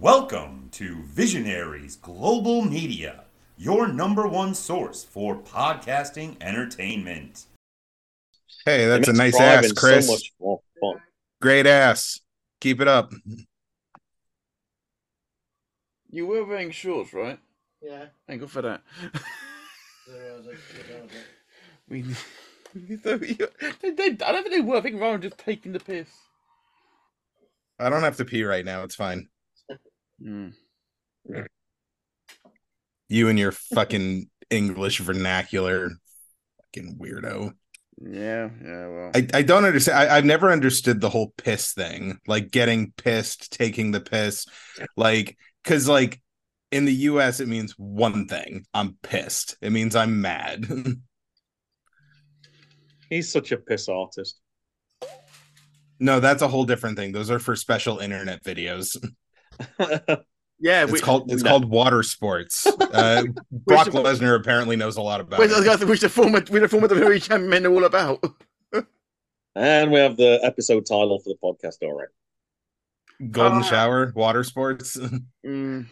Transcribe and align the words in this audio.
Welcome 0.00 0.68
to 0.72 1.02
Visionaries 1.04 1.96
Global 1.96 2.62
Media, 2.62 3.24
your 3.58 3.86
number 3.86 4.26
one 4.26 4.54
source 4.54 5.04
for 5.04 5.36
podcasting 5.36 6.36
entertainment. 6.40 7.44
Hey, 8.64 8.86
that's 8.86 9.08
a 9.08 9.12
nice 9.12 9.38
ass, 9.38 9.72
Chris. 9.72 10.06
So 10.06 10.12
much 10.14 10.32
fun. 10.80 11.02
Great 11.42 11.66
ass. 11.66 12.20
Keep 12.60 12.80
it 12.80 12.88
up. 12.88 13.12
You 16.10 16.26
were 16.26 16.44
wearing 16.44 16.70
shorts, 16.70 17.12
right? 17.12 17.38
Yeah. 17.82 18.06
Thank 18.26 18.40
God 18.40 18.50
for 18.50 18.62
that. 18.62 18.82
There 20.08 20.32
was 20.36 20.46
a- 20.46 20.88
there 20.88 21.02
was 21.02 21.10
a- 21.12 21.88
we, 21.88 22.02
we 22.88 22.96
thought 22.96 23.20
you- 23.28 23.48
they, 23.82 23.90
they, 23.90 24.24
I 24.24 24.32
don't 24.32 24.42
think 24.42 24.50
they 24.50 24.60
were. 24.60 24.76
I 24.76 24.80
think 24.80 25.00
Ryan 25.00 25.20
just 25.22 25.38
taking 25.38 25.72
the 25.72 25.80
piss. 25.80 26.08
I 27.78 27.88
don't 27.90 28.02
have 28.02 28.16
to 28.16 28.24
pee 28.24 28.44
right 28.44 28.64
now. 28.64 28.82
It's 28.82 28.94
fine. 28.94 29.28
Mm. 30.22 30.54
You 33.08 33.28
and 33.28 33.38
your 33.38 33.52
fucking 33.52 34.28
English 34.50 34.98
vernacular, 35.00 35.90
fucking 36.58 36.98
weirdo. 36.98 37.52
Yeah, 38.02 38.48
yeah. 38.64 38.86
Well, 38.88 39.10
I, 39.14 39.26
I 39.34 39.42
don't 39.42 39.64
understand. 39.64 39.98
I, 39.98 40.16
I've 40.16 40.24
never 40.24 40.50
understood 40.50 41.00
the 41.00 41.10
whole 41.10 41.34
piss 41.36 41.74
thing, 41.74 42.18
like 42.26 42.50
getting 42.50 42.92
pissed, 42.96 43.52
taking 43.52 43.90
the 43.90 44.00
piss, 44.00 44.46
like 44.96 45.36
because 45.62 45.86
like 45.86 46.20
in 46.70 46.86
the 46.86 46.94
U.S. 46.94 47.40
it 47.40 47.48
means 47.48 47.74
one 47.76 48.26
thing. 48.26 48.64
I'm 48.72 48.96
pissed. 49.02 49.56
It 49.60 49.70
means 49.70 49.94
I'm 49.94 50.20
mad. 50.20 50.66
He's 53.10 53.30
such 53.30 53.52
a 53.52 53.56
piss 53.56 53.88
artist. 53.88 54.40
no, 55.98 56.20
that's 56.20 56.42
a 56.42 56.48
whole 56.48 56.64
different 56.64 56.96
thing. 56.96 57.12
Those 57.12 57.30
are 57.30 57.40
for 57.40 57.56
special 57.56 57.98
internet 57.98 58.42
videos. 58.44 58.96
yeah. 60.58 60.82
It's 60.84 60.92
we- 60.92 61.00
called 61.00 61.30
it's 61.30 61.42
no. 61.42 61.50
called 61.50 61.64
water 61.70 62.02
sports. 62.02 62.66
Uh, 62.92 63.22
Brock 63.52 63.86
the- 63.86 63.92
Lesnar 63.92 64.34
apparently 64.36 64.74
knows 64.76 64.96
a 64.96 65.02
lot 65.02 65.20
about 65.20 65.38
Wait, 65.38 65.50
I 65.50 65.54
was 65.54 65.62
it. 65.62 65.64
gonna 65.66 65.78
say, 65.78 65.84
which 65.84 66.00
the 66.00 66.08
former, 66.08 66.40
which 66.40 66.60
the 66.62 66.68
former 66.68 66.88
WWE 66.88 67.22
champion 67.22 67.62
know 67.62 67.72
all 67.72 67.84
about. 67.84 68.22
and 69.54 69.92
we 69.92 70.00
have 70.00 70.16
the 70.16 70.40
episode 70.42 70.84
title 70.86 71.20
for 71.20 71.28
the 71.30 71.36
podcast 71.42 71.82
already. 71.86 72.10
Golden 73.30 73.58
Ah. 73.60 73.62
shower, 73.62 74.12
water 74.16 74.42
sports. 74.44 74.96
Mm. 75.46 75.86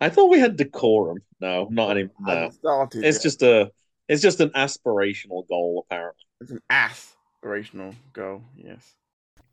I 0.00 0.08
thought 0.10 0.26
we 0.30 0.38
had 0.38 0.56
decorum. 0.56 1.18
No, 1.40 1.68
not 1.70 1.90
any. 1.96 2.08
No, 2.20 2.50
started. 2.50 3.04
it's 3.04 3.18
yeah. 3.18 3.22
just 3.22 3.42
a. 3.42 3.70
It's 4.08 4.22
just 4.22 4.40
an 4.40 4.50
aspirational 4.50 5.46
goal, 5.48 5.84
apparently. 5.90 6.24
it's 6.40 6.50
an 6.50 6.60
aspirational 6.70 7.94
goal. 8.12 8.42
Yes. 8.56 8.94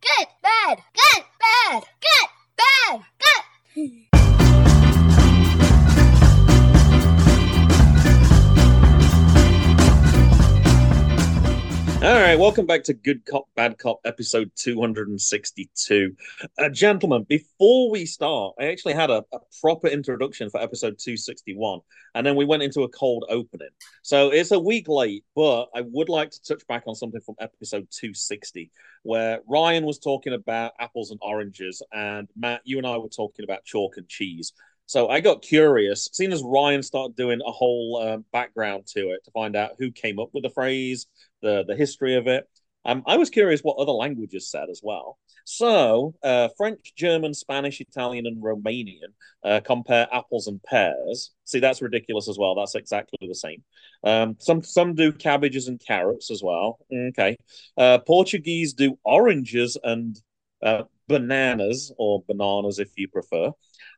Good, 0.06 0.28
bad, 0.44 0.84
good, 0.94 1.23
bad, 1.39 1.84
good, 2.00 2.30
bad, 2.58 3.02
good. 3.75 4.81
All 12.06 12.14
right, 12.14 12.38
welcome 12.38 12.67
back 12.67 12.84
to 12.84 12.94
Good 12.94 13.25
Cop, 13.25 13.45
Bad 13.56 13.80
Cop, 13.80 14.00
episode 14.06 14.52
262. 14.58 16.16
Uh, 16.56 16.70
gentlemen, 16.70 17.25
before 17.28 17.89
we 17.89 18.06
start, 18.06 18.53
I 18.59 18.66
actually 18.66 18.94
had 18.94 19.09
a, 19.09 19.25
a 19.34 19.39
proper 19.59 19.88
introduction 19.88 20.52
for 20.52 20.61
episode 20.61 21.00
261, 21.00 21.80
and 22.14 22.23
then 22.23 22.36
we 22.36 22.45
went 22.45 22.61
into 22.61 22.83
a 22.83 22.89
cold 22.89 23.26
opening. 23.28 23.70
So 24.03 24.30
it's 24.30 24.52
a 24.52 24.59
week 24.59 24.88
late, 24.88 25.26
but 25.36 25.70
I 25.73 25.81
would 25.81 26.09
like 26.09 26.30
to 26.30 26.44
touch 26.44 26.67
back 26.67 26.83
on 26.86 26.94
something 26.94 27.22
from 27.22 27.38
episode 27.39 27.88
260, 27.89 28.70
where 29.02 29.39
Ryan 29.50 29.83
was 29.83 29.98
talking 29.98 30.33
about 30.33 30.73
apples 30.80 31.09
and 31.09 31.20
oranges, 31.23 31.81
and 31.92 32.28
Matt, 32.38 32.61
you 32.66 32.78
and 32.78 32.86
I 32.86 32.98
were 32.98 33.09
talking 33.09 33.45
about 33.45 33.66
chalk 33.66 33.98
and 33.98 34.08
cheese. 34.08 34.53
So 34.88 35.09
I 35.09 35.20
got 35.20 35.42
curious, 35.42 36.08
seeing 36.14 36.31
as 36.31 36.44
Ryan 36.44 36.83
started 36.83 37.16
doing 37.16 37.42
a 37.44 37.52
whole 37.52 38.00
um, 38.08 38.26
background 38.31 38.86
to 38.94 39.09
it 39.09 39.26
to 39.26 39.31
find 39.31 39.55
out 39.55 39.72
who 39.80 39.92
came 39.92 40.20
up 40.20 40.30
with 40.33 40.43
the 40.43 40.52
phrase, 40.52 41.08
the 41.45 41.64
the 41.67 41.76
history 41.76 42.16
of 42.16 42.28
it. 42.28 42.50
Um, 42.88 43.02
I 43.08 43.17
was 43.17 43.32
curious 43.32 43.61
what 43.61 43.78
other 43.78 43.92
languages 43.92 44.50
said 44.52 44.70
as 44.70 44.82
well. 44.83 45.17
So 45.45 46.14
uh, 46.23 46.50
French, 46.58 46.94
German, 46.95 47.33
Spanish, 47.33 47.82
Italian, 47.82 48.28
and 48.28 48.44
Romanian 48.44 49.11
uh, 49.44 49.60
compare 49.64 50.08
apples 50.11 50.48
and 50.48 50.61
pears. 50.61 51.32
See, 51.45 51.60
that's 51.60 51.82
ridiculous 51.82 52.28
as 52.30 52.38
well. 52.38 52.55
That's 52.55 52.76
exactly 52.76 53.28
the 53.28 53.36
same. 53.36 53.64
Um, 54.04 54.36
some 54.39 54.61
some 54.61 54.94
do 54.94 55.11
cabbages 55.11 55.67
and 55.67 55.80
carrots 55.80 56.30
as 56.30 56.42
well. 56.44 56.80
Okay. 57.10 57.38
Uh, 57.78 58.00
Portuguese 58.00 58.73
do 58.73 58.98
oranges 59.04 59.78
and 59.84 60.20
uh, 60.64 60.84
bananas 61.08 61.92
or 61.98 62.23
bananas 62.28 62.80
if 62.80 62.89
you 62.98 63.08
prefer. 63.08 63.52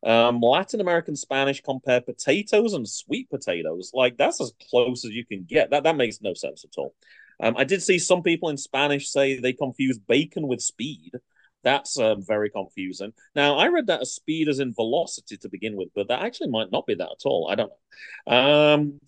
Um, 0.05 0.39
Latin 0.41 0.81
American 0.81 1.15
Spanish 1.15 1.61
compare 1.61 2.01
potatoes 2.01 2.73
and 2.73 2.87
sweet 2.87 3.29
potatoes. 3.29 3.91
Like 3.93 4.17
that's 4.17 4.41
as 4.41 4.53
close 4.69 5.05
as 5.05 5.11
you 5.11 5.25
can 5.25 5.45
get. 5.47 5.71
That 5.71 5.83
that 5.83 5.95
makes 5.95 6.21
no 6.21 6.33
sense 6.33 6.63
at 6.65 6.77
all. 6.77 6.93
Um, 7.39 7.55
I 7.57 7.63
did 7.63 7.83
see 7.83 7.99
some 7.99 8.23
people 8.23 8.49
in 8.49 8.57
Spanish 8.57 9.09
say 9.09 9.39
they 9.39 9.53
confuse 9.53 9.99
bacon 9.99 10.47
with 10.47 10.61
speed. 10.61 11.11
That's 11.63 11.99
um, 11.99 12.23
very 12.25 12.49
confusing. 12.49 13.13
Now, 13.35 13.57
I 13.57 13.67
read 13.67 13.87
that 13.87 14.01
as 14.01 14.13
speed 14.13 14.47
as 14.47 14.59
in 14.59 14.73
velocity 14.73 15.37
to 15.37 15.49
begin 15.49 15.75
with, 15.75 15.89
but 15.95 16.07
that 16.07 16.21
actually 16.21 16.49
might 16.49 16.71
not 16.71 16.85
be 16.85 16.95
that 16.95 17.03
at 17.03 17.25
all. 17.25 17.49
I 17.51 17.55
don't 17.55 17.71
know. 18.27 18.33
Um, 18.33 18.99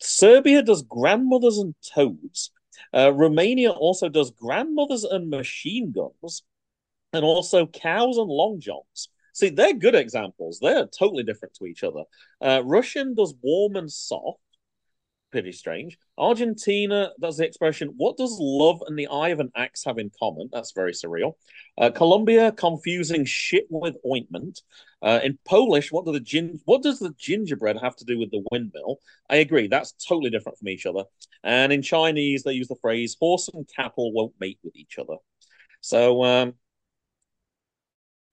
Serbia 0.00 0.62
does 0.62 0.82
grandmothers 0.82 1.58
and 1.58 1.74
toads. 1.94 2.50
Uh, 2.92 3.12
Romania 3.12 3.70
also 3.70 4.08
does 4.08 4.30
grandmothers 4.32 5.04
and 5.04 5.30
machine 5.30 5.92
guns, 5.92 6.42
and 7.12 7.24
also 7.24 7.66
cows 7.66 8.16
and 8.16 8.28
long 8.28 8.58
johns. 8.60 9.08
See, 9.32 9.50
they're 9.50 9.74
good 9.74 9.94
examples. 9.94 10.58
They're 10.60 10.86
totally 10.86 11.22
different 11.22 11.54
to 11.54 11.66
each 11.66 11.84
other. 11.84 12.02
Uh, 12.40 12.62
Russian 12.64 13.14
does 13.14 13.34
warm 13.42 13.76
and 13.76 13.90
soft. 13.90 14.40
Pretty 15.30 15.52
strange. 15.52 15.96
Argentina 16.18 17.12
does 17.20 17.36
the 17.36 17.44
expression, 17.44 17.94
what 17.96 18.16
does 18.16 18.36
love 18.40 18.82
and 18.88 18.98
the 18.98 19.06
eye 19.06 19.28
of 19.28 19.38
an 19.38 19.52
axe 19.54 19.84
have 19.84 19.98
in 19.98 20.10
common? 20.18 20.48
That's 20.52 20.72
very 20.72 20.92
surreal. 20.92 21.34
Uh, 21.78 21.90
Colombia, 21.90 22.50
confusing 22.50 23.24
shit 23.24 23.66
with 23.70 23.96
ointment. 24.04 24.60
Uh, 25.00 25.20
in 25.22 25.38
Polish, 25.46 25.92
what, 25.92 26.04
do 26.04 26.10
the 26.10 26.18
gin- 26.18 26.60
what 26.64 26.82
does 26.82 26.98
the 26.98 27.14
gingerbread 27.16 27.78
have 27.80 27.94
to 27.96 28.04
do 28.04 28.18
with 28.18 28.32
the 28.32 28.44
windmill? 28.50 28.98
I 29.28 29.36
agree, 29.36 29.68
that's 29.68 29.92
totally 29.92 30.30
different 30.30 30.58
from 30.58 30.68
each 30.68 30.84
other. 30.84 31.04
And 31.44 31.72
in 31.72 31.82
Chinese, 31.82 32.42
they 32.42 32.54
use 32.54 32.66
the 32.66 32.74
phrase, 32.82 33.16
horse 33.20 33.48
and 33.54 33.68
cattle 33.76 34.12
won't 34.12 34.34
mate 34.40 34.58
with 34.64 34.74
each 34.74 34.98
other. 34.98 35.14
So, 35.80 36.24
um, 36.24 36.54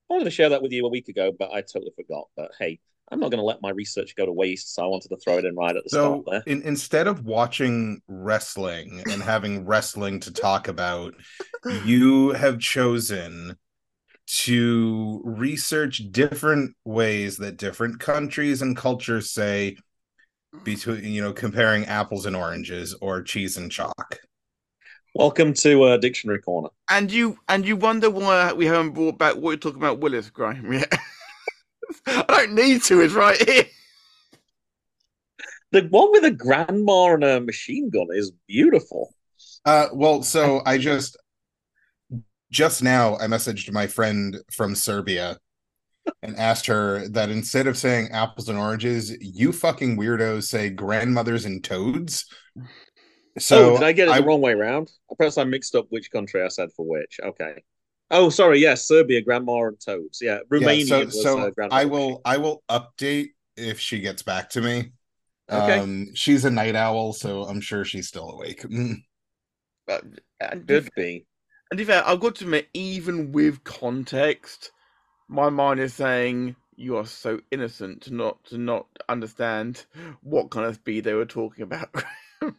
I 0.10 0.14
wanted 0.14 0.26
to 0.26 0.32
share 0.32 0.50
that 0.50 0.64
with 0.64 0.72
you 0.72 0.84
a 0.86 0.90
week 0.90 1.10
ago, 1.10 1.32
but 1.38 1.52
I 1.52 1.62
totally 1.62 1.92
forgot. 1.96 2.28
But 2.36 2.52
hey, 2.58 2.80
I'm 3.10 3.20
not 3.20 3.32
going 3.32 3.40
to 3.40 3.46
let 3.46 3.62
my 3.62 3.70
research 3.70 4.16
go 4.16 4.26
to 4.26 4.34
waste, 4.34 4.76
so 4.76 4.84
I 4.84 4.88
wanted 4.88 5.10
to 5.10 5.18
throw 5.18 5.38
it 5.38 5.46
in 5.46 5.56
right 5.56 5.76
at 5.76 5.84
the 5.84 5.90
So 5.90 6.24
start 6.24 6.44
there. 6.46 6.54
in, 6.54 6.62
instead 6.64 7.08
of 7.08 7.26
watching 7.26 8.02
wrestling 8.08 9.02
and 9.10 9.24
having 9.24 9.66
wrestling 9.66 10.20
to 10.22 10.34
talk 10.34 10.68
about, 10.68 11.14
you 11.86 12.32
have 12.32 12.60
chosen 12.60 13.56
to 14.28 15.22
research 15.24 16.02
different 16.12 16.76
ways 16.84 17.38
that 17.38 17.56
different 17.56 18.00
countries 18.00 18.62
and 18.62 18.76
cultures 18.76 19.32
say 19.32 19.78
between 20.64 21.06
you 21.06 21.22
know 21.22 21.32
comparing 21.32 21.86
apples 21.86 22.26
and 22.26 22.36
oranges 22.36 22.94
or 23.00 23.22
cheese 23.22 23.56
and 23.56 23.72
chalk. 23.72 24.20
Welcome 25.16 25.54
to 25.56 25.84
uh, 25.84 25.98
Dictionary 25.98 26.40
Corner. 26.40 26.70
And 26.90 27.10
you 27.10 27.40
and 27.48 27.66
you 27.66 27.78
wonder 27.78 28.10
why 28.10 28.52
we 28.52 28.66
haven't 28.66 28.92
brought 28.92 29.18
back 29.18 29.36
what 29.36 29.52
you're 29.52 29.58
talking 29.58 29.82
about, 29.82 30.00
Willis 30.00 30.30
Graham. 30.30 30.74
Yeah. 30.74 30.86
I 32.08 32.24
don't 32.28 32.54
need 32.54 32.84
to. 32.84 33.02
It's 33.02 33.14
right 33.14 33.42
here. 33.48 33.66
The 35.72 35.84
one 35.90 36.12
with 36.12 36.24
a 36.24 36.32
grandma 36.32 37.14
and 37.14 37.24
a 37.24 37.42
machine 37.42 37.90
gun 37.90 38.08
is 38.12 38.32
beautiful. 38.48 39.14
Uh, 39.66 39.88
well, 39.94 40.24
so 40.24 40.62
I 40.66 40.78
just 40.78 41.18
just 42.52 42.82
now 42.82 43.18
I 43.18 43.28
messaged 43.28 43.72
my 43.72 43.88
friend 43.88 44.38
from 44.52 44.76
Serbia 44.76 45.38
and 46.24 46.38
asked 46.38 46.68
her 46.68 47.08
that 47.10 47.30
instead 47.30 47.68
of 47.68 47.78
saying 47.78 48.10
apples 48.12 48.48
and 48.48 48.58
oranges, 48.58 49.12
you 49.20 49.52
fucking 49.52 49.98
weirdos 49.98 50.44
say 50.44 50.70
grandmothers 50.70 51.44
and 51.44 51.62
toads. 51.62 52.26
So 53.38 53.72
oh, 53.72 53.78
did 53.78 53.84
I 53.84 53.92
get 53.92 54.08
it 54.08 54.12
I- 54.12 54.22
the 54.22 54.26
wrong 54.26 54.42
way 54.42 54.54
around? 54.54 54.90
Perhaps 55.18 55.38
I 55.38 55.44
mixed 55.44 55.76
up 55.76 55.88
which 55.90 56.12
country 56.12 56.42
I 56.42 56.48
said 56.48 56.70
for 56.76 56.86
which. 56.88 57.20
Okay. 57.22 57.62
Oh, 58.10 58.30
sorry. 58.30 58.60
Yes, 58.60 58.88
Serbia, 58.88 59.22
grandma 59.22 59.64
and 59.64 59.80
toads. 59.80 60.20
Yeah, 60.22 60.40
Romania 60.50 60.86
yeah, 60.86 60.86
so 60.86 61.06
was 61.06 61.22
so 61.22 61.40
uh, 61.40 61.50
grandma. 61.52 61.76
I 61.76 61.82
and 61.82 61.92
will 61.92 62.22
I 62.24 62.38
will 62.38 62.64
update 62.70 63.30
if 63.56 63.80
she 63.80 64.00
gets 64.00 64.24
back 64.24 64.50
to 64.52 64.62
me. 64.62 64.92
Okay. 65.50 65.80
Um, 65.80 66.08
she's 66.14 66.46
a 66.46 66.52
night 66.52 66.76
owl, 66.76 67.14
so 67.14 67.44
I'm 67.44 67.62
sure 67.62 67.86
she's 67.86 68.08
still 68.08 68.30
awake. 68.32 68.66
But, 69.86 70.04
and, 70.42 70.68
Could 70.68 70.90
be. 70.98 71.26
and 71.72 71.80
if 71.80 71.90
I've 71.90 72.20
got 72.20 72.36
to 72.36 72.44
admit, 72.44 72.68
even 72.74 73.32
with 73.32 73.64
context, 73.64 74.74
my 75.30 75.50
mind 75.50 75.80
is 75.80 75.94
saying 75.94 76.58
you 76.76 76.98
are 76.98 77.06
so 77.06 77.40
innocent 77.52 78.02
to 78.02 78.14
not 78.14 78.44
to 78.46 78.58
not 78.58 78.86
understand 79.08 79.86
what 80.22 80.52
kind 80.52 80.66
of 80.66 80.76
speed 80.76 81.06
they 81.06 81.14
were 81.14 81.26
talking 81.26 81.64
about. 81.64 81.90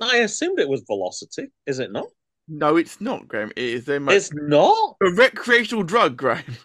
I 0.00 0.18
assumed 0.18 0.60
it 0.60 0.68
was 0.68 0.82
velocity. 0.86 1.48
Is 1.66 1.80
it 1.80 1.90
not? 1.90 2.06
No, 2.48 2.76
it's 2.76 3.00
not, 3.00 3.28
Graham. 3.28 3.50
It 3.56 3.64
is 3.64 3.88
a, 3.88 4.00
mo- 4.00 4.12
It's 4.12 4.32
not. 4.32 4.96
a 5.02 5.10
recreational 5.12 5.84
drug, 5.84 6.16
Graham. 6.16 6.56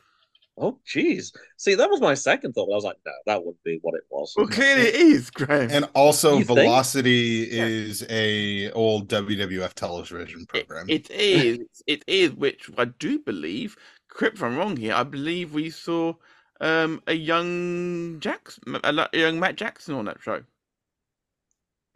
Oh, 0.60 0.80
jeez. 0.92 1.32
See, 1.58 1.76
that 1.76 1.88
was 1.88 2.02
my 2.02 2.16
second 2.16 2.54
thought. 2.54 2.66
But 2.66 2.72
I 2.74 2.76
was 2.78 2.84
like, 2.84 2.98
no, 3.06 3.12
that 3.28 3.40
wouldn't 3.46 3.64
be 3.64 3.78
what 3.84 3.94
it 3.94 4.02
was. 4.10 4.34
Well, 4.36 4.48
clearly 4.48 4.88
it 4.88 4.96
is, 4.96 5.30
Graham. 5.30 5.70
And 5.72 5.88
also, 5.94 6.40
You 6.40 6.46
think? 6.46 6.58
Velocity 6.60 7.48
Yeah. 7.52 7.66
is 7.66 8.04
a 8.10 8.72
old 8.72 9.08
WWF 9.08 9.74
television 9.76 10.42
It- 10.42 10.48
program. 10.68 10.90
it 10.90 11.12
is. 11.12 11.60
It 11.86 12.04
is, 12.08 12.32
which 12.32 12.72
I 12.76 12.86
do 12.86 13.20
believe. 13.20 13.76
Correct 14.10 14.38
if 14.38 14.42
I'm 14.44 14.58
wrong 14.58 14.76
here. 14.78 14.96
I 14.96 15.04
believe 15.04 15.54
we 15.54 15.70
saw 15.70 16.14
um, 16.60 17.04
a 17.06 17.14
young 17.14 18.20
Jackson, 18.20 18.80
a 18.84 19.08
young 19.14 19.40
Matt 19.40 19.58
Jackson 19.58 19.94
on 19.94 20.06
that 20.06 20.18
show. 20.24 20.42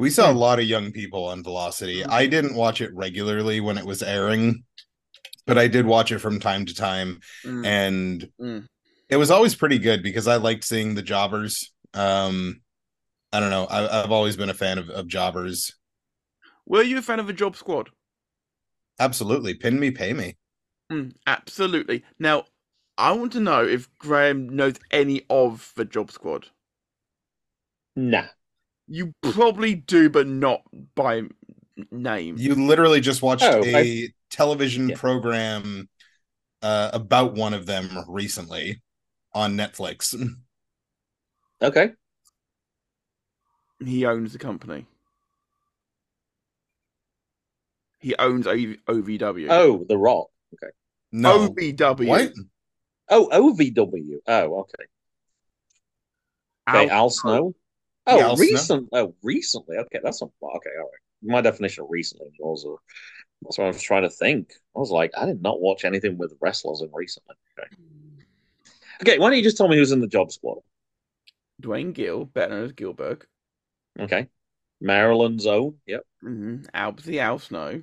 We 0.02 0.10
Hmm. 0.10 0.12
saw 0.12 0.32
a 0.32 0.34
lot 0.34 0.60
of 0.60 0.66
young 0.66 0.92
people 0.92 1.26
on 1.26 1.44
Velocity. 1.44 2.06
I 2.06 2.28
didn't 2.28 2.56
watch 2.56 2.82
it 2.82 2.94
regularly 2.96 3.62
when 3.62 3.78
it 3.78 3.86
was 3.86 4.04
airing, 4.04 4.64
but 5.48 5.58
I 5.58 5.68
did 5.68 5.86
watch 5.86 6.12
it 6.12 6.20
from 6.20 6.40
time 6.40 6.66
to 6.68 6.76
time, 6.76 7.20
Mm, 7.46 7.64
and 7.64 8.30
mm. 8.40 8.68
it 9.10 9.18
was 9.18 9.32
always 9.32 9.56
pretty 9.56 9.80
good 9.80 10.04
because 10.04 10.28
I 10.28 10.38
liked 10.38 10.66
seeing 10.66 10.96
the 10.96 11.04
jobbers. 11.04 11.74
Um, 11.94 12.62
I 13.34 13.40
don't 13.40 13.52
know. 13.52 13.66
I, 13.66 14.04
I've 14.04 14.12
always 14.12 14.38
been 14.38 14.50
a 14.52 14.56
fan 14.56 14.78
of, 14.80 14.90
of 14.90 15.08
jobbers. 15.08 15.74
Were 16.66 16.82
you 16.82 16.98
a 16.98 17.02
fan 17.04 17.20
of 17.20 17.28
the 17.28 17.34
Job 17.34 17.56
Squad? 17.56 17.92
Absolutely, 19.00 19.54
pin 19.54 19.82
me, 19.82 19.92
pay 19.92 20.14
me. 20.14 20.38
Mm, 20.92 21.16
absolutely. 21.26 22.04
Now, 22.20 22.46
I 22.98 23.14
want 23.14 23.32
to 23.34 23.40
know 23.40 23.66
if 23.66 23.90
Graham 23.98 24.48
knows 24.56 24.76
any 24.92 25.26
of 25.30 25.74
the 25.76 25.86
Job 25.86 26.12
Squad. 26.12 26.50
Nah. 27.96 28.28
You 28.94 29.14
probably 29.22 29.76
do, 29.76 30.10
but 30.10 30.28
not 30.28 30.64
by 30.96 31.22
name. 31.92 32.36
You 32.38 32.56
literally 32.56 33.00
just 33.00 33.22
watched 33.22 33.44
Oh, 33.44 33.64
a 33.64 33.76
I- 33.78 34.08
television 34.30 34.90
Yeah. 34.90 34.98
program 34.98 35.88
uh, 36.62 36.90
about 36.94 37.34
one 37.34 37.54
of 37.54 37.66
them 37.66 37.90
recently 38.10 38.82
on 39.34 39.56
Netflix. 39.58 40.14
Okay. 41.64 41.92
He 43.86 44.04
owns 44.08 44.34
the 44.34 44.40
company. 44.40 44.88
He 48.00 48.16
owns 48.16 48.48
o- 48.48 48.56
OVW. 48.56 49.46
Oh, 49.48 49.86
The 49.88 49.96
Rock. 49.96 50.30
Okay. 50.56 50.72
No, 51.12 51.50
OVW. 51.50 52.08
what? 52.08 52.32
Oh, 53.10 53.30
OVW. 53.32 54.16
Oh, 54.26 54.60
okay. 54.62 54.86
Okay, 56.68 56.90
Al, 56.90 57.12
Snow. 57.12 57.54
Oh, 58.08 58.18
Yeah, 58.18 58.24
Al 58.26 58.38
Snow. 58.38 58.44
recent. 58.46 58.90
Oh, 58.94 59.16
recently. 59.24 59.78
Okay, 59.78 60.00
that's 60.04 60.22
not 60.22 60.32
okay. 60.44 60.70
All 60.78 60.84
right. 60.84 61.02
My 61.24 61.42
definition 61.42 61.84
of 61.84 61.90
recently 61.92 62.28
was 62.40 62.62
also 62.64 62.82
that's 63.44 63.58
what 63.58 63.66
I 63.66 63.68
was 63.68 63.82
trying 63.82 64.04
to 64.04 64.10
think. 64.10 64.52
I 64.76 64.80
was 64.80 64.92
like, 64.92 65.12
I 65.18 65.26
did 65.26 65.42
not 65.42 65.62
watch 65.62 65.86
anything 65.86 66.18
with 66.18 66.34
wrestlers 66.42 66.82
in 66.82 66.90
recently. 66.94 67.36
Okay. 67.60 67.68
Okay, 69.02 69.18
why 69.20 69.30
don't 69.30 69.38
you 69.38 69.44
just 69.44 69.58
tell 69.58 69.68
me 69.68 69.78
who's 69.78 69.92
in 69.92 70.00
the 70.02 70.08
job 70.08 70.32
squad? 70.32 70.60
Duane 71.60 71.92
Gill, 71.92 72.26
better 72.26 72.54
known 72.56 72.66
as 72.66 72.72
Gillberg. 72.74 73.24
Okay. 74.00 74.28
Maryland's 74.80 75.46
own. 75.46 75.76
Yep. 75.86 76.02
Mm-hmm. 76.24 76.64
Albsy 76.76 77.18
Al 77.18 77.38
Snow. 77.40 77.82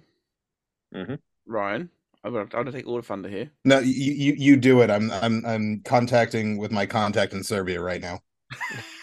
Mhm. 0.95 1.19
Ryan. 1.47 1.91
I'm 2.25 2.33
gonna, 2.33 2.45
I'm 2.45 2.49
gonna 2.51 2.73
take 2.73 2.87
all 2.89 2.97
the 2.97 3.03
thunder 3.03 3.29
here. 3.29 3.51
No, 3.65 3.79
you, 3.79 4.13
you 4.13 4.35
you 4.37 4.57
do 4.57 4.81
it. 4.83 4.91
I'm 4.91 5.11
I'm 5.13 5.45
I'm 5.47 5.81
contacting 5.85 6.59
with 6.59 6.73
my 6.73 6.85
contact 6.87 7.33
in 7.33 7.45
Serbia 7.45 7.81
right 7.81 8.01
now. 8.01 8.21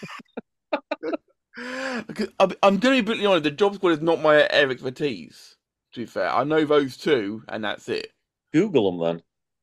Because 2.16 2.32
I'm, 2.62 2.78
going 2.78 2.96
to 2.96 3.02
be 3.02 3.06
brutally 3.06 3.26
honest. 3.26 3.44
The 3.44 3.50
job 3.50 3.74
squad 3.74 3.90
is 3.90 4.00
not 4.00 4.22
my 4.22 4.42
expertise. 4.42 5.56
To 5.92 6.00
be 6.00 6.06
fair, 6.06 6.30
I 6.30 6.44
know 6.44 6.64
those 6.64 6.96
two, 6.96 7.42
and 7.48 7.64
that's 7.64 7.88
it. 7.88 8.12
Google 8.52 8.90
them 8.90 9.00
then. 9.00 9.22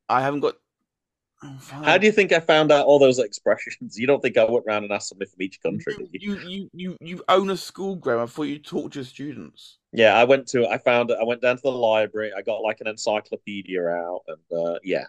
I 0.10 0.22
haven't 0.22 0.42
got. 0.42 0.56
Oh, 1.44 1.58
How 1.84 1.98
do 1.98 2.06
you 2.06 2.12
think 2.12 2.32
I 2.32 2.40
found 2.40 2.72
out 2.72 2.86
all 2.86 3.00
those 3.00 3.20
expressions? 3.20 3.98
You 4.00 4.08
don't 4.08 4.22
think 4.22 4.38
I 4.38 4.46
went 4.46 4.66
around 4.68 4.84
and 4.84 4.94
asked 4.94 5.10
somebody 5.10 5.30
from 5.30 5.42
each 5.42 5.62
country? 5.62 5.96
you, 6.12 6.36
you? 6.36 6.48
you, 6.48 6.70
you, 6.74 6.98
you, 7.02 7.24
own 7.28 7.50
a 7.50 7.58
school, 7.58 7.96
Graham. 7.96 8.22
I 8.22 8.26
thought 8.28 8.44
you 8.44 8.60
taught 8.60 8.96
your 8.96 9.04
students. 9.04 9.80
Yeah, 9.92 10.16
I 10.16 10.24
went 10.24 10.48
to. 10.50 10.68
I 10.68 10.78
found 10.78 11.12
it. 11.12 11.18
I 11.20 11.24
went 11.24 11.42
down 11.42 11.58
to 11.58 11.62
the 11.62 11.70
library. 11.70 12.32
I 12.36 12.42
got 12.42 12.62
like 12.62 12.80
an 12.82 12.88
encyclopedia 12.88 13.86
out, 13.86 14.22
and 14.28 14.60
uh, 14.60 14.80
yeah, 14.84 15.06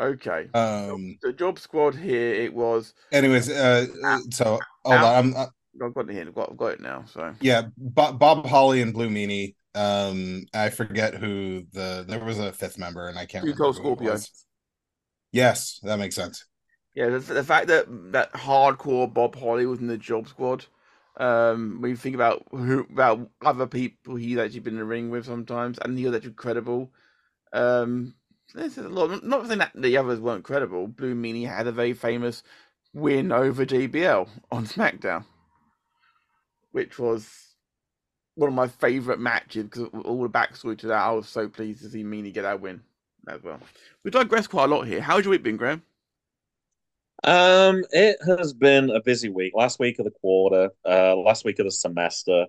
Okay. 0.00 0.48
Um. 0.54 1.18
The 1.22 1.32
job 1.32 1.58
squad 1.58 1.94
here, 1.94 2.34
it 2.34 2.54
was. 2.54 2.94
Anyways, 3.12 3.50
uh, 3.50 3.86
uh, 4.04 4.18
so 4.30 4.58
hold 4.84 4.98
on. 4.98 5.04
I'm 5.04 5.36
uh, 5.36 5.46
I've 5.84 5.94
got 5.94 6.08
it 6.08 6.12
here. 6.12 6.26
I've 6.26 6.34
got, 6.34 6.50
I've 6.50 6.56
got 6.56 6.72
it 6.74 6.80
now. 6.80 7.04
So 7.06 7.34
yeah. 7.40 7.62
Bob, 7.76 8.18
Bob 8.18 8.46
Holly 8.46 8.80
and 8.82 8.92
Blue 8.92 9.08
Meanie. 9.08 9.54
Um, 9.74 10.46
I 10.54 10.70
forget 10.70 11.14
who 11.14 11.64
the 11.72 12.04
there 12.08 12.24
was 12.24 12.38
a 12.38 12.52
fifth 12.52 12.78
member, 12.78 13.08
and 13.08 13.18
I 13.18 13.26
can't 13.26 13.44
Blue 13.44 13.52
remember. 13.52 13.78
Coat 13.78 13.82
who 13.82 13.92
it 13.92 13.96
Scorpio. 13.96 14.18
Yes, 15.32 15.80
that 15.82 15.98
makes 15.98 16.14
sense. 16.14 16.46
Yeah, 16.94 17.10
the, 17.10 17.18
the 17.18 17.44
fact 17.44 17.68
that 17.68 17.86
that 18.12 18.32
hardcore 18.32 19.12
Bob 19.12 19.36
Holly 19.36 19.66
was 19.66 19.78
in 19.78 19.86
the 19.86 19.98
job 19.98 20.28
squad. 20.28 20.64
Um, 21.16 21.78
when 21.80 21.90
you 21.90 21.96
think 21.96 22.14
about 22.14 22.44
who 22.50 22.86
about 22.92 23.28
other 23.44 23.66
people 23.66 24.14
he's 24.14 24.38
actually 24.38 24.60
been 24.60 24.74
in 24.74 24.78
the 24.78 24.84
ring 24.84 25.10
with 25.10 25.26
sometimes, 25.26 25.78
and 25.78 25.98
he 25.98 26.06
was 26.06 26.14
actually 26.14 26.32
credible. 26.32 26.90
Um, 27.52 28.14
this 28.54 28.78
is 28.78 28.86
a 28.86 28.88
lot. 28.88 29.22
Not 29.24 29.46
saying 29.46 29.58
that 29.58 29.72
the 29.74 29.96
others 29.96 30.20
weren't 30.20 30.44
credible. 30.44 30.86
Blue 30.86 31.14
Meanie 31.14 31.46
had 31.46 31.66
a 31.66 31.72
very 31.72 31.92
famous 31.92 32.42
win 32.92 33.32
over 33.32 33.66
JBL 33.66 34.28
on 34.50 34.66
SmackDown, 34.66 35.24
which 36.72 36.98
was 36.98 37.48
one 38.34 38.48
of 38.48 38.54
my 38.54 38.68
favorite 38.68 39.18
matches 39.18 39.64
because 39.64 39.88
all 40.04 40.22
the 40.22 40.28
backstory 40.28 40.78
to 40.78 40.86
that. 40.88 41.02
I 41.02 41.10
was 41.10 41.28
so 41.28 41.48
pleased 41.48 41.82
to 41.82 41.90
see 41.90 42.04
Meanie 42.04 42.32
get 42.32 42.42
that 42.42 42.60
win 42.60 42.80
as 43.28 43.42
well. 43.42 43.60
We 44.04 44.10
digress 44.10 44.46
quite 44.46 44.64
a 44.64 44.74
lot 44.74 44.86
here. 44.86 45.00
How's 45.00 45.24
your 45.24 45.32
week 45.32 45.42
been, 45.42 45.56
Graham? 45.56 45.82
Um, 47.24 47.84
it 47.90 48.16
has 48.26 48.52
been 48.52 48.90
a 48.90 49.02
busy 49.02 49.28
week. 49.28 49.52
Last 49.54 49.80
week 49.80 49.98
of 49.98 50.04
the 50.04 50.12
quarter, 50.12 50.70
uh, 50.88 51.16
last 51.16 51.44
week 51.44 51.58
of 51.58 51.66
the 51.66 51.72
semester. 51.72 52.46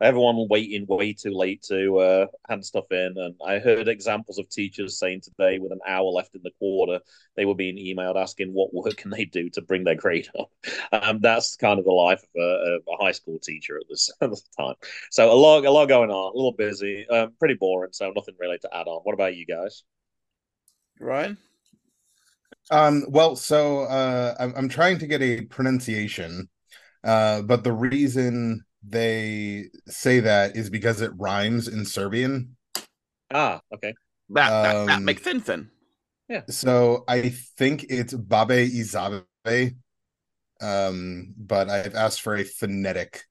Everyone 0.00 0.46
waiting 0.50 0.84
way 0.86 1.14
too 1.14 1.30
late 1.30 1.62
to 1.68 1.98
uh, 1.98 2.26
hand 2.48 2.64
stuff 2.64 2.84
in, 2.90 3.14
and 3.16 3.34
I 3.44 3.58
heard 3.58 3.88
examples 3.88 4.38
of 4.38 4.48
teachers 4.50 4.98
saying 4.98 5.22
today, 5.22 5.58
with 5.58 5.72
an 5.72 5.80
hour 5.88 6.04
left 6.04 6.34
in 6.34 6.42
the 6.44 6.50
quarter, 6.58 7.00
they 7.34 7.46
were 7.46 7.54
being 7.54 7.76
emailed 7.76 8.20
asking 8.20 8.52
what 8.52 8.74
work 8.74 8.96
can 8.96 9.10
they 9.10 9.24
do 9.24 9.48
to 9.50 9.62
bring 9.62 9.84
their 9.84 9.94
grade 9.94 10.28
up. 10.38 10.50
Um, 10.92 11.20
that's 11.20 11.56
kind 11.56 11.78
of 11.78 11.86
the 11.86 11.92
life 11.92 12.22
of 12.22 12.42
a, 12.42 12.78
a 12.92 13.02
high 13.02 13.12
school 13.12 13.38
teacher 13.38 13.78
at 13.78 13.88
this, 13.88 14.10
at 14.20 14.28
this 14.28 14.42
time. 14.58 14.74
So 15.10 15.32
a 15.32 15.34
lot, 15.34 15.64
a 15.64 15.70
lot 15.70 15.86
going 15.86 16.10
on, 16.10 16.32
a 16.32 16.36
little 16.36 16.52
busy, 16.52 17.08
um, 17.08 17.32
pretty 17.38 17.54
boring. 17.54 17.92
So 17.92 18.12
nothing 18.14 18.34
really 18.38 18.58
to 18.58 18.76
add 18.76 18.86
on. 18.88 19.00
What 19.04 19.14
about 19.14 19.34
you 19.34 19.46
guys? 19.46 19.82
Ryan? 21.00 21.38
Um, 22.70 23.04
well, 23.08 23.36
so 23.36 23.80
uh, 23.82 24.34
I'm 24.38 24.52
I'm 24.56 24.68
trying 24.68 24.98
to 24.98 25.06
get 25.06 25.22
a 25.22 25.42
pronunciation, 25.42 26.48
uh, 27.04 27.42
but 27.42 27.62
the 27.62 27.72
reason 27.72 28.65
they 28.82 29.66
say 29.86 30.20
that 30.20 30.56
is 30.56 30.70
because 30.70 31.00
it 31.00 31.12
rhymes 31.16 31.68
in 31.68 31.84
Serbian. 31.84 32.56
Ah, 33.32 33.60
okay. 33.74 33.94
That, 34.30 34.50
that, 34.50 34.86
that 34.86 34.96
Um, 34.98 35.04
makes 35.04 35.22
sense 35.22 35.44
then. 35.46 35.70
Yeah. 36.28 36.42
So 36.48 37.04
I 37.08 37.28
think 37.56 37.84
it's 37.88 38.12
Babe 38.14 38.50
Izabe, 38.50 39.76
um, 40.60 41.34
but 41.36 41.68
I've 41.70 41.94
asked 41.94 42.20
for 42.22 42.34
a 42.36 42.44
phonetic 42.44 43.22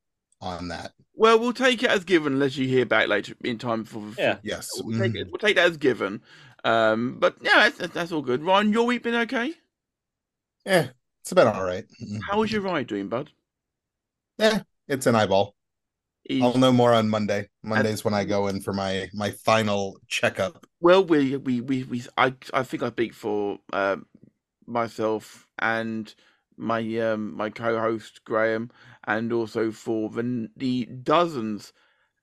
on 0.42 0.70
that. 0.70 0.94
Well, 1.14 1.40
we'll 1.40 1.54
take 1.54 1.84
it 1.84 1.90
as 1.90 2.04
given 2.04 2.34
unless 2.34 2.58
you 2.58 2.68
hear 2.68 2.86
back 2.86 3.08
later 3.08 3.34
in 3.44 3.58
time 3.58 3.86
for. 3.86 4.02
for- 4.12 4.22
Yeah. 4.22 4.38
Yes. 4.44 4.70
We'll 4.82 5.00
take, 5.00 5.14
Mhm. 5.14 5.22
it, 5.22 5.28
we'll 5.32 5.40
take 5.40 5.56
that 5.56 5.70
as 5.70 5.78
given. 5.78 6.22
Um, 6.64 7.18
but 7.20 7.38
yeah, 7.42 7.70
that's, 7.70 7.94
that's 7.94 8.12
all 8.12 8.22
good. 8.22 8.44
Ryan, 8.44 8.74
your 8.74 8.86
week 8.86 9.04
been 9.04 9.16
okay? 9.16 9.54
Yeah, 10.66 10.90
it's 11.22 11.32
about 11.32 11.56
all 11.56 11.64
right. 11.64 11.86
How 12.30 12.40
was 12.40 12.52
your 12.52 12.62
ride 12.62 12.88
doing, 12.88 13.08
bud? 13.08 13.32
Yeah, 14.38 14.64
it's 14.88 15.06
an 15.08 15.16
eyeball. 15.16 15.56
I'll 16.42 16.58
know 16.58 16.72
more 16.72 16.94
on 16.94 17.08
Monday. 17.10 17.50
Monday's 17.64 18.04
when 18.04 18.14
I 18.14 18.24
go 18.24 18.48
in 18.48 18.62
for 18.62 18.74
my 18.74 19.10
my 19.14 19.32
final 19.32 20.00
checkup. 20.08 20.66
Well, 20.80 21.04
we 21.04 21.38
we 21.38 21.62
we, 21.62 21.84
we 21.84 22.04
I 22.18 22.34
I 22.54 22.64
think 22.64 22.82
I 22.84 22.90
speak 22.90 23.14
for 23.14 23.60
um, 23.74 24.08
myself 24.66 25.48
and 25.60 26.14
my 26.58 26.80
um 27.00 27.36
my 27.36 27.50
co-host 27.50 28.24
Graham, 28.26 28.72
and 29.06 29.32
also 29.32 29.72
for 29.72 30.10
the 30.10 30.50
the 30.58 30.86
dozens 30.86 31.74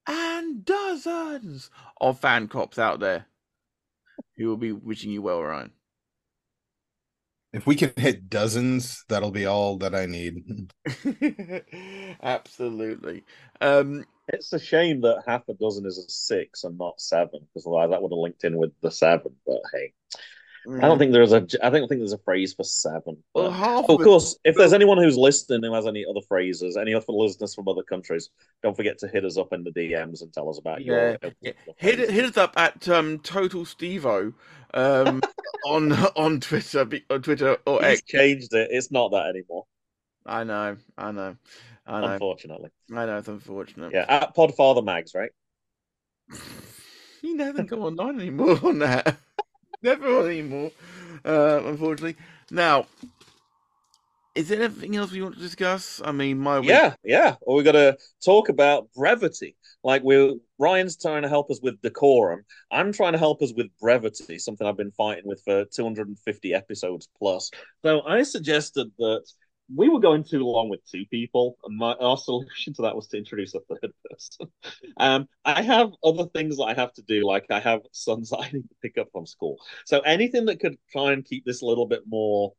and 0.07 0.65
dozens 0.65 1.71
of 2.01 2.19
fan 2.19 2.49
cops 2.49 2.79
out 2.79 2.99
there 2.99 3.27
who 4.37 4.49
will 4.49 4.57
be 4.57 4.73
wishing 4.73 5.13
you 5.13 5.23
well, 5.23 5.43
Ryan. 5.43 5.71
If 7.53 7.67
we 7.67 7.77
can 7.77 7.93
hit 7.97 8.29
dozens, 8.31 9.05
that'll 9.09 9.31
be 9.31 9.47
all 9.47 9.77
that 9.79 9.95
I 9.95 10.07
need. 10.07 10.73
Absolutely. 12.23 13.25
Um, 13.61 14.05
It's 14.29 14.53
a 14.53 14.59
shame 14.59 15.01
that 15.03 15.25
half 15.27 15.49
a 15.49 15.55
dozen 15.55 15.85
is 15.87 15.99
a 15.99 16.09
six 16.11 16.65
and 16.65 16.79
not 16.79 17.01
seven, 17.01 17.41
because 17.41 17.67
otherwise 17.67 17.91
that 17.91 18.03
would 18.03 18.13
have 18.13 18.19
linked 18.19 18.45
in 18.45 18.57
with 18.57 18.73
the 18.81 18.91
seven. 18.91 19.37
But 19.47 19.61
hey, 19.73 19.93
I 20.69 20.81
don't 20.83 20.99
think 20.99 21.13
there's 21.13 21.33
a. 21.33 21.47
I 21.63 21.71
don't 21.71 21.89
think 21.89 22.01
there's 22.01 22.13
a 22.13 22.19
phrase 22.19 22.55
for 22.55 22.63
seven. 22.63 23.17
Well, 23.35 23.51
half 23.51 23.89
of 23.89 23.99
course, 24.01 24.37
if 24.45 24.55
there's 24.55 24.73
anyone 24.73 24.97
who's 24.99 25.17
listening 25.17 25.63
who 25.63 25.75
has 25.75 25.87
any 25.87 26.05
other 26.09 26.21
phrases, 26.29 26.77
any 26.77 26.95
other 26.95 27.05
listeners 27.09 27.55
from 27.55 27.67
other 27.67 27.83
countries, 27.83 28.31
don't 28.63 28.77
forget 28.77 28.99
to 28.99 29.09
hit 29.09 29.25
us 29.25 29.37
up 29.37 29.53
in 29.53 29.65
the 29.65 29.73
DMs 29.73 30.23
and 30.23 30.33
tell 30.33 30.49
us 30.49 30.59
about 30.59 30.85
Yeah, 30.85 31.17
your. 31.23 31.33
yeah. 31.41 31.53
hit 31.77 32.11
hit 32.11 32.25
us 32.25 32.37
up 32.37 32.55
at 32.57 32.89
um, 32.89 33.19
Total 33.21 33.65
Stevo 33.65 34.35
um, 34.75 35.21
on 35.67 35.93
on 35.93 36.39
Twitter 36.41 36.89
on 37.11 37.23
Twitter 37.23 37.57
or 37.67 37.81
He's 37.81 37.99
X. 37.99 38.03
changed 38.03 38.55
it. 38.55 38.69
It's 38.71 38.93
not 38.93 39.11
that 39.11 39.27
anymore, 39.27 39.65
I 40.25 40.45
know, 40.45 40.77
I 40.97 41.11
know, 41.11 41.37
I 41.87 42.01
know, 42.01 42.07
unfortunately. 42.13 42.71
I 42.95 43.07
know. 43.07 43.19
It's 43.19 43.27
unfortunate. 43.29 43.93
Yeah, 43.93 44.05
at 44.09 44.37
Podfather 44.37 44.85
Mags, 44.85 45.13
right? 45.15 45.31
You 47.25 47.37
never 47.37 47.63
go 47.63 47.83
online 47.85 48.21
anymore 48.21 48.59
on 48.65 48.81
that. 48.81 49.17
Never 49.83 50.19
on 50.19 50.27
anymore. 50.27 50.71
Uh, 51.25 51.61
unfortunately. 51.65 52.17
Now, 52.51 52.87
is 54.35 54.49
there 54.49 54.63
anything 54.63 54.97
else 54.97 55.11
we 55.13 55.23
want 55.23 55.35
to 55.35 55.41
discuss? 55.41 56.01
I 56.05 56.13
mean, 56.13 56.39
my 56.39 56.61
week- 56.61 56.71
Yeah, 56.71 56.95
yeah. 57.05 57.37
Well, 57.43 57.57
we 57.57 57.63
got 57.63 57.73
to 57.73 57.99
talk 58.25 58.49
about 58.49 58.89
brevity. 58.95 59.57
Like 59.85 60.03
we're 60.05 60.35
Ryan's 60.59 60.97
trying 60.97 61.23
to 61.23 61.29
help 61.29 61.51
us 61.51 61.61
with 61.61 61.81
decorum. 61.83 62.45
I'm 62.71 62.93
trying 62.93 63.13
to 63.13 63.19
help 63.19 63.43
us 63.43 63.53
with 63.53 63.67
brevity, 63.81 64.39
something 64.39 64.65
I've 64.67 64.77
been 64.77 64.93
fighting 64.93 65.25
with 65.27 65.43
for 65.45 65.65
250 65.65 66.55
episodes 66.55 67.09
plus. 67.19 67.51
So 67.85 68.03
I 68.03 68.23
suggested 68.23 68.93
that 68.99 69.25
we 69.75 69.89
were 69.89 70.01
going 70.01 70.25
too 70.25 70.45
long 70.45 70.69
with 70.69 70.81
two 70.91 71.05
people, 71.11 71.57
and 71.65 71.77
my 71.77 71.93
our 71.95 72.17
solution 72.17 72.75
to 72.75 72.83
that 72.83 72.97
was 72.97 73.09
to 73.09 73.19
introduce 73.19 73.55
a 73.55 73.61
third 73.61 73.93
person. 74.11 74.53
um, 74.97 75.29
I 75.45 75.63
have 75.63 75.91
other 76.05 76.27
things 76.27 76.57
that 76.57 76.65
I 76.65 76.75
have 76.75 76.93
to 76.95 77.03
do, 77.03 77.27
like 77.27 77.47
I 77.51 77.61
have 77.61 77.83
sons 77.93 78.31
that 78.31 78.41
I 78.41 78.51
need 78.53 78.69
to 78.69 78.75
pick 78.83 78.99
up 78.99 79.09
from 79.13 79.27
school. 79.27 79.57
So 79.87 80.01
anything 80.01 80.47
that 80.47 80.61
could 80.61 80.77
try 80.91 81.13
and 81.13 81.25
keep 81.25 81.45
this 81.45 81.63
a 81.63 81.67
little 81.67 81.87
bit 81.87 82.03
more 82.07 82.53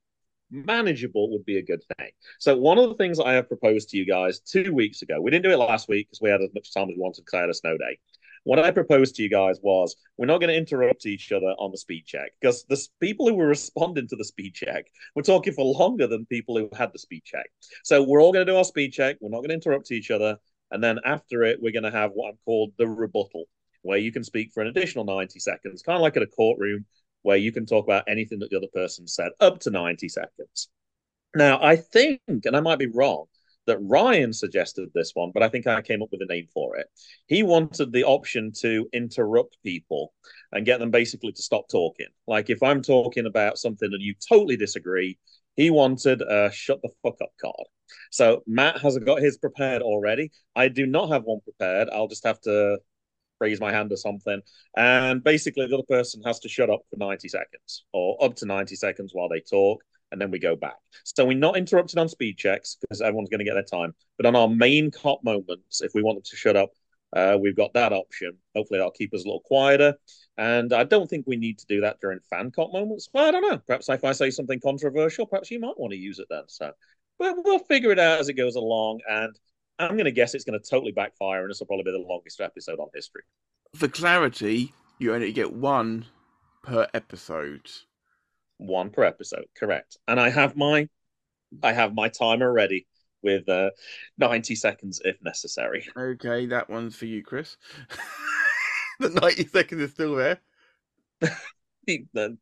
manageable 0.52 1.32
would 1.32 1.46
be 1.46 1.58
a 1.58 1.64
good 1.64 1.84
thing. 1.98 2.12
So 2.40 2.58
one 2.58 2.78
of 2.78 2.90
the 2.90 2.96
things 2.96 3.20
I 3.20 3.34
have 3.34 3.48
proposed 3.48 3.90
to 3.90 3.98
you 3.98 4.06
guys 4.06 4.40
two 4.40 4.74
weeks 4.74 5.02
ago, 5.02 5.20
we 5.20 5.32
didn't 5.32 5.46
do 5.46 5.52
it 5.52 5.58
last 5.58 5.90
week 5.90 6.08
because 6.08 6.22
we 6.22 6.30
had 6.30 6.42
as 6.42 6.54
much 6.54 6.74
time 6.74 6.90
as 6.90 6.96
we 6.96 7.02
wanted 7.02 7.22
because 7.26 7.38
I 7.38 7.42
had 7.42 7.50
a 7.50 7.54
snow 7.54 7.78
day. 7.78 7.98
What 8.44 8.60
I 8.60 8.72
proposed 8.72 9.16
to 9.16 9.24
you 9.24 9.30
guys 9.30 9.60
was 9.62 9.96
we're 10.18 10.26
not 10.26 10.40
going 10.40 10.50
to 10.50 10.58
interrupt 10.58 11.06
each 11.06 11.32
other 11.32 11.54
on 11.60 11.72
the 11.72 11.78
speed 11.78 12.06
check 12.06 12.32
because 12.42 12.66
the 12.66 12.82
people 13.00 13.28
who 13.28 13.36
were 13.36 13.48
responding 13.48 14.08
to 14.10 14.16
the 14.16 14.26
speed 14.26 14.54
check 14.54 14.86
were 15.16 15.22
talking 15.22 15.54
for 15.54 15.66
longer 15.66 16.08
than 16.08 16.26
people 16.26 16.58
who 16.58 16.70
had 16.76 16.92
the 16.92 17.00
speed 17.00 17.24
check. 17.24 17.50
So 17.84 18.04
we're 18.04 18.22
all 18.22 18.34
going 18.34 18.46
to 18.46 18.52
do 18.52 18.58
our 18.58 18.66
speed 18.66 18.92
check. 18.92 19.18
We're 19.22 19.30
not 19.30 19.40
going 19.40 19.50
to 19.50 19.56
interrupt 19.56 19.92
each 19.92 20.12
other. 20.12 20.38
And 20.72 20.84
then 20.84 21.00
after 21.06 21.44
it, 21.44 21.62
we're 21.62 21.72
going 21.72 21.84
to 21.84 21.92
have 21.92 22.12
what 22.14 22.30
I'm 22.30 22.38
called 22.44 22.74
the 22.78 22.88
rebuttal, 22.88 23.46
where 23.84 23.98
you 23.98 24.12
can 24.12 24.24
speak 24.24 24.52
for 24.52 24.62
an 24.62 24.68
additional 24.68 25.06
90 25.06 25.40
seconds, 25.40 25.82
kind 25.82 25.96
of 25.96 26.02
like 26.02 26.18
at 26.18 26.24
a 26.24 26.28
courtroom, 26.28 26.86
where 27.22 27.38
you 27.38 27.52
can 27.52 27.66
talk 27.66 27.86
about 27.86 28.04
anything 28.08 28.40
that 28.40 28.50
the 28.50 28.58
other 28.58 28.68
person 28.74 29.08
said 29.08 29.30
up 29.40 29.60
to 29.62 29.70
90 29.70 30.10
seconds. 30.10 30.70
Now, 31.36 31.64
I 31.64 31.78
think, 31.78 32.20
and 32.28 32.56
I 32.56 32.60
might 32.60 32.80
be 32.80 32.88
wrong, 32.88 33.26
that 33.66 33.78
Ryan 33.80 34.34
suggested 34.34 34.90
this 34.94 35.12
one, 35.14 35.32
but 35.34 35.44
I 35.44 35.50
think 35.50 35.68
I 35.68 35.82
came 35.82 36.02
up 36.02 36.10
with 36.12 36.22
a 36.22 36.26
name 36.26 36.48
for 36.54 36.76
it. 36.78 36.88
He 37.28 37.44
wanted 37.44 37.92
the 37.92 38.04
option 38.04 38.52
to 38.62 38.88
interrupt 38.94 39.58
people 39.64 40.14
and 40.52 40.66
get 40.66 40.80
them 40.80 40.92
basically 40.92 41.32
to 41.32 41.42
stop 41.42 41.70
talking. 41.70 42.08
Like 42.28 42.50
if 42.50 42.62
I'm 42.62 42.82
talking 42.82 43.26
about 43.26 43.58
something 43.58 43.90
and 43.92 44.02
you 44.02 44.16
totally 44.28 44.58
disagree, 44.58 45.18
he 45.56 45.70
wanted 45.70 46.22
a 46.22 46.52
shut 46.52 46.82
the 46.82 46.90
fuck 47.02 47.18
up 47.22 47.32
card. 47.42 47.68
So 48.12 48.44
Matt 48.48 48.80
has 48.80 48.98
got 49.00 49.22
his 49.22 49.38
prepared 49.38 49.82
already. 49.82 50.32
I 50.56 50.68
do 50.68 50.86
not 50.86 51.10
have 51.10 51.24
one 51.24 51.42
prepared. 51.42 51.90
I'll 51.90 52.08
just 52.08 52.26
have 52.26 52.42
to 52.42 52.80
raise 53.40 53.60
my 53.60 53.72
hand 53.72 53.92
or 53.92 53.98
something. 53.98 54.42
And 54.76 55.24
basically, 55.24 55.68
the 55.68 55.76
other 55.76 55.84
person 55.88 56.22
has 56.24 56.40
to 56.40 56.50
shut 56.50 56.70
up 56.70 56.82
for 56.90 56.98
90 56.98 57.28
seconds 57.28 57.86
or 57.92 58.24
up 58.24 58.36
to 58.38 58.46
90 58.46 58.76
seconds 58.76 59.12
while 59.14 59.30
they 59.30 59.42
talk 59.42 59.84
and 60.14 60.22
then 60.22 60.32
we 60.32 60.40
go 60.40 60.56
back. 60.56 60.78
So 61.04 61.26
we're 61.26 61.38
not 61.38 61.58
interrupted 61.58 61.98
on 61.98 62.08
speed 62.08 62.38
checks 62.38 62.78
because 62.80 63.02
everyone's 63.02 63.30
going 63.30 63.40
to 63.40 63.46
get 63.46 63.56
their 63.56 63.64
time. 63.64 63.94
But 64.16 64.28
on 64.28 64.36
our 64.36 64.48
main 64.48 64.92
cop 64.92 65.24
moments, 65.24 65.82
if 65.82 65.94
we 65.96 66.04
wanted 66.04 66.24
to 66.26 66.36
shut 66.36 66.56
up, 66.56 66.70
uh, 67.14 67.38
we've 67.42 67.58
got 67.58 67.74
that 67.74 67.92
option. 67.94 68.38
Hopefully, 68.56 68.78
that'll 68.78 68.92
keep 68.92 69.14
us 69.14 69.24
a 69.24 69.28
little 69.28 69.42
quieter. 69.42 69.96
And 70.38 70.72
I 70.72 70.84
don't 70.84 71.10
think 71.10 71.26
we 71.28 71.36
need 71.36 71.58
to 71.60 71.66
do 71.66 71.82
that 71.82 72.00
during 72.00 72.20
fan 72.30 72.52
cop 72.52 72.72
moments. 72.72 73.10
Well, 73.12 73.26
I 73.26 73.32
don't 73.32 73.42
know. 73.42 73.58
Perhaps 73.58 73.90
if 73.90 74.04
I 74.04 74.14
say 74.14 74.30
something 74.30 74.60
controversial, 74.60 75.26
perhaps 75.26 75.52
you 75.52 75.60
might 75.60 75.80
want 75.80 75.92
to 75.92 75.98
use 75.98 76.20
it 76.20 76.28
then. 76.30 76.44
So, 76.48 76.72
but 77.18 77.36
we'll 77.44 77.60
figure 77.60 77.92
it 77.92 78.00
out 78.00 78.20
as 78.20 78.30
it 78.30 78.34
goes 78.34 78.56
along. 78.56 79.02
And 79.10 79.38
I'm 79.80 79.94
going 79.94 80.06
to 80.06 80.12
guess 80.12 80.36
it's 80.36 80.44
going 80.44 80.60
to 80.60 80.70
totally 80.70 80.92
backfire, 80.92 81.42
and 81.42 81.50
this 81.50 81.60
will 81.60 81.68
probably 81.68 81.86
be 81.86 81.92
the 81.92 82.08
longest 82.08 82.40
episode 82.40 82.80
on 82.80 82.88
history. 82.94 83.24
For 83.76 83.88
clarity, 83.88 84.74
you 85.00 85.14
only 85.14 85.34
get 85.34 85.52
one 85.52 86.06
per 86.62 86.88
episode. 86.94 87.70
One 88.58 88.90
per 88.90 89.04
episode 89.04 89.46
correct. 89.58 89.98
And 90.08 90.20
i 90.20 90.30
have 90.30 90.56
my 90.56 90.88
i 91.62 91.74
have 91.74 91.94
my 91.94 92.10
timer 92.10 92.52
ready 92.52 92.88
with 93.22 93.48
uh 93.50 93.70
90 94.18 94.56
seconds 94.56 95.02
if 95.04 95.18
necessary. 95.24 95.88
Okay, 95.98 96.46
that 96.48 96.70
one's 96.70 96.96
for 96.96 97.06
you, 97.06 97.24
Chris. 97.24 97.58
the 99.00 99.10
90 99.10 99.48
seconds 99.48 99.82
is 99.82 99.92
still 99.92 100.16
there. 100.16 100.40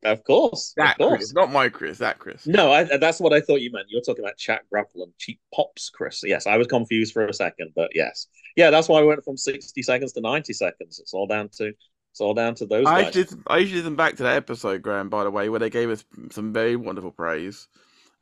of 0.04 0.24
course 0.24 0.74
That 0.78 0.94
of 0.94 0.98
course. 0.98 1.18
Chris, 1.18 1.34
not 1.34 1.52
my 1.52 1.70
Chris, 1.70 1.98
that 1.98 2.20
Chris. 2.20 2.46
no 2.46 2.72
I, 2.72 2.84
that's 2.98 3.20
what 3.20 3.34
i 3.34 3.42
thought 3.42 3.62
you 3.62 3.72
meant. 3.72 3.88
You're 3.90 4.02
talking 4.02 4.24
about 4.24 4.38
chat 4.38 4.62
grapple 4.72 5.04
and 5.04 5.14
cheap 5.18 5.40
pops 5.54 5.90
chris. 5.90 6.22
Yes 6.24 6.46
i 6.46 6.58
was 6.58 6.68
confused 6.68 7.14
for 7.14 7.26
a 7.26 7.34
second 7.34 7.72
but 7.76 7.92
yes. 7.96 8.28
Yeah 8.56 8.70
that's 8.70 8.88
why 8.88 9.02
we 9.02 9.08
went 9.08 9.24
from 9.24 9.38
60 9.38 9.82
seconds 9.82 10.14
to 10.14 10.22
90 10.22 10.54
seconds. 10.54 11.00
It's 11.00 11.14
all 11.14 11.26
down 11.28 11.50
to 11.58 11.74
it's 12.12 12.22
all 12.22 12.34
down 12.34 12.56
to 12.56 12.66
those 12.66 12.86
I 12.86 13.04
guys. 13.04 13.14
did. 13.14 13.30
I 13.48 13.58
usually 13.58 13.80
listen 13.82 13.96
back 13.96 14.18
to 14.18 14.24
that 14.24 14.36
episode, 14.36 14.82
Graham. 14.82 15.10
By 15.10 15.24
the 15.24 15.32
way, 15.32 15.50
where 15.50 15.60
they 15.60 15.70
gave 15.70 15.90
us 15.90 16.04
some 16.32 16.54
very 16.54 16.76
wonderful 16.76 17.12
praise 17.12 17.68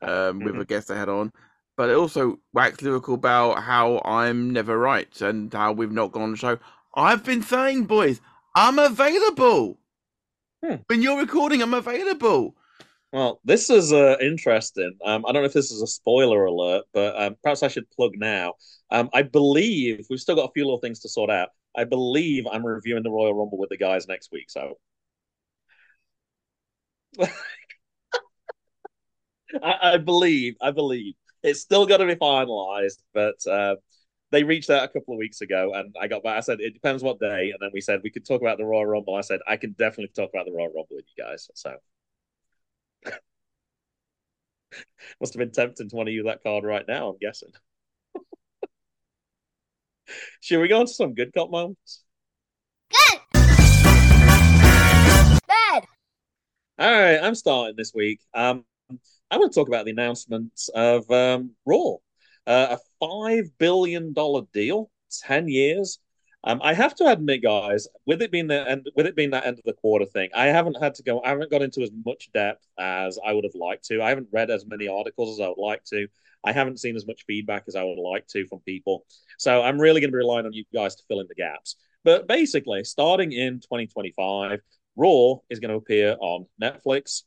um, 0.02 0.38
with 0.40 0.54
Mhm. 0.54 0.60
a 0.60 0.64
guest 0.64 0.88
they 0.88 0.96
had 0.96 1.08
on, 1.08 1.32
but 1.76 1.90
it 1.90 1.94
also 1.96 2.38
waxed 2.52 2.82
lyrical 2.82 3.14
about 3.14 3.62
how 3.62 4.00
I'm 4.04 4.50
never 4.50 4.78
right 4.78 5.20
and 5.20 5.52
how 5.52 5.72
we've 5.72 5.92
not 5.92 6.12
gone 6.12 6.22
on 6.22 6.30
the 6.30 6.36
show. 6.36 6.58
I've 6.94 7.24
been 7.24 7.42
saying, 7.42 7.84
boys, 7.84 8.20
I'm 8.54 8.78
available. 8.78 9.78
Hmm. 10.64 10.76
When 10.86 11.02
you're 11.02 11.18
recording, 11.18 11.62
I'm 11.62 11.74
available. 11.74 12.54
Well, 13.12 13.40
this 13.44 13.70
is 13.70 13.92
uh, 13.92 14.16
interesting. 14.20 14.96
Um, 15.04 15.24
I 15.26 15.32
don't 15.32 15.42
know 15.42 15.46
if 15.46 15.52
this 15.52 15.72
is 15.72 15.82
a 15.82 15.86
spoiler 15.86 16.44
alert, 16.44 16.84
but 16.92 17.20
um, 17.20 17.36
perhaps 17.42 17.62
I 17.64 17.68
should 17.68 17.90
plug 17.90 18.12
now. 18.16 18.54
Um, 18.90 19.10
I 19.12 19.22
believe 19.22 20.06
we've 20.08 20.20
still 20.20 20.36
got 20.36 20.48
a 20.48 20.52
few 20.52 20.64
little 20.64 20.78
things 20.78 21.00
to 21.00 21.08
sort 21.08 21.30
out. 21.30 21.48
I 21.76 21.84
believe 21.84 22.46
I'm 22.50 22.66
reviewing 22.66 23.02
the 23.02 23.10
Royal 23.10 23.34
Rumble 23.34 23.58
with 23.58 23.70
the 23.70 23.76
guys 23.76 24.08
next 24.08 24.30
week. 24.32 24.50
So 24.50 24.78
I, 29.62 29.64
I 29.94 29.96
believe, 29.98 30.56
I 30.60 30.70
believe 30.70 31.14
it's 31.42 31.60
still 31.60 31.86
got 31.86 31.98
to 31.98 32.06
be 32.06 32.14
finalized, 32.14 32.98
but 33.14 33.44
uh, 33.46 33.76
they 34.30 34.44
reached 34.44 34.70
out 34.70 34.84
a 34.84 34.88
couple 34.88 35.14
of 35.14 35.18
weeks 35.18 35.40
ago, 35.40 35.72
and 35.74 35.94
I 36.00 36.06
got 36.08 36.22
back. 36.22 36.36
I 36.38 36.40
said 36.40 36.60
it 36.60 36.74
depends 36.74 37.02
what 37.02 37.18
day, 37.20 37.50
and 37.50 37.58
then 37.60 37.70
we 37.72 37.80
said 37.80 38.00
we 38.02 38.10
could 38.10 38.26
talk 38.26 38.40
about 38.42 38.58
the 38.58 38.64
Royal 38.64 38.86
Rumble. 38.86 39.14
I 39.16 39.22
said 39.22 39.40
I 39.48 39.56
can 39.56 39.72
definitely 39.72 40.12
talk 40.14 40.30
about 40.34 40.46
the 40.46 40.52
Royal 40.52 40.66
Rumble 40.68 40.86
with 40.90 41.06
you 41.16 41.24
guys. 41.24 41.48
So 41.54 41.76
must 45.20 45.34
have 45.34 45.38
been 45.38 45.52
tempting 45.52 45.88
to 45.88 45.96
want 45.96 46.08
to 46.08 46.12
use 46.12 46.24
that 46.26 46.42
card 46.42 46.64
right 46.64 46.86
now. 46.86 47.10
I'm 47.10 47.18
guessing. 47.18 47.52
Should 50.40 50.60
we 50.60 50.68
go 50.68 50.80
into 50.80 50.94
some 50.94 51.14
good 51.14 51.34
cop 51.34 51.50
moments? 51.50 52.02
Good. 52.90 53.20
Bad. 55.46 55.84
All 56.78 56.90
right, 56.90 57.18
I'm 57.22 57.34
starting 57.34 57.76
this 57.76 57.92
week. 57.94 58.20
Um, 58.32 58.64
I 59.30 59.36
want 59.36 59.52
to 59.52 59.60
talk 59.60 59.68
about 59.68 59.84
the 59.84 59.90
announcement 59.90 60.52
of 60.74 61.08
um, 61.10 61.50
Raw, 61.66 61.96
uh, 62.46 62.76
a 62.76 62.78
five 62.98 63.50
billion 63.58 64.14
dollar 64.14 64.42
deal, 64.54 64.90
ten 65.22 65.46
years. 65.46 65.98
Um, 66.42 66.60
I 66.62 66.72
have 66.72 66.94
to 66.96 67.06
admit, 67.06 67.42
guys, 67.42 67.86
with 68.06 68.22
it 68.22 68.32
being 68.32 68.46
the 68.46 68.68
end, 68.68 68.88
with 68.96 69.06
it 69.06 69.14
being 69.14 69.30
that 69.30 69.44
end 69.44 69.58
of 69.58 69.64
the 69.64 69.74
quarter 69.74 70.06
thing, 70.06 70.30
I 70.34 70.46
haven't 70.46 70.80
had 70.80 70.94
to 70.94 71.02
go. 71.02 71.20
I 71.22 71.28
haven't 71.28 71.50
got 71.50 71.60
into 71.60 71.82
as 71.82 71.90
much 72.06 72.30
depth 72.32 72.66
as 72.78 73.18
I 73.24 73.34
would 73.34 73.44
have 73.44 73.54
liked 73.54 73.84
to. 73.86 74.02
I 74.02 74.08
haven't 74.08 74.28
read 74.32 74.50
as 74.50 74.64
many 74.66 74.88
articles 74.88 75.38
as 75.38 75.44
I 75.44 75.48
would 75.48 75.58
like 75.58 75.84
to. 75.86 76.08
I 76.42 76.52
haven't 76.52 76.80
seen 76.80 76.96
as 76.96 77.06
much 77.06 77.24
feedback 77.26 77.64
as 77.68 77.76
I 77.76 77.84
would 77.84 77.98
like 77.98 78.26
to 78.28 78.46
from 78.46 78.60
people. 78.60 79.04
So 79.38 79.62
I'm 79.62 79.78
really 79.78 80.00
going 80.00 80.10
to 80.10 80.14
be 80.14 80.18
relying 80.18 80.46
on 80.46 80.54
you 80.54 80.64
guys 80.72 80.94
to 80.96 81.02
fill 81.08 81.20
in 81.20 81.26
the 81.28 81.34
gaps. 81.34 81.76
But 82.04 82.26
basically, 82.26 82.84
starting 82.84 83.32
in 83.32 83.60
2025, 83.60 84.60
Raw 84.96 85.34
is 85.50 85.60
going 85.60 85.70
to 85.70 85.76
appear 85.76 86.16
on 86.20 86.46
Netflix. 86.62 87.24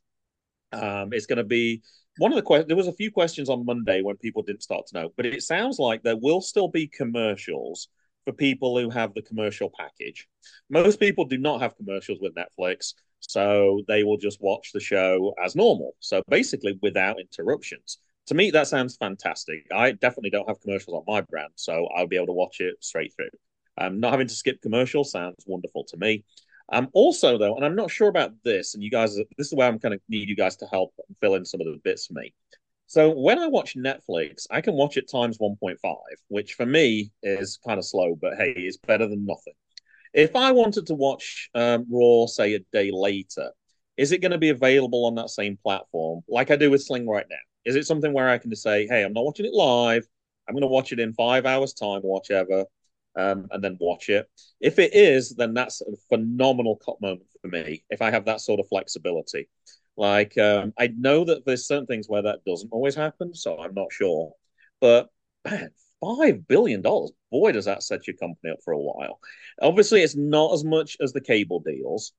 Um, 0.72 1.14
it's 1.14 1.28
going 1.28 1.38
to 1.38 1.44
be 1.44 1.84
one 2.18 2.32
of 2.32 2.36
the 2.36 2.42
questions. 2.42 2.68
There 2.68 2.78
was 2.78 2.88
a 2.88 2.94
few 2.94 3.12
questions 3.12 3.48
on 3.50 3.64
Monday 3.64 4.02
when 4.02 4.18
people 4.18 4.42
didn't 4.42 4.64
start 4.64 4.88
to 4.88 5.00
know, 5.00 5.10
but 5.16 5.28
it 5.28 5.44
sounds 5.44 5.78
like 5.78 6.02
there 6.02 6.18
will 6.18 6.42
still 6.42 6.68
be 6.68 6.88
commercials 6.88 7.90
for 8.26 8.34
people 8.34 8.80
who 8.80 8.90
have 8.90 9.14
the 9.14 9.22
commercial 9.22 9.72
package. 9.78 10.28
Most 10.70 11.00
people 11.00 11.26
do 11.26 11.38
not 11.38 11.62
have 11.62 11.76
commercials 11.76 12.20
with 12.22 12.34
Netflix, 12.36 12.94
so 13.20 13.82
they 13.88 14.04
will 14.04 14.18
just 14.18 14.42
watch 14.42 14.72
the 14.74 14.80
show 14.80 15.34
as 15.44 15.56
normal. 15.56 15.96
So 16.00 16.22
basically, 16.30 16.78
without 16.82 17.20
interruptions. 17.20 18.00
To 18.28 18.36
me, 18.36 18.52
that 18.52 18.68
sounds 18.68 18.96
fantastic. 18.96 19.66
I 19.74 19.92
definitely 19.92 20.30
don't 20.30 20.48
have 20.48 20.62
commercials 20.62 20.96
on 20.96 21.14
my 21.14 21.22
brand, 21.22 21.52
so 21.56 21.88
I'll 21.96 22.08
be 22.08 22.16
able 22.16 22.28
to 22.28 22.34
watch 22.34 22.62
it 22.62 22.76
straight 22.80 23.14
through. 23.16 23.30
Um, 23.78 24.00
not 24.00 24.12
having 24.12 24.28
to 24.28 24.34
skip 24.34 24.62
commercials 24.62 25.12
sounds 25.12 25.44
wonderful 25.46 25.84
to 25.86 25.98
me. 25.98 26.24
Um, 26.72 26.90
also 26.94 27.38
though, 27.38 27.56
and 27.56 27.66
I'm 27.66 27.76
not 27.76 27.92
sure 27.92 28.08
about 28.08 28.32
this, 28.44 28.74
and 28.74 28.84
you 28.84 28.90
guys, 28.90 29.16
this 29.38 29.48
is 29.48 29.54
where 29.54 29.68
I'm 29.68 29.80
kind 29.80 29.94
of 29.94 30.00
need 30.08 30.30
you 30.30 30.36
guys 30.36 30.56
to 30.58 30.66
help 30.68 30.94
fill 31.20 31.36
in 31.36 31.44
some 31.44 31.60
of 31.60 31.68
the 31.68 31.80
bits 31.84 32.08
for 32.08 32.14
me. 32.14 32.34
So 32.94 33.10
when 33.10 33.40
I 33.40 33.48
watch 33.48 33.76
Netflix, 33.76 34.46
I 34.52 34.62
can 34.62 34.76
watch 34.76 34.98
it 34.98 35.10
times 35.10 35.40
1.5, 35.40 35.78
which 36.28 36.54
for 36.54 36.68
me 36.68 37.12
is 37.24 37.58
kind 37.66 37.80
of 37.80 37.86
slow, 37.86 38.16
but 38.16 38.36
hey, 38.38 38.54
it's 38.56 38.78
better 38.78 39.08
than 39.08 39.26
nothing. 39.26 39.56
If 40.14 40.36
I 40.36 40.52
wanted 40.52 40.86
to 40.86 40.94
watch 40.94 41.50
um, 41.56 41.88
Raw, 41.90 42.28
say 42.28 42.54
a 42.54 42.60
day 42.72 42.92
later, 42.94 43.50
is 43.98 44.12
it 44.12 44.22
going 44.22 44.34
to 44.34 44.38
be 44.38 44.50
available 44.50 45.06
on 45.08 45.16
that 45.16 45.32
same 45.32 45.58
platform 45.58 46.22
like 46.28 46.52
I 46.52 46.56
do 46.56 46.70
with 46.70 46.84
Sling 46.84 47.10
right 47.10 47.26
now? 47.28 47.36
Is 47.66 47.76
it 47.76 47.88
something 47.88 48.14
where 48.14 48.30
I 48.30 48.38
can 48.38 48.52
just 48.52 48.62
say, 48.62 48.86
hey, 48.86 49.02
I'm 49.02 49.14
not 49.14 49.26
watching 49.26 49.48
it 49.48 49.54
live. 49.54 50.06
I'm 50.48 50.54
going 50.54 50.62
to 50.62 50.68
watch 50.68 50.92
it 50.92 51.00
in 51.00 51.14
five 51.14 51.48
hours' 51.48 51.74
time, 51.74 52.02
whatever, 52.02 52.66
um, 53.16 53.48
and 53.50 53.64
then 53.64 53.76
watch 53.82 54.10
it. 54.10 54.30
If 54.62 54.78
it 54.78 54.94
is, 54.94 55.34
then 55.34 55.56
that's 55.56 55.82
a 55.82 55.96
phenomenal 56.10 56.76
cop 56.76 57.02
moment 57.02 57.26
for 57.42 57.48
me. 57.48 57.86
If 57.90 58.04
I 58.04 58.12
have 58.12 58.26
that 58.26 58.42
sort 58.42 58.60
of 58.60 58.68
flexibility, 58.68 59.50
like 59.98 60.38
um, 60.38 60.74
I 60.78 60.88
know 60.88 61.26
that 61.26 61.46
there's 61.46 61.68
certain 61.68 61.86
things 61.86 62.08
where 62.10 62.24
that 62.24 62.44
doesn't 62.46 62.72
always 62.72 62.96
happen, 62.96 63.34
so 63.36 63.60
I'm 63.60 63.74
not 63.74 63.92
sure. 63.92 64.34
But 64.82 65.10
man, 65.46 65.70
five 66.02 66.48
billion 66.48 66.82
dollars, 66.82 67.12
boy, 67.32 67.52
does 67.52 67.66
that 67.66 67.84
set 67.84 68.08
your 68.08 68.16
company 68.18 68.52
up 68.52 68.60
for 68.64 68.74
a 68.74 68.80
while. 68.80 69.20
Obviously, 69.62 70.02
it's 70.02 70.16
not 70.16 70.54
as 70.54 70.64
much 70.64 70.98
as 71.02 71.14
the 71.14 71.22
cable 71.22 71.60
deals, 71.60 72.14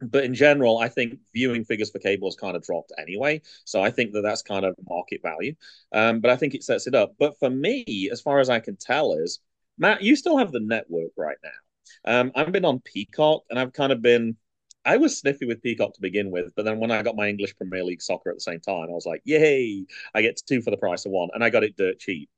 but 0.00 0.24
in 0.24 0.34
general, 0.34 0.78
I 0.78 0.88
think 0.88 1.18
viewing 1.32 1.64
figures 1.64 1.90
for 1.90 1.98
cable 1.98 2.28
has 2.28 2.36
kind 2.36 2.56
of 2.56 2.62
dropped 2.62 2.92
anyway. 2.98 3.42
So 3.64 3.82
I 3.82 3.90
think 3.90 4.12
that 4.12 4.22
that's 4.22 4.42
kind 4.42 4.64
of 4.64 4.74
market 4.88 5.20
value. 5.22 5.54
Um, 5.92 6.20
but 6.20 6.30
I 6.30 6.36
think 6.36 6.54
it 6.54 6.64
sets 6.64 6.86
it 6.86 6.94
up. 6.94 7.14
But 7.18 7.38
for 7.38 7.50
me, 7.50 8.08
as 8.10 8.20
far 8.20 8.40
as 8.40 8.50
I 8.50 8.60
can 8.60 8.76
tell, 8.76 9.12
is 9.14 9.40
Matt, 9.78 10.02
you 10.02 10.16
still 10.16 10.38
have 10.38 10.52
the 10.52 10.60
network 10.60 11.12
right 11.16 11.36
now. 11.44 12.20
Um, 12.20 12.32
I've 12.34 12.52
been 12.52 12.64
on 12.64 12.80
Peacock, 12.80 13.42
and 13.50 13.58
I've 13.58 13.72
kind 13.72 13.92
of 13.92 14.02
been 14.02 14.36
I 14.84 14.96
was 14.96 15.18
sniffy 15.18 15.46
with 15.46 15.62
Peacock 15.62 15.94
to 15.94 16.00
begin 16.00 16.30
with, 16.30 16.52
but 16.56 16.64
then 16.64 16.80
when 16.80 16.90
I 16.90 17.02
got 17.02 17.16
my 17.16 17.28
English 17.28 17.56
Premier 17.56 17.84
League 17.84 18.02
soccer 18.02 18.30
at 18.30 18.36
the 18.36 18.40
same 18.40 18.60
time, 18.60 18.84
I 18.84 18.92
was 18.92 19.06
like, 19.06 19.22
yay, 19.24 19.86
I 20.14 20.22
get 20.22 20.40
two 20.46 20.60
for 20.60 20.70
the 20.70 20.76
price 20.76 21.06
of 21.06 21.12
one. 21.12 21.28
And 21.34 21.44
I 21.44 21.50
got 21.50 21.64
it 21.64 21.76
dirt 21.76 21.98
cheap. 21.98 22.28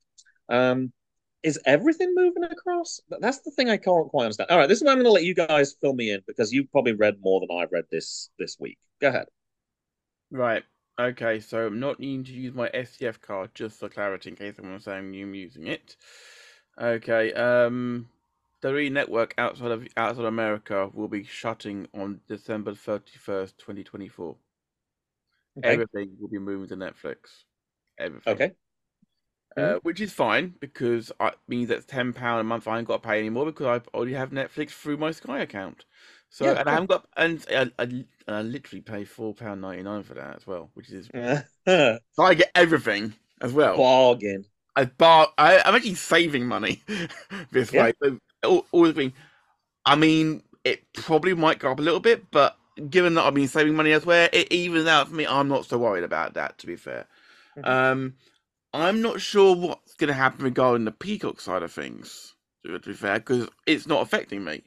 Um, 0.49 0.93
is 1.41 1.59
everything 1.65 2.13
moving 2.15 2.43
across? 2.43 2.99
That's 3.19 3.39
the 3.39 3.51
thing 3.51 3.69
I 3.69 3.77
can't 3.77 4.09
quite 4.09 4.25
understand. 4.25 4.49
All 4.49 4.57
right, 4.57 4.67
this 4.67 4.79
is 4.79 4.83
where 4.83 4.91
I'm 4.91 4.97
going 4.97 5.05
to 5.05 5.11
let 5.11 5.23
you 5.23 5.35
guys 5.35 5.75
fill 5.79 5.93
me 5.93 6.11
in 6.11 6.21
because 6.27 6.51
you've 6.51 6.71
probably 6.71 6.93
read 6.93 7.17
more 7.21 7.39
than 7.39 7.49
I've 7.55 7.71
read 7.71 7.85
this 7.91 8.29
this 8.39 8.57
week. 8.59 8.77
Go 8.99 9.09
ahead. 9.09 9.27
Right. 10.31 10.63
Okay, 10.99 11.39
so 11.39 11.67
I'm 11.67 11.79
not 11.79 11.99
needing 11.99 12.23
to 12.25 12.31
use 12.31 12.53
my 12.53 12.69
STF 12.69 13.19
card 13.21 13.51
just 13.53 13.79
for 13.79 13.89
clarity 13.89 14.29
in 14.29 14.35
case 14.37 14.55
someone's 14.55 14.85
saying 14.85 15.13
I'm 15.13 15.33
using 15.33 15.67
it. 15.67 15.97
Okay, 16.81 17.33
um, 17.33 18.07
the 18.73 18.89
network 18.89 19.33
outside 19.37 19.71
of 19.71 19.87
outside 19.95 20.25
America 20.25 20.89
will 20.93 21.07
be 21.07 21.23
shutting 21.23 21.87
on 21.93 22.21
December 22.27 22.73
thirty 22.73 23.17
first, 23.17 23.57
twenty 23.57 23.83
twenty 23.83 24.07
four. 24.07 24.37
Everything 25.63 26.15
will 26.19 26.27
be 26.27 26.39
moving 26.39 26.67
to 26.69 26.75
Netflix. 26.75 27.43
Everything. 27.97 28.33
Okay. 28.33 28.51
Uh, 29.57 29.61
mm-hmm. 29.61 29.77
which 29.83 30.01
is 30.01 30.11
fine 30.11 30.53
because 30.59 31.13
it 31.21 31.35
means 31.47 31.69
that's 31.69 31.85
ten 31.85 32.11
pound 32.11 32.41
a 32.41 32.43
month. 32.43 32.67
I 32.67 32.77
ain't 32.77 32.87
got 32.87 33.03
to 33.03 33.07
pay 33.07 33.19
anymore 33.19 33.45
because 33.45 33.67
I 33.67 33.97
already 33.97 34.13
have 34.13 34.31
Netflix 34.31 34.71
through 34.71 34.97
my 34.97 35.11
Sky 35.11 35.39
account. 35.39 35.85
So 36.29 36.45
yeah, 36.45 36.59
and 36.59 36.67
I 36.67 36.73
haven't 36.73 36.89
got 36.89 37.07
and 37.15 37.45
I, 37.49 37.71
I, 37.79 38.05
I 38.27 38.41
literally 38.41 38.81
pay 38.81 39.05
four 39.05 39.33
pound 39.33 39.61
ninety 39.61 39.83
nine 39.83 40.03
for 40.03 40.15
that 40.15 40.35
as 40.35 40.47
well, 40.47 40.71
which 40.73 40.89
is 40.89 41.09
so 41.67 41.99
I 42.19 42.33
get 42.33 42.51
everything 42.55 43.13
as 43.41 43.53
well. 43.53 43.77
Bargain. 43.77 44.45
I 44.75 44.85
bar. 44.85 45.29
I, 45.37 45.61
I'm 45.63 45.75
actually 45.75 45.95
saving 45.95 46.47
money 46.47 46.83
this 47.51 47.71
yeah. 47.71 47.83
way. 47.83 47.93
So 48.03 48.19
all, 48.45 48.65
all 48.71 48.91
the 48.91 49.11
I 49.85 49.95
mean, 49.95 50.41
it 50.63 50.81
probably 50.93 51.33
might 51.33 51.59
go 51.59 51.71
up 51.71 51.79
a 51.79 51.83
little 51.83 51.99
bit, 51.99 52.31
but 52.31 52.57
given 52.89 53.13
that 53.15 53.23
I've 53.23 53.33
been 53.33 53.47
saving 53.47 53.75
money 53.75 53.91
elsewhere, 53.91 54.29
it 54.33 54.51
evens 54.51 54.87
out 54.87 55.09
for 55.09 55.15
me. 55.15 55.27
I'm 55.27 55.47
not 55.47 55.65
so 55.65 55.77
worried 55.77 56.03
about 56.03 56.33
that, 56.33 56.57
to 56.59 56.67
be 56.67 56.75
fair. 56.75 57.05
Mm-hmm. 57.57 57.69
Um, 57.69 58.13
I'm 58.73 59.01
not 59.01 59.21
sure 59.21 59.55
what's 59.55 59.93
going 59.95 60.09
to 60.09 60.13
happen 60.13 60.43
regarding 60.43 60.85
the 60.85 60.91
Peacock 60.91 61.39
side 61.39 61.63
of 61.63 61.71
things, 61.71 62.33
to 62.65 62.79
be 62.79 62.93
fair, 62.93 63.19
because 63.19 63.47
it's 63.65 63.87
not 63.87 64.01
affecting 64.01 64.43
me. 64.43 64.63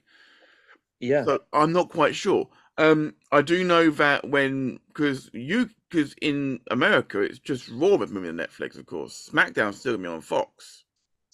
Yeah. 1.01 1.25
So 1.25 1.41
I'm 1.53 1.73
not 1.73 1.91
quite 1.91 2.15
sure. 2.15 2.49
Um, 2.79 3.15
I 3.33 3.43
do 3.43 3.65
know 3.65 3.91
that 3.91 4.29
when 4.29 4.79
because 4.89 5.31
you 5.33 5.69
because 5.91 6.15
in 6.23 6.61
America 6.71 7.21
it's 7.21 7.41
just 7.41 7.69
Raw 7.69 7.97
that's 7.97 8.13
moving 8.13 8.37
to 8.37 8.47
Netflix, 8.47 8.79
of 8.79 8.87
course. 8.87 9.29
SmackDown's 9.33 9.81
still 9.81 9.95
gonna 9.95 10.09
be 10.09 10.15
on 10.15 10.21
Fox. 10.21 10.85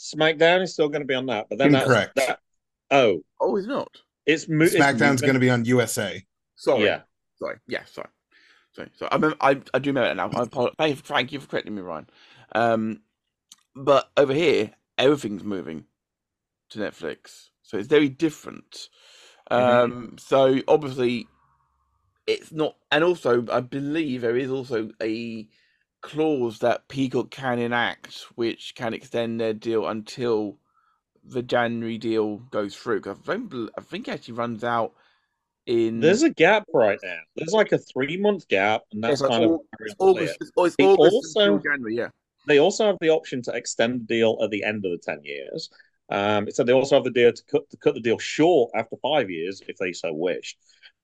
SmackDown 0.05 0.63
is 0.63 0.73
still 0.73 0.89
going 0.89 1.03
to 1.03 1.07
be 1.07 1.15
on 1.15 1.27
that, 1.27 1.47
but 1.49 1.59
then 1.59 1.75
incorrect. 1.75 2.17
That, 2.17 2.41
oh, 2.91 3.23
oh, 3.41 3.57
it's 3.57 3.67
not. 3.67 3.89
It's 4.27 4.49
mo- 4.49 4.67
SmackDown's 4.67 5.23
going 5.23 5.35
to 5.35 5.41
be 5.41 5.51
on 5.51 5.65
USA. 5.65 6.23
Sorry, 6.57 6.85
yeah, 6.85 7.01
sorry, 7.39 7.57
yeah, 7.67 7.85
sorry, 7.87 8.09
sorry. 8.73 8.91
So 8.97 9.09
I 9.11 9.15
remember, 9.15 9.37
I 9.41 9.61
I 9.73 9.79
do 9.79 9.91
remember 9.91 10.11
it 10.11 10.15
now. 10.17 10.31
I 10.39 10.43
apologize. 10.43 11.01
Thank 11.01 11.33
you 11.33 11.41
for 11.41 11.49
correcting 11.49 11.75
me, 11.75 11.83
Ryan. 11.83 12.09
Um, 12.55 13.01
but 13.75 14.11
over 14.17 14.35
here, 14.35 14.73
everything's 14.99 15.43
moving 15.43 15.85
to 16.71 16.79
Netflix, 16.79 17.49
so 17.63 17.79
it's 17.79 17.89
very 17.89 18.09
different. 18.09 18.89
Mm-hmm. 19.51 19.93
Um, 19.93 20.17
so 20.19 20.61
obviously, 20.69 21.29
it's 22.27 22.53
not, 22.53 22.77
and 22.91 23.05
also 23.05 23.45
I 23.51 23.61
believe 23.61 24.21
there 24.21 24.37
is 24.37 24.51
also 24.51 24.91
a 25.03 25.49
clause 26.05 26.59
that 26.59 26.87
Peacock 26.89 27.31
can 27.31 27.59
enact, 27.59 28.27
which 28.35 28.75
can 28.75 28.93
extend 28.93 29.41
their 29.41 29.55
deal 29.55 29.87
until 29.87 30.59
the 31.25 31.43
January 31.43 31.97
deal 31.97 32.37
goes 32.37 32.77
through. 32.77 33.01
I 33.07 33.15
think, 33.15 33.53
I 33.77 33.81
think 33.81 34.07
it 34.07 34.13
actually 34.13 34.35
runs 34.35 34.63
out 34.63 34.93
in. 35.67 36.01
There's 36.01 36.23
a 36.23 36.31
gap 36.31 36.65
right 36.75 36.99
now. 37.03 37.19
There's 37.37 37.53
like 37.53 37.73
a 37.73 37.79
three 37.79 38.19
month 38.19 38.47
gap, 38.49 38.83
and 38.93 39.03
that's 39.03 39.23
like 39.23 39.31
kind 39.31 39.45
all, 39.47 39.55
of 39.55 39.61
it's 39.81 39.95
August. 39.99 40.37
It's, 40.41 40.51
it's 40.57 40.77
August 40.79 41.15
also 41.15 41.59
January, 41.59 41.97
yeah. 41.97 42.09
They 42.47 42.61
also 42.61 42.85
have 42.85 42.99
the 43.01 43.09
option 43.09 43.41
to 43.43 43.53
extend 43.53 44.01
the 44.01 44.05
deal 44.05 44.39
at 44.43 44.51
the 44.51 44.63
end 44.63 44.85
of 44.85 44.93
the 44.93 45.01
ten 45.03 45.21
years. 45.25 45.71
Um, 46.11 46.51
so 46.51 46.63
they 46.63 46.75
also 46.75 46.97
have 46.97 47.05
the 47.05 47.11
deal 47.11 47.33
to 47.33 47.43
cut 47.51 47.71
to 47.71 47.79
cut 47.79 47.95
the 47.95 48.01
deal 48.01 48.19
short 48.19 48.73
after 48.75 48.97
five 49.03 49.31
years 49.31 49.63
if 49.67 49.79
they 49.79 49.95
so 49.95 50.13
wish. 50.13 50.55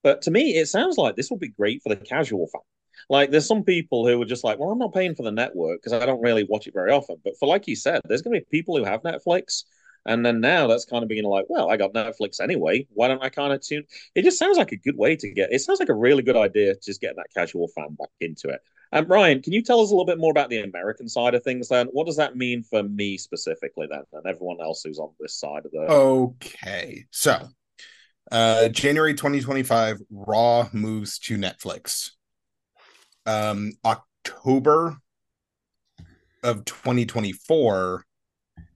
But 0.02 0.20
to 0.22 0.30
me, 0.30 0.56
it 0.56 0.66
sounds 0.66 0.98
like 0.98 1.16
this 1.16 1.30
will 1.30 1.38
be 1.38 1.48
great 1.48 1.82
for 1.82 1.88
the 1.88 1.96
casual 1.96 2.46
fan. 2.48 2.60
Like, 3.08 3.30
there's 3.30 3.46
some 3.46 3.64
people 3.64 4.06
who 4.06 4.20
are 4.20 4.26
just 4.26 4.44
like, 4.44 4.58
well, 4.58 4.70
I'm 4.70 4.78
not 4.78 4.94
paying 4.94 5.14
for 5.14 5.22
the 5.22 5.32
network 5.32 5.82
because 5.82 5.92
I 5.92 6.06
don't 6.06 6.22
really 6.22 6.44
watch 6.44 6.66
it 6.66 6.74
very 6.74 6.92
often. 6.92 7.16
But 7.24 7.38
for 7.38 7.48
like 7.48 7.66
you 7.66 7.76
said, 7.76 8.00
there's 8.04 8.22
going 8.22 8.34
to 8.34 8.40
be 8.40 8.58
people 8.58 8.76
who 8.76 8.84
have 8.84 9.02
Netflix. 9.02 9.64
And 10.06 10.24
then 10.24 10.40
now 10.40 10.66
that's 10.66 10.86
kind 10.86 11.02
of 11.02 11.08
being 11.08 11.24
like, 11.24 11.46
well, 11.48 11.70
I 11.70 11.76
got 11.76 11.92
Netflix 11.92 12.40
anyway. 12.40 12.86
Why 12.90 13.08
don't 13.08 13.22
I 13.22 13.28
kind 13.28 13.52
of 13.52 13.60
tune? 13.60 13.84
It 14.14 14.22
just 14.22 14.38
sounds 14.38 14.56
like 14.56 14.72
a 14.72 14.76
good 14.76 14.96
way 14.96 15.16
to 15.16 15.30
get. 15.30 15.52
It 15.52 15.60
sounds 15.60 15.78
like 15.78 15.90
a 15.90 15.94
really 15.94 16.22
good 16.22 16.36
idea 16.36 16.74
to 16.74 16.80
just 16.80 17.00
get 17.00 17.16
that 17.16 17.26
casual 17.34 17.68
fan 17.68 17.94
back 17.98 18.08
into 18.20 18.48
it. 18.48 18.60
And 18.92 19.06
um, 19.06 19.12
Ryan, 19.12 19.42
can 19.42 19.52
you 19.52 19.62
tell 19.62 19.80
us 19.80 19.90
a 19.90 19.92
little 19.92 20.06
bit 20.06 20.18
more 20.18 20.32
about 20.32 20.48
the 20.48 20.62
American 20.62 21.08
side 21.08 21.34
of 21.34 21.44
things? 21.44 21.68
Then, 21.68 21.86
what 21.92 22.06
does 22.06 22.16
that 22.16 22.36
mean 22.36 22.62
for 22.62 22.82
me 22.82 23.18
specifically? 23.18 23.86
Then, 23.88 24.02
and 24.12 24.26
everyone 24.26 24.60
else 24.60 24.82
who's 24.82 24.98
on 24.98 25.10
this 25.20 25.38
side 25.38 25.64
of 25.64 25.70
the. 25.70 25.78
Okay, 25.78 27.04
so 27.10 27.48
uh, 28.32 28.68
January 28.68 29.14
2025, 29.14 30.02
Raw 30.10 30.68
moves 30.72 31.18
to 31.20 31.36
Netflix 31.36 32.10
um, 33.30 33.72
October 33.84 34.96
of 36.42 36.64
2024, 36.64 38.04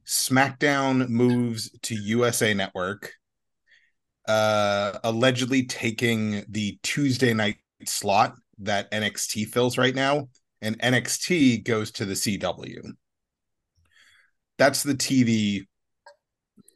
SmackDown 0.06 1.08
moves 1.08 1.70
to 1.82 1.94
USA 1.94 2.54
Network, 2.54 3.12
uh, 4.28 4.98
allegedly 5.02 5.64
taking 5.66 6.44
the 6.48 6.78
Tuesday 6.82 7.34
night 7.34 7.56
slot 7.86 8.34
that 8.58 8.90
NXT 8.92 9.48
fills 9.48 9.76
right 9.76 9.94
now, 9.94 10.28
and 10.62 10.78
NXT 10.78 11.64
goes 11.64 11.90
to 11.92 12.04
the 12.04 12.14
CW. 12.14 12.92
That's 14.56 14.84
the 14.84 14.94
TV 14.94 15.66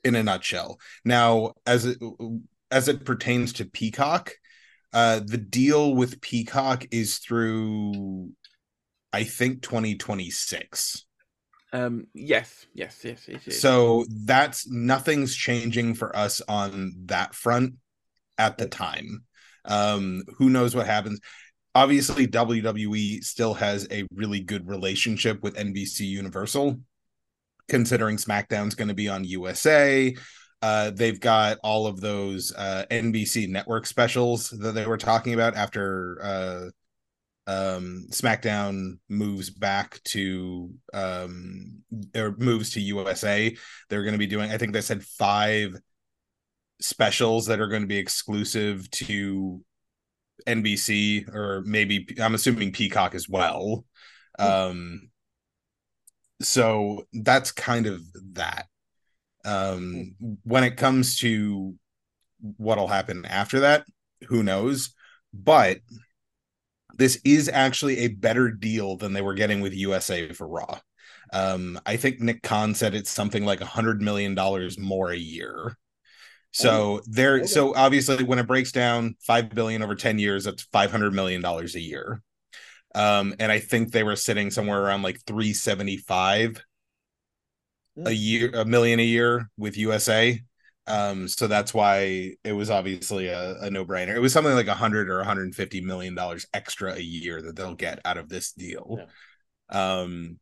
in 0.03 0.17
a 0.17 0.23
nutshell. 0.23 0.79
Now, 1.05 1.55
as 1.64 1.85
it 1.87 1.99
as 2.71 2.88
it 2.88 3.05
pertains 3.05 3.53
to 3.55 3.64
Peacock, 3.64 4.33
uh, 4.92 5.20
the 5.24 5.38
deal 5.38 5.94
with 5.94 6.20
Peacock 6.20 6.87
is 6.90 7.18
through, 7.18 8.31
I 9.12 9.24
think, 9.24 9.62
2026. 9.62 11.05
Um, 11.72 12.07
yes, 12.14 12.66
yes, 12.72 12.98
yes, 13.05 13.29
yes, 13.29 13.61
So 13.61 14.07
that's 14.24 14.68
nothing's 14.68 15.37
changing 15.37 15.94
for 15.94 16.14
us 16.16 16.40
on 16.48 16.92
that 17.07 17.35
front 17.35 17.74
at 18.38 18.57
the 18.57 18.66
time. 18.66 19.24
Um, 19.66 20.22
who 20.38 20.48
knows 20.48 20.74
what 20.74 20.87
happens? 20.87 21.20
Obviously, 21.74 22.27
WWE 22.27 23.22
still 23.22 23.55
has 23.55 23.87
a 23.90 24.07
really 24.14 24.40
good 24.40 24.66
relationship 24.66 25.42
with 25.42 25.57
NBC 25.57 26.01
Universal, 26.01 26.81
considering 27.68 28.16
SmackDown's 28.16 28.74
going 28.74 28.88
to 28.88 28.94
be 28.94 29.09
on 29.09 29.24
USA. 29.24 30.14
Uh, 30.61 30.90
they've 30.90 31.21
got 31.21 31.59
all 31.62 31.87
of 31.87 32.01
those 32.01 32.53
uh, 32.57 32.85
NBC 32.90 33.49
network 33.49 33.87
specials 33.87 34.51
that 34.51 34.73
they 34.73 34.87
were 34.87 34.97
talking 34.97 35.35
about 35.35 35.55
after 35.55 36.18
uh, 36.23 37.51
um, 37.51 38.07
SmackDown 38.11 38.99
moves 39.09 39.51
back 39.51 40.03
to 40.05 40.71
um, 40.92 41.83
or 42.14 42.35
moves 42.38 42.71
to 42.71 42.81
USA. 42.81 43.57
They're 43.88 44.03
going 44.03 44.14
to 44.14 44.18
be 44.18 44.27
doing, 44.27 44.51
I 44.51 44.59
think 44.59 44.73
they 44.73 44.81
said 44.81 45.05
five 45.05 45.77
specials 46.81 47.47
that 47.47 47.61
are 47.61 47.68
going 47.68 47.83
to 47.83 47.88
be 47.88 47.99
exclusive 47.99 48.90
to 48.90 49.62
NBC 50.47 51.33
or 51.35 51.62
maybe 51.64 52.07
I'm 52.21 52.35
assuming 52.35 52.73
Peacock 52.73 53.14
as 53.14 53.29
well. 53.29 53.85
Um 54.38 55.11
so 56.40 57.07
that's 57.12 57.51
kind 57.51 57.87
of 57.87 58.01
that. 58.35 58.66
Um 59.44 60.14
when 60.42 60.64
it 60.64 60.77
comes 60.77 61.18
to 61.20 61.74
what'll 62.57 62.88
happen 62.88 63.24
after 63.24 63.61
that, 63.61 63.85
who 64.29 64.42
knows? 64.42 64.94
But 65.33 65.79
this 66.96 67.20
is 67.24 67.48
actually 67.48 67.98
a 67.98 68.09
better 68.09 68.51
deal 68.51 68.96
than 68.96 69.12
they 69.12 69.22
were 69.22 69.35
getting 69.35 69.61
with 69.61 69.72
USA 69.74 70.33
for 70.33 70.48
Raw. 70.48 70.81
Um, 71.33 71.81
I 71.87 71.96
think 71.96 72.20
Nick 72.20 72.42
Khan 72.42 72.74
said 72.74 72.94
it's 72.94 73.11
something 73.11 73.44
like 73.44 73.61
a 73.61 73.66
hundred 73.66 74.03
million 74.03 74.35
dollars 74.35 74.79
more 74.79 75.11
a 75.11 75.16
year. 75.16 75.77
So 76.51 77.03
there, 77.07 77.37
okay. 77.37 77.46
so 77.46 77.74
obviously, 77.74 78.24
when 78.24 78.38
it 78.38 78.46
breaks 78.46 78.72
down 78.72 79.16
five 79.20 79.51
billion 79.51 79.83
over 79.83 79.94
ten 79.94 80.18
years, 80.18 80.44
that's 80.44 80.62
five 80.72 80.90
hundred 80.90 81.12
million 81.12 81.42
dollars 81.42 81.74
a 81.74 81.81
year. 81.81 82.22
Um, 82.94 83.35
and 83.38 83.53
I 83.53 83.61
think 83.61 83.92
they 83.92 84.03
were 84.03 84.16
sitting 84.16 84.51
somewhere 84.51 84.83
around 84.83 85.03
like 85.03 85.20
three 85.27 85.53
seventy 85.53 85.98
five 85.98 86.62
a 88.05 88.13
year, 88.13 88.51
a 88.55 88.65
million 88.65 89.01
a 89.01 89.05
year 89.05 89.51
with 89.57 89.77
USA. 89.77 90.41
Um, 90.87 91.29
so 91.29 91.47
that's 91.47 91.75
why 91.75 92.35
it 92.45 92.53
was 92.53 92.71
obviously 92.71 93.29
a, 93.29 93.59
a 93.61 93.71
no 93.71 93.85
brainer. 93.85 94.15
It 94.15 94.21
was 94.21 94.33
something 94.33 94.55
like 94.55 94.69
a 94.69 94.75
hundred 94.75 95.11
or 95.11 95.19
150 95.19 95.81
million 95.83 96.15
dollars 96.15 96.47
extra 96.55 96.95
a 96.95 97.01
year 97.01 97.43
that 97.43 97.57
they'll 97.57 97.75
get 97.75 98.01
out 98.05 98.17
of 98.17 98.29
this 98.29 98.53
deal. 98.53 99.03
Um, 99.69 100.39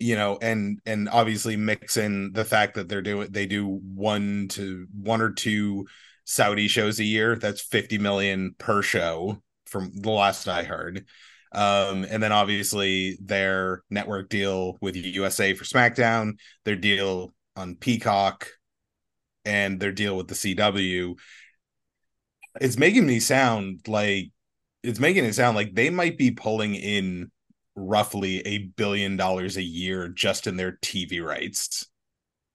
you 0.00 0.16
know, 0.16 0.38
and 0.42 0.80
and 0.86 1.08
obviously 1.08 1.56
mix 1.56 1.96
in 1.96 2.32
the 2.32 2.44
fact 2.44 2.74
that 2.74 2.88
they're 2.88 3.02
doing 3.02 3.28
they 3.30 3.46
do 3.46 3.66
one 3.94 4.48
to 4.50 4.86
one 4.92 5.20
or 5.20 5.30
two 5.30 5.86
Saudi 6.24 6.68
shows 6.68 6.98
a 6.98 7.04
year. 7.04 7.36
That's 7.36 7.60
50 7.60 7.98
million 7.98 8.54
per 8.58 8.82
show 8.82 9.40
from 9.66 9.92
the 9.94 10.10
last 10.10 10.48
I 10.48 10.64
heard. 10.64 11.06
Um, 11.54 12.04
and 12.10 12.22
then 12.22 12.32
obviously 12.32 13.18
their 13.22 13.82
network 13.90 14.28
deal 14.28 14.76
with 14.80 14.96
USA 14.96 15.54
for 15.54 15.64
SmackDown, 15.64 16.32
their 16.64 16.76
deal 16.76 17.32
on 17.56 17.76
Peacock, 17.76 18.48
and 19.44 19.80
their 19.80 19.92
deal 19.92 20.16
with 20.16 20.28
the 20.28 20.34
CW. 20.34 21.16
It's 22.60 22.78
making 22.78 23.06
me 23.06 23.20
sound 23.20 23.80
like 23.88 24.30
it's 24.82 25.00
making 25.00 25.24
it 25.24 25.34
sound 25.34 25.56
like 25.56 25.74
they 25.74 25.90
might 25.90 26.18
be 26.18 26.30
pulling 26.30 26.74
in 26.74 27.30
roughly 27.76 28.40
a 28.46 28.58
billion 28.58 29.16
dollars 29.16 29.56
a 29.56 29.62
year 29.62 30.08
just 30.08 30.46
in 30.46 30.56
their 30.56 30.78
TV 30.82 31.20
rights, 31.20 31.86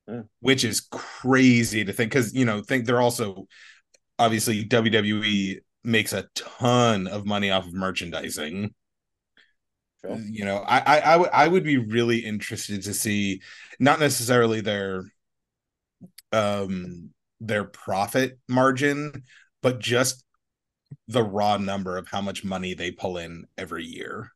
Hmm. 0.08 0.22
which 0.40 0.64
is 0.64 0.82
crazy 0.92 1.84
to 1.86 1.94
think 1.94 2.12
because 2.12 2.34
you 2.34 2.46
know 2.46 2.62
think 2.62 2.86
they're 2.86 3.02
also 3.02 3.48
obviously 4.20 4.66
WWE 4.66 5.60
makes 5.84 6.14
a 6.14 6.28
ton 6.36 7.08
of 7.08 7.26
money 7.26 7.52
off 7.52 7.68
of 7.68 7.74
merchandising. 7.74 8.74
Sure. 10.04 10.18
You 10.18 10.46
know, 10.46 10.58
I 10.66 10.80
I 10.80 11.00
I 11.00 11.18
would 11.18 11.30
I 11.32 11.48
would 11.48 11.64
be 11.64 11.78
really 11.78 12.20
interested 12.20 12.84
to 12.84 12.94
see 12.94 13.42
not 13.80 14.00
necessarily 14.00 14.62
their 14.62 15.04
um 16.32 17.10
their 17.42 17.64
profit 17.64 18.38
margin, 18.48 19.24
but 19.62 19.80
just 19.80 20.24
the 21.08 21.24
raw 21.24 21.58
number 21.58 21.98
of 21.98 22.08
how 22.08 22.22
much 22.22 22.44
money 22.46 22.76
they 22.76 22.92
pull 22.92 23.18
in 23.18 23.46
every 23.58 23.86
year. 23.86 24.32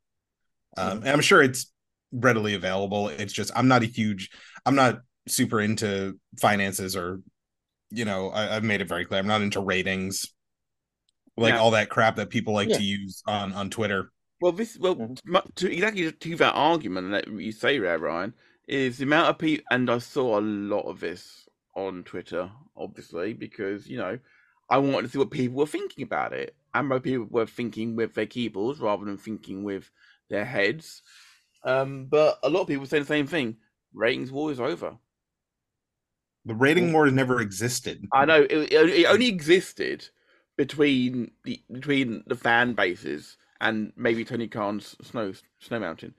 Um, 0.77 0.99
and 0.99 1.09
I'm 1.09 1.21
sure 1.21 1.43
it's 1.43 1.71
readily 2.13 2.55
available. 2.55 3.09
It's 3.09 3.33
just 3.33 3.51
I'm 3.55 3.69
not 3.69 3.83
a 3.83 3.87
huge, 3.87 4.31
I'm 4.65 4.75
not 4.75 5.01
super 5.27 5.61
into 5.61 6.19
finances 6.41 6.95
or, 6.97 7.21
you 7.91 8.05
know, 8.05 8.29
I, 8.31 8.55
I've 8.57 8.63
made 8.65 8.81
it 8.81 8.89
very 8.89 9.05
clear 9.05 9.19
I'm 9.19 9.27
not 9.27 9.43
into 9.43 9.61
ratings, 9.61 10.27
like 11.37 11.53
Yeah. 11.53 11.59
all 11.59 11.71
that 11.71 11.89
crap 11.89 12.17
that 12.17 12.29
people 12.29 12.53
like 12.53 12.69
Yeah. 12.69 12.77
to 12.77 12.83
use 12.83 13.23
on 13.27 13.53
on 13.53 13.69
Twitter. 13.71 14.12
Well, 14.43 14.51
this 14.51 14.77
well 14.77 14.95
Mhm. 14.95 15.55
to 15.55 15.71
exactly 15.71 16.11
to 16.11 16.35
that 16.35 16.51
argument 16.53 17.11
that 17.11 17.27
you 17.29 17.53
say 17.53 17.79
there, 17.79 17.97
Ryan, 17.97 18.33
is 18.67 18.97
the 18.97 19.05
amount 19.05 19.29
of 19.29 19.37
people, 19.37 19.63
and 19.71 19.89
I 19.89 19.99
saw 19.99 20.37
a 20.37 20.41
lot 20.41 20.81
of 20.81 20.99
this 20.99 21.47
on 21.75 22.03
Twitter, 22.03 22.51
obviously, 22.75 23.31
because 23.31 23.87
you 23.87 23.95
know 23.95 24.19
I 24.69 24.79
wanted 24.79 25.03
to 25.03 25.07
see 25.13 25.17
what 25.17 25.31
people 25.31 25.55
were 25.55 25.65
thinking 25.65 26.03
about 26.03 26.33
it, 26.33 26.57
and 26.73 26.89
most 26.89 27.03
people 27.03 27.25
were 27.29 27.45
thinking 27.45 27.95
with 27.95 28.15
their 28.15 28.25
keyboards 28.25 28.81
rather 28.81 29.05
than 29.05 29.17
thinking 29.17 29.63
with 29.63 29.89
their 30.27 30.43
heads. 30.43 31.03
Um, 31.63 32.07
but 32.07 32.37
a 32.43 32.49
lot 32.49 32.63
of 32.63 32.67
people 32.67 32.85
say 32.85 32.99
the 32.99 33.05
same 33.05 33.27
thing: 33.27 33.55
ratings 33.93 34.29
war 34.29 34.51
is 34.51 34.59
over. 34.59 34.97
The 36.43 36.55
rating 36.55 36.91
war 36.91 37.09
never 37.09 37.39
existed. 37.39 38.09
I 38.11 38.25
know 38.25 38.41
it, 38.41 38.73
it 38.73 39.05
only 39.05 39.29
existed 39.29 40.09
between 40.57 41.31
the 41.45 41.63
between 41.71 42.25
the 42.27 42.35
fan 42.35 42.73
bases 42.73 43.37
and 43.63 43.93
maybe 43.95 44.25
Tony 44.25 44.47
Khan's 44.47 44.95
Snow 45.01 45.33
Snow 45.59 45.79
Mountain. 45.79 46.13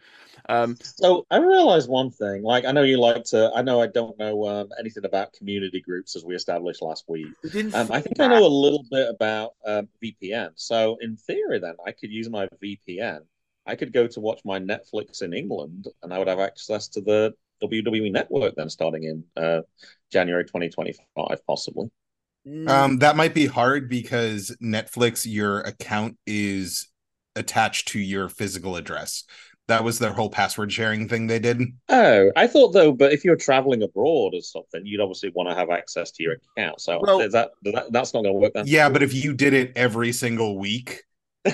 Um, 0.48 0.76
So 0.82 1.26
I 1.30 1.36
realized 1.36 1.88
one 1.88 2.10
thing. 2.10 2.42
Like 2.42 2.64
I 2.64 2.72
know 2.72 2.82
you 2.82 2.98
like 2.98 3.24
to. 3.26 3.52
I 3.54 3.62
know 3.62 3.80
I 3.80 3.86
don't 3.86 4.18
know 4.18 4.46
um, 4.48 4.68
anything 4.78 5.04
about 5.04 5.32
community 5.34 5.80
groups 5.80 6.16
as 6.16 6.24
we 6.24 6.34
established 6.34 6.82
last 6.82 7.04
week. 7.06 7.26
Um, 7.74 7.92
I 7.92 8.00
say 8.00 8.02
think 8.02 8.20
I 8.20 8.28
know 8.28 8.46
a 8.46 8.48
little 8.48 8.84
bit 8.90 9.08
about 9.10 9.52
um, 9.66 9.88
VPN. 10.02 10.50
So 10.56 10.96
in 11.00 11.16
theory, 11.16 11.58
then 11.60 11.74
I 11.86 11.92
could 11.92 12.10
use 12.10 12.30
my 12.30 12.48
VPN. 12.62 13.20
I 13.66 13.76
could 13.76 13.92
go 13.92 14.06
to 14.06 14.20
watch 14.20 14.40
my 14.44 14.58
Netflix 14.58 15.22
in 15.22 15.32
England, 15.34 15.88
and 16.02 16.12
I 16.12 16.18
would 16.18 16.28
have 16.28 16.40
access 16.40 16.88
to 16.88 17.00
the 17.00 17.34
WWE 17.62 18.10
network 18.10 18.54
then, 18.56 18.68
starting 18.70 19.04
in 19.04 19.24
uh, 19.36 19.62
January 20.10 20.44
2025, 20.44 21.46
possibly. 21.46 21.90
Mm, 22.46 22.68
Um, 22.68 22.98
that 22.98 23.16
might 23.16 23.34
be 23.34 23.46
hard 23.46 23.88
because 23.88 24.54
Netflix, 24.62 25.24
your 25.26 25.60
account 25.60 26.18
is 26.26 26.88
attached 27.36 27.88
to 27.88 27.98
your 27.98 28.28
physical 28.28 28.76
address. 28.76 29.24
That 29.66 29.82
was 29.82 29.98
their 29.98 30.12
whole 30.12 30.28
password 30.28 30.72
sharing 30.72 31.08
thing 31.08 31.26
they 31.26 31.38
did. 31.38 31.62
Oh, 31.88 32.30
I 32.36 32.46
thought 32.46 32.72
though, 32.72 32.92
but 32.92 33.12
if 33.12 33.24
you're 33.24 33.36
traveling 33.36 33.82
abroad 33.82 34.34
or 34.34 34.42
something, 34.42 34.82
you'd 34.84 35.00
obviously 35.00 35.30
want 35.34 35.48
to 35.48 35.54
have 35.54 35.70
access 35.70 36.10
to 36.12 36.22
your 36.22 36.36
account. 36.56 36.80
So 36.80 37.00
Well- 37.00 37.20
is 37.20 37.32
that, 37.32 37.52
that 37.62 37.90
that's 37.90 38.12
not 38.12 38.22
going 38.22 38.34
to 38.34 38.40
work 38.40 38.52
then. 38.54 38.66
Yeah, 38.66 38.90
but 38.90 39.02
if 39.02 39.14
you 39.14 39.32
did 39.32 39.54
it 39.54 39.72
every 39.74 40.12
single 40.12 40.58
week, 40.58 41.02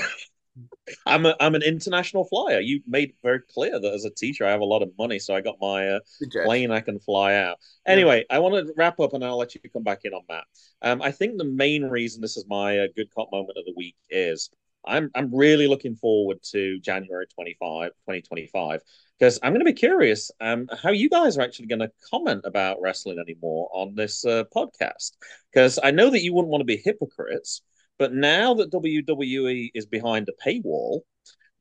I'm 1.07 1.27
a, 1.27 1.37
I'm 1.40 1.55
an 1.55 1.62
international 1.62 2.25
flyer. 2.25 2.59
You 2.61 2.83
made 2.87 3.14
very 3.23 3.40
clear 3.40 3.79
that 3.79 3.95
as 3.95 4.05
a 4.05 4.11
teacher, 4.11 4.45
I 4.45 4.51
have 4.51 4.61
a 4.61 4.64
lot 4.64 4.83
of 4.83 4.90
money, 4.99 5.19
so 5.19 5.35
I 5.35 5.40
got 5.40 5.57
my 5.61 5.88
uh, 5.88 6.01
plane 6.45 6.71
I 6.71 6.81
can 6.81 6.99
fly 6.99 7.35
out. 7.35 7.59
Anyway, 7.87 8.25
I 8.29 8.40
want 8.40 8.66
to 8.66 8.75
wrap 8.77 8.99
up 8.99 9.12
and 9.14 9.25
I'll 9.25 9.38
let 9.38 9.55
you 9.55 9.61
come 9.73 9.85
back 9.85 10.01
in 10.05 10.12
on 10.12 10.23
that. 10.29 10.45
Um, 10.83 11.01
I 11.01 11.12
think 11.12 11.38
the 11.38 11.45
main 11.45 11.85
reason 11.85 12.21
this 12.21 12.37
is 12.37 12.45
my 12.49 12.81
uh, 12.81 12.87
good 12.97 13.09
cop 13.14 13.29
moment 13.31 13.57
of 13.57 13.64
the 13.64 13.75
week 13.77 13.95
is 14.09 14.51
I'm 14.85 15.11
I'm 15.14 15.35
really 15.35 15.66
looking 15.69 15.97
forward 15.97 16.38
to 16.53 16.79
January 16.81 17.27
25, 17.35 17.90
2025, 17.90 18.81
because 19.19 19.38
I'm 19.43 19.53
going 19.53 19.61
to 19.61 19.64
be 19.64 19.73
curious 19.73 20.31
um, 20.40 20.69
how 20.83 20.90
you 20.90 21.09
guys 21.09 21.37
are 21.37 21.43
actually 21.43 21.66
going 21.66 21.81
to 21.81 21.90
comment 22.11 22.43
about 22.45 22.81
wrestling 22.81 23.19
anymore 23.19 23.69
on 23.73 23.95
this 23.95 24.25
uh, 24.25 24.45
podcast. 24.55 25.12
Because 25.53 25.79
I 25.83 25.90
know 25.90 26.11
that 26.11 26.23
you 26.23 26.33
wouldn't 26.33 26.51
want 26.51 26.62
to 26.62 26.66
be 26.66 26.81
hypocrites, 26.83 27.62
but 27.99 28.12
now 28.14 28.55
that 28.55 28.73
WWE 28.73 29.71
is 29.75 29.87
behind 29.87 30.29
a 30.29 30.49
paywall, 30.49 31.01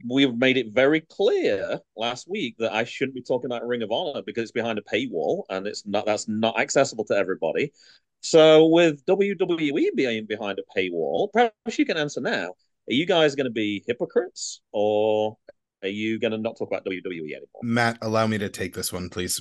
we've 0.07 0.35
made 0.35 0.57
it 0.57 0.73
very 0.73 1.01
clear 1.01 1.79
last 1.97 2.27
week 2.29 2.55
that 2.59 2.73
I 2.73 2.83
shouldn't 2.85 3.15
be 3.15 3.21
talking 3.21 3.47
about 3.47 3.67
Ring 3.67 3.81
of 3.81 3.91
Honor 3.91 4.21
because 4.25 4.43
it's 4.43 4.51
behind 4.51 4.79
a 4.79 4.81
paywall 4.81 5.43
and 5.49 5.67
it's 5.67 5.85
not 5.85 6.05
that's 6.05 6.27
not 6.27 6.59
accessible 6.59 7.05
to 7.05 7.15
everybody. 7.15 7.73
So 8.21 8.67
with 8.67 9.05
WWE 9.05 9.95
being 9.95 10.25
behind 10.25 10.59
a 10.59 10.79
paywall, 10.79 11.31
perhaps 11.31 11.77
you 11.77 11.85
can 11.85 11.97
answer 11.97 12.21
now. 12.21 12.53
Are 12.89 12.93
you 12.93 13.05
guys 13.05 13.35
going 13.35 13.45
to 13.45 13.51
be 13.51 13.83
hypocrites 13.85 14.61
or 14.71 15.37
are 15.83 15.89
you 15.89 16.17
going 16.17 16.31
to 16.31 16.39
not 16.39 16.57
talk 16.57 16.69
about 16.69 16.85
WWE 16.85 17.05
anymore? 17.07 17.61
Matt, 17.61 17.99
allow 18.01 18.25
me 18.25 18.39
to 18.39 18.49
take 18.49 18.73
this 18.73 18.91
one, 18.91 19.09
please. 19.09 19.39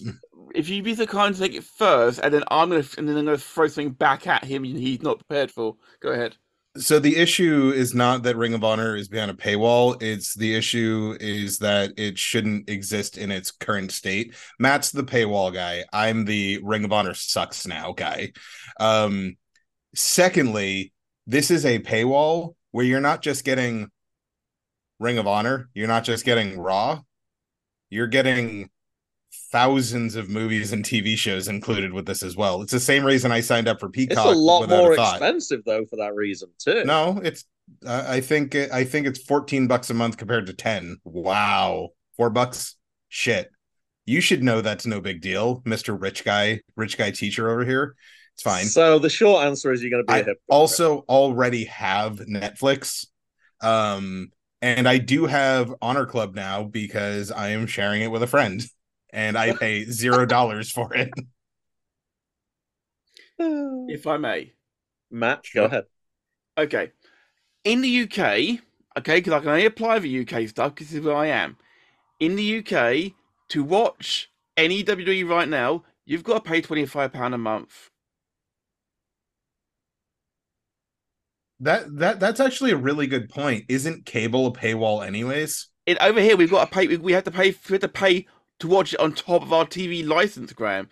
If 0.55 0.69
you'd 0.69 0.85
be 0.85 0.95
so 0.95 1.07
kind 1.07 1.35
to 1.35 1.41
take 1.41 1.55
it 1.55 1.65
first, 1.65 2.21
and 2.23 2.33
then 2.33 2.43
I'm 2.51 2.71
gonna 2.71 2.85
and 2.97 3.07
then 3.07 3.19
I'm 3.19 3.25
gonna 3.27 3.39
throw 3.39 3.67
something 3.69 3.93
back 3.93 4.27
at 4.27 4.45
him 4.45 4.65
he's 4.65 5.03
not 5.03 5.19
prepared 5.19 5.51
for. 5.51 5.77
Go 6.01 6.11
ahead. 6.11 6.37
So 6.79 6.99
the 6.99 7.17
issue 7.17 7.71
is 7.75 7.95
not 7.95 8.23
that 8.23 8.37
Ring 8.37 8.55
of 8.55 8.65
Honor 8.65 8.97
is 8.97 9.09
behind 9.09 9.31
a 9.31 9.35
paywall. 9.35 10.01
It's 10.03 10.35
the 10.35 10.55
issue 10.55 11.17
is 11.21 11.59
that 11.59 11.93
it 11.99 12.19
shouldn't 12.19 12.71
exist 12.71 13.19
in 13.19 13.31
its 13.31 13.51
current 13.51 13.93
state. 13.93 14.35
Matt's 14.59 14.91
the 14.91 15.05
paywall 15.05 15.53
guy. 15.53 15.85
I'm 15.93 16.25
the 16.25 16.61
Ring 16.63 16.85
of 16.85 16.93
Honor 16.93 17.15
sucks 17.15 17.67
now 17.67 17.93
guy. 17.93 18.33
Um, 18.81 19.37
secondly, 19.95 20.93
this 21.27 21.51
is 21.51 21.67
a 21.67 21.79
paywall 21.79 22.55
where 22.73 22.85
you're 22.85 23.01
not 23.01 23.23
just 23.23 23.45
getting 23.45 23.89
Ring 24.99 25.19
of 25.19 25.27
Honor, 25.27 25.69
you're 25.75 25.89
not 25.89 26.05
just 26.05 26.25
getting 26.25 26.59
Raw, 26.59 27.03
you're 27.91 28.07
getting 28.07 28.71
thousands 29.51 30.15
of 30.17 30.29
movies 30.29 30.73
and 30.73 30.85
TV 30.85 31.17
shows 31.17 31.49
included 31.49 31.93
with 31.93 32.07
this 32.07 32.23
as 32.23 32.37
well. 32.37 32.63
It's 32.63 32.73
the 32.73 32.81
same 32.81 33.05
reason 33.05 33.33
I 33.33 33.41
signed 33.41 33.69
up 33.69 33.81
for 33.81 33.89
Peacock. 33.89 34.19
It's 34.19 34.37
a 34.37 34.39
lot 34.39 34.69
more 34.69 34.97
thought. 34.97 35.15
expensive 35.15 35.63
though 35.65 35.85
for 35.87 35.97
that 35.97 36.15
reason 36.15 36.49
too. 36.59 36.85
No, 36.85 37.21
it's 37.23 37.45
uh, 37.87 38.05
I 38.07 38.21
think 38.21 38.55
I 38.55 38.85
think 38.85 39.07
it's 39.07 39.23
14 39.23 39.67
bucks 39.67 39.91
a 39.91 39.95
month 39.95 40.17
compared 40.17 40.47
to 40.47 40.55
10. 40.55 40.99
Wow. 41.05 41.91
4 42.17 42.31
bucks. 42.31 42.77
Shit. 43.09 43.51
You 44.07 44.21
should 44.21 44.43
know 44.43 44.61
that's 44.61 44.87
no 44.87 45.01
big 45.01 45.21
deal, 45.21 45.61
Mr. 45.63 46.01
Rich 46.01 46.25
guy, 46.25 46.63
rich 46.77 46.97
guy 46.97 47.11
teacher 47.11 47.51
over 47.51 47.65
here. 47.65 47.95
It's 48.39 48.45
fine. 48.45 48.67
So 48.67 49.01
the 49.01 49.11
short 49.11 49.45
answer 49.45 49.73
is 49.73 49.83
you're 49.83 49.91
going 49.91 50.05
to 50.05 50.07
be 50.07 50.15
a 50.15 50.17
I 50.17 50.19
hypocrite. 50.19 50.39
also 50.49 51.01
already 51.09 51.65
have 51.65 52.21
Netflix. 52.21 53.07
Um, 53.61 54.31
and 54.63 54.89
I 54.89 54.99
do 54.99 55.27
have 55.27 55.75
Honor 55.83 56.07
Club 56.07 56.37
now 56.37 56.63
because 56.63 57.33
I 57.33 57.49
am 57.49 57.67
sharing 57.67 58.03
it 58.03 58.13
with 58.13 58.23
a 58.23 58.29
friend 58.29 58.63
and 59.13 59.37
I 59.37 59.55
pay 59.57 59.85
zero 59.87 60.25
dollars 60.37 60.71
for 60.71 60.95
it. 60.95 61.11
If 63.89 64.07
I 64.07 64.17
may. 64.19 64.53
Matt, 65.11 65.45
go 65.55 65.65
ahead. 65.65 65.85
Okay. 66.57 66.91
In 67.65 67.81
the 67.81 68.03
UK, 68.03 68.61
okay, 68.99 69.17
because 69.17 69.33
I 69.33 69.41
can 69.41 69.49
only 69.49 69.67
apply 69.67 70.01
for 70.01 70.07
UK 70.07 70.49
stuff 70.49 70.75
because 70.75 70.89
this 70.91 70.99
is 71.01 71.05
where 71.05 71.17
I 71.17 71.27
am. 71.27 71.57
In 72.21 72.37
the 72.37 72.59
UK, 72.59 73.13
to 73.51 73.65
watch 73.65 74.31
any 74.57 74.83
WWE 74.83 75.29
right 75.29 75.49
now, 75.49 75.85
you've 76.05 76.25
got 76.25 76.45
to 76.45 76.51
pay 76.51 76.61
£25 76.61 77.35
a 77.35 77.39
month. 77.39 77.91
That 81.61 81.97
that 81.99 82.21
that's 82.21 82.41
actually 82.41 82.71
a 82.71 82.77
really 82.77 83.07
good 83.07 83.29
point. 83.29 83.65
Isn't 83.69 84.07
cable 84.07 84.47
a 84.47 84.53
paywall 84.53 85.05
anyways? 85.05 85.69
It, 85.87 85.99
over 86.01 86.21
here, 86.21 86.37
we've 86.37 86.51
got 86.51 86.67
to 86.67 86.75
pay. 86.75 86.87
We, 86.87 86.97
we 86.99 87.13
have 87.13 87.25
to 87.25 87.31
pay. 87.31 87.55
We 87.69 87.73
have 87.73 87.81
to 87.81 87.89
pay 87.89 88.27
to 88.61 88.69
watch 88.69 88.93
it 88.93 89.01
on 89.01 89.13
top 89.13 89.43
of 89.43 89.53
our 89.53 89.65
TV 89.65 90.07
license, 90.07 90.53
Graham. 90.53 90.89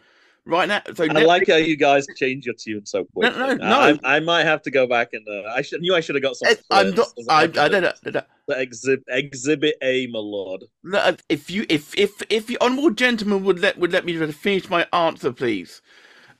Right 0.49 0.69
now, 0.69 0.81
so 0.95 1.05
I 1.05 1.09
Netflix- 1.09 1.27
like 1.27 1.49
how 1.49 1.57
you 1.57 1.77
guys 1.77 2.07
change 2.15 2.47
your 2.47 2.55
tune 2.55 2.87
so 2.87 3.05
quickly. 3.05 3.37
no, 3.37 3.55
no. 3.55 3.99
I, 4.05 4.17
I 4.17 4.21
might 4.21 4.45
have 4.45 4.63
to 4.63 4.71
go 4.71 4.87
back 4.87 5.09
and 5.13 5.27
uh, 5.29 5.51
I 5.51 5.63
should, 5.63 5.81
knew 5.81 5.93
I 5.93 5.99
should 5.99 6.15
have 6.15 6.23
got 6.23 6.37
some. 6.37 6.55
I'm 6.71 6.95
not. 6.95 7.09
as 7.19 7.27
I, 7.29 7.43
I 7.43 7.47
don't 7.47 7.83
know. 7.83 7.93
no, 8.05 8.11
no. 8.49 8.55
Exhibit, 8.55 9.05
exhibit 9.09 9.75
A, 9.83 10.07
my 10.07 10.21
lord. 10.21 10.63
No, 10.85 11.17
if 11.29 11.51
you 11.51 11.67
if 11.69 11.99
if 11.99 12.23
if 12.31 12.47
the 12.47 12.59
honourable 12.61 12.91
gentleman 12.91 13.43
would 13.43 13.59
let 13.59 13.77
would 13.79 13.91
let 13.91 14.05
me 14.05 14.17
finish 14.31 14.71
my 14.71 14.87
answer, 14.93 15.33
please. 15.33 15.83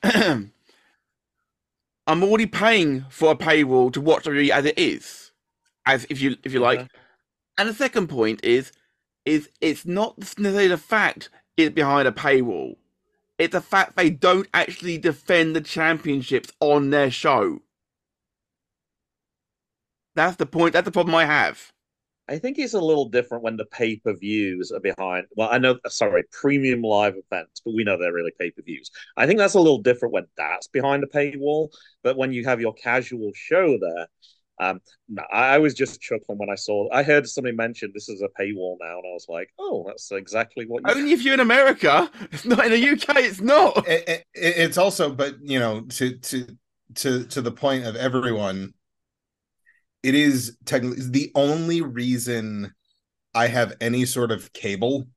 I'm 2.07 2.23
already 2.23 2.45
paying 2.45 3.05
for 3.09 3.31
a 3.31 3.35
paywall 3.35 3.91
to 3.93 4.01
watch 4.01 4.23
WWE 4.23 4.49
as 4.49 4.65
it 4.65 4.79
is, 4.79 5.31
as 5.85 6.07
if 6.09 6.21
you 6.21 6.37
if 6.43 6.53
you 6.53 6.59
like. 6.61 6.79
Okay. 6.79 6.89
And 7.57 7.67
the 7.67 7.73
second 7.73 8.07
point 8.07 8.43
is, 8.43 8.71
is 9.25 9.49
it's 9.59 9.85
not 9.85 10.17
necessarily 10.17 10.69
the 10.69 10.77
fact 10.77 11.29
it's 11.57 11.75
behind 11.75 12.07
a 12.07 12.11
paywall. 12.11 12.77
It's 13.37 13.51
the 13.51 13.61
fact 13.61 13.97
they 13.97 14.09
don't 14.09 14.47
actually 14.53 14.97
defend 14.97 15.55
the 15.55 15.61
championships 15.61 16.51
on 16.59 16.91
their 16.91 17.11
show. 17.11 17.59
That's 20.15 20.37
the 20.37 20.45
point. 20.45 20.73
That's 20.73 20.85
the 20.85 20.91
problem 20.91 21.13
I 21.13 21.25
have. 21.25 21.71
I 22.29 22.37
think 22.37 22.57
it's 22.59 22.73
a 22.73 22.79
little 22.81 23.07
different 23.07 23.43
when 23.43 23.57
the 23.57 23.65
pay 23.65 23.95
per 23.97 24.13
views 24.13 24.71
are 24.71 24.79
behind. 24.81 25.27
Well, 25.35 25.49
I 25.51 25.57
know, 25.57 25.77
sorry, 25.87 26.23
premium 26.31 26.81
live 26.81 27.15
events, 27.15 27.61
but 27.63 27.73
we 27.73 27.83
know 27.83 27.97
they're 27.97 28.13
really 28.13 28.33
pay 28.39 28.51
per 28.51 28.61
views. 28.61 28.91
I 29.15 29.25
think 29.25 29.39
that's 29.39 29.53
a 29.53 29.59
little 29.59 29.81
different 29.81 30.13
when 30.13 30.25
that's 30.35 30.67
behind 30.67 31.03
a 31.03 31.07
paywall. 31.07 31.69
But 32.03 32.17
when 32.17 32.33
you 32.33 32.43
have 32.45 32.59
your 32.59 32.73
casual 32.73 33.31
show 33.33 33.77
there, 33.79 34.07
um, 34.59 34.81
no, 35.07 35.23
I 35.31 35.55
I 35.55 35.57
was 35.59 35.73
just 35.73 36.01
chuckling 36.01 36.37
when 36.37 36.49
I 36.49 36.55
saw. 36.55 36.89
I 36.91 37.03
heard 37.03 37.27
somebody 37.29 37.55
mention 37.55 37.91
this 37.93 38.09
is 38.09 38.21
a 38.21 38.41
paywall 38.41 38.77
now, 38.81 38.97
and 38.97 39.05
I 39.05 39.13
was 39.13 39.27
like, 39.29 39.49
oh, 39.59 39.85
that's 39.87 40.11
exactly 40.11 40.65
what. 40.65 40.83
You... 40.87 40.95
Only 40.95 41.11
if 41.13 41.23
you're 41.23 41.35
in 41.35 41.39
America. 41.39 42.09
It's 42.31 42.45
not 42.45 42.65
in 42.65 42.71
the 42.71 42.89
UK. 42.89 43.17
It's 43.17 43.41
not. 43.41 43.87
It- 43.87 44.07
it- 44.09 44.23
it's 44.33 44.77
also, 44.77 45.11
but 45.11 45.35
you 45.41 45.59
know, 45.59 45.81
to 45.81 46.17
to 46.17 46.57
to 46.95 47.25
to 47.25 47.41
the 47.41 47.51
point 47.51 47.85
of 47.85 47.95
everyone, 47.95 48.73
it 50.07 50.15
is 50.15 50.57
technically 50.63 51.03
the 51.09 51.31
only 51.35 51.81
reason 51.81 52.73
I 53.35 53.47
have 53.47 53.75
any 53.81 54.05
sort 54.05 54.31
of 54.31 54.53
cable 54.53 55.09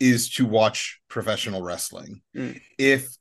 is 0.00 0.30
to 0.36 0.46
watch 0.46 0.98
professional 1.06 1.62
wrestling. 1.62 2.22
Mm. 2.34 2.58
If 2.78 3.14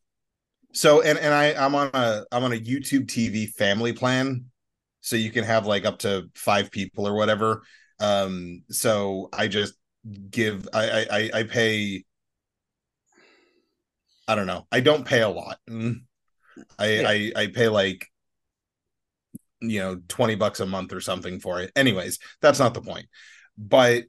so, 0.72 1.02
and 1.02 1.20
and 1.20 1.34
I 1.34 1.54
I'm 1.62 1.76
on 1.76 1.90
a 1.94 2.24
I'm 2.32 2.46
on 2.46 2.54
a 2.54 2.56
YouTube 2.60 3.08
TV 3.08 3.50
family 3.50 3.92
plan, 3.92 4.46
so 5.02 5.18
you 5.18 5.30
can 5.30 5.44
have 5.44 5.66
like 5.66 5.84
up 5.84 6.00
to 6.00 6.30
five 6.36 6.72
people 6.72 7.06
or 7.06 7.14
whatever. 7.14 7.64
Um, 8.00 8.64
so 8.72 9.28
I 9.34 9.50
just 9.50 9.74
give 10.30 10.70
I 10.74 11.06
I 11.12 11.40
I, 11.40 11.44
pay. 11.44 12.06
I 14.26 14.36
don't 14.36 14.48
know. 14.48 14.68
I 14.72 14.80
don't 14.80 15.06
pay 15.06 15.22
a 15.22 15.28
lot. 15.28 15.58
Mm. 15.70 16.04
I 16.80 16.88
Yeah. 16.88 17.10
I 17.10 17.32
I 17.36 17.48
pay 17.48 17.68
like 17.68 18.08
you 19.62 19.80
know 19.80 20.02
20 20.08 20.36
bucks 20.36 20.60
a 20.60 20.66
month 20.66 20.94
or 20.94 21.02
something 21.02 21.40
for 21.40 21.62
it. 21.62 21.72
Anyways, 21.76 22.20
that's 22.42 22.60
not 22.60 22.74
the 22.74 22.82
point. 22.82 23.08
But 23.58 24.04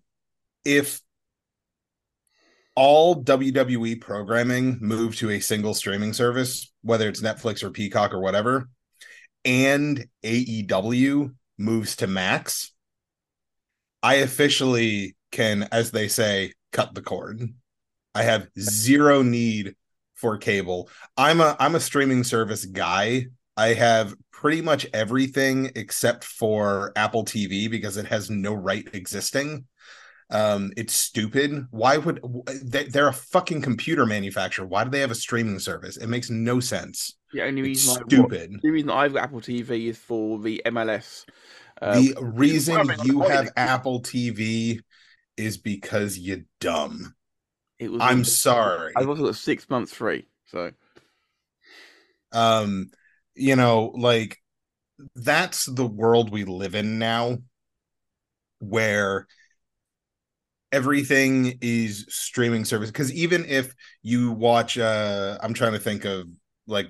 if 0.64 1.00
all 2.74 3.22
WWE 3.22 4.00
programming 4.00 4.78
moved 4.80 5.18
to 5.18 5.30
a 5.30 5.40
single 5.40 5.74
streaming 5.74 6.12
service, 6.12 6.70
whether 6.82 7.08
it's 7.08 7.22
Netflix 7.22 7.62
or 7.62 7.70
Peacock 7.70 8.12
or 8.12 8.20
whatever, 8.20 8.68
and 9.44 10.06
AEW 10.24 11.34
moves 11.58 11.96
to 11.96 12.06
Max, 12.06 12.72
I 14.02 14.16
officially 14.16 15.16
can, 15.32 15.68
as 15.72 15.90
they 15.90 16.08
say, 16.08 16.52
cut 16.72 16.94
the 16.94 17.02
cord. 17.02 17.40
I 18.14 18.22
have 18.22 18.48
zero 18.58 19.22
need 19.22 19.74
for 20.14 20.38
cable. 20.38 20.88
I'm 21.16 21.40
a 21.40 21.56
I'm 21.58 21.74
a 21.74 21.80
streaming 21.80 22.24
service 22.24 22.64
guy. 22.64 23.26
I 23.56 23.68
have 23.74 24.14
pretty 24.32 24.60
much 24.62 24.86
everything 24.92 25.72
except 25.74 26.24
for 26.24 26.92
Apple 26.96 27.24
TV 27.24 27.68
because 27.68 27.96
it 27.96 28.06
has 28.06 28.30
no 28.30 28.54
right 28.54 28.86
existing. 28.92 29.66
Um, 30.30 30.72
it's 30.76 30.94
stupid. 30.94 31.66
Why 31.70 31.98
would 31.98 32.20
they, 32.64 32.84
they're 32.84 33.08
a 33.08 33.12
fucking 33.12 33.62
computer 33.62 34.06
manufacturer? 34.06 34.66
Why 34.66 34.84
do 34.84 34.90
they 34.90 35.00
have 35.00 35.10
a 35.12 35.16
streaming 35.16 35.58
service? 35.60 35.96
It 35.96 36.08
makes 36.08 36.30
no 36.30 36.60
sense. 36.60 37.16
The 37.32 37.42
only 37.42 37.62
It's 37.62 37.80
reason 37.84 37.90
I 37.90 38.02
stupid. 38.04 38.52
the 38.62 38.70
reason 38.70 38.90
I've 38.90 39.12
got 39.14 39.24
Apple 39.24 39.40
TV 39.40 39.88
is 39.88 39.98
for 39.98 40.38
the 40.38 40.62
MLS. 40.64 41.24
Uh, 41.80 42.02
the 42.02 42.14
reason 42.20 42.92
you 43.04 43.22
have 43.22 43.50
Apple 43.56 44.00
TV 44.02 44.80
is 45.36 45.58
because 45.58 46.18
you're 46.18 46.44
dumb. 46.60 47.14
it 47.78 47.90
was 47.90 48.02
I'm 48.02 48.24
sorry. 48.24 48.94
I've 48.94 49.08
also 49.08 49.24
got 49.26 49.36
six 49.36 49.68
months 49.70 49.92
free. 49.92 50.26
So 50.46 50.72
um 52.32 52.90
you 53.36 53.56
know 53.56 53.92
like 53.94 54.38
that's 55.14 55.66
the 55.66 55.86
world 55.86 56.30
we 56.30 56.44
live 56.44 56.74
in 56.74 56.98
now 56.98 57.38
where 58.58 59.26
everything 60.72 61.58
is 61.60 62.06
streaming 62.08 62.64
service. 62.64 62.90
Because 62.90 63.12
even 63.12 63.44
if 63.44 63.74
you 64.02 64.32
watch 64.32 64.78
uh 64.78 65.38
i'm 65.42 65.54
trying 65.54 65.72
to 65.72 65.78
think 65.78 66.04
of 66.04 66.26
like 66.66 66.88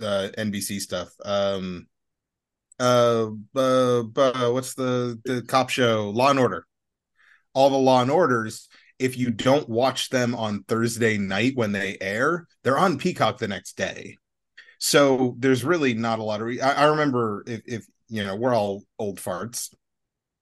uh 0.00 0.28
nbc 0.38 0.80
stuff 0.80 1.08
um 1.24 1.86
uh, 2.78 3.28
uh, 3.54 4.00
uh 4.00 4.50
what's 4.50 4.74
the 4.74 5.18
the 5.24 5.42
cop 5.48 5.70
show? 5.70 6.10
Law 6.10 6.28
and 6.28 6.38
order. 6.38 6.66
All 7.54 7.70
the 7.70 7.78
law 7.78 8.02
and 8.02 8.10
orders 8.10 8.68
if 8.98 9.16
you 9.16 9.30
don't 9.30 9.68
watch 9.68 10.10
them 10.10 10.34
on 10.34 10.62
thursday 10.64 11.18
night 11.18 11.52
when 11.54 11.72
they 11.72 11.96
air 12.00 12.46
they're 12.62 12.78
on 12.78 12.98
peacock 12.98 13.38
the 13.38 13.48
next 13.48 13.76
day 13.76 14.16
so 14.78 15.34
there's 15.38 15.64
really 15.64 15.94
not 15.94 16.18
a 16.18 16.22
lot 16.22 16.40
of 16.40 16.46
re- 16.46 16.60
I, 16.60 16.84
I 16.84 16.84
remember 16.86 17.44
if, 17.46 17.62
if 17.66 17.86
you 18.08 18.24
know 18.24 18.36
we're 18.36 18.54
all 18.54 18.82
old 18.98 19.18
farts 19.18 19.74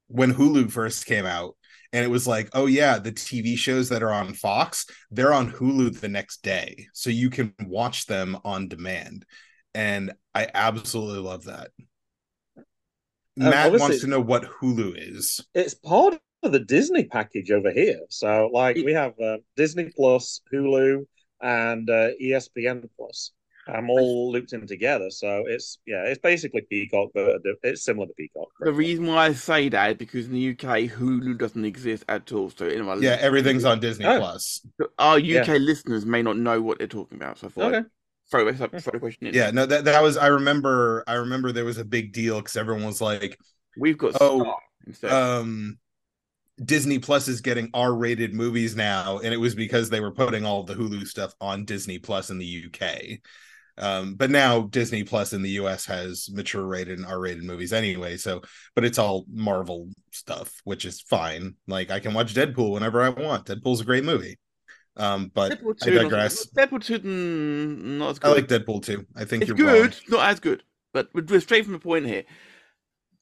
when 0.08 0.34
hulu 0.34 0.70
first 0.70 1.06
came 1.06 1.26
out 1.26 1.56
and 1.92 2.04
it 2.04 2.08
was 2.08 2.26
like 2.26 2.48
oh 2.52 2.66
yeah 2.66 2.98
the 2.98 3.12
tv 3.12 3.56
shows 3.56 3.88
that 3.88 4.02
are 4.02 4.12
on 4.12 4.34
fox 4.34 4.86
they're 5.10 5.32
on 5.32 5.50
hulu 5.50 5.98
the 6.00 6.08
next 6.08 6.42
day 6.42 6.86
so 6.92 7.10
you 7.10 7.30
can 7.30 7.54
watch 7.66 8.06
them 8.06 8.36
on 8.44 8.68
demand 8.68 9.24
and 9.74 10.12
i 10.34 10.48
absolutely 10.54 11.20
love 11.20 11.44
that 11.44 11.70
matt 13.36 13.72
wants 13.72 14.00
to 14.00 14.06
know 14.06 14.20
what 14.20 14.44
hulu 14.44 14.94
is 14.96 15.40
It's 15.54 15.74
part 15.74 16.20
of 16.44 16.52
the 16.52 16.60
Disney 16.60 17.04
package 17.04 17.50
over 17.50 17.70
here. 17.70 18.00
So, 18.10 18.50
like, 18.52 18.76
we 18.76 18.92
have 18.92 19.18
uh, 19.18 19.38
Disney 19.56 19.90
Plus, 19.94 20.40
Hulu, 20.52 21.06
and 21.40 21.88
uh, 21.88 22.10
ESPN 22.22 22.88
Plus. 22.96 23.32
I'm 23.66 23.88
all 23.88 24.30
looped 24.32 24.52
in 24.52 24.66
together. 24.66 25.10
So 25.10 25.44
it's 25.46 25.78
yeah, 25.86 26.04
it's 26.04 26.18
basically 26.20 26.62
Peacock, 26.68 27.10
but 27.14 27.40
it's 27.62 27.82
similar 27.84 28.06
to 28.06 28.12
Peacock. 28.14 28.48
the 28.60 28.72
reason 28.72 29.06
why 29.06 29.26
I 29.26 29.32
say 29.32 29.68
that 29.70 29.90
is 29.92 29.96
because 29.96 30.26
in 30.26 30.32
the 30.32 30.50
UK 30.50 30.90
Hulu 30.90 31.38
doesn't 31.38 31.64
exist 31.64 32.04
at 32.08 32.30
all. 32.32 32.50
So 32.50 32.66
in 32.66 32.84
my 32.84 32.96
yeah 32.96 33.16
everything's 33.20 33.64
on 33.64 33.80
disney 33.80 34.04
Oh. 34.06 34.18
plus 34.18 34.66
our 34.98 35.16
UK 35.16 35.22
Yeah. 35.24 35.52
listeners 35.54 36.04
may 36.04 36.22
not 36.22 36.36
know 36.36 36.60
what 36.60 36.78
they're 36.78 36.86
talking 36.86 37.16
about. 37.16 37.38
So 37.38 37.46
I 37.46 37.50
thought 37.50 37.74
Okay. 37.74 37.78
I'd 37.78 37.86
throw, 38.30 38.52
throw 38.80 38.92
the 38.92 38.98
question 39.00 39.26
in. 39.28 39.34
yeah 39.34 39.50
no 39.50 39.66
that, 39.66 39.84
that 39.84 40.02
was 40.02 40.16
i 40.16 40.26
remember 40.28 41.04
i 41.06 41.12
remember 41.14 41.52
there 41.52 41.64
was 41.66 41.76
a 41.78 41.84
big 41.84 42.12
deal 42.12 42.38
because 42.40 42.56
everyone 42.56 42.84
was 42.84 43.00
like 43.00 43.38
we've 43.76 43.98
got 43.98 44.16
Oh, 44.20 44.40
Star 44.40 44.56
instead. 44.86 45.12
um 45.12 45.78
Disney 46.64 47.00
Plus 47.00 47.26
is 47.26 47.40
getting 47.40 47.68
R-rated 47.74 48.32
movies 48.32 48.76
now, 48.76 49.18
and 49.18 49.34
it 49.34 49.38
was 49.38 49.56
because 49.56 49.90
they 49.90 49.98
were 49.98 50.12
putting 50.12 50.46
all 50.46 50.62
the 50.62 50.74
Hulu 50.74 51.04
stuff 51.08 51.34
on 51.40 51.64
Disney 51.64 51.98
Plus 51.98 52.30
in 52.30 52.38
the 52.38 52.46
UK. 52.46 53.18
Um, 53.76 54.14
but 54.14 54.30
now 54.30 54.62
Disney 54.62 55.02
Plus 55.02 55.32
in 55.32 55.42
the 55.42 55.50
US 55.50 55.84
has 55.86 56.28
mature 56.32 56.64
rated 56.64 56.98
and 56.98 57.06
R-rated 57.06 57.42
movies 57.42 57.72
anyway. 57.72 58.16
So, 58.16 58.42
but 58.74 58.84
it's 58.84 58.98
all 58.98 59.24
Marvel 59.28 59.90
stuff, 60.12 60.60
which 60.64 60.84
is 60.84 61.00
fine. 61.00 61.56
Like 61.66 61.90
I 61.90 62.00
can 62.00 62.14
watch 62.14 62.34
Deadpool 62.34 62.72
whenever 62.72 63.02
I 63.02 63.08
want. 63.08 63.46
Deadpool's 63.46 63.80
a 63.80 63.84
great 63.84 64.04
movie. 64.04 64.38
Um, 64.96 65.30
but 65.34 65.60
Deadpool 65.60 65.76
I 65.82 65.84
2, 65.86 65.94
not- 65.94 66.02
digress. 66.02 66.46
Deadpool 66.56 66.84
2, 66.84 66.98
mm, 67.00 67.82
not 67.98 68.10
as 68.10 68.18
good. 68.20 68.30
I 68.30 68.34
like 68.34 68.46
Deadpool 68.46 68.84
too. 68.84 69.06
I 69.16 69.24
think 69.24 69.42
it's 69.42 69.48
you're 69.48 69.56
good, 69.56 69.90
wrong. 69.90 70.20
not 70.20 70.28
as 70.30 70.40
good. 70.40 70.62
But 70.92 71.08
we're, 71.12 71.24
we're 71.24 71.40
straight 71.40 71.64
from 71.64 71.72
the 71.72 71.80
point 71.80 72.06
here. 72.06 72.24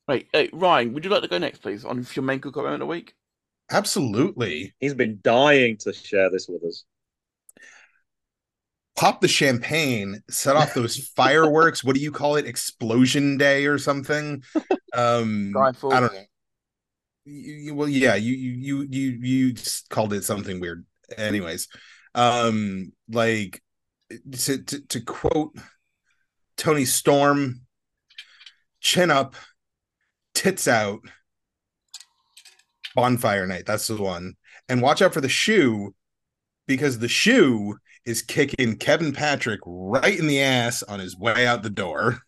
Right, 0.07 0.27
hey, 0.33 0.51
Ryan, 0.53 0.93
would 0.93 1.05
you 1.05 1.11
like 1.11 1.23
to 1.23 1.29
go 1.29 1.39
next, 1.39 1.63
please, 1.63 1.85
on 1.85 2.07
your 2.15 2.25
main 2.25 2.41
cook 2.41 2.57
moment 2.57 2.75
of 2.75 2.81
the 2.81 2.87
week? 2.87 3.15
Absolutely. 3.71 4.75
He's 4.81 4.95
been 4.95 5.21
dying 5.23 5.79
to 5.79 5.93
share 5.93 6.31
this 6.31 6.47
with 6.49 6.63
us. 6.65 6.85
Pop 8.95 9.21
the 9.21 9.29
champagne, 9.29 10.23
set 10.29 10.55
off 10.57 10.75
those 10.75 10.97
fireworks. 11.17 11.83
What 11.83 11.95
do 11.97 12.01
you 12.03 12.13
call 12.13 12.37
it? 12.37 12.47
Explosion 12.47 13.37
day 13.39 13.67
or 13.67 13.79
something? 13.79 14.43
Um, 14.95 15.53
I 15.97 16.01
don't 16.01 16.13
know. 16.13 16.23
You, 17.25 17.55
you- 17.55 17.75
well, 17.75 17.89
yeah, 17.89 18.15
you 18.17 18.35
you 18.35 18.53
you 18.83 18.87
you 18.91 19.19
you 19.23 19.53
just 19.53 19.89
called 19.89 20.13
it 20.13 20.25
something 20.25 20.61
weird. 20.61 20.85
Anyways, 21.17 21.69
um, 22.15 22.93
like 23.09 23.63
to 24.11 24.63
to, 24.63 24.87
to 24.89 25.01
quote 25.01 25.57
Toni 26.57 26.85
Storm, 26.85 27.63
chin 28.81 29.11
up, 29.11 29.37
tits 30.35 30.69
out, 30.69 31.01
bonfire 32.95 33.47
night. 33.47 33.65
That's 33.67 33.87
the 33.87 33.97
one. 33.97 34.35
And 34.69 34.83
watch 34.83 35.03
out 35.03 35.15
for 35.15 35.21
the 35.21 35.29
shoe 35.29 35.95
because 36.67 36.99
the 36.99 37.09
shoe 37.09 37.77
is 38.05 38.23
kicking 38.23 38.77
Kevin 38.77 39.13
Patrick 39.13 39.61
right 39.65 40.19
in 40.19 40.27
the 40.27 40.41
ass 40.41 40.83
on 40.83 41.01
his 41.01 41.17
way 41.17 41.47
out 41.47 41.63
the 41.63 41.71
door. 41.71 42.19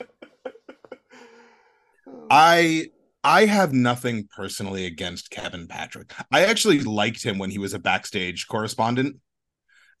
I 2.30 2.88
I 3.22 3.46
have 3.46 3.72
nothing 3.72 4.28
personally 4.34 4.86
against 4.86 5.30
Kevin 5.30 5.66
Patrick. 5.66 6.12
I 6.30 6.44
actually 6.44 6.80
liked 6.80 7.22
him 7.22 7.38
when 7.38 7.50
he 7.50 7.58
was 7.58 7.72
a 7.72 7.78
backstage 7.78 8.46
correspondent. 8.46 9.16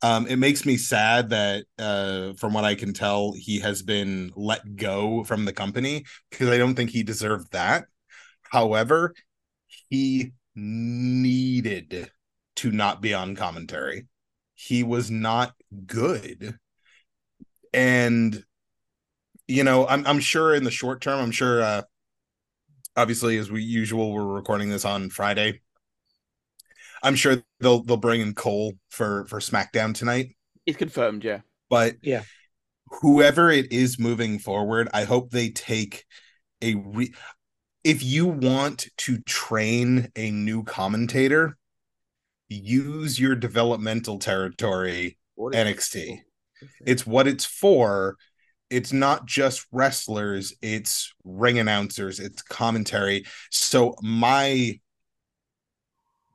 Um, 0.02 0.26
it 0.26 0.36
makes 0.36 0.66
me 0.66 0.76
sad 0.76 1.30
that, 1.30 1.64
uh, 1.78 2.34
from 2.34 2.52
what 2.52 2.64
I 2.64 2.74
can 2.74 2.92
tell, 2.92 3.32
he 3.32 3.60
has 3.60 3.82
been 3.82 4.30
let 4.36 4.76
go 4.76 5.24
from 5.24 5.46
the 5.46 5.54
company 5.54 6.04
because 6.30 6.50
I 6.50 6.58
don't 6.58 6.74
think 6.74 6.90
he 6.90 7.02
deserved 7.02 7.52
that. 7.52 7.86
However, 8.42 9.14
he 9.88 10.32
needed 10.54 12.10
to 12.56 12.70
not 12.70 13.00
be 13.00 13.14
on 13.14 13.34
commentary. 13.34 14.06
He 14.64 14.82
was 14.82 15.10
not 15.10 15.52
good. 15.86 16.58
And 17.74 18.42
you 19.46 19.62
know, 19.62 19.86
I'm 19.86 20.06
I'm 20.06 20.20
sure 20.20 20.54
in 20.54 20.64
the 20.64 20.70
short 20.70 21.02
term, 21.02 21.20
I'm 21.20 21.30
sure 21.30 21.62
uh 21.62 21.82
obviously 22.96 23.36
as 23.36 23.50
we 23.50 23.62
usual 23.62 24.12
we're 24.12 24.24
recording 24.24 24.70
this 24.70 24.84
on 24.84 25.10
Friday. 25.10 25.60
I'm 27.02 27.14
sure 27.14 27.42
they'll 27.60 27.82
they'll 27.82 27.98
bring 27.98 28.22
in 28.22 28.34
Cole 28.34 28.74
for 28.88 29.26
for 29.26 29.38
SmackDown 29.40 29.94
tonight, 29.94 30.36
It's 30.64 30.78
confirmed, 30.78 31.24
yeah. 31.24 31.40
but 31.68 31.96
Yeah. 32.02 32.22
whoever 33.02 33.50
it 33.50 33.72
is 33.72 33.98
moving 33.98 34.38
forward, 34.38 34.88
I 34.94 35.04
hope 35.04 35.30
they 35.30 35.50
take 35.50 36.04
a 36.62 36.76
re 36.76 37.12
if 37.82 38.02
you 38.02 38.26
want 38.26 38.86
to 38.98 39.18
train 39.20 40.08
a 40.16 40.30
new 40.30 40.64
commentator, 40.64 41.58
use 42.54 43.18
your 43.18 43.34
developmental 43.34 44.18
territory 44.18 45.18
What 45.34 45.54
is- 45.54 45.60
NXT. 45.66 46.20
It's 46.86 47.06
what 47.06 47.26
it's 47.26 47.44
for. 47.44 48.16
It's 48.70 48.92
not 48.92 49.26
just 49.26 49.66
wrestlers, 49.70 50.54
it's 50.62 51.12
ring 51.22 51.58
announcers, 51.58 52.18
it's 52.18 52.42
commentary. 52.42 53.24
So 53.50 53.94
my 54.02 54.80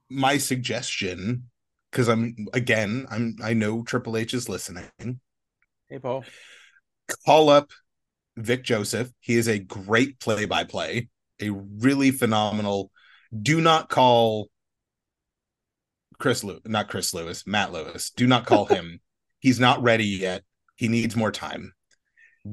my 0.09 0.37
suggestion 0.37 1.49
because 1.91 2.07
I'm 2.07 2.35
again, 2.53 3.07
I'm 3.09 3.37
I 3.43 3.53
know 3.53 3.83
Triple 3.83 4.17
H 4.17 4.33
is 4.33 4.47
listening. 4.47 4.85
Hey, 5.89 5.99
Paul. 5.99 6.23
Call 7.25 7.49
up 7.49 7.71
Vic 8.37 8.63
Joseph. 8.63 9.11
He 9.19 9.35
is 9.35 9.47
a 9.47 9.57
great 9.57 10.19
play-by-play, 10.19 11.09
a 11.41 11.49
really 11.49 12.11
phenomenal. 12.11 12.91
Do 13.41 13.59
not 13.59 13.89
call 13.89 14.49
Chris 16.19 16.43
Lewis, 16.43 16.61
not 16.65 16.89
Chris 16.89 17.13
Lewis, 17.13 17.47
Matt 17.47 17.71
Lewis. 17.71 18.11
Do 18.11 18.27
not 18.27 18.45
call 18.45 18.65
him. 18.67 18.99
He's 19.39 19.59
not 19.59 19.81
ready 19.81 20.05
yet. 20.05 20.43
He 20.75 20.87
needs 20.87 21.15
more 21.15 21.31
time. 21.31 21.73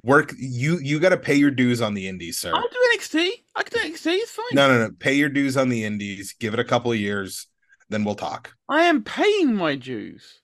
Work 0.03 0.33
you 0.37 0.79
you 0.79 0.99
got 0.99 1.11
to 1.11 1.17
pay 1.17 1.35
your 1.35 1.51
dues 1.51 1.81
on 1.81 1.95
the 1.95 2.09
indies, 2.09 2.39
sir. 2.39 2.53
I'll 2.55 2.69
do 2.69 2.97
NXT. 2.97 3.31
I 3.55 3.63
can 3.63 3.73
do 3.83 3.95
NXT. 3.95 4.07
It's 4.15 4.33
fine. 4.33 4.45
No, 4.53 4.69
no, 4.69 4.79
no. 4.79 4.91
Pay 4.99 5.15
your 5.15 5.29
dues 5.29 5.57
on 5.57 5.69
the 5.69 5.85
indies. 5.85 6.35
Give 6.39 6.55
it 6.55 6.61
a 6.61 6.65
couple 6.65 6.91
of 6.91 6.99
years, 6.99 7.47
then 7.89 8.05
we'll 8.05 8.17
talk. 8.17 8.53
I 8.69 8.83
am 8.83 9.05
paying 9.05 9.55
my 9.55 9.77
dues. 9.77 10.41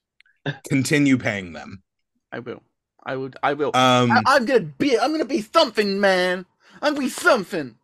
Continue 0.69 1.19
paying 1.19 1.53
them. 1.53 1.83
I 2.31 2.39
will. 2.39 2.63
I 3.05 3.17
would. 3.17 3.37
I 3.43 3.55
will. 3.55 3.73
Um, 3.75 4.13
I, 4.13 4.23
I'm 4.27 4.45
gonna 4.45 4.61
be. 4.61 4.99
I'm 4.99 5.11
gonna 5.11 5.25
be 5.25 5.43
something, 5.43 6.01
man. 6.01 6.47
I'm 6.81 6.95
gonna 6.95 7.07
be 7.07 7.11
something. 7.11 7.77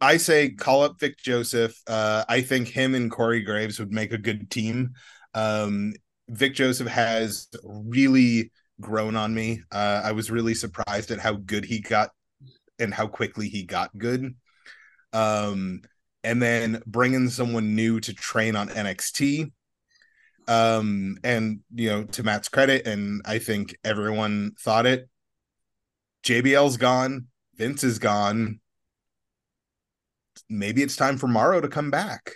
I 0.00 0.16
say 0.16 0.50
call 0.50 0.82
up 0.82 0.98
Vic 0.98 1.18
Joseph. 1.18 1.76
Uh, 1.86 2.24
I 2.28 2.40
think 2.40 2.68
him 2.68 2.94
and 2.94 3.10
Corey 3.10 3.42
Graves 3.42 3.78
would 3.78 3.92
make 3.92 4.12
a 4.12 4.18
good 4.18 4.50
team. 4.50 4.94
Um, 5.34 5.92
Vic 6.28 6.54
Joseph 6.54 6.88
has 6.88 7.48
really 7.64 8.50
grown 8.80 9.14
on 9.14 9.34
me. 9.34 9.62
Uh, 9.70 10.00
I 10.02 10.12
was 10.12 10.30
really 10.30 10.54
surprised 10.54 11.10
at 11.10 11.18
how 11.18 11.34
good 11.34 11.64
he 11.64 11.80
got 11.80 12.10
and 12.78 12.94
how 12.94 13.06
quickly 13.06 13.48
he 13.48 13.64
got 13.64 13.96
good. 13.96 14.34
Um, 15.12 15.82
and 16.24 16.40
then 16.40 16.82
bringing 16.86 17.28
someone 17.28 17.74
new 17.74 18.00
to 18.00 18.14
train 18.14 18.56
on 18.56 18.68
NXT. 18.68 19.52
Um, 20.48 21.18
and 21.22 21.60
you 21.74 21.90
know, 21.90 22.04
to 22.04 22.22
Matt's 22.22 22.48
credit, 22.48 22.86
and 22.86 23.22
I 23.24 23.38
think 23.38 23.76
everyone 23.84 24.52
thought 24.58 24.86
it. 24.86 25.08
JBL's 26.24 26.76
gone. 26.76 27.26
Vince 27.56 27.84
is 27.84 27.98
gone 27.98 28.60
maybe 30.50 30.82
it's 30.82 30.96
time 30.96 31.16
for 31.16 31.28
Mauro 31.28 31.60
to 31.60 31.68
come 31.68 31.90
back 31.90 32.32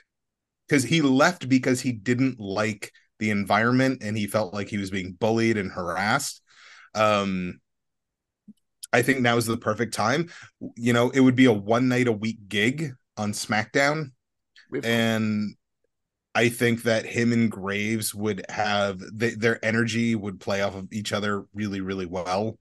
because 0.69 0.85
he 0.85 1.03
left 1.03 1.49
because 1.49 1.81
he 1.81 1.93
didn't 1.93 2.41
like 2.41 2.93
the 3.19 3.31
environment 3.31 4.03
and 4.03 4.17
he 4.17 4.27
felt 4.27 4.55
like 4.55 4.69
he 4.69 4.79
was 4.79 4.91
being 4.91 5.13
bullied 5.13 5.57
and 5.57 5.71
harassed. 5.71 6.41
Um, 6.95 7.61
I 8.93 9.03
think 9.03 9.21
now 9.21 9.37
is 9.37 9.47
the 9.47 9.57
perfect 9.57 9.93
time. 9.95 10.31
You 10.77 10.93
know, 10.93 11.11
it 11.11 11.21
would 11.21 11.35
be 11.35 11.47
a 11.47 11.53
one 11.53 11.89
night 11.89 12.07
a 12.07 12.13
week 12.13 12.49
gig 12.49 12.93
on 13.17 13.33
SmackDown, 13.33 14.13
With- 14.71 14.85
and 14.87 15.57
I 16.35 16.49
think 16.49 16.83
that 16.85 17.05
him 17.05 17.33
and 17.33 17.51
Graves 17.51 18.15
would 18.15 18.45
have 18.49 19.01
th- 19.19 19.39
their 19.39 19.65
energy 19.65 20.15
would 20.15 20.41
play 20.41 20.63
off 20.63 20.75
of 20.75 20.93
each 20.93 21.13
other 21.13 21.45
really, 21.55 21.81
really 21.81 22.07
well. 22.07 22.59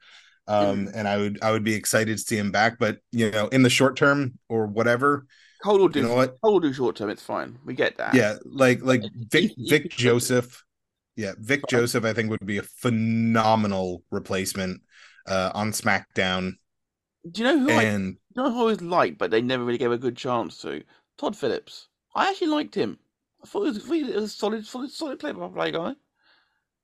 Um, 0.48 0.90
and 0.94 1.08
I 1.08 1.18
would 1.18 1.40
I 1.42 1.52
would 1.52 1.64
be 1.64 1.74
excited 1.74 2.18
to 2.18 2.24
see 2.24 2.38
him 2.38 2.52
back, 2.52 2.78
but 2.78 2.98
you 3.12 3.32
know, 3.32 3.48
in 3.48 3.64
the 3.64 3.70
short 3.70 3.96
term 3.96 4.38
or 4.50 4.68
whatever, 4.68 5.26
Cole 5.64 5.80
will 5.80 5.88
do. 5.88 6.02
you 6.02 6.08
know 6.08 6.16
what? 6.16 6.36
Cole 6.42 6.54
will 6.54 6.60
do 6.60 6.74
short 6.74 6.98
term. 6.98 7.10
It's 7.10 7.24
fine. 7.24 7.58
We 7.66 7.74
get 7.74 7.98
that. 7.98 8.14
Yeah, 8.14 8.36
like 8.44 8.82
like 8.82 9.02
Vic 9.32 9.52
Vic 9.58 9.90
Joseph. 9.90 10.64
Yeah, 11.16 11.34
Vic 11.40 11.62
Joseph 11.70 12.04
I 12.04 12.12
think 12.14 12.30
would 12.30 12.46
be 12.46 12.58
a 12.58 12.64
phenomenal 12.64 14.04
replacement 14.12 14.82
uh 15.28 15.52
on 15.54 15.72
SmackDown 15.72 16.54
Do 17.32 17.42
you 17.42 17.48
know 17.48 17.60
who 17.60 17.70
I? 17.70 17.84
and 17.84 18.18
You 18.36 18.44
know 18.44 18.52
who 18.52 18.58
I 18.58 18.60
always 18.60 18.82
liked, 18.82 19.18
but 19.20 19.32
they 19.32 19.42
never 19.42 19.64
really 19.64 19.78
gave 19.78 19.92
a 19.92 19.98
good 19.98 20.18
chance 20.18 20.60
to? 20.62 20.84
Tom 21.18 21.34
Phillips. 21.34 21.88
I 22.16 22.30
actually 22.30 22.48
liked 22.48 22.76
him. 22.76 23.00
I 23.42 23.48
thought 23.48 23.64
he 23.64 23.72
was, 23.72 23.86
he 23.88 24.04
was 24.04 24.24
a 24.24 24.28
solid, 24.28 24.66
solid, 24.66 24.92
solid 24.92 25.20
play 25.20 25.32
by 25.32 25.48
play 25.48 25.72
guy. 25.72 25.94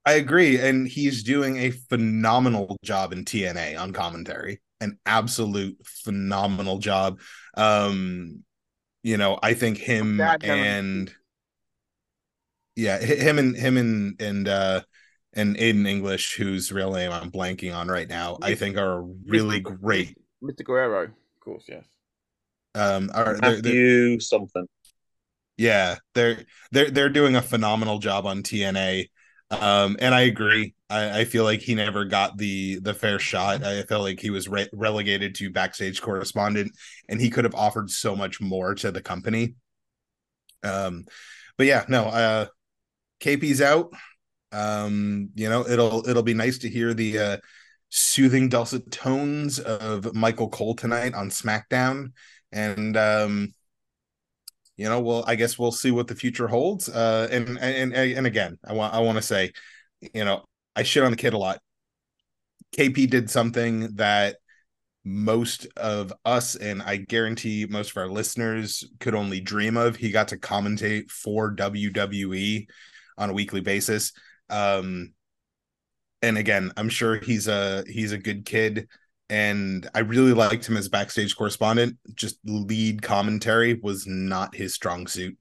I 0.06 0.14
agree 0.14 0.58
and 0.60 0.88
he's 0.88 1.24
doing 1.24 1.58
a 1.58 1.72
phenomenal 1.72 2.78
job 2.84 3.12
in 3.12 3.26
TNA 3.26 3.78
on 3.80 3.92
commentary. 3.92 4.62
An 4.80 4.98
absolute 5.06 5.78
phenomenal 5.86 6.78
job. 6.80 7.20
Um 7.56 8.44
you 9.04 9.18
know, 9.18 9.40
I 9.42 9.54
think 9.54 9.78
him 9.78 10.20
and 10.22 11.14
yeah, 12.76 12.98
him 13.00 13.40
and 13.40 13.56
him 13.56 13.78
and 13.78 14.22
and 14.22 14.48
uh 14.48 14.82
and 15.34 15.56
Aiden 15.58 15.88
English, 15.88 16.36
whose 16.36 16.72
real 16.72 16.92
name 16.92 17.12
I'm 17.12 17.32
blanking 17.32 17.76
on 17.76 17.88
right 17.88 18.08
now, 18.08 18.38
I 18.42 18.56
think 18.56 18.78
are 18.78 19.04
really 19.04 19.62
Mr. 19.62 19.80
great. 19.80 20.18
Mr. 20.44 20.64
Guerrero, 20.64 21.04
of 21.04 21.12
course, 21.40 21.66
yes. 21.68 21.84
Um, 22.76 23.12
are 23.14 23.38
they're, 23.40 23.40
they're, 23.40 23.52
Matthew 23.52 24.20
something. 24.20 24.68
yeah, 25.58 25.98
they're 26.14 26.44
they're 26.72 26.90
they're 26.90 27.10
doing 27.10 27.36
a 27.36 27.42
phenomenal 27.42 28.00
job 28.00 28.26
on 28.26 28.44
TNA. 28.44 29.10
Um, 29.52 29.98
and 30.00 30.14
I 30.14 30.22
agree. 30.22 30.76
I, 30.90 31.20
I 31.22 31.26
feel 31.26 31.44
like 31.44 31.62
he 31.62 31.76
never 31.76 32.06
got 32.06 32.38
the 32.38 32.80
the 32.80 32.94
fair 32.94 33.20
shot. 33.20 33.64
I 33.64 33.84
felt 33.84 34.04
like 34.04 34.20
he 34.20 34.30
was 34.30 34.48
re- 34.48 34.70
relegated 34.74 35.36
to 35.36 35.52
backstage 35.52 36.02
correspondent, 36.02 36.72
and 37.08 37.22
he 37.22 37.30
could 37.30 37.46
have 37.46 37.56
offered 37.56 37.90
so 37.90 38.16
much 38.16 38.42
more 38.42 38.76
to 38.76 38.92
the 38.92 39.02
company. 39.02 39.56
Um, 40.64 41.06
but 41.58 41.68
yeah, 41.68 41.86
no. 41.88 42.06
Uh, 42.06 42.46
KP's 43.20 43.62
out. 43.62 43.92
Um, 44.52 45.30
you 45.36 45.50
know, 45.50 45.68
it'll 45.68 46.08
it'll 46.08 46.24
be 46.24 46.34
nice 46.34 46.60
to 46.60 46.70
hear 46.70 46.94
the 46.94 47.20
uh, 47.20 47.38
soothing 47.90 48.50
dulcet 48.50 48.92
tones 48.92 49.60
of 49.60 50.14
Michael 50.16 50.50
Cole 50.50 50.76
tonight 50.76 51.14
on 51.14 51.30
SmackDown, 51.30 52.14
and 52.52 52.98
um, 52.98 53.54
you 54.78 54.86
know, 54.86 55.02
well, 55.02 55.24
I 55.28 55.36
guess 55.36 55.60
we'll 55.60 55.72
see 55.72 55.92
what 55.92 56.08
the 56.08 56.16
future 56.16 56.48
holds. 56.48 56.88
Uh, 56.90 57.28
and 57.32 57.60
and 57.60 57.94
and 57.94 58.26
again, 58.28 58.58
I 58.66 58.74
want 58.74 58.94
I 58.94 59.00
want 59.00 59.18
to 59.18 59.22
say, 59.22 59.52
you 60.14 60.24
know, 60.24 60.46
I 60.80 60.84
shit 60.84 61.04
on 61.04 61.12
the 61.12 61.18
kid 61.18 61.34
a 61.34 61.38
lot. 61.38 61.60
KP 62.78 63.10
did 63.10 63.30
something 63.30 63.96
that 63.96 64.38
most 65.04 65.68
of 65.76 66.14
us 66.24 66.56
and 66.56 66.82
I 66.82 66.96
guarantee 66.96 67.68
most 67.70 67.92
of 67.92 67.98
our 67.98 68.08
listeners 68.08 68.86
could 69.02 69.14
only 69.14 69.42
dream 69.42 69.76
of. 69.76 69.98
He 69.98 70.10
got 70.10 70.30
to 70.30 70.38
commentate 70.38 71.12
for 71.12 71.54
WWE 71.54 72.66
on 73.18 73.30
a 73.30 73.34
weekly 73.34 73.60
basis. 73.60 74.14
Um, 74.50 75.12
and 76.22 76.38
again, 76.38 76.72
I'm 76.78 76.90
sure 76.90 77.18
he's 77.18 77.50
a 77.50 77.84
he's 77.86 78.14
a 78.14 78.18
good 78.18 78.46
kid 78.46 78.88
and 79.30 79.86
I 79.94 80.00
really 80.00 80.34
liked 80.34 80.66
him 80.70 80.78
as 80.78 80.88
backstage 80.88 81.36
correspondent. 81.36 81.98
Just 82.16 82.40
lead 82.46 83.02
commentary 83.02 83.74
was 83.74 84.08
not 84.08 84.56
his 84.56 84.76
strong 84.76 85.08
suit. 85.08 85.38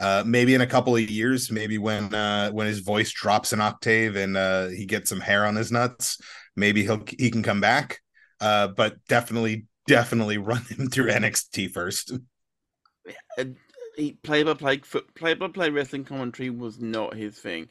Uh, 0.00 0.24
maybe 0.24 0.54
in 0.54 0.62
a 0.62 0.66
couple 0.66 0.96
of 0.96 1.10
years, 1.10 1.50
maybe 1.50 1.76
when 1.76 2.14
uh, 2.14 2.50
when 2.52 2.66
his 2.66 2.78
voice 2.80 3.12
drops 3.12 3.52
an 3.52 3.60
octave 3.60 4.16
and 4.16 4.34
uh, 4.34 4.68
he 4.68 4.86
gets 4.86 5.10
some 5.10 5.20
hair 5.20 5.44
on 5.44 5.56
his 5.56 5.70
nuts, 5.70 6.18
maybe 6.56 6.82
he'll 6.82 7.04
he 7.18 7.30
can 7.30 7.42
come 7.42 7.60
back. 7.60 8.00
Uh, 8.40 8.68
but 8.68 8.96
definitely, 9.08 9.66
definitely 9.86 10.38
run 10.38 10.62
him 10.62 10.88
through 10.88 11.10
NXT 11.10 11.70
first. 11.70 12.12
Play 14.22 14.42
by 14.42 14.54
play, 14.54 14.80
play 15.14 15.34
by 15.34 15.48
play 15.48 15.68
wrestling 15.68 16.04
commentary 16.04 16.48
was 16.48 16.80
not 16.80 17.14
his 17.14 17.38
thing. 17.38 17.68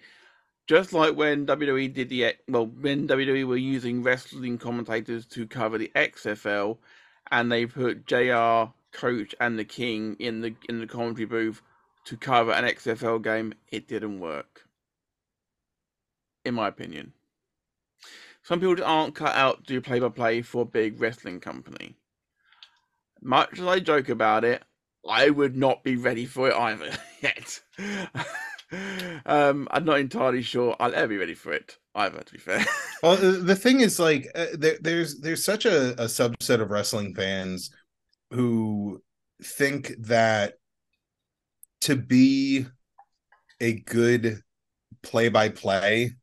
Just 0.67 0.93
like 0.93 1.15
when 1.15 1.47
WWE 1.47 1.91
did 1.91 2.09
the 2.09 2.35
well, 2.47 2.67
when 2.67 3.07
WWE 3.07 3.47
were 3.47 3.57
using 3.57 4.03
wrestling 4.03 4.59
commentators 4.59 5.25
to 5.27 5.47
cover 5.47 5.79
the 5.79 5.91
XFL, 5.95 6.77
and 7.31 7.51
they 7.51 7.65
put 7.65 8.05
JR, 8.05 8.71
Coach, 8.91 9.33
and 9.39 9.57
the 9.57 9.65
King 9.65 10.15
in 10.19 10.41
the 10.41 10.53
in 10.67 10.79
the 10.79 10.85
commentary 10.85 11.25
booth 11.25 11.63
to 12.09 12.17
cover 12.17 12.51
an 12.51 12.65
XFL 12.65 13.23
game, 13.23 13.53
it 13.71 13.87
didn't 13.87 14.19
work. 14.19 14.65
In 16.43 16.55
my 16.55 16.67
opinion, 16.67 17.13
some 18.41 18.59
people 18.59 18.83
aren't 18.83 19.13
cut 19.13 19.35
out 19.35 19.67
to 19.67 19.73
do 19.73 19.81
play 19.81 19.99
by 19.99 20.09
play 20.09 20.41
for 20.41 20.63
a 20.63 20.65
big 20.65 20.99
wrestling 20.99 21.39
company. 21.39 21.95
Much 23.21 23.59
as 23.59 23.67
I 23.67 23.79
joke 23.79 24.09
about 24.09 24.43
it, 24.43 24.63
I 25.07 25.29
would 25.29 25.55
not 25.55 25.83
be 25.83 25.97
ready 25.97 26.25
for 26.25 26.49
it 26.49 26.55
either 26.55 26.89
yet. 27.21 27.61
um, 29.27 29.67
I'm 29.69 29.85
not 29.85 29.99
entirely 29.99 30.41
sure 30.41 30.75
I'll 30.79 30.95
ever 30.95 31.09
be 31.09 31.17
ready 31.17 31.35
for 31.35 31.53
it 31.53 31.77
either. 31.93 32.21
To 32.21 32.33
be 32.33 32.39
fair, 32.39 32.65
well, 33.03 33.17
the 33.17 33.55
thing 33.55 33.81
is, 33.81 33.99
like, 33.99 34.31
uh, 34.33 34.47
there, 34.53 34.77
there's 34.81 35.19
there's 35.19 35.43
such 35.43 35.65
a, 35.65 35.91
a 36.01 36.05
subset 36.05 36.59
of 36.59 36.71
wrestling 36.71 37.13
fans 37.13 37.69
who 38.31 39.03
think 39.43 39.93
that 39.99 40.58
to 41.81 41.95
be 41.95 42.65
a 43.59 43.73
good 43.73 44.41
play 45.03 45.29
by 45.29 45.49
play, 45.49 46.15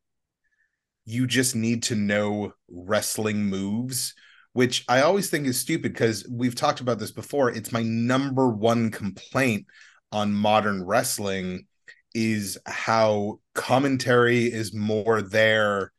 you 1.04 1.26
just 1.26 1.54
need 1.54 1.84
to 1.84 1.94
know 1.94 2.52
wrestling 2.68 3.46
moves, 3.46 4.14
which 4.52 4.84
I 4.88 5.02
always 5.02 5.30
think 5.30 5.46
is 5.46 5.59
stupid 5.59 5.92
because 5.92 6.26
we've 6.30 6.54
talked 6.54 6.80
about 6.80 6.98
this 6.98 7.12
before. 7.12 7.50
It's 7.50 7.72
my 7.72 7.82
number 7.82 8.48
one 8.48 8.90
complaint 8.90 9.66
on 10.12 10.32
modern 10.32 10.84
wrestling 10.84 11.66
is 12.14 12.59
how 12.64 13.40
commentary 13.54 14.44
is 14.44 14.74
more 14.74 15.20
there 15.20 15.92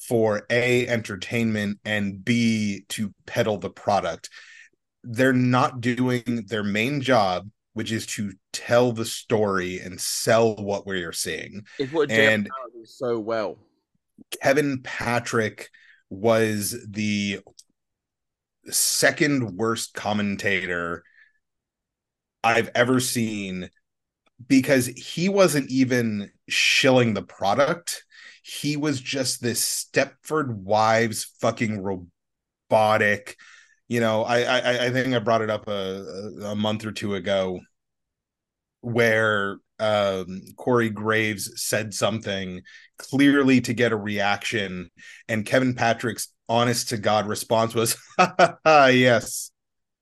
for 0.00 0.46
a 0.50 0.86
entertainment 0.88 1.78
and 1.84 2.24
b 2.24 2.84
to 2.88 3.14
peddle 3.26 3.58
the 3.58 3.70
product 3.70 4.30
they're 5.04 5.32
not 5.32 5.80
doing 5.80 6.44
their 6.48 6.64
main 6.64 7.00
job 7.00 7.48
which 7.74 7.92
is 7.92 8.06
to 8.06 8.32
tell 8.52 8.92
the 8.92 9.04
story 9.04 9.80
and 9.80 10.00
sell 10.00 10.56
what 10.56 10.86
we're 10.86 11.12
seeing 11.12 11.64
it's 11.78 11.92
what 11.92 12.10
and 12.10 12.48
so 12.84 13.18
well 13.18 13.58
kevin 14.42 14.80
patrick 14.82 15.68
was 16.08 16.76
the 16.88 17.40
second 18.68 19.56
worst 19.56 19.94
commentator 19.94 21.02
i've 22.42 22.70
ever 22.74 23.00
seen 23.00 23.70
because 24.46 24.86
he 24.86 25.28
wasn't 25.28 25.70
even 25.70 26.30
shilling 26.48 27.14
the 27.14 27.22
product. 27.22 28.04
He 28.42 28.76
was 28.76 29.00
just 29.00 29.42
this 29.42 29.64
Stepford 29.64 30.54
Wives 30.54 31.24
fucking 31.40 31.82
robotic. 31.82 33.36
You 33.90 33.98
know, 33.98 34.22
I 34.22 34.42
I, 34.42 34.84
I 34.86 34.90
think 34.90 35.16
I 35.16 35.18
brought 35.18 35.42
it 35.42 35.50
up 35.50 35.66
a, 35.66 36.30
a 36.44 36.54
month 36.54 36.86
or 36.86 36.92
two 36.92 37.16
ago 37.16 37.58
where 38.82 39.58
um, 39.80 40.42
Corey 40.56 40.90
Graves 40.90 41.50
said 41.56 41.92
something 41.92 42.62
clearly 42.98 43.60
to 43.62 43.74
get 43.74 43.90
a 43.90 43.96
reaction, 43.96 44.92
and 45.28 45.44
Kevin 45.44 45.74
Patrick's 45.74 46.32
honest 46.48 46.90
to 46.90 46.98
God 46.98 47.26
response 47.26 47.74
was, 47.74 47.96
"Yes, 48.64 49.50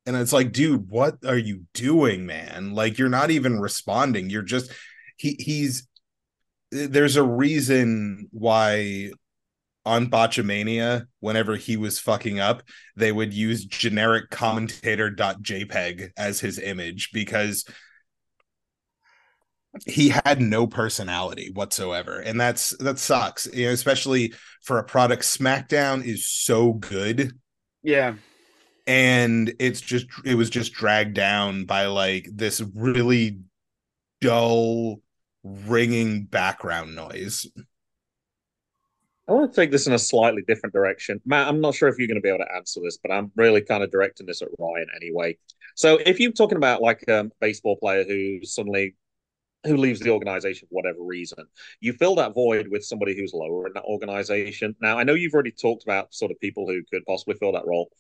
and 0.05 0.17
it's 0.17 0.35
like, 0.35 0.53
dude, 0.53 0.91
what 0.91 1.17
are 1.27 1.39
you 1.39 1.63
doing, 1.73 2.27
man? 2.27 2.75
Like 2.75 2.99
you're 2.99 3.09
not 3.09 3.31
even 3.31 3.59
responding. 3.59 4.29
You're 4.29 4.43
just 4.43 4.71
he 5.17 5.35
he's 5.39 5.89
there's 6.71 7.17
a 7.17 7.23
reason 7.23 8.29
why 8.33 9.13
on 9.89 10.11
Botchamania, 10.11 11.07
whenever 11.21 11.57
he 11.57 11.77
was 11.77 11.99
fucking 11.99 12.39
up, 12.39 12.63
they 12.97 13.11
would 13.11 13.33
use 13.33 13.65
generic 13.65 14.31
commentator.jpg 14.31 16.11
as 16.17 16.41
his 16.41 16.59
image 16.59 17.11
because 17.13 17.65
he 19.87 20.11
had 20.11 20.41
no 20.41 20.67
personality 20.67 21.51
whatsoever. 21.53 22.19
And 22.21 22.41
that's 22.41 22.77
that 22.79 22.99
sucks, 22.99 23.47
you 23.53 23.67
know, 23.67 23.73
especially 23.73 24.35
for 24.63 24.79
a 24.79 24.85
product. 24.85 25.23
SmackDown 25.23 26.05
is 26.05 26.27
so 26.27 26.75
good. 26.75 27.33
Yeah 27.83 28.15
and 28.89 29.53
it's 29.59 29.83
just 29.83 30.07
it 30.25 30.35
was 30.35 30.49
just 30.49 30.73
dragged 30.73 31.15
down 31.15 31.67
by 31.67 31.85
like 31.87 32.27
this 32.33 32.63
really 32.75 33.39
dull 34.23 35.01
ringing 35.45 36.25
background 36.25 36.97
noise 36.97 37.47
I 39.29 39.33
want 39.33 39.53
to 39.53 39.61
take 39.61 39.71
this 39.71 39.87
in 39.87 39.93
a 39.93 39.99
slightly 39.99 40.43
different 40.47 40.73
direction. 40.73 41.21
Matt, 41.27 41.49
I'm 41.49 41.61
not 41.61 41.75
sure 41.75 41.89
if 41.89 41.99
you're 41.99 42.09
going 42.09 42.17
to 42.17 42.23
be 42.23 42.31
able 42.31 42.45
to 42.45 42.55
answer 42.57 42.81
this, 42.83 42.97
but 42.97 43.13
I'm 43.13 43.31
really 43.37 43.61
kind 43.61 43.83
of 43.83 43.91
directing 43.91 44.27
this 44.27 44.41
at 44.41 44.49
Ryan 44.59 44.87
anyway. 44.97 45.37
So, 45.75 45.99
if 46.07 46.19
you're 46.19 46.33
talking 46.33 46.57
about 46.57 46.81
like 46.81 47.07
um, 47.11 47.27
a 47.27 47.31
baseball 47.41 47.77
player 47.77 48.05
who 48.05 48.41
suddenly 48.45 48.95
who 49.65 49.77
leaves 49.77 50.01
the 50.01 50.11
organization 50.11 50.69
for 50.69 50.75
whatever 50.75 51.03
reason. 51.03 51.45
You 51.81 51.93
fill 51.93 52.15
that 52.15 52.33
void 52.33 52.69
with 52.69 52.85
somebody 52.85 53.17
who's 53.17 53.35
lower 53.35 53.67
in 53.67 53.73
that 53.75 53.85
organization. 53.85 54.77
Now, 54.81 54.99
I 54.99 55.03
know 55.03 55.15
you've 55.15 55.35
already 55.35 55.51
talked 55.51 55.83
about 55.83 56.15
sort 56.15 56.31
of 56.31 56.39
people 56.41 56.67
who 56.67 56.83
could 56.93 57.05
possibly 57.07 57.35
fill 57.35 57.53
that 57.53 57.67
role, 57.67 57.91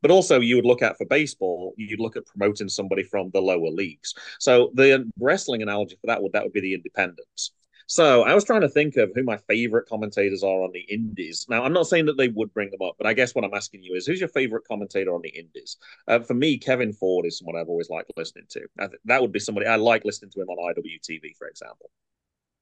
but 0.00 0.12
also 0.12 0.40
you 0.40 0.56
would 0.56 0.64
look 0.64 0.80
at 0.80 0.96
for 0.96 1.06
baseball, 1.06 1.74
you'd 1.76 2.00
look 2.00 2.16
at 2.16 2.26
promoting 2.26 2.68
somebody 2.68 3.02
from 3.02 3.30
the 3.32 3.42
lower 3.42 3.68
leagues. 3.68 4.14
So 4.38 4.70
the 4.74 5.10
wrestling 5.18 5.60
analogy 5.60 5.96
for 6.00 6.06
that 6.06 6.22
would 6.22 6.32
that 6.32 6.44
would 6.44 6.52
be 6.52 6.60
the 6.60 6.74
independents. 6.74 7.52
So 7.90 8.22
I 8.22 8.34
was 8.34 8.44
trying 8.44 8.60
to 8.60 8.68
think 8.68 8.98
of 8.98 9.12
who 9.14 9.22
my 9.22 9.38
favorite 9.48 9.88
commentators 9.88 10.44
are 10.44 10.62
on 10.62 10.72
the 10.72 10.80
Indies. 10.80 11.46
Now, 11.48 11.64
I'm 11.64 11.72
not 11.72 11.86
saying 11.86 12.04
that 12.04 12.18
they 12.18 12.28
would 12.28 12.52
bring 12.52 12.70
them 12.70 12.82
up, 12.82 12.96
but 12.98 13.06
I 13.06 13.14
guess 13.14 13.34
what 13.34 13.46
I'm 13.46 13.54
asking 13.54 13.82
you 13.82 13.94
is 13.94 14.06
who's 14.06 14.20
your 14.20 14.28
favorite 14.28 14.68
commentator 14.68 15.14
on 15.14 15.22
the 15.22 15.30
Indies? 15.30 15.78
Uh, 16.06 16.18
for 16.18 16.34
me, 16.34 16.58
Kevin 16.58 16.92
Ford 16.92 17.24
is 17.24 17.38
someone 17.38 17.56
I've 17.56 17.70
always 17.70 17.88
liked 17.88 18.12
listening 18.14 18.44
to. 18.50 18.60
Th- 18.78 18.90
that 19.06 19.22
would 19.22 19.32
be 19.32 19.38
somebody 19.38 19.66
I 19.66 19.76
like 19.76 20.04
listening 20.04 20.30
to 20.32 20.42
him 20.42 20.50
on 20.50 20.74
IWTV, 20.74 21.34
for 21.38 21.48
example. 21.48 21.90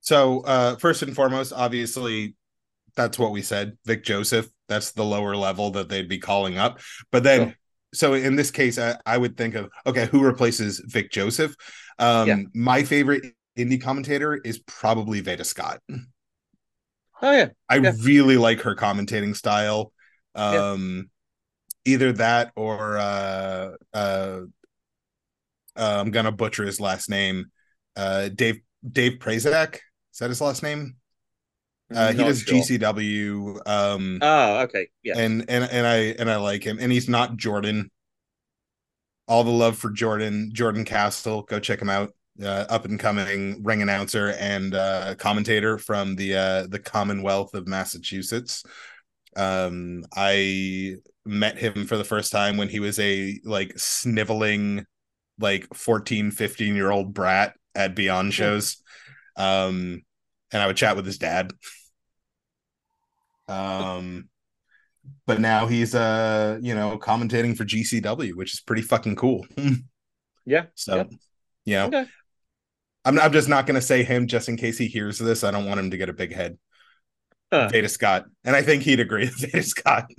So, 0.01 0.43
uh, 0.43 0.77
first 0.77 1.03
and 1.03 1.13
foremost, 1.13 1.53
obviously, 1.53 2.37
that's 2.95 3.19
what 3.19 3.33
we 3.33 3.43
said. 3.43 3.77
Vic 3.85 4.05
Joseph, 4.05 4.49
that's 4.69 4.93
the 4.93 5.05
lower 5.05 5.35
level 5.35 5.73
that 5.73 5.89
they'd 5.89 6.09
be 6.09 6.19
calling 6.19 6.57
up. 6.57 6.79
But 7.11 7.25
then, 7.25 7.57
so 7.93 8.15
in 8.15 8.37
this 8.37 8.53
case, 8.53 8.79
I, 8.79 8.97
I, 9.05 9.19
would 9.19 9.37
think 9.37 9.57
of 9.57 9.71
okay, 9.87 10.07
who 10.07 10.23
replaces 10.23 10.79
Vic 10.87 11.11
Joseph? 11.11 11.57
Um, 11.99 12.29
yeah. 12.29 12.37
My 12.55 12.85
favorite 12.85 13.35
indie 13.57 13.81
commentator 13.81 14.35
is 14.35 14.59
probably 14.59 15.21
Veda 15.21 15.45
Scott. 15.45 15.81
Oh 17.23 17.33
yeah. 17.33 17.49
I 17.69 17.77
yeah. 17.77 17.93
really 18.03 18.37
like 18.37 18.61
her 18.61 18.75
commentating 18.75 19.35
style. 19.35 19.93
Um 20.35 21.09
yeah. 21.85 21.95
either 21.95 22.13
that 22.13 22.53
or 22.57 22.99
uh 22.99 23.73
uh, 23.95 24.41
uh 25.77 25.99
I'm 26.01 26.11
gonna 26.11 26.33
butcher 26.33 26.65
his 26.65 26.81
last 26.81 27.09
name. 27.09 27.47
Uh 27.97 28.29
Dave 28.29 28.61
Dave 28.87 29.19
Prazak. 29.19 29.77
Is 30.13 30.19
that 30.21 30.29
his 30.29 30.41
last 30.41 30.63
name? 30.63 30.97
Uh, 31.95 32.13
he 32.13 32.19
does 32.19 32.43
sure. 32.43 32.59
GCW. 32.59 33.61
Um, 33.67 34.19
oh, 34.21 34.61
okay, 34.63 34.89
yeah, 35.05 35.17
and 35.17 35.45
and 35.49 35.65
and 35.65 35.87
I 35.87 35.97
and 36.19 36.29
I 36.29 36.37
like 36.37 36.65
him, 36.65 36.79
and 36.81 36.91
he's 36.91 37.09
not 37.09 37.37
Jordan. 37.37 37.91
All 39.29 39.45
the 39.45 39.51
love 39.51 39.79
for 39.79 39.91
Jordan, 39.91 40.51
Jordan 40.53 40.85
Castle. 40.85 41.43
Go 41.43 41.61
check 41.61 41.81
him 41.81 41.91
out 41.91 42.13
uh, 42.43 42.67
up 42.69 42.85
and 42.85 42.99
coming 42.99 43.63
ring 43.63 43.83
announcer 43.83 44.31
and 44.39 44.75
uh, 44.75 45.15
commentator 45.17 45.79
from 45.79 46.17
the 46.17 46.35
uh, 46.35 46.67
the 46.69 46.79
Commonwealth 46.79 47.55
of 47.55 47.67
Massachusetts. 47.67 48.65
Um, 49.37 50.05
I 50.15 50.97
met 51.25 51.59
him 51.59 51.87
for 51.87 51.97
the 51.97 52.05
first 52.05 52.33
time 52.33 52.57
when 52.57 52.69
he 52.69 52.81
was 52.81 52.99
a 52.99 53.39
like 53.45 53.73
sniveling 53.79 54.87
like 55.39 55.67
14, 55.75 56.31
15 56.31 56.75
year 56.75 56.91
old 56.91 57.13
brat 57.13 57.55
at 57.75 57.95
Beyond 57.95 58.33
shows. 58.33 58.83
Um, 59.37 60.03
and 60.53 60.63
I 60.63 60.67
would 60.67 60.77
chat 60.77 60.97
with 60.97 61.05
his 61.05 61.19
dad. 61.19 61.53
Um, 63.49 64.29
but 65.27 65.41
now 65.41 65.67
he's 65.67 65.95
uh, 65.95 66.59
you 66.61 66.75
know, 66.75 66.99
commentating 66.99 67.57
for 67.57 67.65
GCW, 67.65 68.35
which 68.35 68.55
is 68.55 68.61
pretty 68.61 68.83
fucking 68.83 69.17
cool. 69.17 69.47
Yeah. 70.49 70.67
So, 70.77 71.09
you 71.65 71.75
know, 71.75 71.87
Okay. 71.87 72.07
I'm 73.07 73.19
I'm 73.19 73.33
just 73.33 73.49
not 73.49 73.67
gonna 73.67 73.81
say 73.81 74.03
him 74.03 74.27
just 74.27 74.49
in 74.49 74.57
case 74.57 74.77
he 74.77 74.87
hears 74.87 75.19
this. 75.19 75.45
I 75.45 75.51
don't 75.51 75.65
want 75.65 75.81
him 75.81 75.91
to 75.91 75.97
get 75.97 76.09
a 76.09 76.13
big 76.13 76.35
head. 76.35 76.59
Huh. 77.53 77.69
Veda 77.69 77.89
Scott, 77.89 78.27
and 78.45 78.55
I 78.55 78.63
think 78.63 78.83
he'd 78.83 79.01
agree. 79.01 79.27
Veda 79.39 79.63
Scott, 79.63 80.11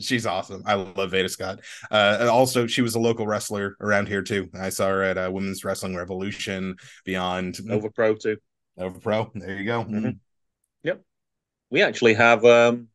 she's 0.00 0.24
awesome. 0.24 0.62
I 0.64 0.74
love 0.74 1.10
Veda 1.10 1.28
Scott. 1.28 1.60
Uh, 1.90 2.28
also, 2.30 2.66
she 2.66 2.80
was 2.80 2.94
a 2.94 3.00
local 3.00 3.26
wrestler 3.26 3.76
around 3.80 4.08
here 4.08 4.22
too. 4.22 4.48
I 4.58 4.70
saw 4.70 4.88
her 4.88 5.02
at 5.02 5.18
uh, 5.18 5.30
Women's 5.30 5.64
Wrestling 5.64 5.96
Revolution, 5.96 6.76
Beyond 7.04 7.62
Nova 7.64 7.90
Pro 7.90 8.14
too. 8.14 8.38
Nova 8.76 9.00
Pro. 9.00 9.30
There 9.34 9.56
you 9.56 9.64
go. 9.64 9.84
Mhm. 9.84 10.18
We 11.70 11.82
actually 11.82 12.14
have 12.14 12.44
um, 12.44 12.88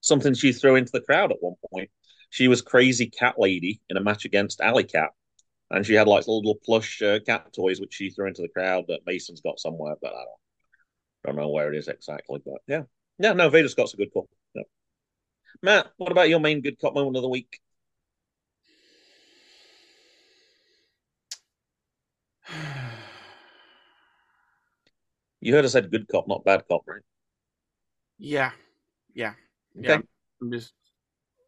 something 0.00 0.34
she 0.34 0.52
threw 0.52 0.76
into 0.76 0.92
the 0.92 1.00
crowd 1.02 1.32
at 1.32 1.38
one 1.42 1.56
point. 1.72 1.90
She 2.30 2.48
was 2.48 2.62
crazy 2.62 3.06
cat 3.06 3.34
lady 3.38 3.80
in 3.90 3.96
a 3.96 4.00
match 4.00 4.24
against 4.24 4.60
Allie 4.60 4.84
Kat, 4.84 5.10
and 5.70 5.86
she 5.86 5.94
had 5.94 6.08
like 6.08 6.26
little 6.26 6.58
plush 6.64 7.00
uh, 7.02 7.20
cat 7.20 7.52
toys 7.52 7.80
which 7.80 7.94
she 7.94 8.10
threw 8.10 8.26
into 8.26 8.42
the 8.42 8.48
crowd 8.48 8.84
that 8.88 9.00
Mason's 9.06 9.40
got 9.40 9.60
somewhere, 9.60 9.94
but 10.00 10.12
I 10.14 10.24
don't 10.24 10.28
don't 11.24 11.36
know 11.36 11.50
where 11.50 11.72
it 11.72 11.78
is 11.78 11.88
exactly. 11.88 12.40
But 12.44 12.60
yeah, 12.66 12.82
yeah, 13.18 13.32
no, 13.32 13.48
Veda 13.48 13.68
Scott's 13.68 13.94
a 13.94 13.96
good 13.96 14.12
call. 14.12 14.28
Yeah. 14.54 14.62
Matt, 15.62 15.92
what 15.96 16.12
about 16.12 16.28
your 16.28 16.40
main 16.40 16.60
good 16.60 16.78
cop 16.80 16.94
moment 16.94 17.16
of 17.16 17.22
the 17.22 17.28
week? 17.28 17.60
You 25.42 25.54
heard 25.54 25.64
I 25.64 25.68
said 25.68 25.90
good 25.90 26.06
cop, 26.06 26.28
not 26.28 26.44
bad 26.44 26.64
cop, 26.68 26.82
right? 26.86 27.00
Yeah, 28.18 28.50
yeah, 29.14 29.32
Okay. 29.78 29.88
yeah. 29.88 30.00
I'm 30.42 30.52
just 30.52 30.74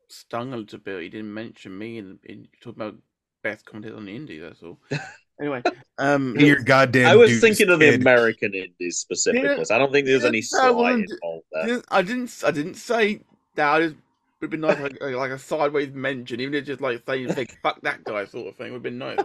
stung 0.09 0.55
a 0.55 0.57
little 0.57 0.79
bit. 0.79 1.03
He 1.03 1.11
didn't 1.11 1.35
mention 1.35 1.77
me 1.77 1.99
and, 1.99 2.19
and 2.27 2.49
talking 2.63 2.83
about 2.83 2.97
best 3.43 3.65
commentator 3.67 3.97
on 3.97 4.07
the 4.07 4.19
indie. 4.19 4.41
That's 4.41 4.63
all. 4.63 4.79
anyway, 5.41 5.63
um, 5.99 6.37
Your 6.39 6.61
goddamn. 6.61 7.07
I 7.07 7.17
was 7.17 7.41
thinking 7.41 7.71
of 7.71 7.81
the 7.81 7.93
kid. 7.93 8.01
American 8.01 8.55
indies 8.55 8.99
specifically. 8.99 9.65
Yeah, 9.69 9.75
I 9.75 9.79
don't 9.79 9.93
think 9.93 10.07
there's 10.07 10.23
yeah, 10.23 10.29
any 10.29 10.43
I 10.55 10.73
slight 10.73 10.95
involved 11.11 11.47
I 11.55 11.67
there. 11.67 11.67
didn't, 11.67 11.85
I 11.91 12.03
didn't. 12.03 12.43
I 12.47 12.51
didn't 12.51 12.75
say 12.75 13.21
that. 13.57 13.69
I 13.73 13.81
just 13.81 13.97
would 14.41 14.47
have 14.47 14.51
been 14.51 14.61
nice 14.61 14.79
like, 14.81 15.01
like 15.01 15.31
a 15.31 15.39
sideways 15.39 15.93
mention, 15.93 16.41
even 16.41 16.55
if 16.55 16.61
it's 16.61 16.69
just 16.69 16.81
like 16.81 17.03
saying 17.07 17.29
like, 17.29 17.59
"fuck 17.63 17.81
that 17.83 18.05
guy" 18.05 18.25
sort 18.25 18.49
of 18.49 18.57
thing. 18.57 18.73
Would 18.73 18.79
have 18.79 18.83
been 18.83 18.99
nice. 18.99 19.19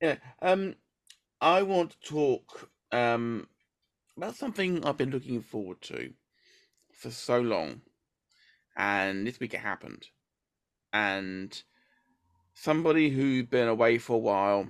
yeah. 0.00 0.16
Um, 0.40 0.76
I 1.40 1.62
want 1.62 1.92
to 1.92 2.08
talk 2.08 2.70
um 2.92 3.48
about 4.16 4.36
something 4.36 4.84
I've 4.84 4.98
been 4.98 5.10
looking 5.10 5.42
forward 5.42 5.80
to 5.82 6.12
for 6.92 7.10
so 7.10 7.40
long, 7.40 7.82
and 8.76 9.26
this 9.26 9.40
week 9.40 9.54
it 9.54 9.60
happened, 9.60 10.06
and 10.92 11.62
somebody 12.54 13.10
who's 13.10 13.44
been 13.44 13.68
away 13.68 13.98
for 13.98 14.14
a 14.14 14.18
while 14.18 14.68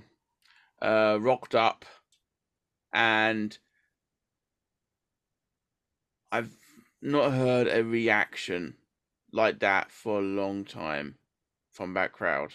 uh 0.80 1.18
rocked 1.20 1.54
up 1.54 1.84
and 2.92 3.58
I've 6.30 6.56
not 7.02 7.32
heard 7.32 7.68
a 7.68 7.84
reaction 7.84 8.76
like 9.32 9.58
that 9.60 9.90
for 9.90 10.18
a 10.18 10.22
long 10.22 10.64
time 10.64 11.16
from 11.70 11.94
that 11.94 12.12
crowd. 12.12 12.54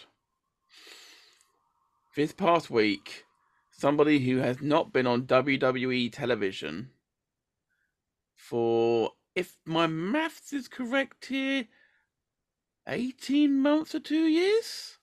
This 2.16 2.32
past 2.32 2.70
week, 2.70 3.24
somebody 3.70 4.18
who 4.18 4.38
has 4.38 4.60
not 4.60 4.92
been 4.92 5.06
on 5.06 5.26
WWE 5.26 6.12
television 6.12 6.90
for, 8.34 9.12
if 9.34 9.56
my 9.64 9.86
maths 9.86 10.52
is 10.52 10.66
correct 10.68 11.26
here, 11.26 11.66
18 12.88 13.60
months 13.60 13.94
or 13.94 14.00
two 14.00 14.26
years? 14.26 14.97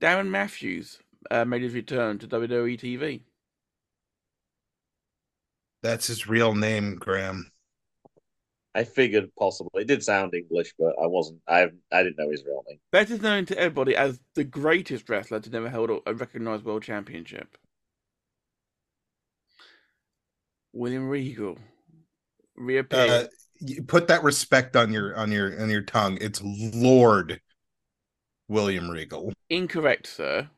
Darren 0.00 0.28
Matthews 0.28 0.98
uh, 1.30 1.44
made 1.44 1.62
his 1.62 1.74
return 1.74 2.18
to 2.18 2.26
WWE 2.26 2.78
TV. 2.78 3.22
That's 5.82 6.06
his 6.06 6.26
real 6.26 6.54
name, 6.54 6.96
Graham. 6.96 7.50
I 8.74 8.84
figured 8.84 9.30
possibly 9.38 9.82
it 9.82 9.88
did 9.88 10.02
sound 10.02 10.34
English, 10.34 10.74
but 10.78 10.94
I 11.00 11.06
wasn't. 11.06 11.40
I 11.46 11.68
I 11.92 12.02
didn't 12.02 12.18
know 12.18 12.30
his 12.30 12.44
real 12.44 12.64
name. 12.68 12.78
Better 12.90 13.18
known 13.18 13.46
to 13.46 13.58
everybody 13.58 13.94
as 13.94 14.18
the 14.34 14.44
greatest 14.44 15.08
wrestler 15.08 15.40
to 15.40 15.50
never 15.50 15.70
hold 15.70 15.90
a- 15.90 16.10
a 16.10 16.14
recognized 16.14 16.64
world 16.64 16.82
championship. 16.82 17.56
William 20.72 21.08
Regal 21.08 21.56
reappeared. 22.56 23.28
Uh, 23.28 23.74
put 23.86 24.08
that 24.08 24.24
respect 24.24 24.74
on 24.74 24.92
your 24.92 25.14
on 25.16 25.30
your 25.30 25.60
on 25.62 25.70
your 25.70 25.82
tongue. 25.82 26.18
It's 26.20 26.40
Lord 26.42 27.40
William 28.48 28.90
Regal. 28.90 29.32
Incorrect, 29.50 30.06
sir. 30.06 30.48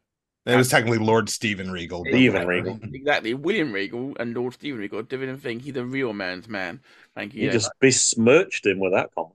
It 0.47 0.57
was 0.57 0.68
technically 0.68 0.99
Lord 0.99 1.28
Stephen 1.28 1.72
Regal. 1.72 2.05
but 2.05 2.12
Stephen. 2.12 2.47
Regal. 2.47 2.78
Exactly. 2.93 3.34
William 3.34 3.72
Regal 3.72 4.16
and 4.20 4.32
Lord 4.32 4.55
Stephen 4.55 4.78
Regal 4.78 5.01
are 5.01 5.03
different 5.03 5.43
thing. 5.43 5.59
He's 5.59 5.76
a 5.76 5.84
real 5.84 6.12
man's 6.12 6.49
man. 6.49 6.80
Thank 7.16 7.34
you. 7.34 7.41
You 7.41 7.47
yeah. 7.49 7.53
just 7.53 7.72
besmirched 7.80 8.64
him 8.64 8.78
with 8.78 8.93
that 8.93 9.11
comment. 9.14 9.34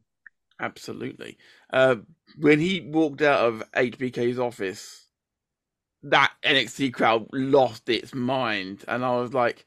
Absolutely. 0.62 1.38
Uh, 1.74 1.98
when 2.38 2.60
he 2.60 2.80
walked 2.80 3.22
out 3.22 3.46
of 3.46 3.64
HBK's 3.74 4.40
office, 4.40 5.08
that 6.04 6.32
NXT 6.44 6.94
crowd 6.94 7.28
lost 7.34 7.90
its 7.90 8.14
mind, 8.14 8.86
and 8.88 9.04
I 9.04 9.20
was 9.20 9.34
like, 9.34 9.66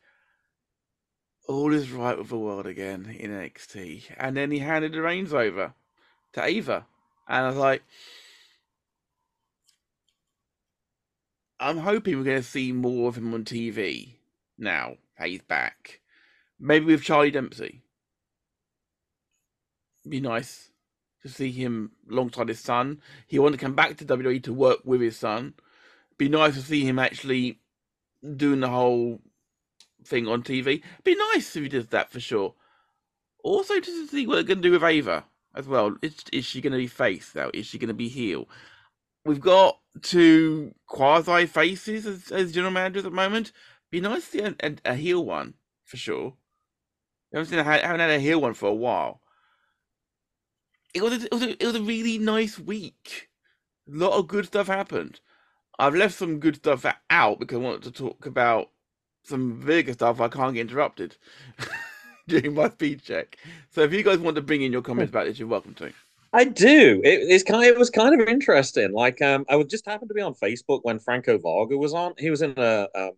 "All 1.49 1.72
is 1.74 1.91
right 1.91 2.16
with 2.16 2.28
the 2.28 2.39
world 2.39 2.66
again 2.66 3.14
in 3.18 3.30
NXT." 3.30 4.14
And 4.16 4.37
then 4.37 4.51
he 4.51 4.61
handed 4.61 4.93
the 4.93 5.03
reins 5.03 5.35
over 5.35 5.74
to 6.32 6.45
Ava, 6.45 6.87
and 7.28 7.45
I 7.45 7.49
was 7.49 7.57
like, 7.57 7.82
"I'm 11.65 11.79
hoping 11.79 12.19
we're 12.19 12.25
going 12.25 12.43
to 12.43 12.43
see 12.43 12.73
more 12.73 13.09
of 13.09 13.17
him 13.17 13.33
on 13.33 13.45
TV 13.45 14.17
now. 14.59 14.97
He's 15.19 15.41
back, 15.41 16.01
maybe 16.61 16.85
with 16.85 17.03
Charlie 17.03 17.31
Dempsey." 17.31 17.83
Be 20.07 20.21
nice 20.21 20.69
to 21.23 21.31
see 21.31 21.51
him 21.51 21.93
alongside 22.11 22.49
his 22.49 22.61
son. 22.61 23.01
He 23.27 23.39
wanted 23.39 23.59
to 23.59 23.65
come 23.65 23.75
back 23.75 23.97
to 23.97 24.05
WWE 24.05 24.43
to 24.43 24.53
work 24.53 24.81
with 24.85 25.01
his 25.01 25.17
son. 25.17 25.55
Be 26.19 26.29
nice 26.29 26.55
to 26.55 26.61
see 26.61 26.85
him 26.85 26.99
actually 26.99 27.61
doing 28.37 28.61
the 28.61 28.69
whole 28.69 29.23
thing 30.05 30.29
on 30.29 30.43
TV. 30.43 30.83
Be 31.03 31.15
nice 31.33 31.57
if 31.57 31.62
he 31.62 31.69
does 31.71 31.87
that 31.87 32.11
for 32.11 32.21
sure. 32.21 32.55
Also, 33.43 33.81
just 33.81 34.11
to 34.11 34.15
see 34.15 34.27
what 34.27 34.35
they're 34.35 34.43
going 34.43 34.61
to 34.61 34.69
do 34.69 34.73
with 34.73 34.85
Ava 34.85 35.25
as 35.55 35.67
well. 35.67 35.97
Is, 36.03 36.17
is 36.31 36.45
she 36.45 36.61
going 36.61 36.73
to 36.73 36.79
be 36.79 36.87
face 36.87 37.35
now? 37.35 37.51
Is 37.55 37.67
she 37.67 37.79
going 37.79 37.89
to 37.89 37.95
be 37.95 38.09
heel? 38.09 38.47
We've 39.25 39.41
got 39.41 39.79
two 40.03 40.75
quasi 40.87 41.47
faces 41.47 42.07
as, 42.07 42.31
as 42.31 42.53
general 42.53 42.72
managers 42.72 43.05
at 43.05 43.11
the 43.11 43.16
moment. 43.16 43.53
Be 43.91 44.01
nice 44.01 44.29
to 44.31 44.31
see 44.31 44.41
a, 44.41 44.75
a, 44.85 44.95
heel 44.95 45.25
one 45.25 45.55
for 45.85 45.97
sure. 45.97 46.35
I 47.33 47.39
haven't, 47.39 47.51
seen 47.51 47.59
a, 47.59 47.64
haven't 47.64 48.01
had 48.01 48.11
a 48.11 48.18
heel 48.20 48.41
one 48.41 48.55
for 48.55 48.68
a 48.68 48.75
while 48.75 49.20
it 50.95 51.03
was 51.03 51.12
a, 51.12 51.27
it 51.27 51.33
was 51.33 51.43
a, 51.43 51.62
it 51.62 51.66
was 51.66 51.75
a 51.75 51.83
really 51.83 52.18
nice 52.18 52.59
week. 52.59 53.29
A 53.93 53.97
lot 53.97 54.12
of 54.12 54.29
good 54.29 54.47
stuff 54.47 54.68
happened. 54.68 55.20
I've 55.79 55.95
left 55.95 56.14
some 56.14 56.39
good 56.39 56.57
stuff 56.57 56.87
out 57.11 57.41
because 57.41 57.57
I 57.57 57.61
wanted 57.61 57.83
to 57.83 57.91
talk 57.91 58.25
about 58.27 58.70
some 59.25 59.61
bigger 59.61 59.93
stuff. 59.93 60.20
I 60.20 60.29
can't 60.29 60.55
get 60.55 60.62
interrupted 60.62 61.16
during 62.29 62.55
my 62.55 62.70
speed 62.70 63.03
check. 63.03 63.37
So 63.70 63.83
if 63.83 63.93
you 63.93 64.05
guys 64.05 64.18
want 64.18 64.37
to 64.37 64.43
bring 64.43 64.62
in 64.62 64.72
your 64.72 64.83
comments 64.83 65.11
hmm. 65.11 65.16
about 65.16 65.27
this, 65.27 65.39
you're 65.39 65.49
welcome 65.49 65.75
to. 65.75 65.93
I 66.35 66.45
do. 66.45 67.01
It, 67.05 67.20
it's 67.30 67.45
kind. 67.45 67.64
It 67.64 67.78
was 67.78 67.91
kind 67.91 68.20
of 68.20 68.28
interesting. 68.28 68.93
Like, 68.93 69.22
um, 69.22 69.45
I 69.49 69.55
would 69.55 69.70
just 69.70 69.87
happened 69.87 70.09
to 70.11 70.14
be 70.14 70.20
on 70.20 70.35
Facebook 70.35 70.80
when 70.82 70.99
Franco 70.99 71.39
Varga 71.39 71.78
was 71.78 71.95
on. 71.95 72.14
He 72.18 72.28
was 72.28 72.43
in 72.43 72.55
a 72.57 72.89
um, 72.97 73.12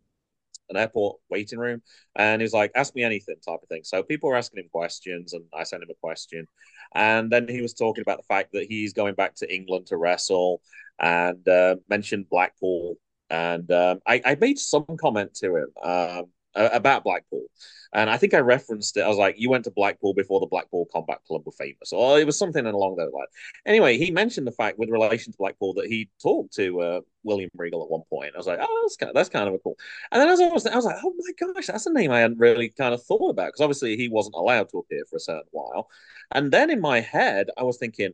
an 0.69 0.77
airport 0.77 1.19
waiting 1.31 1.59
room, 1.59 1.81
and 2.15 2.43
he 2.43 2.45
was 2.45 2.53
like, 2.53 2.73
"Ask 2.75 2.95
me 2.95 3.03
anything," 3.05 3.37
type 3.37 3.61
of 3.63 3.69
thing. 3.71 3.85
So 3.85 4.03
people 4.03 4.29
were 4.29 4.37
asking 4.37 4.63
him 4.63 4.69
questions, 4.71 5.33
and 5.33 5.45
I 5.55 5.65
sent 5.65 5.83
him 5.83 5.89
a 5.91 5.95
question, 5.95 6.47
and 6.95 7.33
then 7.33 7.49
he 7.49 7.63
was 7.63 7.73
talking 7.73 8.03
about 8.03 8.19
the 8.19 8.35
fact 8.35 8.53
that 8.53 8.67
he's 8.69 8.93
going 8.93 9.15
back 9.15 9.35
to 9.37 9.55
England 9.55 9.87
to 9.87 9.97
wrestle, 9.97 10.61
and 11.01 11.49
uh, 11.49 11.77
mentioned 11.89 12.29
Blackpool, 12.29 12.97
and 13.31 13.71
um, 13.73 14.01
I, 14.07 14.21
I 14.27 14.35
made 14.39 14.59
some 14.59 14.85
comment 15.01 15.33
to 15.37 15.57
him 15.57 16.27
a- 16.57 16.77
about 16.77 17.05
Blackpool, 17.05 17.47
and 17.93 18.11
I 18.11 18.17
think 18.17 18.35
I 18.35 18.39
referenced 18.39 18.97
it. 18.97 19.03
I 19.03 19.09
was 19.09 19.19
like, 19.19 19.37
"You 19.39 19.51
went 19.51 19.65
to 19.65 19.71
Blackpool 19.71 20.15
before 20.15 20.41
the 20.41 20.47
Blackpool 20.47 20.87
Combat 20.93 21.19
Club 21.27 21.43
were 21.47 21.53
famous," 21.53 21.93
or 21.93 22.19
it 22.19 22.27
was 22.27 22.39
something 22.39 22.67
along 22.67 22.97
those 22.97 23.13
lines. 23.13 23.29
Anyway, 23.67 23.99
he 23.99 24.11
mentioned 24.11 24.47
the 24.47 24.53
fact 24.53 24.79
with 24.79 24.91
relation 24.91 25.33
to 25.33 25.39
Blackpool 25.39 25.75
that 25.75 25.87
he 25.87 26.11
talked 26.23 26.55
to 26.55 26.81
uh, 26.81 27.01
William 27.23 27.51
Regal 27.55 27.83
at 27.85 27.91
one 27.91 28.03
point. 28.11 28.33
I 28.35 28.39
was 28.39 28.47
like, 28.47 28.59
"Oh, 28.61 28.81
that's 28.85 28.97
kind 28.97 29.11
of, 29.11 29.15
that's 29.15 29.29
kind 29.29 29.49
of 29.49 29.55
a 29.55 29.59
cool." 29.59 29.77
And 30.13 30.21
then 30.21 30.29
as 30.29 30.41
I 30.41 30.49
was, 30.49 30.67
I 30.67 30.77
was 30.77 30.85
like, 30.85 30.97
"Oh 31.05 31.15
my 31.17 31.53
gosh, 31.55 31.67
that's 31.67 31.87
a 31.87 31.93
name 31.93 32.11
I 32.11 32.21
hadn't 32.21 32.39
really 32.39 32.71
kind 32.71 32.95
of 32.95 33.03
thought 33.05 33.31
about 33.31 33.49
because 33.49 33.61
obviously 33.61 33.97
he 33.97 34.09
wasn't 34.09 34.37
allowed 34.37 34.69
to 34.71 34.79
appear 34.79 35.05
for 35.09 35.17
a 35.17 35.21
certain 35.21 35.49
while." 35.53 35.89
And 36.33 36.53
then 36.53 36.71
in 36.71 36.81
my 36.81 37.01
head, 37.01 37.49
I 37.57 37.63
was 37.63 37.79
thinking, 37.79 38.13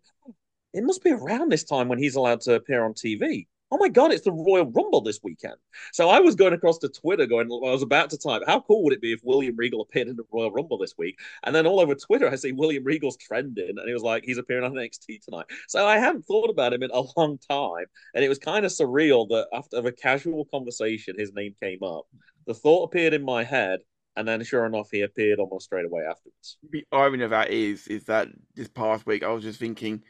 it 0.74 0.84
must 0.84 1.02
be 1.04 1.10
around 1.12 1.50
this 1.50 1.64
time 1.64 1.88
when 1.88 1.98
he's 1.98 2.14
allowed 2.16 2.40
to 2.42 2.54
appear 2.54 2.84
on 2.84 2.94
TV. 2.94 3.48
Oh 3.72 3.78
my 3.78 3.88
God, 3.88 4.12
it's 4.12 4.24
the 4.24 4.32
Royal 4.32 4.70
Rumble 4.70 5.00
this 5.00 5.20
weekend. 5.22 5.54
So 5.94 6.10
I 6.10 6.20
was 6.20 6.34
going 6.34 6.52
across 6.52 6.76
to 6.80 6.90
Twitter 6.90 7.24
going, 7.24 7.46
I 7.46 7.70
was 7.72 7.80
about 7.80 8.10
to 8.10 8.18
type, 8.18 8.42
how 8.46 8.60
cool 8.60 8.84
would 8.84 8.92
it 8.92 9.00
be 9.00 9.14
if 9.14 9.20
William 9.24 9.56
Regal 9.56 9.80
appeared 9.80 10.08
in 10.08 10.16
the 10.16 10.24
Royal 10.30 10.52
Rumble 10.52 10.76
this 10.76 10.92
week? 10.98 11.18
And 11.44 11.54
then 11.54 11.66
all 11.66 11.80
over 11.80 11.94
Twitter, 11.94 12.28
I 12.28 12.34
see 12.34 12.52
William 12.52 12.84
Regal's 12.84 13.16
trending, 13.16 13.70
and 13.78 13.88
he 13.88 13.94
was 13.94 14.02
like, 14.02 14.24
he's 14.26 14.36
appearing 14.36 14.64
on 14.64 14.74
NXT 14.74 15.24
tonight. 15.24 15.46
So 15.68 15.86
I 15.86 15.96
hadn't 15.96 16.26
thought 16.26 16.50
about 16.50 16.74
him 16.74 16.82
in 16.82 16.90
a 16.90 17.02
long 17.16 17.38
time. 17.48 17.86
And 18.14 18.22
it 18.22 18.28
was 18.28 18.38
kind 18.38 18.66
of 18.66 18.72
surreal 18.72 19.26
that 19.30 19.46
after 19.54 19.78
a 19.78 19.90
casual 19.90 20.44
conversation, 20.44 21.18
his 21.18 21.32
name 21.32 21.54
came 21.58 21.82
up. 21.82 22.04
The 22.46 22.52
thought 22.52 22.84
appeared 22.84 23.14
in 23.14 23.24
my 23.24 23.42
head, 23.42 23.80
and 24.16 24.28
then 24.28 24.44
sure 24.44 24.66
enough, 24.66 24.88
he 24.92 25.00
appeared 25.00 25.38
almost 25.38 25.64
straight 25.64 25.86
away 25.86 26.02
afterwards. 26.02 26.58
The 26.70 26.84
irony 26.92 27.24
of 27.24 27.30
that 27.30 27.50
is, 27.50 27.86
is 27.86 28.04
that 28.04 28.28
this 28.54 28.68
past 28.68 29.06
week 29.06 29.22
I 29.22 29.28
was 29.28 29.44
just 29.44 29.58
thinking, 29.58 30.02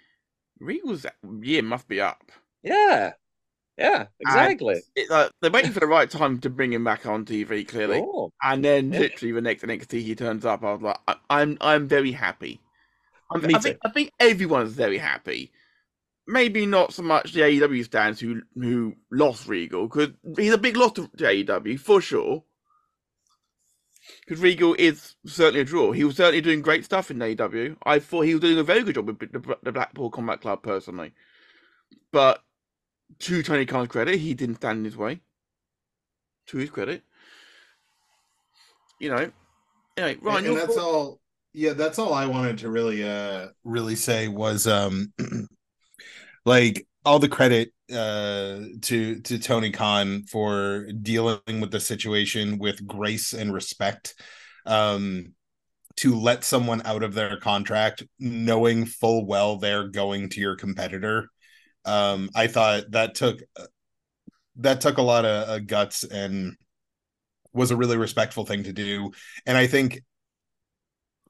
Regal's 0.59 1.07
year 1.43 1.63
must 1.63 1.87
be 1.87 2.01
up. 2.01 2.33
Yeah. 2.65 3.13
Yeah, 3.79 4.07
exactly. 4.21 4.83
It, 4.95 5.31
they're 5.41 5.51
waiting 5.51 5.73
for 5.73 5.81
the 5.81 5.87
right 5.87 6.11
time 6.11 6.39
to 6.41 6.51
bring 6.51 6.73
him 6.73 6.85
back 6.85 7.07
on 7.07 7.25
TV, 7.25 7.67
clearly. 7.67 7.99
Sure. 7.99 8.31
And 8.43 8.65
then 8.65 8.91
literally 8.91 9.33
the 9.33 9.41
next 9.41 9.63
NXT 9.63 10.03
he 10.03 10.15
turns 10.15 10.45
up, 10.45 10.63
I 10.63 10.73
was 10.73 10.83
like, 10.83 10.99
I, 11.09 11.17
I'm 11.31 11.57
I'm 11.61 11.89
very 11.89 12.13
happy. 12.13 12.61
I'm, 13.31 13.41
Me 13.43 13.55
I 13.55 13.59
think. 13.59 13.79
I 13.85 13.91
think 13.91 14.13
everyone's 14.21 14.73
very 14.73 14.99
happy. 14.99 15.53
Maybe 16.27 16.67
not 16.67 16.93
so 16.93 17.03
much 17.03 17.33
the 17.33 17.41
AEW 17.41 17.85
stands 17.85 18.21
who 18.21 18.43
who 18.55 18.95
lost 19.11 19.49
Regal 19.49 19.89
because 19.89 20.11
he's 20.37 20.53
a 20.53 20.59
big 20.59 20.77
loss 20.77 20.93
to, 20.93 21.09
to 21.17 21.25
AEW 21.25 21.81
for 21.81 22.01
sure. 22.01 22.45
Because 24.27 24.43
Regal 24.43 24.75
is 24.79 25.15
certainly 25.27 25.61
a 25.61 25.65
draw. 25.65 25.93
He 25.93 26.05
was 26.05 26.17
certainly 26.17 26.41
doing 26.41 26.61
great 26.61 26.85
stuff 26.85 27.11
in 27.11 27.19
AEW. 27.19 27.77
I 27.85 27.99
thought 28.01 28.23
he 28.23 28.35
was 28.35 28.41
doing 28.41 28.59
a 28.59 28.65
very 28.65 28.83
good 28.83 28.97
job 28.97 29.07
with 29.07 29.19
the, 29.19 29.57
the 29.63 29.73
Blackpool 29.73 30.11
Combat 30.11 30.41
Club 30.41 30.63
personally. 30.63 31.13
But 32.13 32.43
to 33.21 33.43
Tony 33.43 33.67
Khan's 33.67 33.89
credit, 33.89 34.19
he 34.19 34.35
didn't 34.35 34.57
stand 34.57 34.79
in 34.79 34.85
his 34.85 34.97
way. 34.97 35.21
To 36.47 36.59
his 36.59 36.71
credit, 36.71 37.03
you 38.99 39.11
know. 39.11 39.31
Anyway, 39.97 40.19
Ryan, 40.21 40.47
and, 40.47 40.57
that's 40.57 40.75
thought- 40.75 40.85
all 40.85 41.23
yeah 41.55 41.73
that's 41.73 41.99
all 41.99 42.15
i 42.15 42.27
wanted 42.27 42.59
to 42.59 42.71
really 42.71 43.05
uh 43.05 43.49
really 43.65 43.97
say 43.97 44.29
was 44.29 44.67
um 44.67 45.13
like 46.45 46.87
all 47.05 47.19
the 47.19 47.29
credit 47.29 47.73
uh 47.93 48.61
to 48.81 49.21
to 49.21 49.39
tony 49.39 49.71
khan 49.71 50.25
for 50.25 50.87
dealing 51.03 51.61
with 51.61 51.71
the 51.71 51.81
situation 51.81 52.59
with 52.59 52.87
grace 52.87 53.33
and 53.35 53.53
respect 53.53 54.15
um 54.67 55.35
to 55.97 56.19
let 56.19 56.43
someone 56.43 56.81
out 56.87 57.03
of 57.03 57.13
their 57.13 57.37
contract 57.39 58.03
knowing 58.19 58.87
full 58.87 59.27
well 59.27 59.59
they're 59.59 59.89
going 59.89 60.31
to 60.31 60.41
your 60.41 60.57
competitor 60.57 61.29
um 61.85 62.31
i 62.35 62.47
thought 62.47 62.85
that 62.91 63.15
took 63.15 63.41
that 64.57 64.81
took 64.81 64.99
a 64.99 65.03
lot 65.03 65.25
of 65.25 65.49
uh, 65.49 65.59
guts 65.59 66.05
and 66.05 66.57
was 67.53 67.71
a 67.71 67.77
really 67.77 67.97
respectful 67.97 68.45
thing 68.45 68.63
to 68.65 68.73
do 68.73 69.11
and 69.47 69.57
i 69.57 69.67
think 69.67 70.01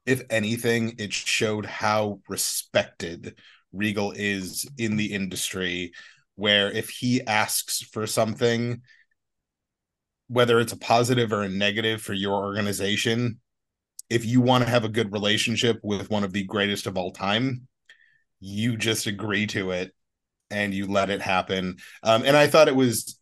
if 0.07 0.23
anything, 0.31 0.95
it 0.99 1.13
showed 1.13 1.67
how 1.67 2.21
respected 2.29 3.37
Regal 3.73 4.13
is 4.13 4.67
in 4.79 4.97
the 4.97 5.13
industry. 5.13 5.93
Where 6.35 6.71
if 6.71 6.89
he 6.89 7.25
asks 7.27 7.83
for 7.83 8.07
something, 8.07 8.83
whether 10.29 10.59
it's 10.61 10.73
a 10.73 10.79
positive 10.79 11.33
or 11.33 11.43
a 11.43 11.49
negative 11.49 12.01
for 12.01 12.15
your 12.15 12.43
organization, 12.43 13.41
if 14.09 14.25
you 14.25 14.41
want 14.41 14.65
to 14.65 14.71
have 14.71 14.85
a 14.85 14.89
good 14.89 15.13
relationship 15.13 15.79
with 15.83 16.11
one 16.11 16.25
of 16.25 16.33
the 16.33 16.45
greatest 16.45 16.87
of 16.87 16.97
all 16.97 17.13
time, 17.13 17.69
you 18.41 18.77
just 18.77 19.07
agree 19.07 19.47
to 19.49 19.71
it 19.71 19.95
and 20.53 20.75
you 20.75 20.87
let 20.87 21.11
it 21.11 21.21
happen. 21.21 21.79
Um, 22.03 22.23
and 22.25 22.37
I 22.37 22.47
thought 22.47 22.69
it 22.69 22.77
was, 22.77 23.19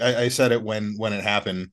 I, 0.00 0.16
I 0.16 0.28
said 0.28 0.52
it 0.52 0.62
when 0.62 0.94
when 0.96 1.12
it 1.12 1.22
happened. 1.22 1.70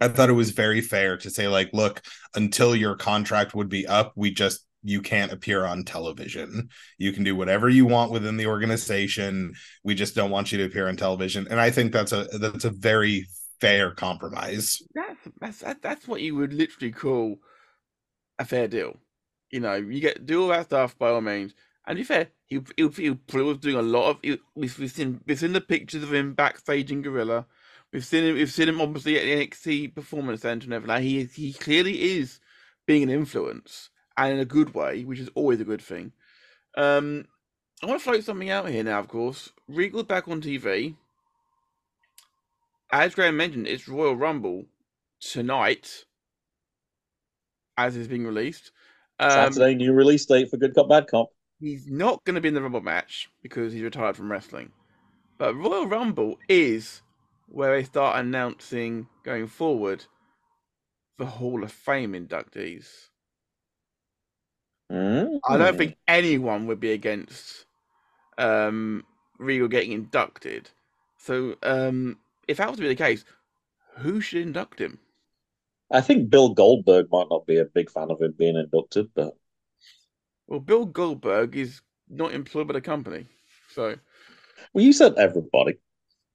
I 0.00 0.08
thought 0.08 0.28
it 0.28 0.34
was 0.34 0.50
very 0.50 0.80
fair 0.80 1.16
to 1.18 1.30
say, 1.30 1.46
like, 1.48 1.70
look, 1.72 2.02
until 2.34 2.74
your 2.74 2.96
contract 2.96 3.54
would 3.54 3.68
be 3.68 3.86
up, 3.86 4.12
we 4.16 4.32
just 4.32 4.66
you 4.84 5.00
can't 5.00 5.32
appear 5.32 5.64
on 5.64 5.82
television. 5.82 6.68
You 6.98 7.12
can 7.12 7.24
do 7.24 7.34
whatever 7.34 7.68
you 7.70 7.86
want 7.86 8.12
within 8.12 8.36
the 8.36 8.46
organization. 8.46 9.54
We 9.82 9.94
just 9.94 10.14
don't 10.14 10.30
want 10.30 10.52
you 10.52 10.58
to 10.58 10.64
appear 10.64 10.88
on 10.88 10.96
television. 10.96 11.48
And 11.48 11.58
I 11.58 11.70
think 11.70 11.92
that's 11.92 12.12
a 12.12 12.24
that's 12.38 12.66
a 12.66 12.70
very 12.70 13.26
fair 13.60 13.92
compromise. 13.92 14.82
that's 14.94 15.62
that's 15.62 15.80
that's 15.80 16.06
what 16.06 16.20
you 16.20 16.36
would 16.36 16.52
literally 16.52 16.92
call 16.92 17.36
a 18.38 18.44
fair 18.44 18.68
deal. 18.68 18.98
You 19.50 19.60
know, 19.60 19.74
you 19.74 20.00
get 20.00 20.26
do 20.26 20.42
all 20.42 20.48
that 20.48 20.66
stuff 20.66 20.98
by 20.98 21.10
all 21.10 21.22
means. 21.22 21.54
And 21.86 21.96
to 21.96 22.00
be 22.00 22.04
fair, 22.04 22.28
he 22.76 22.82
he, 22.84 22.88
he 22.88 23.14
probably 23.14 23.48
was 23.48 23.58
doing 23.58 23.76
a 23.76 23.82
lot 23.82 24.10
of. 24.10 24.18
He, 24.22 24.38
we've, 24.54 24.78
we've 24.78 24.90
seen 24.90 25.20
we've 25.26 25.38
seen 25.38 25.52
the 25.52 25.60
pictures 25.60 26.02
of 26.02 26.12
him 26.12 26.34
backstage 26.34 26.90
in 26.90 27.02
Gorilla. 27.02 27.46
We've 27.92 28.04
seen 28.04 28.24
him. 28.24 28.34
We've 28.34 28.50
seen 28.50 28.68
him 28.68 28.80
obviously 28.80 29.18
at 29.18 29.24
the 29.24 29.46
NXT 29.46 29.94
Performance 29.94 30.42
Center 30.42 30.64
and 30.64 30.74
everything. 30.74 31.02
He 31.02 31.24
he 31.24 31.52
clearly 31.52 32.18
is 32.18 32.40
being 32.86 33.02
an 33.02 33.10
influence 33.10 33.90
and 34.16 34.32
in 34.34 34.38
a 34.38 34.44
good 34.44 34.74
way, 34.74 35.04
which 35.04 35.18
is 35.18 35.30
always 35.34 35.60
a 35.60 35.64
good 35.64 35.82
thing. 35.82 36.12
Um, 36.76 37.26
I 37.82 37.86
want 37.86 38.00
to 38.00 38.04
float 38.04 38.24
something 38.24 38.50
out 38.50 38.68
here 38.68 38.84
now. 38.84 38.98
Of 38.98 39.08
course, 39.08 39.50
Regal 39.68 40.02
back 40.02 40.28
on 40.28 40.40
TV. 40.40 40.96
As 42.90 43.14
Graham 43.14 43.36
mentioned, 43.36 43.66
it's 43.66 43.88
Royal 43.88 44.14
Rumble 44.14 44.66
tonight, 45.20 46.04
as 47.76 47.96
is 47.96 48.08
being 48.08 48.26
released. 48.26 48.70
Um, 49.18 49.30
Saturday, 49.30 49.74
new 49.74 49.92
release 49.92 50.26
date 50.26 50.50
for 50.50 50.56
Good 50.56 50.74
Cop, 50.74 50.88
Bad 50.88 51.08
Cop. 51.08 51.30
He's 51.58 51.86
not 51.88 52.22
going 52.24 52.34
to 52.34 52.40
be 52.40 52.48
in 52.48 52.54
the 52.54 52.62
Rumble 52.62 52.80
match 52.80 53.28
because 53.42 53.72
he's 53.72 53.82
retired 53.82 54.16
from 54.16 54.30
wrestling. 54.30 54.72
But 55.38 55.54
Royal 55.56 55.86
Rumble 55.86 56.38
is 56.48 57.02
where 57.48 57.76
they 57.76 57.84
start 57.84 58.18
announcing 58.18 59.08
going 59.24 59.46
forward 59.46 60.06
the 61.18 61.26
Hall 61.26 61.64
of 61.64 61.72
Fame 61.72 62.12
inductees. 62.12 63.10
I 65.48 65.56
Mm. 65.56 65.58
don't 65.58 65.76
think 65.76 65.96
anyone 66.08 66.66
would 66.66 66.80
be 66.80 66.92
against 66.92 67.66
um, 68.38 69.04
Regal 69.38 69.68
getting 69.68 69.92
inducted. 69.92 70.70
So, 71.18 71.56
um, 71.62 72.18
if 72.48 72.58
that 72.58 72.68
was 72.68 72.76
to 72.78 72.82
be 72.82 72.88
the 72.88 72.94
case, 72.96 73.24
who 73.98 74.20
should 74.20 74.42
induct 74.42 74.80
him? 74.80 75.00
I 75.90 76.00
think 76.02 76.28
Bill 76.28 76.50
Goldberg 76.52 77.10
might 77.10 77.28
not 77.30 77.46
be 77.46 77.56
a 77.58 77.64
big 77.64 77.90
fan 77.90 78.10
of 78.10 78.20
him 78.20 78.32
being 78.32 78.56
inducted, 78.56 79.10
but 79.14 79.36
Well, 80.46 80.60
Bill 80.60 80.84
Goldberg 80.84 81.56
is 81.56 81.80
not 82.08 82.32
employed 82.32 82.68
by 82.68 82.74
the 82.74 82.80
company, 82.80 83.26
so 83.72 83.96
well, 84.72 84.84
you 84.84 84.92
said 84.92 85.14
everybody. 85.16 85.78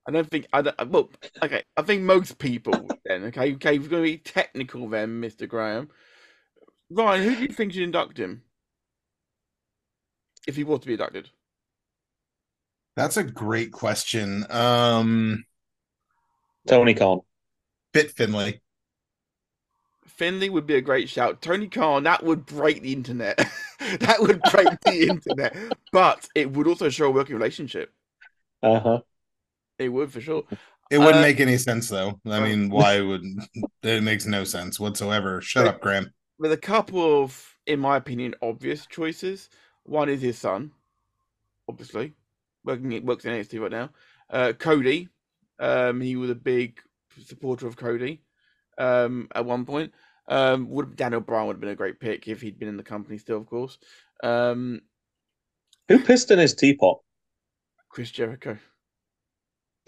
I 0.08 0.12
don't 0.12 0.30
think 0.30 0.48
I 0.52 0.62
don't, 0.64 0.90
well, 0.90 1.10
okay. 1.44 1.64
I 1.78 1.82
think 1.84 2.02
most 2.02 2.40
people 2.40 2.88
then. 3.06 3.26
Okay, 3.26 3.54
okay. 3.54 3.78
We're 3.78 3.90
going 3.90 4.04
to 4.04 4.12
be 4.12 4.18
technical 4.18 4.88
then, 4.90 5.20
Mister 5.20 5.46
Graham. 5.46 5.90
Ryan, 6.90 7.24
who 7.24 7.36
do 7.36 7.42
you 7.44 7.50
think 7.50 7.74
should 7.74 7.84
induct 7.84 8.18
him 8.18 8.42
if 10.48 10.56
he 10.56 10.64
was 10.64 10.80
to 10.80 10.88
be 10.88 10.94
inducted? 10.94 11.30
That's 12.96 13.18
a 13.18 13.24
great 13.24 13.72
question. 13.72 14.46
Um 14.50 15.46
Tony 16.68 16.94
Khan. 16.94 17.22
Fit 17.94 18.12
Finlay. 18.12 18.62
Finlay 20.06 20.50
would 20.50 20.68
be 20.68 20.76
a 20.76 20.82
great 20.82 21.10
shout. 21.10 21.42
Tony 21.42 21.68
Khan, 21.68 22.04
that 22.04 22.24
would 22.24 22.46
break 22.46 22.82
the 22.82 22.94
internet. 22.94 23.40
that 24.00 24.18
would 24.20 24.42
break 24.52 24.68
the 24.82 25.08
internet. 25.10 25.56
But 25.92 26.28
it 26.36 26.52
would 26.52 26.68
also 26.68 26.90
show 26.90 27.08
a 27.08 27.12
working 27.12 27.36
relationship. 27.36 27.94
Uh 28.62 28.80
huh. 28.80 29.00
It 29.78 29.90
would 29.90 30.12
for 30.12 30.22
sure. 30.22 30.44
It 30.92 30.98
wouldn't 30.98 31.18
Uh, 31.18 31.22
make 31.22 31.40
any 31.40 31.58
sense 31.58 31.88
though. 31.88 32.20
I 32.26 32.40
mean, 32.40 32.70
why 32.70 33.00
would 33.00 33.24
it 33.84 34.04
makes 34.04 34.26
no 34.26 34.44
sense 34.44 34.80
whatsoever. 34.80 35.42
Shut 35.42 35.68
up, 35.68 35.82
Graham. 35.82 36.12
With 36.38 36.52
a 36.52 36.58
couple 36.58 37.24
of, 37.24 37.58
in 37.66 37.80
my 37.80 37.98
opinion, 37.98 38.36
obvious 38.42 38.86
choices. 38.88 39.50
One 39.84 40.10
is 40.10 40.22
his 40.22 40.38
son, 40.38 40.72
obviously, 41.68 42.14
working 42.64 43.06
works 43.06 43.26
in 43.26 43.34
NXT 43.34 43.60
right 43.60 43.72
now. 43.72 43.90
Uh, 44.30 44.54
Cody, 44.54 45.10
um, 45.60 46.02
he 46.02 46.16
was 46.16 46.30
a 46.30 46.36
big 46.36 46.80
supporter 47.26 47.68
of 47.68 47.76
Cody 47.76 48.22
um, 48.78 49.28
at 49.34 49.46
one 49.46 49.66
point. 49.66 49.94
Um, 50.30 50.70
would 50.70 50.96
Daniel 50.96 51.22
Bryan 51.22 51.48
would 51.48 51.56
have 51.56 51.62
been 51.62 51.70
a 51.70 51.76
great 51.76 52.00
pick 52.00 52.28
if 52.28 52.42
he'd 52.42 52.60
been 52.60 52.70
in 52.70 52.78
the 52.78 52.84
company 52.84 53.18
still, 53.18 53.38
of 53.38 53.48
course. 53.48 53.78
Um, 54.24 54.82
Who 55.88 56.00
pissed 56.00 56.32
in 56.32 56.40
his 56.40 56.54
teapot? 56.54 57.00
Chris 57.90 58.12
Jericho. 58.12 58.58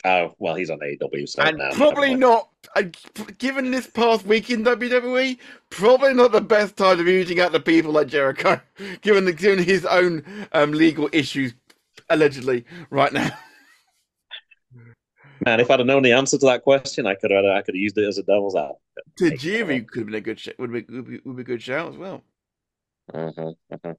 Oh, 0.03 0.33
well, 0.39 0.55
he's 0.55 0.71
on 0.71 0.79
AEW, 0.79 1.29
so 1.29 1.43
and 1.43 1.59
now 1.59 1.69
probably 1.73 2.15
not, 2.15 2.49
uh, 2.75 2.83
given 3.37 3.69
this 3.69 3.85
past 3.85 4.25
week 4.25 4.49
in 4.49 4.63
WWE, 4.63 5.37
probably 5.69 6.15
not 6.15 6.31
the 6.31 6.41
best 6.41 6.75
time 6.75 6.97
to 6.97 7.03
be 7.03 7.17
reaching 7.17 7.39
out 7.39 7.53
to 7.53 7.59
people 7.59 7.91
like 7.91 8.07
Jericho, 8.07 8.59
given 9.01 9.25
the 9.25 9.33
given 9.33 9.63
his 9.63 9.85
own 9.85 10.23
um, 10.53 10.71
legal 10.71 11.07
issues 11.13 11.53
allegedly 12.09 12.65
right 12.89 13.13
now. 13.13 13.29
Man, 15.45 15.59
if 15.59 15.71
I'd 15.71 15.79
have 15.79 15.87
known 15.87 16.03
the 16.03 16.11
answer 16.11 16.37
to 16.37 16.45
that 16.45 16.63
question, 16.63 17.07
I 17.07 17.15
could 17.15 17.31
have 17.31 17.45
I 17.45 17.61
could 17.61 17.75
have 17.75 17.81
used 17.81 17.97
it 17.97 18.07
as 18.07 18.17
a 18.17 18.23
devil's 18.23 18.55
advocate. 18.55 18.79
Tajiri 19.19 19.87
could 19.87 20.01
have 20.01 20.05
been 20.07 20.15
a 20.15 20.21
good 20.21 20.39
sh- 20.39 20.49
would 20.59 20.71
be, 20.71 20.85
would 20.89 21.07
be 21.07 21.19
would 21.25 21.35
be 21.35 21.41
a 21.41 21.45
good 21.45 21.61
shout 21.61 21.89
as 21.89 21.97
well. 21.97 22.23
Uh-huh, 23.13 23.51
uh-huh. 23.71 23.93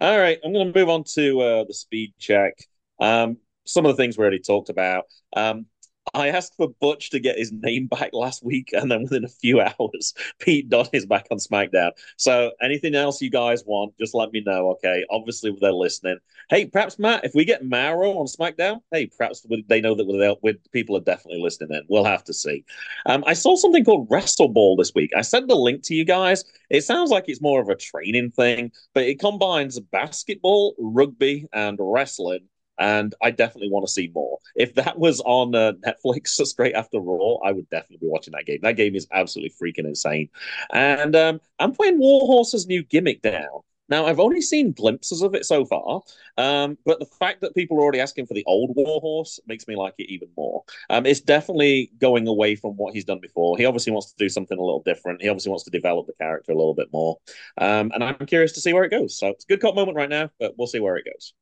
All 0.00 0.18
right, 0.18 0.38
I'm 0.44 0.52
going 0.52 0.72
to 0.72 0.78
move 0.78 0.88
on 0.88 1.04
to 1.14 1.40
uh, 1.40 1.64
the 1.64 1.74
speed 1.74 2.14
check. 2.18 2.54
Um, 2.98 3.36
some 3.66 3.86
of 3.86 3.94
the 3.94 4.02
things 4.02 4.16
we 4.16 4.22
already 4.22 4.40
talked 4.40 4.68
about. 4.70 5.04
Um, 5.36 5.66
I 6.14 6.28
asked 6.28 6.56
for 6.56 6.68
Butch 6.80 7.10
to 7.10 7.20
get 7.20 7.38
his 7.38 7.52
name 7.52 7.86
back 7.86 8.10
last 8.12 8.44
week, 8.44 8.70
and 8.72 8.90
then 8.90 9.02
within 9.02 9.24
a 9.24 9.28
few 9.28 9.60
hours, 9.80 10.14
Pete 10.38 10.68
Dunne 10.68 10.88
is 10.92 11.06
back 11.06 11.26
on 11.30 11.38
SmackDown. 11.38 11.92
So, 12.16 12.52
anything 12.62 12.94
else 12.94 13.20
you 13.20 13.30
guys 13.30 13.64
want, 13.64 13.96
just 13.98 14.14
let 14.14 14.32
me 14.32 14.42
know. 14.44 14.70
Okay, 14.72 15.04
obviously 15.10 15.56
they're 15.60 15.72
listening. 15.72 16.18
Hey, 16.48 16.66
perhaps 16.66 16.98
Matt, 16.98 17.24
if 17.24 17.34
we 17.34 17.44
get 17.44 17.64
Mauro 17.64 18.12
on 18.12 18.26
SmackDown, 18.26 18.80
hey, 18.90 19.06
perhaps 19.06 19.46
they 19.68 19.80
know 19.80 19.94
that 19.94 20.06
we're, 20.06 20.34
we're, 20.42 20.58
people 20.72 20.96
are 20.96 21.00
definitely 21.00 21.40
listening. 21.40 21.70
In 21.70 21.82
we'll 21.88 22.04
have 22.04 22.24
to 22.24 22.34
see. 22.34 22.64
Um, 23.06 23.22
I 23.26 23.34
saw 23.34 23.56
something 23.56 23.84
called 23.84 24.08
WrestleBall 24.08 24.76
this 24.78 24.92
week. 24.94 25.10
I 25.16 25.22
sent 25.22 25.48
the 25.48 25.54
link 25.54 25.82
to 25.84 25.94
you 25.94 26.04
guys. 26.04 26.44
It 26.70 26.82
sounds 26.82 27.10
like 27.10 27.24
it's 27.28 27.40
more 27.40 27.60
of 27.60 27.68
a 27.68 27.76
training 27.76 28.30
thing, 28.30 28.72
but 28.94 29.04
it 29.04 29.20
combines 29.20 29.78
basketball, 29.78 30.74
rugby, 30.78 31.46
and 31.52 31.78
wrestling 31.80 32.48
and 32.80 33.14
I 33.22 33.30
definitely 33.30 33.70
want 33.70 33.86
to 33.86 33.92
see 33.92 34.10
more. 34.12 34.38
If 34.56 34.74
that 34.74 34.98
was 34.98 35.20
on 35.20 35.54
uh, 35.54 35.74
Netflix 35.86 36.28
straight 36.46 36.74
after 36.74 36.98
Raw, 36.98 37.36
I 37.44 37.52
would 37.52 37.68
definitely 37.70 38.06
be 38.06 38.10
watching 38.10 38.32
that 38.32 38.46
game. 38.46 38.60
That 38.62 38.76
game 38.76 38.96
is 38.96 39.06
absolutely 39.12 39.54
freaking 39.60 39.86
insane. 39.86 40.30
And 40.72 41.14
um, 41.14 41.40
I'm 41.58 41.72
playing 41.72 41.98
Warhorse's 41.98 42.66
new 42.66 42.82
gimmick 42.82 43.22
now. 43.22 43.64
Now, 43.90 44.06
I've 44.06 44.20
only 44.20 44.40
seen 44.40 44.70
glimpses 44.70 45.20
of 45.20 45.34
it 45.34 45.44
so 45.44 45.64
far, 45.64 46.02
um, 46.38 46.78
but 46.86 47.00
the 47.00 47.06
fact 47.06 47.40
that 47.40 47.56
people 47.56 47.76
are 47.76 47.80
already 47.80 47.98
asking 47.98 48.26
for 48.26 48.34
the 48.34 48.44
old 48.46 48.70
Warhorse 48.76 49.40
makes 49.48 49.66
me 49.66 49.74
like 49.74 49.94
it 49.98 50.08
even 50.08 50.28
more. 50.36 50.62
Um, 50.88 51.06
it's 51.06 51.20
definitely 51.20 51.90
going 51.98 52.28
away 52.28 52.54
from 52.54 52.76
what 52.76 52.94
he's 52.94 53.04
done 53.04 53.18
before. 53.18 53.58
He 53.58 53.64
obviously 53.64 53.92
wants 53.92 54.12
to 54.12 54.14
do 54.16 54.28
something 54.28 54.56
a 54.56 54.62
little 54.62 54.82
different. 54.84 55.20
He 55.20 55.28
obviously 55.28 55.50
wants 55.50 55.64
to 55.64 55.70
develop 55.70 56.06
the 56.06 56.12
character 56.12 56.52
a 56.52 56.56
little 56.56 56.74
bit 56.74 56.92
more. 56.92 57.18
Um, 57.58 57.90
and 57.92 58.04
I'm 58.04 58.26
curious 58.26 58.52
to 58.52 58.60
see 58.60 58.72
where 58.72 58.84
it 58.84 58.90
goes. 58.90 59.18
So 59.18 59.26
it's 59.30 59.44
a 59.44 59.48
good 59.48 59.60
cop 59.60 59.74
moment 59.74 59.96
right 59.96 60.08
now, 60.08 60.30
but 60.38 60.54
we'll 60.56 60.68
see 60.68 60.78
where 60.78 60.96
it 60.96 61.04
goes. 61.04 61.34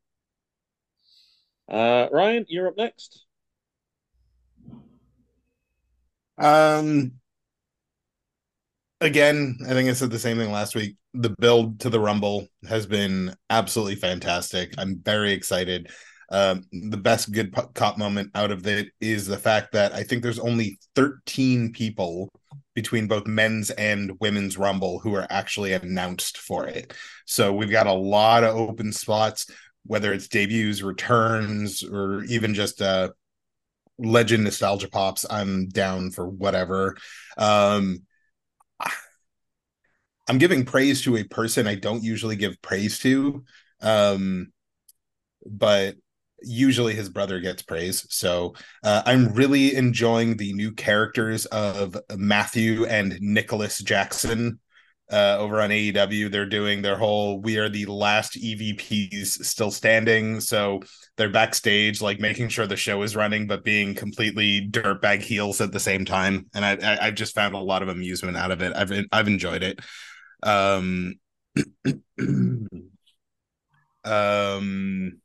Uh, 1.68 2.08
Ryan, 2.10 2.46
you're 2.48 2.68
up 2.68 2.76
next. 2.76 3.24
Um, 6.38 7.12
again, 9.00 9.58
I 9.64 9.70
think 9.70 9.90
I 9.90 9.92
said 9.92 10.10
the 10.10 10.18
same 10.18 10.38
thing 10.38 10.52
last 10.52 10.74
week. 10.74 10.96
The 11.14 11.34
build 11.38 11.80
to 11.80 11.90
the 11.90 12.00
Rumble 12.00 12.46
has 12.68 12.86
been 12.86 13.34
absolutely 13.50 13.96
fantastic. 13.96 14.74
I'm 14.78 15.00
very 15.02 15.32
excited. 15.32 15.90
Um, 16.30 16.64
the 16.72 16.98
best 16.98 17.32
good 17.32 17.54
cop 17.74 17.96
moment 17.96 18.30
out 18.34 18.50
of 18.50 18.66
it 18.66 18.88
is 19.00 19.26
the 19.26 19.38
fact 19.38 19.72
that 19.72 19.94
I 19.94 20.02
think 20.02 20.22
there's 20.22 20.38
only 20.38 20.78
13 20.94 21.72
people 21.72 22.28
between 22.74 23.08
both 23.08 23.26
men's 23.26 23.70
and 23.70 24.12
women's 24.20 24.58
Rumble 24.58 25.00
who 25.00 25.14
are 25.14 25.26
actually 25.30 25.72
announced 25.72 26.38
for 26.38 26.66
it. 26.66 26.92
So 27.26 27.52
we've 27.52 27.70
got 27.70 27.86
a 27.86 27.92
lot 27.92 28.44
of 28.44 28.54
open 28.54 28.92
spots 28.92 29.46
whether 29.84 30.12
it's 30.12 30.28
debuts, 30.28 30.82
returns, 30.82 31.82
or 31.82 32.24
even 32.24 32.54
just 32.54 32.82
uh 32.82 33.10
legend 33.98 34.44
nostalgia 34.44 34.88
pops, 34.88 35.26
I'm 35.28 35.68
down 35.68 36.10
for 36.10 36.28
whatever. 36.28 36.96
Um 37.36 38.06
I'm 40.28 40.38
giving 40.38 40.64
praise 40.64 41.02
to 41.02 41.16
a 41.16 41.24
person 41.24 41.66
I 41.66 41.74
don't 41.74 42.02
usually 42.02 42.36
give 42.36 42.60
praise 42.62 42.98
to. 43.00 43.44
Um 43.80 44.52
but 45.46 45.96
usually 46.42 46.94
his 46.94 47.08
brother 47.08 47.40
gets 47.40 47.62
praise. 47.62 48.06
So 48.10 48.54
uh, 48.84 49.02
I'm 49.04 49.32
really 49.34 49.74
enjoying 49.74 50.36
the 50.36 50.52
new 50.52 50.72
characters 50.72 51.46
of 51.46 51.96
Matthew 52.16 52.86
and 52.86 53.18
Nicholas 53.20 53.78
Jackson 53.78 54.60
uh, 55.11 55.36
over 55.38 55.61
on 55.61 55.70
AEW. 55.70 56.28
They're 56.28 56.46
doing 56.46 56.82
their 56.82 56.96
whole 56.96 57.40
"We 57.40 57.59
are 57.59 57.68
the 57.68 57.86
last 57.86 58.36
EVPs 58.36 59.44
still 59.44 59.70
standing." 59.70 60.40
So 60.40 60.80
they're 61.16 61.28
backstage, 61.30 62.00
like 62.00 62.20
making 62.20 62.48
sure 62.48 62.66
the 62.66 62.76
show 62.76 63.02
is 63.02 63.16
running, 63.16 63.46
but 63.46 63.64
being 63.64 63.94
completely 63.94 64.68
dirtbag 64.70 65.22
heels 65.22 65.61
at 65.61 65.72
the 65.72 65.80
same 65.80 66.04
time. 66.04 66.46
And 66.54 66.64
I, 66.64 66.76
I 66.76 67.06
I've 67.06 67.14
just 67.14 67.34
found 67.34 67.54
a 67.54 67.59
lot 67.59 67.82
of 67.82 67.88
amusement 67.88 68.36
out 68.36 68.50
of 68.50 68.62
it. 68.62 68.72
I've 68.74 68.92
I've 69.12 69.28
enjoyed 69.28 69.62
it. 69.62 69.80
Um, 70.42 71.14
um 74.04 75.20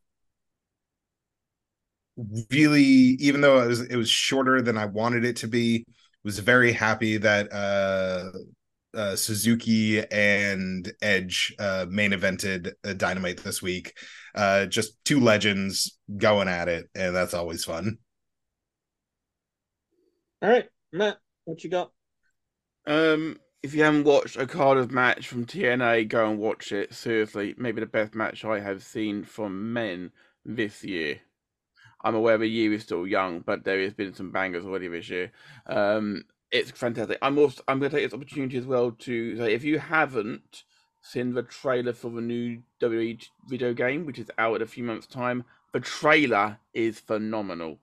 really 2.52 2.84
even 2.84 3.42
though 3.42 3.62
it 3.62 3.68
was 3.68 3.82
it 3.82 3.96
was 3.96 4.10
shorter 4.10 4.62
than 4.62 4.78
I 4.78 4.86
wanted 4.86 5.26
it 5.26 5.38
to 5.38 5.48
be 5.48 5.86
was 6.24 6.40
very 6.40 6.72
happy 6.72 7.18
that 7.18 7.52
uh 7.52 8.30
uh, 8.94 9.16
Suzuki 9.16 10.04
and 10.12 10.92
Edge 11.02 11.56
uh, 11.60 11.86
main 11.90 12.12
evented 12.12 12.74
uh, 12.84 12.94
Dynamite 12.94 13.44
this 13.44 13.62
week. 13.62 13.98
Uh, 14.36 14.66
just 14.66 15.04
two 15.06 15.20
legends 15.20 15.98
going 16.18 16.48
at 16.48 16.68
it, 16.68 16.90
and 16.96 17.16
that's 17.16 17.34
always 17.34 17.64
fun. 17.64 17.98
All 20.42 20.50
right, 20.50 20.68
Matt, 20.92 21.18
what 21.46 21.64
you 21.64 21.70
got? 21.70 21.92
Um, 22.86 23.38
if 23.62 23.74
you 23.74 23.84
haven't 23.84 24.04
watched 24.04 24.36
a 24.36 24.46
card 24.46 24.78
of 24.78 24.92
match 24.92 25.28
from 25.28 25.46
TNA, 25.46 26.10
go 26.10 26.30
and 26.30 26.38
watch 26.38 26.72
it. 26.72 26.94
Seriously, 26.94 27.56
maybe 27.58 27.80
the 27.80 27.88
best 27.88 28.14
match 28.14 28.44
I 28.44 28.60
have 28.60 28.84
seen 28.84 29.24
from 29.24 29.72
men 29.72 30.12
this 30.46 30.84
year. 30.84 31.22
I'm 32.04 32.16
aware 32.16 32.38
the 32.38 32.46
year 32.46 32.74
is 32.74 32.84
still 32.84 33.08
young, 33.08 33.40
but 33.40 33.64
there 33.64 33.82
has 33.82 33.94
been 33.94 34.14
some 34.14 34.32
bangers 34.32 34.66
already 34.66 34.90
this 34.90 35.10
year. 35.10 35.32
Um, 35.66 36.26
it's 36.54 36.72
fantastic. 36.72 37.18
I'm 37.22 37.38
also 37.38 37.62
I'm 37.68 37.80
going 37.80 37.92
to 37.92 37.98
take 37.98 38.06
this 38.06 38.14
opportunity 38.14 38.58
as 38.58 38.66
well 38.66 38.92
to 38.92 39.38
say 39.38 39.54
if 39.54 39.64
you 39.64 39.80
haven't 39.80 40.64
seen 41.02 41.34
the 41.34 41.44
trailer 41.44 41.94
for 41.94 42.10
the 42.12 42.22
new 42.22 42.62
WWE 42.80 43.22
video 43.50 43.74
game, 43.74 44.06
which 44.06 44.20
is 44.20 44.32
out 44.38 44.56
in 44.56 44.62
a 44.62 44.68
few 44.68 44.84
months' 44.84 45.08
time, 45.08 45.44
the 45.74 45.80
trailer 45.80 46.58
is 46.74 47.00
phenomenal. 47.00 47.80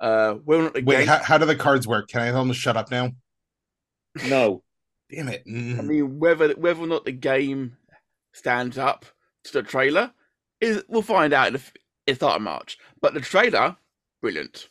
Uh, 0.00 0.36
well, 0.44 0.70
Wait, 0.82 1.08
how, 1.08 1.22
how 1.22 1.38
do 1.38 1.44
the 1.44 1.56
cards 1.56 1.86
work? 1.86 2.08
Can 2.08 2.22
I 2.22 2.26
tell 2.26 2.38
them 2.38 2.48
to 2.48 2.54
shut 2.54 2.76
up 2.76 2.90
now? 2.90 3.12
No. 4.26 4.62
Damn 5.10 5.28
it. 5.28 5.44
Mm. 5.46 5.78
I 5.78 5.82
mean, 5.82 6.18
whether 6.18 6.52
whether 6.52 6.82
or 6.82 6.86
not 6.86 7.04
the 7.04 7.12
game 7.12 7.76
stands 8.32 8.78
up 8.78 9.04
to 9.44 9.52
the 9.52 9.62
trailer 9.62 10.12
is 10.60 10.84
we'll 10.88 11.02
find 11.02 11.32
out 11.32 11.48
in 11.48 11.60
the 12.06 12.14
start 12.14 12.36
of 12.36 12.42
March. 12.42 12.78
But 13.00 13.12
the 13.14 13.20
trailer, 13.20 13.76
brilliant. 14.22 14.68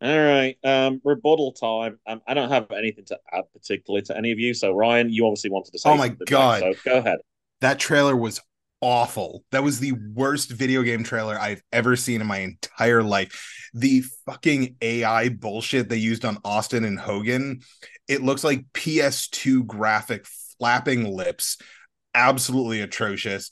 All 0.00 0.16
right. 0.16 0.56
Um, 0.62 1.00
rebuttal 1.04 1.52
time. 1.52 1.98
Um, 2.06 2.20
I 2.26 2.34
don't 2.34 2.50
have 2.50 2.70
anything 2.70 3.04
to 3.06 3.18
add 3.32 3.44
particularly 3.52 4.02
to 4.02 4.16
any 4.16 4.30
of 4.30 4.38
you. 4.38 4.54
So 4.54 4.72
Ryan, 4.72 5.10
you 5.10 5.26
obviously 5.26 5.50
wanted 5.50 5.72
to 5.72 5.78
say. 5.78 5.90
Oh 5.90 5.96
my 5.96 6.08
god! 6.08 6.60
so 6.60 6.74
go 6.84 6.98
ahead. 6.98 7.18
That 7.60 7.80
trailer 7.80 8.16
was 8.16 8.40
awful. 8.80 9.44
That 9.50 9.64
was 9.64 9.80
the 9.80 9.92
worst 10.14 10.50
video 10.50 10.82
game 10.82 11.02
trailer 11.02 11.38
I've 11.38 11.62
ever 11.72 11.96
seen 11.96 12.20
in 12.20 12.26
my 12.26 12.38
entire 12.38 13.02
life. 13.02 13.70
The 13.74 14.04
fucking 14.26 14.76
AI 14.80 15.30
bullshit 15.30 15.88
they 15.88 15.96
used 15.96 16.24
on 16.24 16.38
Austin 16.44 16.84
and 16.84 16.98
Hogan. 16.98 17.60
It 18.06 18.22
looks 18.22 18.44
like 18.44 18.66
PS2 18.74 19.66
graphic 19.66 20.26
flapping 20.58 21.04
lips. 21.04 21.58
Absolutely 22.14 22.80
atrocious. 22.80 23.50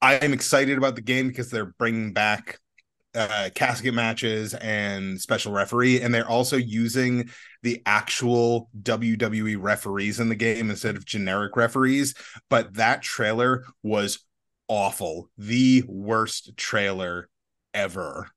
I 0.00 0.14
am 0.14 0.32
excited 0.32 0.78
about 0.78 0.94
the 0.94 1.02
game 1.02 1.28
because 1.28 1.50
they're 1.50 1.74
bringing 1.78 2.12
back 2.12 2.58
uh, 3.14 3.50
casket 3.54 3.94
matches 3.94 4.54
and 4.54 5.20
special 5.20 5.52
referee, 5.52 6.00
and 6.00 6.14
they're 6.14 6.28
also 6.28 6.56
using 6.56 7.30
the 7.62 7.82
actual 7.86 8.68
WWE 8.82 9.56
referees 9.58 10.20
in 10.20 10.28
the 10.28 10.34
game 10.34 10.70
instead 10.70 10.96
of 10.96 11.04
generic 11.04 11.56
referees. 11.56 12.14
But 12.48 12.74
that 12.74 13.02
trailer 13.02 13.64
was 13.82 14.20
awful, 14.68 15.30
the 15.36 15.84
worst 15.88 16.56
trailer 16.56 17.28
ever. 17.74 18.28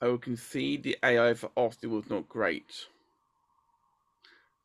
I 0.00 0.08
will 0.08 0.18
concede 0.18 0.82
the 0.82 0.96
AI 1.02 1.34
for 1.34 1.50
Austin 1.56 1.90
was 1.90 2.08
not 2.08 2.28
great. 2.28 2.86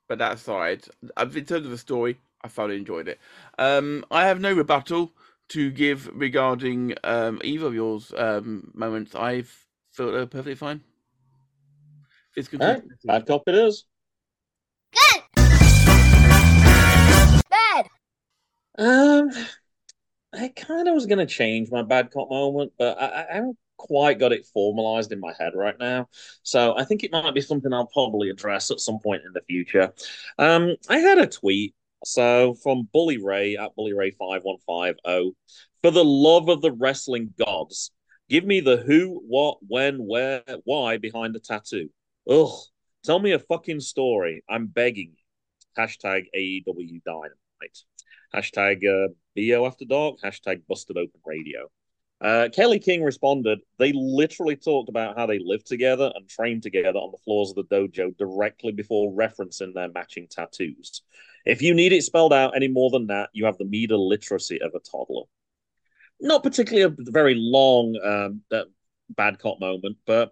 But 0.08 0.20
that 0.20 0.36
aside, 0.36 0.86
in 1.02 1.30
terms 1.46 1.66
of 1.66 1.72
the 1.72 1.78
story, 1.78 2.18
I 2.42 2.48
thoroughly 2.48 2.78
enjoyed 2.78 3.08
it. 3.08 3.20
Um, 3.58 4.06
I 4.12 4.28
have 4.28 4.40
no 4.40 4.54
rebuttal 4.54 5.12
to 5.50 5.72
give 5.72 6.10
regarding 6.14 6.96
um, 7.04 7.42
either 7.44 7.68
of 7.68 7.74
yours 7.74 8.14
um, 8.18 8.72
moments. 8.74 9.16
I've 9.16 9.54
felt 9.92 10.14
uh, 10.14 10.26
perfectly 10.26 10.56
fine. 10.56 10.82
It's 12.36 12.48
good. 12.48 12.62
Right. 12.62 12.84
Bad 13.04 13.26
cop 13.26 13.44
it 13.48 13.56
is. 13.56 13.86
Good. 14.94 15.22
Bad. 17.50 17.86
Um, 18.78 19.30
I 20.34 20.50
kind 20.50 20.88
of 20.88 20.94
was 20.94 21.06
going 21.06 21.20
to 21.20 21.26
change 21.26 21.72
my 21.72 21.82
bad 21.82 22.12
cop 22.12 22.30
moment, 22.30 22.74
but 22.78 23.00
I, 23.00 23.26
I 23.30 23.36
haven't 23.36 23.58
quite 23.78 24.20
got 24.20 24.34
it 24.34 24.46
formalized 24.46 25.12
in 25.12 25.20
my 25.20 25.34
head 25.38 25.54
right 25.56 25.78
now. 25.80 26.10
So 26.44 26.78
I 26.78 26.84
think 26.84 27.04
it 27.04 27.12
might 27.12 27.34
be 27.34 27.42
something 27.42 27.72
I'll 27.74 27.88
probably 27.88 28.30
address 28.30 28.72
at 28.72 28.80
some 28.80 29.00
point 29.00 29.24
in 29.26 29.34
the 29.34 29.42
future. 29.42 29.94
Um, 30.38 30.76
I 30.90 31.00
had 31.00 31.20
a 31.20 31.28
tweet 31.28 31.74
so 32.04 32.56
from 32.62 32.88
Bully 32.92 33.18
Ray 33.18 33.58
at 33.58 33.76
Bully 33.76 33.94
Ray 33.94 34.12
5150, 34.12 35.36
for 35.82 35.92
the 35.92 36.04
love 36.06 36.50
of 36.50 36.62
the 36.62 36.72
wrestling 36.72 37.34
gods, 37.38 37.92
give 38.30 38.46
me 38.46 38.60
the 38.60 38.78
who, 38.78 39.22
what, 39.28 39.58
when, 39.68 39.98
where, 40.06 40.44
why 40.64 40.98
behind 40.98 41.36
the 41.36 41.40
tattoo. 41.40 41.90
Ugh. 42.30 42.58
Tell 43.04 43.20
me 43.20 43.34
a 43.34 43.40
fucking 43.40 43.82
story. 43.82 44.44
I'm 44.50 44.66
begging 44.66 45.14
you. 45.16 45.84
Hashtag 45.84 46.26
AEW 46.36 47.04
Dynamite. 47.04 47.84
Hashtag 48.34 48.84
uh, 48.84 49.10
BO 49.36 49.66
After 49.68 49.86
Dark, 49.86 50.16
hashtag 50.24 50.64
Busted 50.68 50.98
Open 50.98 51.22
Radio. 51.24 51.70
Uh, 52.22 52.48
Kelly 52.52 52.80
King 52.80 53.04
responded, 53.04 53.60
they 53.78 53.92
literally 53.94 54.56
talked 54.56 54.90
about 54.90 55.18
how 55.18 55.26
they 55.26 55.40
lived 55.40 55.68
together 55.68 56.12
and 56.16 56.28
trained 56.28 56.64
together 56.64 56.98
on 56.98 57.12
the 57.12 57.18
floors 57.24 57.50
of 57.50 57.56
the 57.56 57.76
dojo 57.76 58.18
directly 58.18 58.72
before 58.72 59.12
referencing 59.12 59.74
their 59.74 59.90
matching 59.90 60.28
tattoos. 60.30 61.02
If 61.46 61.62
you 61.62 61.74
need 61.74 61.94
it 61.94 62.04
spelled 62.04 62.34
out 62.34 62.56
any 62.56 62.70
more 62.70 62.90
than 62.90 63.08
that, 63.08 63.30
you 63.34 63.46
have 63.46 63.58
the 63.58 63.66
meter 63.66 63.98
literacy 63.98 64.62
of 64.62 64.74
a 64.74 64.80
toddler. 64.80 65.26
Not 66.22 66.44
particularly 66.44 66.84
a 66.84 67.12
very 67.12 67.36
long 67.36 68.00
um, 68.04 68.42
bad 69.10 69.38
cop 69.38 69.60
moment, 69.60 69.98
but 70.08 70.32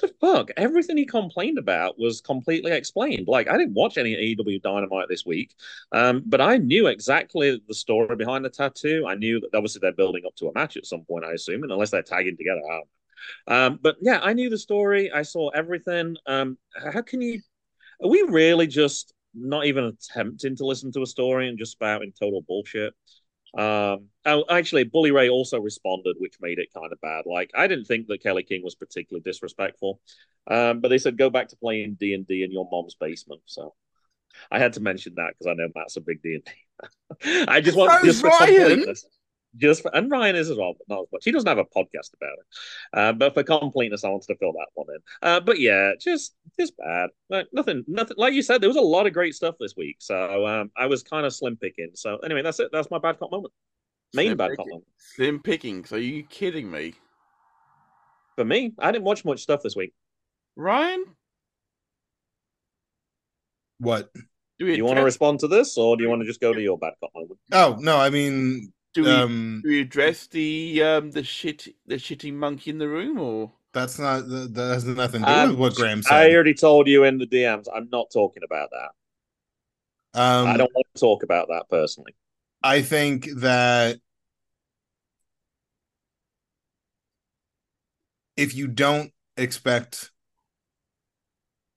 the 0.00 0.08
fuck? 0.20 0.50
Everything 0.56 0.96
he 0.96 1.06
complained 1.06 1.58
about 1.58 1.98
was 1.98 2.20
completely 2.20 2.72
explained. 2.72 3.28
Like, 3.28 3.48
I 3.48 3.56
didn't 3.56 3.74
watch 3.74 3.98
any 3.98 4.14
AEW 4.14 4.62
Dynamite 4.62 5.08
this 5.08 5.24
week, 5.26 5.54
um, 5.92 6.22
but 6.26 6.40
I 6.40 6.56
knew 6.56 6.86
exactly 6.86 7.60
the 7.66 7.74
story 7.74 8.16
behind 8.16 8.44
the 8.44 8.50
tattoo. 8.50 9.04
I 9.08 9.14
knew 9.14 9.40
that 9.40 9.54
obviously 9.54 9.80
they're 9.80 9.92
building 9.92 10.22
up 10.26 10.34
to 10.36 10.48
a 10.48 10.52
match 10.52 10.76
at 10.76 10.86
some 10.86 11.04
point, 11.04 11.24
I 11.24 11.32
assume, 11.32 11.62
and 11.62 11.72
unless 11.72 11.90
they're 11.90 12.02
tagging 12.02 12.36
together. 12.36 12.60
Know. 12.60 12.82
Um, 13.46 13.78
but 13.82 13.96
yeah, 14.00 14.20
I 14.22 14.32
knew 14.32 14.50
the 14.50 14.58
story. 14.58 15.10
I 15.12 15.22
saw 15.22 15.48
everything. 15.50 16.16
Um, 16.26 16.58
how 16.74 17.02
can 17.02 17.20
you? 17.20 17.40
Are 18.02 18.08
we 18.08 18.22
really 18.22 18.66
just 18.66 19.12
not 19.34 19.66
even 19.66 19.84
attempting 19.84 20.56
to 20.56 20.66
listen 20.66 20.90
to 20.92 21.02
a 21.02 21.06
story 21.06 21.48
and 21.48 21.58
just 21.58 21.72
spouting 21.72 22.12
total 22.18 22.42
bullshit? 22.42 22.94
Um, 23.56 24.08
oh, 24.26 24.44
actually, 24.48 24.84
Bully 24.84 25.10
Ray 25.10 25.28
also 25.28 25.60
responded, 25.60 26.16
which 26.18 26.36
made 26.40 26.58
it 26.58 26.72
kind 26.72 26.92
of 26.92 27.00
bad. 27.00 27.24
Like, 27.26 27.50
I 27.54 27.66
didn't 27.66 27.86
think 27.86 28.06
that 28.06 28.22
Kelly 28.22 28.42
King 28.42 28.62
was 28.62 28.74
particularly 28.74 29.22
disrespectful, 29.22 30.00
um, 30.48 30.80
but 30.80 30.88
they 30.88 30.98
said 30.98 31.18
go 31.18 31.30
back 31.30 31.48
to 31.48 31.56
playing 31.56 31.96
D 31.98 32.14
and 32.14 32.26
D 32.26 32.42
in 32.42 32.52
your 32.52 32.68
mom's 32.70 32.94
basement. 32.94 33.42
So 33.46 33.74
I 34.50 34.58
had 34.58 34.74
to 34.74 34.80
mention 34.80 35.14
that 35.16 35.34
because 35.38 35.50
I 35.50 35.54
know 35.54 35.68
Matt's 35.74 35.96
a 35.96 36.00
big 36.00 36.22
D 36.22 36.34
and 36.34 36.44
D. 36.44 37.44
I 37.48 37.60
just 37.60 37.76
want 37.76 37.92
for 38.00 38.28
Ryan. 38.28 38.94
Completeness, 39.52 39.80
just 39.80 39.82
for, 39.82 39.94
and 39.94 40.10
Ryan 40.10 40.36
is 40.36 40.50
as 40.50 40.56
well, 40.56 40.74
but 40.74 40.94
not 40.94 41.02
as 41.02 41.08
much. 41.12 41.24
He 41.24 41.32
doesn't 41.32 41.48
have 41.48 41.58
a 41.58 41.64
podcast 41.64 42.14
about 42.14 42.38
it. 42.38 42.46
Uh, 42.92 43.12
but 43.12 43.34
for 43.34 43.42
completeness, 43.42 44.04
I 44.04 44.08
wanted 44.08 44.28
to 44.28 44.36
fill 44.36 44.52
that 44.52 44.66
one 44.74 44.86
in. 44.94 45.00
Uh, 45.22 45.40
but 45.40 45.58
yeah, 45.58 45.92
just 46.00 46.34
just 46.58 46.76
bad. 46.76 47.10
Like 47.28 47.48
nothing, 47.52 47.84
nothing. 47.86 48.16
Like 48.18 48.34
you 48.34 48.42
said, 48.42 48.60
there 48.60 48.70
was 48.70 48.76
a 48.76 48.80
lot 48.80 49.06
of 49.06 49.12
great 49.12 49.34
stuff 49.34 49.56
this 49.58 49.74
week. 49.76 49.96
So 50.00 50.46
um, 50.46 50.70
I 50.76 50.86
was 50.86 51.02
kind 51.02 51.26
of 51.26 51.34
slim 51.34 51.56
picking. 51.56 51.90
So 51.94 52.18
anyway, 52.18 52.42
that's 52.42 52.60
it. 52.60 52.70
That's 52.72 52.90
my 52.90 52.98
bad 52.98 53.18
cop 53.18 53.30
moment. 53.30 53.52
Main 54.12 54.28
Slim 54.28 54.36
bad 54.36 54.56
cop 54.56 54.66
moment 54.66 54.84
Slim 54.96 55.40
pickings. 55.40 55.92
Are 55.92 55.98
you 55.98 56.24
kidding 56.24 56.70
me, 56.70 56.94
for 58.36 58.44
me. 58.44 58.72
I 58.78 58.90
didn't 58.90 59.04
watch 59.04 59.24
much 59.24 59.42
stuff 59.42 59.62
this 59.62 59.76
week. 59.76 59.92
Ryan? 60.56 61.04
What? 63.78 64.12
Do 64.58 64.66
Do 64.66 64.72
you 64.72 64.84
want 64.84 64.98
to 64.98 65.04
respond 65.04 65.40
to 65.40 65.48
this, 65.48 65.78
or 65.78 65.96
do 65.96 66.02
you 66.02 66.10
want 66.10 66.20
to 66.20 66.26
just 66.26 66.40
go 66.40 66.52
to 66.52 66.60
your 66.60 66.76
bad 66.76 66.92
cop 67.00 67.10
moment? 67.14 67.38
Oh 67.52 67.76
no, 67.80 67.96
I 67.96 68.10
mean, 68.10 68.72
Do 68.92 69.04
we, 69.04 69.08
um, 69.08 69.60
do 69.62 69.70
we 69.70 69.80
address 69.80 70.26
the 70.26 70.82
um 70.82 71.10
the 71.12 71.22
shit 71.22 71.68
the 71.86 71.94
shitty 71.94 72.32
monkey 72.32 72.70
in 72.70 72.78
the 72.78 72.88
room 72.88 73.20
or 73.20 73.52
that's 73.72 73.98
not 73.98 74.28
that 74.28 74.54
that 74.54 74.72
has 74.74 74.84
nothing 74.84 75.22
to 75.22 75.26
do 75.26 75.32
Um, 75.32 75.50
with 75.50 75.58
what 75.58 75.74
Graham 75.76 76.02
said. 76.02 76.12
I 76.12 76.34
already 76.34 76.54
told 76.54 76.88
you 76.88 77.04
in 77.04 77.18
the 77.18 77.26
DMs. 77.26 77.66
I'm 77.72 77.88
not 77.92 78.10
talking 78.12 78.42
about 78.42 78.70
that. 78.70 80.20
Um, 80.20 80.48
I 80.48 80.56
don't 80.56 80.74
want 80.74 80.86
to 80.94 81.00
talk 81.00 81.22
about 81.22 81.48
that 81.48 81.68
personally. 81.70 82.16
I 82.62 82.82
think 82.82 83.28
that 83.36 83.98
if 88.36 88.54
you 88.54 88.66
don't 88.66 89.12
expect 89.36 90.10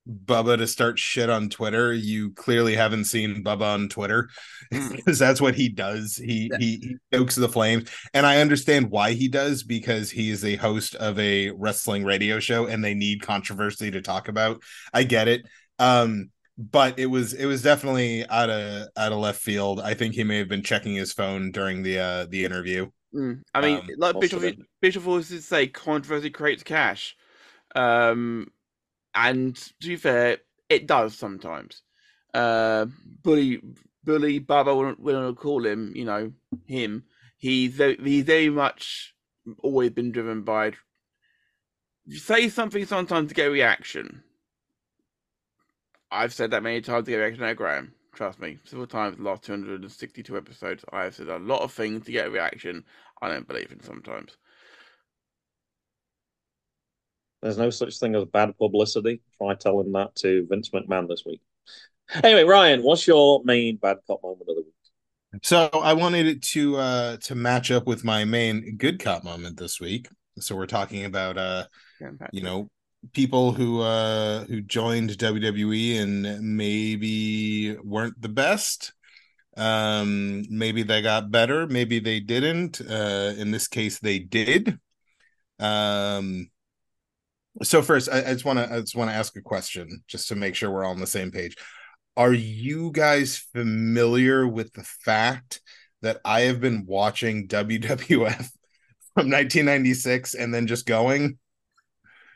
Bubba 0.07 0.57
to 0.57 0.67
start 0.67 0.99
shit 0.99 1.29
on 1.29 1.49
Twitter, 1.49 1.93
you 1.93 2.31
clearly 2.33 2.75
haven't 2.75 3.05
seen 3.05 3.43
Bubba 3.43 3.73
on 3.73 3.89
Twitter 3.89 4.29
because 4.71 5.17
that's 5.17 5.39
what 5.39 5.55
he 5.55 5.69
does. 5.69 6.15
He 6.15 6.51
he, 6.57 6.77
he 6.77 6.95
stokes 7.11 7.35
the 7.35 7.47
flames, 7.49 7.89
and 8.13 8.25
I 8.25 8.41
understand 8.41 8.89
why 8.91 9.13
he 9.13 9.27
does 9.27 9.63
because 9.63 10.11
he 10.11 10.29
is 10.29 10.43
a 10.43 10.57
host 10.57 10.95
of 10.95 11.17
a 11.19 11.51
wrestling 11.51 12.03
radio 12.03 12.39
show, 12.39 12.65
and 12.67 12.83
they 12.83 12.93
need 12.93 13.21
controversy 13.21 13.91
to 13.91 14.01
talk 14.01 14.27
about. 14.27 14.61
I 14.93 15.03
get 15.03 15.27
it. 15.27 15.45
Um, 15.79 16.31
but 16.57 16.99
it 16.99 17.07
was 17.07 17.33
it 17.33 17.45
was 17.45 17.61
definitely 17.63 18.27
out 18.27 18.49
of 18.49 18.87
out 18.97 19.11
of 19.11 19.19
left 19.19 19.41
field. 19.41 19.79
I 19.79 19.93
think 19.93 20.15
he 20.15 20.23
may 20.23 20.37
have 20.37 20.49
been 20.49 20.63
checking 20.63 20.95
his 20.95 21.13
phone 21.13 21.51
during 21.51 21.81
the 21.81 21.99
uh 21.99 22.25
the 22.29 22.45
interview. 22.45 22.89
Mm, 23.13 23.41
I 23.53 23.61
mean, 23.61 23.77
Um, 23.77 23.87
like 23.97 24.19
Bischoff. 24.19 24.43
Bischoff 24.81 25.07
always 25.07 25.29
did 25.29 25.43
say, 25.43 25.67
controversy 25.67 26.29
creates 26.29 26.63
cash. 26.63 27.15
Um, 27.75 28.47
and 29.16 29.55
to 29.55 29.88
be 29.88 29.95
fair, 29.95 30.38
it 30.70 30.88
does 30.88 31.16
sometimes. 31.16 31.82
Uh, 32.34 32.88
bully, 33.22 33.61
bully, 34.03 34.39
Bubba, 34.39 34.76
wouldn't, 34.76 34.99
wouldn't 34.99 35.38
call 35.38 35.66
him, 35.66 35.93
you 35.95 36.05
know, 36.05 36.32
him. 36.66 37.03
He's 37.38 37.74
very, 37.74 37.97
he's 37.97 38.24
very 38.24 38.49
much 38.49 39.14
always 39.61 39.91
been 39.91 40.11
driven 40.11 40.43
by 40.43 40.74
say 42.09 42.49
something 42.49 42.86
sometimes 42.86 43.30
to 43.30 43.36
get 43.36 43.47
a 43.47 43.51
reaction. 43.51 44.24
I've 46.11 46.34
said 46.34 46.51
that 46.51 46.64
many 46.64 46.82
times 46.82 47.05
to 47.05 47.11
get 47.11 47.18
a 47.18 47.24
reaction 47.24 47.43
out 47.43 47.55
Graham. 47.55 47.93
Trust 48.14 48.39
me, 48.39 48.59
several 48.64 48.86
times 48.86 49.18
the 49.18 49.24
last 49.24 49.43
262 49.43 50.38
episodes, 50.38 50.86
I 50.91 51.05
have 51.05 51.16
said 51.16 51.30
a 51.30 51.39
lot 51.39 51.61
of 51.61 51.72
things 51.72 52.05
to 52.05 52.11
get 52.11 52.28
a 52.28 52.32
reaction 52.32 52.84
I 53.22 53.30
don't 53.30 53.47
believe 53.47 53.72
in 53.72 53.82
sometimes. 53.82 54.38
There's 57.43 57.57
no 57.57 57.69
such 57.69 57.99
thing 57.99 58.15
as 58.15 58.23
bad 58.23 58.57
publicity. 58.57 59.21
Try 59.37 59.53
telling 59.55 59.91
that 59.91 60.15
to 60.15 60.47
Vince 60.49 60.69
McMahon 60.69 61.09
this 61.09 61.23
week. 61.25 61.41
Anyway, 62.23 62.45
Ryan, 62.45 62.83
what's 62.83 63.05
your 63.05 63.43
main 63.43 63.75
bad 63.75 63.97
cop 64.07 64.23
moment 64.23 64.47
of 64.47 64.55
the 64.55 64.61
week? 64.61 65.41
So 65.43 65.67
I 65.73 65.91
wanted 65.91 66.25
it 66.25 66.41
to 66.53 66.77
uh 66.77 67.17
to 67.17 67.35
match 67.35 67.69
up 67.69 67.85
with 67.85 68.05
my 68.05 68.23
main 68.23 68.77
good 68.77 68.99
cop 68.99 69.25
moment 69.25 69.57
this 69.57 69.81
week. 69.81 70.07
So 70.39 70.55
we're 70.55 70.67
talking 70.67 71.03
about 71.03 71.37
uh 71.37 71.65
you 72.31 72.43
know 72.43 72.69
people 73.11 73.51
who 73.51 73.81
uh 73.81 74.45
who 74.45 74.61
joined 74.61 75.09
WWE 75.09 76.01
and 76.01 76.55
maybe 76.55 77.75
weren't 77.83 78.21
the 78.21 78.29
best. 78.29 78.93
Um 79.57 80.45
maybe 80.49 80.83
they 80.83 81.01
got 81.01 81.29
better, 81.29 81.67
maybe 81.67 81.99
they 81.99 82.21
didn't. 82.21 82.79
Uh 82.79 83.33
in 83.37 83.51
this 83.51 83.67
case 83.67 83.99
they 83.99 84.19
did. 84.19 84.79
Um 85.59 86.47
so 87.61 87.81
first 87.81 88.09
I, 88.09 88.19
I 88.19 88.33
just 88.33 88.45
want 88.45 88.59
to 88.59 88.73
I 88.73 88.79
just 88.79 88.95
want 88.95 89.09
to 89.09 89.15
ask 89.15 89.35
a 89.35 89.41
question 89.41 90.03
just 90.07 90.27
to 90.29 90.35
make 90.35 90.55
sure 90.55 90.71
we're 90.71 90.83
all 90.83 90.91
on 90.91 90.99
the 90.99 91.07
same 91.07 91.31
page. 91.31 91.55
Are 92.17 92.33
you 92.33 92.91
guys 92.91 93.37
familiar 93.37 94.47
with 94.47 94.73
the 94.73 94.83
fact 94.83 95.61
that 96.01 96.19
I 96.25 96.41
have 96.41 96.59
been 96.61 96.85
watching 96.85 97.47
WWF 97.49 98.49
from 99.15 99.29
1996 99.29 100.33
and 100.35 100.53
then 100.53 100.67
just 100.67 100.85
going? 100.85 101.37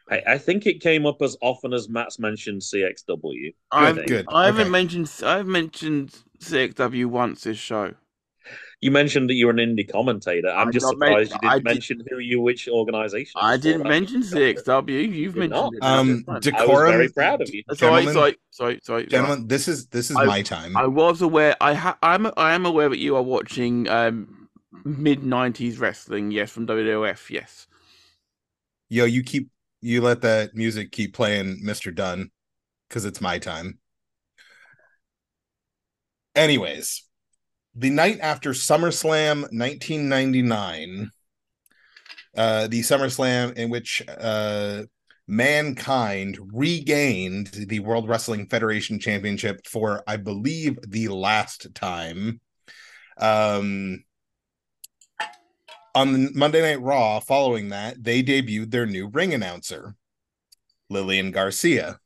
I, 0.10 0.22
I 0.28 0.38
think 0.38 0.66
it 0.66 0.82
came 0.82 1.06
up 1.06 1.22
as 1.22 1.36
often 1.42 1.74
as 1.74 1.90
Matt's 1.90 2.20
mentioned 2.20 2.64
CXW. 2.64 3.56
I've, 3.72 4.06
good. 4.06 4.26
I 4.28 4.46
haven't 4.46 4.70
Okay. 4.70 4.72
mentioned 4.72 5.12
I've 5.24 5.48
mentioned 5.48 6.16
CXW 6.40 7.06
once 7.08 7.44
this 7.44 7.58
show. 7.58 7.96
You 8.80 8.92
mentioned 8.92 9.28
that 9.30 9.34
you're 9.34 9.50
an 9.50 9.58
indie 9.58 9.92
commentator. 9.92 10.50
I'm 10.50 10.68
I 10.68 10.72
just 10.72 10.86
not 10.86 11.00
men- 11.00 11.10
surprised 11.10 11.32
you 11.32 11.40
didn't 11.40 11.56
did- 11.58 11.64
mention 11.64 12.04
who 12.10 12.20
you 12.20 12.40
which 12.42 12.68
organization. 12.68 13.32
I 13.42 13.58
didn't 13.58 13.82
for. 13.82 13.88
mention 13.88 14.22
CXW. 14.22 14.88
You've 15.12 15.34
Did 15.34 15.50
mentioned 15.50 15.52
not. 15.52 15.74
it. 15.74 15.80
now, 15.82 15.98
Um, 16.00 16.08
that's 16.10 16.26
fine. 16.26 16.34
I 16.34 16.36
was 16.38 16.44
decorum, 16.68 16.92
very 16.92 17.10
proud 17.10 17.42
of 17.42 17.50
you. 17.54 17.64
sorry, 17.74 17.78
gentlemen, 18.04 18.14
sorry, 18.14 18.38
sorry, 18.52 18.80
sorry, 18.84 19.08
gentlemen. 19.08 19.48
This 19.48 19.68
is 19.68 19.88
this 19.88 20.12
is 20.12 20.18
I- 20.18 20.26
my 20.26 20.42
time. 20.44 20.78
I 20.78 20.86
was 20.86 21.24
aware. 21.24 21.56
I 21.60 21.74
ha- 21.74 21.98
I'm 22.04 22.28
I 22.38 22.54
am 22.54 22.68
aware 22.68 22.88
that 22.90 23.00
you 23.00 23.16
are 23.16 23.24
watching 23.24 23.88
um 23.90 24.48
mid 24.86 25.22
'90s 25.24 25.80
wrestling. 25.80 26.30
Yes, 26.30 26.52
from 26.52 26.68
WWF. 26.68 27.32
Yes. 27.32 27.66
Yo, 28.90 29.06
you 29.06 29.24
keep 29.24 29.50
you 29.82 30.02
let 30.02 30.22
that 30.22 30.54
music 30.54 30.92
keep 30.92 31.16
playing, 31.16 31.58
Mister 31.64 31.90
Dunn, 31.90 32.30
because 32.88 33.06
it's 33.06 33.22
my 33.22 33.40
time. 33.40 33.80
Anyways, 36.36 37.04
the 37.78 37.92
night 37.92 38.20
after 38.22 38.52
SummerSlam 38.52 39.42
1999, 39.54 41.12
uh, 42.36 42.68
the 42.68 42.82
SummerSlam 42.82 43.54
in 43.54 43.70
which 43.70 44.04
uh, 44.08 44.84
Mankind 45.28 46.40
regained 46.54 47.48
the 47.48 47.80
World 47.82 48.10
Wrestling 48.10 48.48
Federation 48.48 49.00
Championship 49.00 49.68
for, 49.68 50.04
I 50.08 50.18
believe, 50.18 50.80
the 50.88 51.10
last 51.10 51.68
time. 51.76 52.42
Um, 53.20 54.04
on 55.94 56.36
Monday 56.36 56.62
Night 56.62 56.82
Raw, 56.82 57.20
following 57.20 57.70
that, 57.70 58.04
they 58.04 58.24
debuted 58.24 58.72
their 58.72 58.88
new 58.88 59.08
ring 59.08 59.36
announcer, 59.36 59.96
Lillian 60.90 61.30
Garcia. 61.30 62.00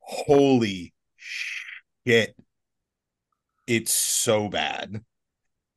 Holy 0.00 0.92
shit. 1.16 2.34
It's 3.66 3.92
so 3.92 4.48
bad. 4.48 5.02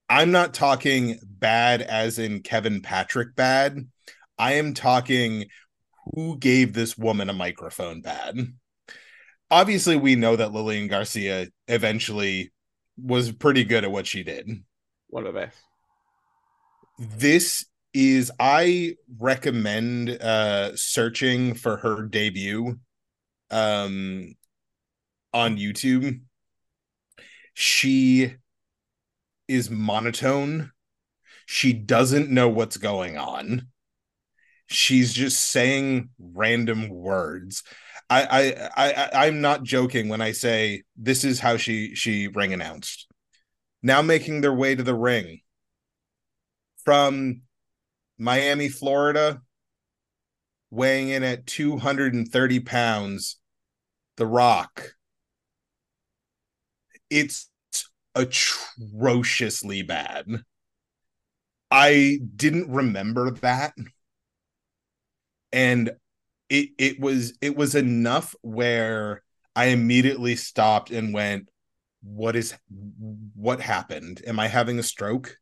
I'm 0.09 0.31
not 0.31 0.53
talking 0.53 1.19
bad 1.23 1.81
as 1.81 2.19
in 2.19 2.41
Kevin 2.41 2.81
Patrick 2.81 3.35
bad. 3.35 3.87
I 4.37 4.53
am 4.53 4.73
talking 4.73 5.45
who 6.13 6.37
gave 6.37 6.73
this 6.73 6.97
woman 6.97 7.29
a 7.29 7.33
microphone 7.33 8.01
bad. 8.01 8.53
Obviously, 9.49 9.95
we 9.95 10.15
know 10.15 10.35
that 10.35 10.51
Lillian 10.51 10.87
Garcia 10.87 11.47
eventually 11.67 12.51
was 12.97 13.31
pretty 13.31 13.63
good 13.63 13.83
at 13.83 13.91
what 13.91 14.07
she 14.07 14.23
did. 14.23 14.49
One 15.07 15.25
of 15.25 15.33
the 15.33 15.39
best. 15.39 15.57
This 16.99 17.65
is 17.93 18.31
I 18.39 18.95
recommend 19.17 20.09
uh 20.09 20.75
searching 20.75 21.53
for 21.53 21.77
her 21.77 22.03
debut 22.03 22.79
um 23.49 24.35
on 25.33 25.57
YouTube. 25.57 26.21
She 27.59 28.35
is 29.47 29.71
monotone. 29.71 30.73
She 31.47 31.73
doesn't 31.73 32.29
know 32.29 32.47
what's 32.49 32.77
going 32.77 33.17
on. 33.17 33.69
She's 34.67 35.11
just 35.11 35.41
saying 35.41 36.09
random 36.19 36.87
words. 36.87 37.63
I 38.11 38.69
I 38.77 38.93
I 38.93 39.25
I'm 39.25 39.41
not 39.41 39.63
joking 39.63 40.07
when 40.07 40.21
I 40.21 40.33
say 40.33 40.83
this 40.95 41.23
is 41.23 41.39
how 41.39 41.57
she 41.57 41.95
she 41.95 42.27
ring 42.27 42.53
announced. 42.53 43.07
Now 43.81 44.03
making 44.03 44.41
their 44.41 44.53
way 44.53 44.75
to 44.75 44.83
the 44.83 44.93
ring 44.93 45.41
from 46.85 47.41
Miami, 48.19 48.69
Florida, 48.69 49.41
weighing 50.69 51.09
in 51.09 51.23
at 51.23 51.47
230 51.47 52.59
pounds, 52.59 53.37
The 54.17 54.27
Rock. 54.27 54.93
It's 57.09 57.49
atrociously 58.15 59.83
bad. 59.83 60.27
I 61.69 62.19
didn't 62.35 62.71
remember 62.71 63.31
that. 63.31 63.73
And 65.51 65.91
it 66.49 66.69
it 66.77 66.99
was 66.99 67.33
it 67.41 67.55
was 67.55 67.75
enough 67.75 68.35
where 68.41 69.23
I 69.55 69.65
immediately 69.65 70.35
stopped 70.35 70.91
and 70.91 71.13
went, 71.13 71.49
what 72.03 72.35
is 72.35 72.53
what 73.35 73.59
happened? 73.59 74.21
Am 74.25 74.39
I 74.39 74.47
having 74.47 74.79
a 74.79 74.83
stroke? 74.83 75.37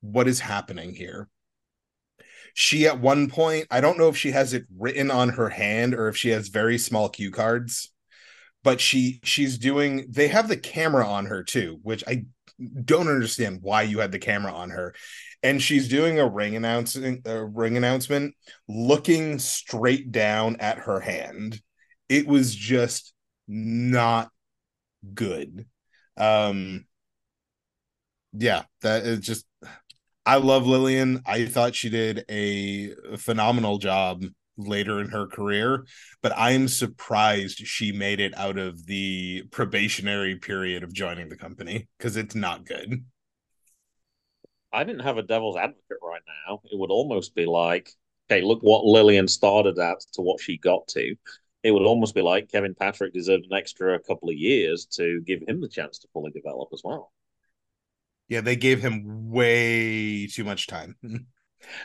What 0.00 0.28
is 0.28 0.40
happening 0.40 0.94
here? 0.94 1.28
She 2.54 2.86
at 2.86 3.00
one 3.00 3.28
point, 3.28 3.66
I 3.70 3.80
don't 3.80 3.98
know 3.98 4.08
if 4.08 4.16
she 4.16 4.30
has 4.30 4.54
it 4.54 4.64
written 4.78 5.10
on 5.10 5.30
her 5.30 5.50
hand 5.50 5.94
or 5.94 6.08
if 6.08 6.16
she 6.16 6.30
has 6.30 6.48
very 6.48 6.78
small 6.78 7.08
cue 7.08 7.30
cards, 7.30 7.92
but 8.66 8.80
she 8.80 9.20
she's 9.22 9.58
doing 9.58 10.06
they 10.10 10.26
have 10.26 10.48
the 10.48 10.56
camera 10.56 11.06
on 11.06 11.26
her 11.26 11.44
too, 11.44 11.78
which 11.84 12.02
I 12.04 12.24
don't 12.84 13.06
understand 13.06 13.60
why 13.62 13.82
you 13.82 14.00
had 14.00 14.10
the 14.10 14.18
camera 14.18 14.52
on 14.52 14.70
her. 14.70 14.92
And 15.44 15.62
she's 15.62 15.86
doing 15.86 16.18
a 16.18 16.26
ring 16.26 16.56
announcement 16.56 17.20
a 17.26 17.44
ring 17.44 17.76
announcement 17.76 18.34
looking 18.66 19.38
straight 19.38 20.10
down 20.10 20.56
at 20.56 20.78
her 20.78 20.98
hand. 20.98 21.62
It 22.08 22.26
was 22.26 22.52
just 22.52 23.14
not 23.46 24.32
good. 25.14 25.66
Um 26.16 26.86
yeah, 28.32 28.64
that 28.82 29.04
is 29.06 29.20
just 29.20 29.46
I 30.26 30.38
love 30.38 30.66
Lilian. 30.66 31.22
I 31.24 31.46
thought 31.46 31.76
she 31.76 31.88
did 31.88 32.24
a 32.28 32.96
phenomenal 33.16 33.78
job 33.78 34.24
later 34.56 35.00
in 35.00 35.10
her 35.10 35.26
career, 35.26 35.84
but 36.22 36.32
I'm 36.36 36.68
surprised 36.68 37.58
she 37.58 37.92
made 37.92 38.20
it 38.20 38.36
out 38.36 38.58
of 38.58 38.86
the 38.86 39.44
probationary 39.50 40.36
period 40.36 40.82
of 40.82 40.92
joining 40.92 41.28
the 41.28 41.36
company 41.36 41.88
because 41.98 42.16
it's 42.16 42.34
not 42.34 42.64
good. 42.66 43.04
I 44.72 44.84
didn't 44.84 45.04
have 45.04 45.18
a 45.18 45.22
devil's 45.22 45.56
advocate 45.56 45.98
right 46.02 46.22
now. 46.46 46.60
It 46.64 46.78
would 46.78 46.90
almost 46.90 47.34
be 47.34 47.46
like, 47.46 47.90
okay, 48.30 48.42
look 48.42 48.60
what 48.60 48.84
Lilian 48.84 49.28
started 49.28 49.78
at 49.78 50.00
to 50.12 50.22
what 50.22 50.40
she 50.40 50.58
got 50.58 50.86
to. 50.88 51.14
It 51.62 51.70
would 51.70 51.86
almost 51.86 52.14
be 52.14 52.22
like 52.22 52.50
Kevin 52.50 52.74
Patrick 52.74 53.12
deserved 53.12 53.46
an 53.50 53.56
extra 53.56 53.98
couple 54.00 54.28
of 54.28 54.36
years 54.36 54.86
to 54.96 55.20
give 55.22 55.40
him 55.46 55.60
the 55.60 55.68
chance 55.68 55.98
to 56.00 56.08
fully 56.12 56.30
develop 56.30 56.68
as 56.72 56.82
well. 56.84 57.12
Yeah, 58.28 58.40
they 58.40 58.56
gave 58.56 58.80
him 58.80 59.30
way 59.30 60.26
too 60.26 60.44
much 60.44 60.66
time. 60.66 60.96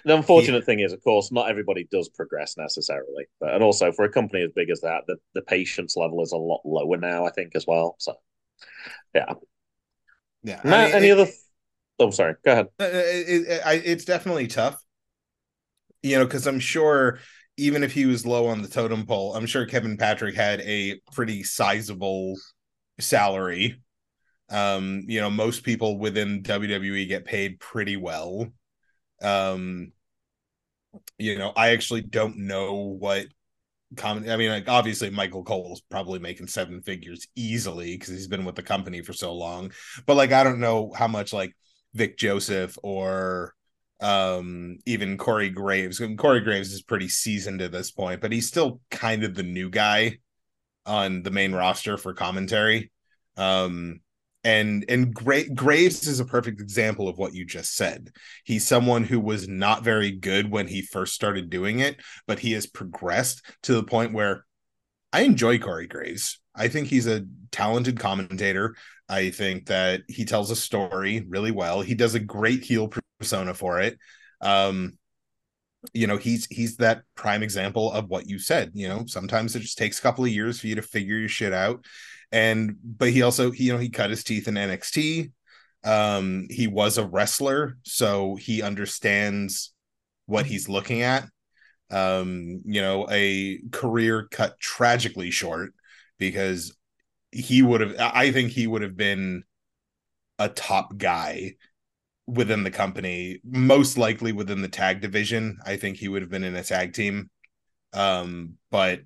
The 0.05 0.15
unfortunate 0.15 0.59
yeah. 0.59 0.65
thing 0.65 0.79
is, 0.79 0.93
of 0.93 1.03
course, 1.03 1.32
not 1.32 1.49
everybody 1.49 1.88
does 1.91 2.09
progress 2.09 2.55
necessarily, 2.57 3.25
but 3.39 3.53
and 3.53 3.63
also 3.63 3.91
for 3.91 4.05
a 4.05 4.11
company 4.11 4.43
as 4.43 4.51
big 4.55 4.69
as 4.69 4.82
that, 4.82 5.03
the, 5.07 5.17
the 5.34 5.41
patience 5.41 5.95
level 5.95 6.21
is 6.21 6.32
a 6.32 6.38
lot 6.38 6.61
lower 6.65 6.97
now, 6.97 7.25
I 7.25 7.32
think, 7.32 7.55
as 7.55 7.65
well. 7.67 7.95
So, 7.99 8.15
yeah, 9.13 9.34
yeah. 10.43 10.61
Matt, 10.63 10.88
mean, 10.88 10.95
any 10.95 11.07
it, 11.09 11.19
other? 11.19 11.32
Oh, 11.99 12.11
sorry. 12.11 12.36
Go 12.43 12.51
ahead. 12.51 12.67
It, 12.79 13.47
it, 13.47 13.82
it's 13.86 14.05
definitely 14.05 14.47
tough, 14.47 14.82
you 16.01 16.17
know, 16.17 16.25
because 16.25 16.47
I'm 16.47 16.59
sure 16.59 17.19
even 17.57 17.84
if 17.84 17.91
he 17.93 18.05
was 18.05 18.25
low 18.25 18.47
on 18.47 18.61
the 18.61 18.67
totem 18.67 19.05
pole, 19.05 19.36
I'm 19.36 19.45
sure 19.45 19.65
Kevin 19.65 19.97
Patrick 19.97 20.36
had 20.36 20.61
a 20.61 20.99
pretty 21.13 21.43
sizable 21.43 22.36
salary. 22.99 23.82
Um, 24.49 25.03
you 25.07 25.21
know, 25.21 25.29
most 25.29 25.63
people 25.63 25.97
within 25.97 26.43
WWE 26.43 27.07
get 27.07 27.25
paid 27.25 27.59
pretty 27.59 27.97
well. 27.97 28.47
Um, 29.22 29.91
you 31.17 31.38
know, 31.38 31.53
I 31.55 31.69
actually 31.69 32.01
don't 32.01 32.38
know 32.38 32.74
what 32.99 33.28
common. 33.95 34.30
I 34.30 34.38
mean, 34.38 34.49
like 34.49 34.69
obviously 34.69 35.09
Michael 35.09 35.43
Cole's 35.43 35.82
probably 35.82 36.19
making 36.19 36.47
seven 36.47 36.82
figures 36.82 37.28
easily 37.36 37.95
because 37.95 38.09
he's 38.09 38.28
been 38.28 38.45
with 38.45 38.55
the 38.55 38.63
company 38.63 39.01
for 39.01 39.13
so 39.13 39.34
long. 39.34 39.72
But 40.05 40.17
like, 40.17 40.32
I 40.32 40.43
don't 40.43 40.59
know 40.59 40.91
how 40.95 41.07
much 41.07 41.34
like 41.34 41.55
Vic 41.93 42.17
Joseph 42.17 42.78
or 42.84 43.53
um 43.99 44.78
even 44.86 45.17
Corey 45.17 45.49
Graves. 45.49 46.01
Corey 46.17 46.41
Graves 46.41 46.74
is 46.74 46.82
pretty 46.82 47.07
seasoned 47.07 47.61
at 47.61 47.72
this 47.72 47.91
point, 47.91 48.22
but 48.22 48.32
he's 48.32 48.47
still 48.47 48.82
kind 48.89 49.24
of 49.24 49.36
the 49.36 49.43
new 49.43 49.69
guy 49.69 50.17
on 50.86 51.22
the 51.22 51.32
main 51.32 51.53
roster 51.53 51.97
for 51.97 52.13
commentary. 52.13 52.91
Um 53.38 54.01
and 54.43 54.85
and 54.89 55.13
Gra- 55.13 55.49
Graves 55.49 56.07
is 56.07 56.19
a 56.19 56.25
perfect 56.25 56.61
example 56.61 57.07
of 57.07 57.17
what 57.17 57.33
you 57.33 57.45
just 57.45 57.75
said. 57.75 58.11
He's 58.43 58.67
someone 58.67 59.03
who 59.03 59.19
was 59.19 59.47
not 59.47 59.83
very 59.83 60.11
good 60.11 60.49
when 60.49 60.67
he 60.67 60.81
first 60.81 61.13
started 61.13 61.49
doing 61.49 61.79
it, 61.79 61.97
but 62.27 62.39
he 62.39 62.53
has 62.53 62.65
progressed 62.65 63.43
to 63.63 63.73
the 63.73 63.83
point 63.83 64.13
where 64.13 64.45
I 65.13 65.21
enjoy 65.21 65.59
Corey 65.59 65.87
Graves. 65.87 66.39
I 66.55 66.67
think 66.67 66.87
he's 66.87 67.07
a 67.07 67.25
talented 67.51 67.99
commentator. 67.99 68.75
I 69.07 69.29
think 69.29 69.67
that 69.67 70.01
he 70.07 70.25
tells 70.25 70.51
a 70.51 70.55
story 70.55 71.25
really 71.27 71.51
well. 71.51 71.81
He 71.81 71.95
does 71.95 72.15
a 72.15 72.19
great 72.19 72.63
heel 72.63 72.91
persona 73.19 73.53
for 73.53 73.79
it. 73.79 73.97
Um, 74.39 74.97
you 75.93 76.07
know, 76.07 76.17
he's 76.17 76.45
he's 76.47 76.77
that 76.77 77.03
prime 77.15 77.43
example 77.43 77.91
of 77.91 78.07
what 78.07 78.27
you 78.27 78.39
said. 78.39 78.71
You 78.73 78.87
know, 78.87 79.05
sometimes 79.05 79.55
it 79.55 79.61
just 79.61 79.77
takes 79.77 79.99
a 79.99 80.01
couple 80.01 80.23
of 80.23 80.31
years 80.31 80.59
for 80.59 80.67
you 80.67 80.75
to 80.75 80.81
figure 80.81 81.17
your 81.17 81.29
shit 81.29 81.53
out 81.53 81.85
and 82.32 82.77
but 82.84 83.09
he 83.09 83.21
also 83.21 83.51
he, 83.51 83.65
you 83.65 83.73
know 83.73 83.79
he 83.79 83.89
cut 83.89 84.09
his 84.09 84.23
teeth 84.23 84.47
in 84.47 84.57
NXT. 84.57 85.32
Um, 85.84 86.47
he 86.49 86.67
was 86.67 86.97
a 86.97 87.05
wrestler, 87.05 87.77
so 87.84 88.36
he 88.36 88.61
understands 88.61 89.73
what 90.25 90.45
he's 90.45 90.69
looking 90.69 91.01
at. 91.01 91.27
Um, 91.89 92.61
you 92.65 92.82
know, 92.82 93.07
a 93.11 93.59
career 93.71 94.27
cut 94.32 94.59
tragically 94.59 95.32
short 95.32 95.73
because 96.19 96.75
he 97.32 97.61
would 97.61 97.82
have. 97.82 97.95
I 97.99 98.32
think 98.32 98.51
he 98.51 98.67
would 98.67 98.82
have 98.82 98.95
been 98.95 99.43
a 100.39 100.49
top 100.49 100.97
guy 100.97 101.55
within 102.27 102.63
the 102.63 102.71
company, 102.71 103.39
most 103.43 103.97
likely 103.97 104.32
within 104.32 104.61
the 104.61 104.69
tag 104.69 105.01
division. 105.01 105.57
I 105.65 105.77
think 105.77 105.97
he 105.97 106.07
would 106.07 106.21
have 106.21 106.32
been 106.32 106.43
in 106.43 106.55
a 106.55 106.63
tag 106.63 106.93
team. 106.93 107.29
Um, 107.93 108.53
but 108.69 109.01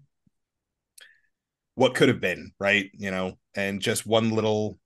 what 1.76 1.94
could 1.94 2.08
have 2.10 2.22
been, 2.22 2.52
right? 2.60 2.90
You 2.94 3.12
know, 3.12 3.38
and 3.56 3.82
just 3.82 4.06
one 4.06 4.32
little, 4.32 4.80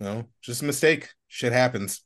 you 0.00 0.06
know, 0.06 0.24
just 0.42 0.62
a 0.62 0.66
mistake. 0.66 1.08
Shit 1.28 1.52
happens. 1.52 2.02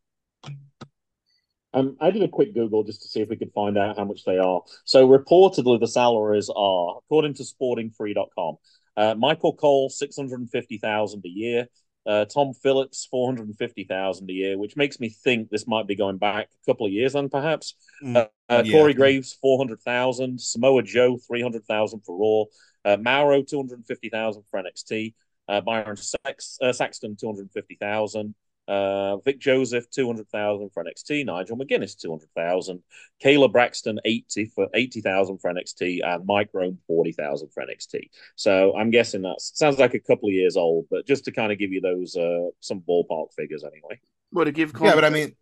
Um, 1.73 1.97
I 2.01 2.11
did 2.11 2.23
a 2.23 2.29
quick 2.29 2.55
Google 2.55 2.85
just 2.85 3.03
to 3.03 3.09
see 3.09 3.21
if 3.21 3.29
we 3.29 3.37
could 3.37 3.53
find 3.53 3.79
out 3.79 3.97
how 3.97 4.05
much 4.05 4.25
they 4.25 4.39
are. 4.39 4.63
So 4.85 5.07
reportedly, 5.07 5.79
the 5.79 5.87
salaries 5.87 6.51
are, 6.55 6.99
according 6.99 7.35
to 7.35 7.45
SportingFree.com, 7.45 8.57
uh, 8.97 9.15
Michael 9.15 9.55
Cole 9.55 9.89
six 9.89 10.17
hundred 10.17 10.41
and 10.41 10.51
fifty 10.51 10.79
thousand 10.79 11.25
a 11.25 11.29
year, 11.29 11.69
uh, 12.07 12.25
Tom 12.25 12.55
Phillips 12.55 13.07
four 13.09 13.29
hundred 13.29 13.47
and 13.47 13.57
fifty 13.57 13.85
thousand 13.85 14.29
a 14.31 14.33
year, 14.33 14.59
which 14.59 14.77
makes 14.77 14.99
me 14.99 15.11
think 15.11 15.49
this 15.49 15.69
might 15.69 15.87
be 15.87 15.95
going 15.95 16.19
back 16.19 16.49
a 16.51 16.71
couple 16.71 16.87
of 16.87 16.93
years, 16.93 17.13
then 17.13 17.29
perhaps. 17.29 17.75
Mm, 18.03 18.17
uh, 18.17 18.27
uh 18.49 18.63
yeah. 18.65 18.73
Corey 18.73 18.95
Graves 18.95 19.39
four 19.41 19.57
hundred 19.59 19.81
thousand, 19.83 20.41
Samoa 20.41 20.83
Joe 20.83 21.19
three 21.19 21.41
hundred 21.41 21.65
thousand 21.67 22.01
for 22.01 22.19
Raw, 22.19 22.51
uh, 22.85 22.97
Mauro, 22.97 23.43
250,000 23.43 24.43
for 24.51 24.63
NXT. 24.63 25.15
Uh, 25.49 25.61
Byron 25.61 25.97
Sax, 25.97 26.59
uh, 26.63 26.73
Saxton, 26.73 27.17
250,000. 27.17 28.35
Uh, 28.69 29.17
Vic 29.25 29.41
Joseph, 29.41 29.91
200,000 29.91 30.71
for 30.71 30.85
NXT. 30.85 31.27
Nigel 31.27 31.59
McGuinness, 31.59 31.99
200,000. 31.99 32.81
Kayla 33.23 33.51
Braxton, 33.51 33.99
80 34.05 34.47
for 34.55 34.69
80,000 34.73 35.39
for 35.39 35.53
NXT. 35.53 36.01
And 36.05 36.25
Mike 36.25 36.51
Rome, 36.53 36.79
40,000 36.87 37.49
for 37.49 37.65
NXT. 37.65 38.11
So 38.37 38.77
I'm 38.77 38.91
guessing 38.91 39.23
that 39.23 39.41
sounds 39.41 39.79
like 39.81 39.95
a 39.95 39.99
couple 39.99 40.29
of 40.29 40.35
years 40.35 40.57
old, 40.57 40.87
but 40.89 41.05
just 41.05 41.25
to 41.25 41.33
kind 41.33 41.51
of 41.51 41.59
give 41.59 41.73
you 41.73 41.81
those, 41.81 42.15
uh, 42.15 42.51
some 42.61 42.81
ballpark 42.81 43.33
figures 43.37 43.65
anyway. 43.65 44.01
What 44.31 44.45
to 44.45 44.53
give 44.53 44.73
Yeah, 44.81 44.95
but 44.95 45.05
I 45.05 45.11
mean, 45.11 45.35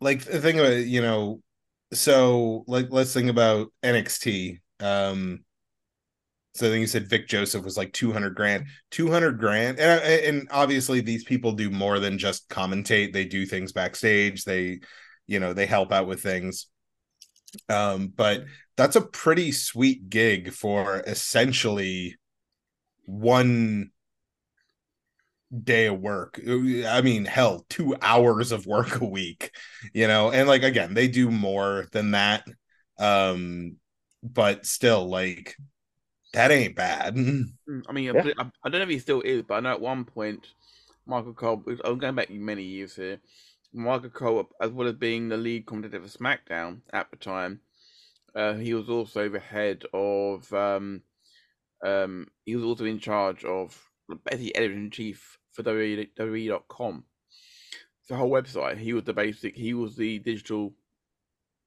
like 0.00 0.24
the 0.24 0.40
thing 0.40 0.58
about, 0.58 0.84
you 0.84 1.00
know, 1.00 1.40
so 1.94 2.64
like 2.66 2.88
let's 2.90 3.14
think 3.14 3.30
about 3.30 3.72
NXT. 3.82 4.60
Um, 4.80 5.44
So 6.54 6.66
I 6.66 6.70
think 6.70 6.80
you 6.82 6.86
said 6.86 7.08
Vic 7.08 7.28
Joseph 7.28 7.64
was 7.64 7.78
like 7.78 7.92
200 7.92 8.34
grand, 8.34 8.66
200 8.90 9.38
grand. 9.38 9.78
And, 9.78 10.02
and 10.02 10.48
obviously 10.50 11.00
these 11.00 11.24
people 11.24 11.52
do 11.52 11.70
more 11.70 11.98
than 11.98 12.18
just 12.18 12.48
commentate. 12.48 13.12
They 13.12 13.24
do 13.24 13.46
things 13.46 13.72
backstage. 13.72 14.44
They, 14.44 14.80
you 15.26 15.40
know, 15.40 15.54
they 15.54 15.66
help 15.66 15.92
out 15.92 16.06
with 16.06 16.22
things. 16.22 16.66
Um, 17.68 18.08
but 18.14 18.44
that's 18.76 18.96
a 18.96 19.00
pretty 19.00 19.52
sweet 19.52 20.10
gig 20.10 20.52
for 20.52 21.02
essentially 21.06 22.16
one 23.06 23.90
day 25.64 25.86
of 25.86 26.00
work. 26.00 26.40
I 26.46 27.00
mean, 27.02 27.24
hell, 27.24 27.64
two 27.68 27.96
hours 28.00 28.52
of 28.52 28.66
work 28.66 29.00
a 29.00 29.04
week, 29.06 29.54
you 29.92 30.06
know, 30.06 30.30
and 30.30 30.48
like 30.48 30.62
again, 30.62 30.94
they 30.94 31.08
do 31.08 31.30
more 31.30 31.86
than 31.92 32.12
that. 32.12 32.46
Um, 32.98 33.76
but 34.22 34.66
still, 34.66 35.08
like 35.08 35.56
that 36.32 36.50
ain't 36.50 36.76
bad. 36.76 37.14
Mm, 37.14 37.52
I 37.88 37.92
mean, 37.92 38.10
I 38.10 38.22
Yeah. 38.22 38.32
I, 38.38 38.50
I 38.64 38.68
don't 38.68 38.80
know 38.80 38.84
if 38.84 38.88
he 38.88 38.98
still 38.98 39.20
is, 39.22 39.42
but 39.42 39.54
I 39.54 39.60
know 39.60 39.72
at 39.72 39.80
one 39.80 40.04
point, 40.04 40.48
Michael 41.06 41.34
Cole, 41.34 41.62
I'm 41.84 41.98
going 41.98 42.14
back 42.14 42.30
many 42.30 42.62
years 42.62 42.96
here, 42.96 43.20
Michael 43.72 44.10
Cole, 44.10 44.50
as 44.60 44.70
well 44.70 44.88
as 44.88 44.94
being 44.94 45.28
the 45.28 45.36
lead 45.36 45.66
commentator 45.66 46.00
for 46.00 46.18
SmackDown 46.18 46.80
at 46.92 47.10
the 47.10 47.16
time, 47.16 47.60
uh, 48.34 48.54
he 48.54 48.74
was 48.74 48.88
also 48.88 49.28
the 49.28 49.40
head 49.40 49.84
of, 49.92 50.50
um, 50.52 51.02
um, 51.84 52.28
he 52.44 52.56
was 52.56 52.64
also 52.64 52.84
in 52.84 52.98
charge 52.98 53.44
of, 53.44 53.78
basically 54.24 54.54
editor 54.54 54.74
in 54.74 54.90
chief 54.90 55.38
for 55.52 55.62
WWE, 55.62 56.08
WWE.com. 56.18 57.04
The 58.08 58.16
whole 58.16 58.30
website, 58.30 58.78
he 58.78 58.92
was 58.92 59.04
the 59.04 59.12
basic, 59.12 59.56
he 59.56 59.74
was 59.74 59.96
the 59.96 60.18
digital 60.18 60.74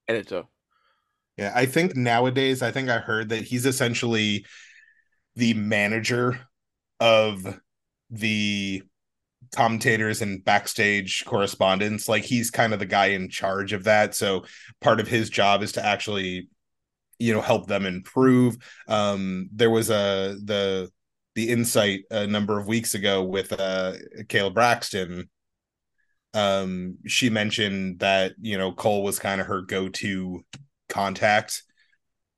editor. 0.07 0.45
Yeah, 1.37 1.51
I 1.53 1.65
think 1.65 1.95
nowadays, 1.95 2.61
I 2.61 2.71
think 2.71 2.89
I 2.89 2.99
heard 2.99 3.29
that 3.29 3.43
he's 3.43 3.65
essentially 3.65 4.45
the 5.35 5.53
manager 5.53 6.39
of 6.99 7.59
the 8.09 8.83
commentators 9.55 10.21
and 10.21 10.43
backstage 10.45 11.25
correspondence. 11.25 12.09
Like 12.09 12.23
he's 12.23 12.51
kind 12.51 12.73
of 12.73 12.79
the 12.79 12.85
guy 12.87 13.07
in 13.07 13.29
charge 13.29 13.73
of 13.73 13.85
that. 13.85 14.15
So 14.15 14.45
part 14.81 14.99
of 14.99 15.07
his 15.07 15.29
job 15.29 15.63
is 15.63 15.73
to 15.73 15.85
actually, 15.85 16.49
you 17.19 17.33
know, 17.33 17.41
help 17.41 17.67
them 17.67 17.85
improve. 17.85 18.57
Um, 18.87 19.49
there 19.53 19.71
was 19.71 19.89
a 19.89 20.37
the 20.43 20.91
the 21.35 21.49
insight 21.49 22.01
a 22.11 22.27
number 22.27 22.59
of 22.59 22.67
weeks 22.67 22.95
ago 22.95 23.23
with 23.23 23.53
uh 23.53 23.93
Kayla 24.27 24.53
Braxton. 24.53 25.29
Um, 26.33 26.97
she 27.07 27.29
mentioned 27.29 27.99
that 27.99 28.33
you 28.41 28.57
know 28.57 28.71
Cole 28.73 29.03
was 29.03 29.19
kind 29.19 29.39
of 29.39 29.47
her 29.47 29.61
go-to 29.61 30.43
contact. 30.95 31.63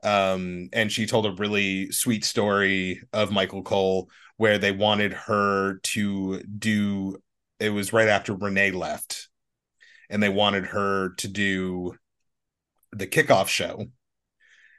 Um 0.03 0.69
and 0.73 0.91
she 0.91 1.05
told 1.05 1.25
a 1.25 1.31
really 1.31 1.91
sweet 1.91 2.25
story 2.25 3.01
of 3.13 3.31
Michael 3.31 3.63
Cole 3.63 4.09
where 4.37 4.57
they 4.57 4.71
wanted 4.71 5.13
her 5.13 5.79
to 5.83 6.41
do 6.43 7.17
it 7.59 7.69
was 7.69 7.93
right 7.93 8.07
after 8.07 8.35
Renee 8.35 8.71
left 8.71 9.29
and 10.09 10.21
they 10.21 10.29
wanted 10.29 10.67
her 10.67 11.09
to 11.17 11.27
do 11.27 11.95
the 12.91 13.07
kickoff 13.07 13.47
show. 13.47 13.85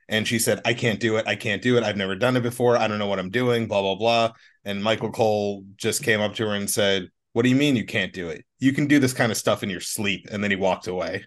And 0.09 0.26
she 0.26 0.39
said 0.39 0.61
I 0.64 0.74
can't 0.74 1.01
do 1.01 1.16
it. 1.16 1.26
I 1.26 1.37
can't 1.37 1.62
do 1.62 1.76
it. 1.76 1.85
I've 1.85 1.97
never 1.97 2.16
done 2.16 2.37
it 2.37 2.43
before. 2.43 2.76
I 2.76 2.89
don't 2.89 2.99
know 2.99 3.07
what 3.07 3.18
I'm 3.18 3.31
doing 3.31 3.66
blah 3.68 3.83
blah 3.83 3.97
blah. 3.97 4.33
And 4.64 4.83
Michael 4.83 5.12
Cole 5.12 5.64
just 5.76 6.03
came 6.03 6.20
up 6.20 6.35
to 6.37 6.47
her 6.47 6.55
and 6.55 6.70
said 6.70 7.09
what 7.33 7.43
do 7.43 7.51
you 7.51 7.57
mean 7.57 7.76
you 7.76 7.85
can't 7.85 8.12
do 8.12 8.29
it? 8.29 8.45
You 8.59 8.72
can 8.72 8.87
do 8.87 8.99
this 8.99 9.12
kind 9.12 9.31
of 9.31 9.39
stuff 9.39 9.62
in 9.62 9.70
your 9.70 9.81
sleep. 9.81 10.26
And 10.31 10.43
then 10.43 10.51
he 10.51 10.57
walked 10.57 10.87
away 10.87 11.24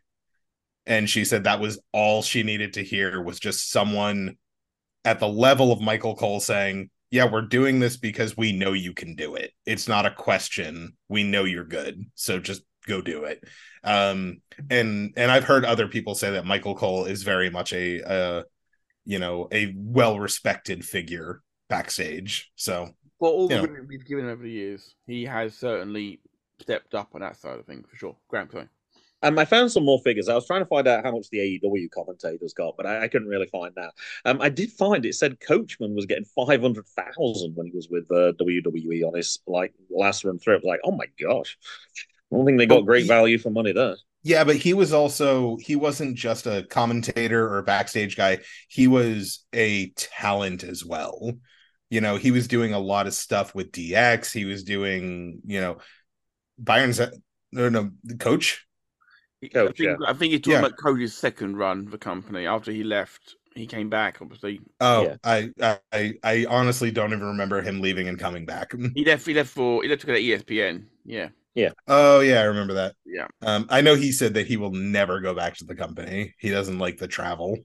and 0.86 1.10
she 1.10 1.26
said 1.26 1.44
that 1.44 1.60
was 1.60 1.80
all 1.92 2.22
she 2.22 2.44
needed 2.44 2.74
to 2.74 2.84
hear 2.84 3.22
was 3.22 3.40
just 3.40 3.70
someone 3.72 4.38
at 5.06 5.20
the 5.20 5.28
level 5.28 5.72
of 5.72 5.82
Michael 5.82 6.16
Cole 6.16 6.40
saying, 6.40 6.90
"Yeah, 7.10 7.30
we're 7.32 7.42
doing 7.44 7.80
this 7.80 7.98
because 7.98 8.38
we 8.38 8.52
know 8.52 8.74
you 8.74 8.94
can 8.94 9.16
do 9.16 9.36
it. 9.36 9.52
It's 9.66 9.88
not 9.88 10.06
a 10.06 10.12
question. 10.12 10.94
We 11.10 11.24
know 11.24 11.44
you're 11.44 11.66
good. 11.66 12.06
So 12.16 12.40
just 12.40 12.64
go 12.88 13.02
do 13.02 13.24
it." 13.26 13.44
Um 13.84 14.42
and 14.70 15.14
and 15.18 15.32
I've 15.32 15.44
heard 15.46 15.66
other 15.66 15.88
people 15.88 16.14
say 16.16 16.32
that 16.32 16.46
Michael 16.46 16.76
Cole 16.76 17.06
is 17.06 17.24
very 17.24 17.50
much 17.50 17.74
a 17.74 18.02
uh 18.04 18.44
you 19.04 19.18
know, 19.18 19.48
a 19.52 19.74
well-respected 19.76 20.86
figure 20.86 21.42
backstage. 21.70 22.52
So, 22.56 22.92
Well, 23.20 23.32
all 23.32 23.48
the 23.48 23.56
You 23.56 23.62
know. 23.62 23.68
women 23.68 23.88
we've 23.90 24.06
given 24.06 24.30
over 24.30 24.44
the 24.44 24.52
years, 24.52 24.96
he 25.08 25.26
has 25.26 25.56
certainly 25.58 26.22
stepped 26.62 26.94
up 26.94 27.10
on 27.16 27.22
that 27.22 27.36
side 27.38 27.58
of 27.58 27.66
things 27.66 27.88
for 27.90 27.96
sure. 27.96 28.18
Grant, 28.28 28.52
sorry. 28.52 28.68
Um, 29.24 29.38
I 29.38 29.46
found 29.46 29.72
some 29.72 29.86
more 29.86 30.00
figures. 30.00 30.28
I 30.28 30.36
was 30.36 30.48
trying 30.48 30.62
to 30.62 30.66
find 30.66 30.88
out 30.88 31.04
how 31.04 31.12
much 31.12 31.30
the 31.30 31.40
AEW 31.40 31.92
commentators 31.92 32.54
got, 32.54 32.76
but 32.78 32.86
I, 32.86 33.04
I 33.04 33.08
couldn't 33.08 33.28
really 33.28 33.48
find 33.48 33.74
that. 33.76 33.94
Um, 34.26 34.42
I 34.42 34.50
did 34.50 34.72
find 34.72 35.06
it 35.06 35.16
said 35.16 35.40
Coachman 35.40 35.96
was 35.96 36.06
getting 36.06 36.26
five 36.26 36.62
hundred 36.62 36.88
thousand 36.88 37.56
when 37.56 37.68
he 37.68 37.74
was 37.74 37.90
with 37.90 38.12
uh, 38.12 38.34
WWE 38.40 39.04
on 39.08 39.16
his 39.16 39.40
like 39.48 39.74
last 39.90 40.24
run 40.24 40.40
through. 40.40 40.56
It 40.56 40.64
was 40.64 40.70
like, 40.70 40.82
oh 40.84 40.92
my 40.92 41.06
gosh, 41.20 41.58
I 42.32 42.36
don't 42.36 42.46
think 42.46 42.58
they 42.58 42.66
got 42.66 42.86
great 42.86 43.08
value 43.08 43.38
for 43.38 43.50
money 43.50 43.74
there. 43.74 43.96
Yeah, 44.24 44.44
but 44.44 44.56
he 44.56 44.74
was 44.74 44.94
also 44.94 45.58
he 45.58 45.76
wasn't 45.76 46.16
just 46.16 46.46
a 46.46 46.66
commentator 46.70 47.54
or 47.54 47.62
backstage 47.64 48.16
guy. 48.16 48.40
He 48.70 48.88
was 48.88 49.46
a 49.54 49.90
talent 49.92 50.64
as 50.64 50.86
well. 50.86 51.34
You 51.90 52.02
know, 52.02 52.16
he 52.16 52.32
was 52.32 52.48
doing 52.48 52.74
a 52.74 52.80
lot 52.80 53.08
of 53.08 53.14
stuff 53.14 53.54
with 53.56 53.72
DX. 53.72 54.32
He 54.32 54.46
was 54.46 54.64
doing, 54.64 55.42
you 55.46 55.60
know, 55.60 55.78
Byron's 56.58 57.02
no 57.52 57.70
no 57.70 57.92
coach. 58.20 58.66
Coach, 59.50 59.82
I 59.82 59.96
think, 59.96 60.00
I 60.08 60.14
think 60.14 60.32
you're 60.32 60.40
talking 60.40 60.58
Yeah. 60.58 60.64
about 60.64 60.78
Cody's 60.78 61.14
second 61.14 61.58
run 61.58 61.86
for 61.86 61.92
the 61.92 61.98
company. 61.98 62.46
After 62.46 62.72
he 62.72 62.84
left, 62.84 63.36
he 63.56 63.68
came 63.68 63.90
back, 63.90 64.22
obviously. 64.22 64.62
Oh, 64.80 65.12
Yeah. 65.12 65.18
I, 65.24 65.52
I 65.62 66.14
I 66.24 66.46
honestly 66.50 66.92
don't 66.92 67.14
even 67.14 67.26
remember 67.26 67.62
him 67.62 67.82
leaving 67.82 68.08
and 68.08 68.20
coming 68.20 68.46
back. 68.46 68.74
He 68.94 69.04
left 69.06 69.26
he 69.26 69.34
left 69.34 69.50
for 69.50 69.84
he 69.84 69.90
left 69.90 70.02
to 70.02 70.08
go 70.08 70.14
to 70.14 70.20
ESPN. 70.20 70.88
Yeah. 71.06 71.30
Yeah. 71.56 71.72
Oh 71.88 72.20
yeah, 72.22 72.40
I 72.42 72.44
remember 72.44 72.74
that. 72.76 72.96
Yeah. 73.06 73.28
Um, 73.42 73.66
I 73.70 73.82
know 73.82 73.96
he 73.96 74.12
said 74.12 74.36
that 74.36 74.48
he 74.48 74.58
will 74.58 74.72
never 74.72 75.20
go 75.20 75.34
back 75.34 75.56
to 75.58 75.66
the 75.66 75.76
company. 75.76 76.36
He 76.40 76.50
doesn't 76.50 76.80
like 76.80 76.98
the 76.98 77.08
travel. 77.08 77.58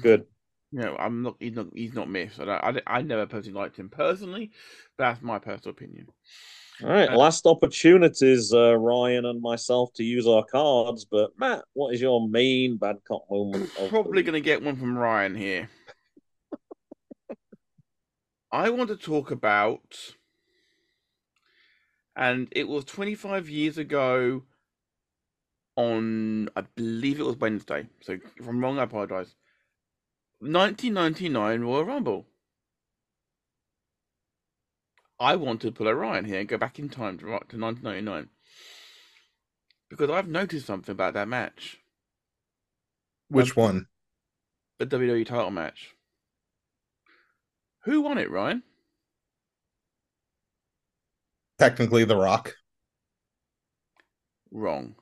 Good. 0.00 0.26
No, 0.72 0.96
I'm 0.96 1.22
not 1.22 1.36
he's 1.40 1.54
not 1.54 1.66
he's 1.74 1.94
not 1.94 2.08
missed. 2.08 2.38
I, 2.38 2.44
don't, 2.44 2.78
I, 2.86 2.98
I 2.98 3.02
never 3.02 3.26
personally 3.26 3.58
liked 3.58 3.76
him 3.76 3.88
personally, 3.88 4.52
but 4.96 5.04
that's 5.04 5.22
my 5.22 5.38
personal 5.38 5.72
opinion. 5.72 6.08
All 6.82 6.88
right, 6.88 7.10
Uh, 7.10 7.16
last 7.16 7.46
opportunities, 7.46 8.52
uh, 8.54 8.76
Ryan 8.76 9.26
and 9.26 9.42
myself, 9.42 9.92
to 9.94 10.04
use 10.04 10.26
our 10.26 10.44
cards. 10.44 11.04
But 11.04 11.38
Matt, 11.38 11.64
what 11.74 11.94
is 11.94 12.00
your 12.00 12.26
main 12.28 12.76
bad 12.76 12.98
cop 13.06 13.24
moment? 13.30 13.70
Probably 13.88 14.22
gonna 14.22 14.40
get 14.40 14.62
one 14.62 14.76
from 14.76 14.96
Ryan 14.96 15.34
here. 15.34 15.68
I 18.52 18.70
want 18.70 18.88
to 18.88 18.96
talk 18.96 19.30
about 19.30 20.14
and 22.16 22.48
it 22.52 22.68
was 22.68 22.84
25 22.84 23.48
years 23.48 23.78
ago 23.78 24.42
on 25.76 26.48
I 26.56 26.62
believe 26.74 27.20
it 27.20 27.24
was 27.24 27.36
Wednesday. 27.36 27.88
So 28.02 28.18
if 28.36 28.46
I'm 28.46 28.60
wrong, 28.60 28.78
I 28.78 28.82
apologize. 28.82 29.34
1999 30.40 31.60
Royal 31.62 31.84
Rumble. 31.84 32.26
I 35.20 35.36
want 35.36 35.60
to 35.60 35.70
pull 35.70 35.86
a 35.86 35.94
Ryan 35.94 36.24
here 36.24 36.40
and 36.40 36.48
go 36.48 36.56
back 36.56 36.78
in 36.78 36.88
time 36.88 37.18
to, 37.18 37.24
to 37.26 37.30
1999 37.30 38.30
because 39.90 40.08
I've 40.08 40.28
noticed 40.28 40.66
something 40.66 40.92
about 40.92 41.12
that 41.14 41.28
match, 41.28 41.78
Which 43.28 43.50
um, 43.50 43.62
one? 43.62 43.86
the 44.78 44.86
WWE 44.86 45.26
title 45.26 45.50
match. 45.50 45.94
Who 47.84 48.00
won 48.00 48.16
it, 48.18 48.30
Ryan? 48.30 48.62
Technically, 51.58 52.04
The 52.04 52.16
Rock. 52.16 52.54
Wrong. 54.50 54.94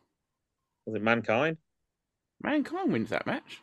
Was 0.84 0.96
it 0.96 1.02
Mankind? 1.02 1.58
Mankind 2.42 2.92
wins 2.92 3.10
that 3.10 3.26
match. 3.26 3.62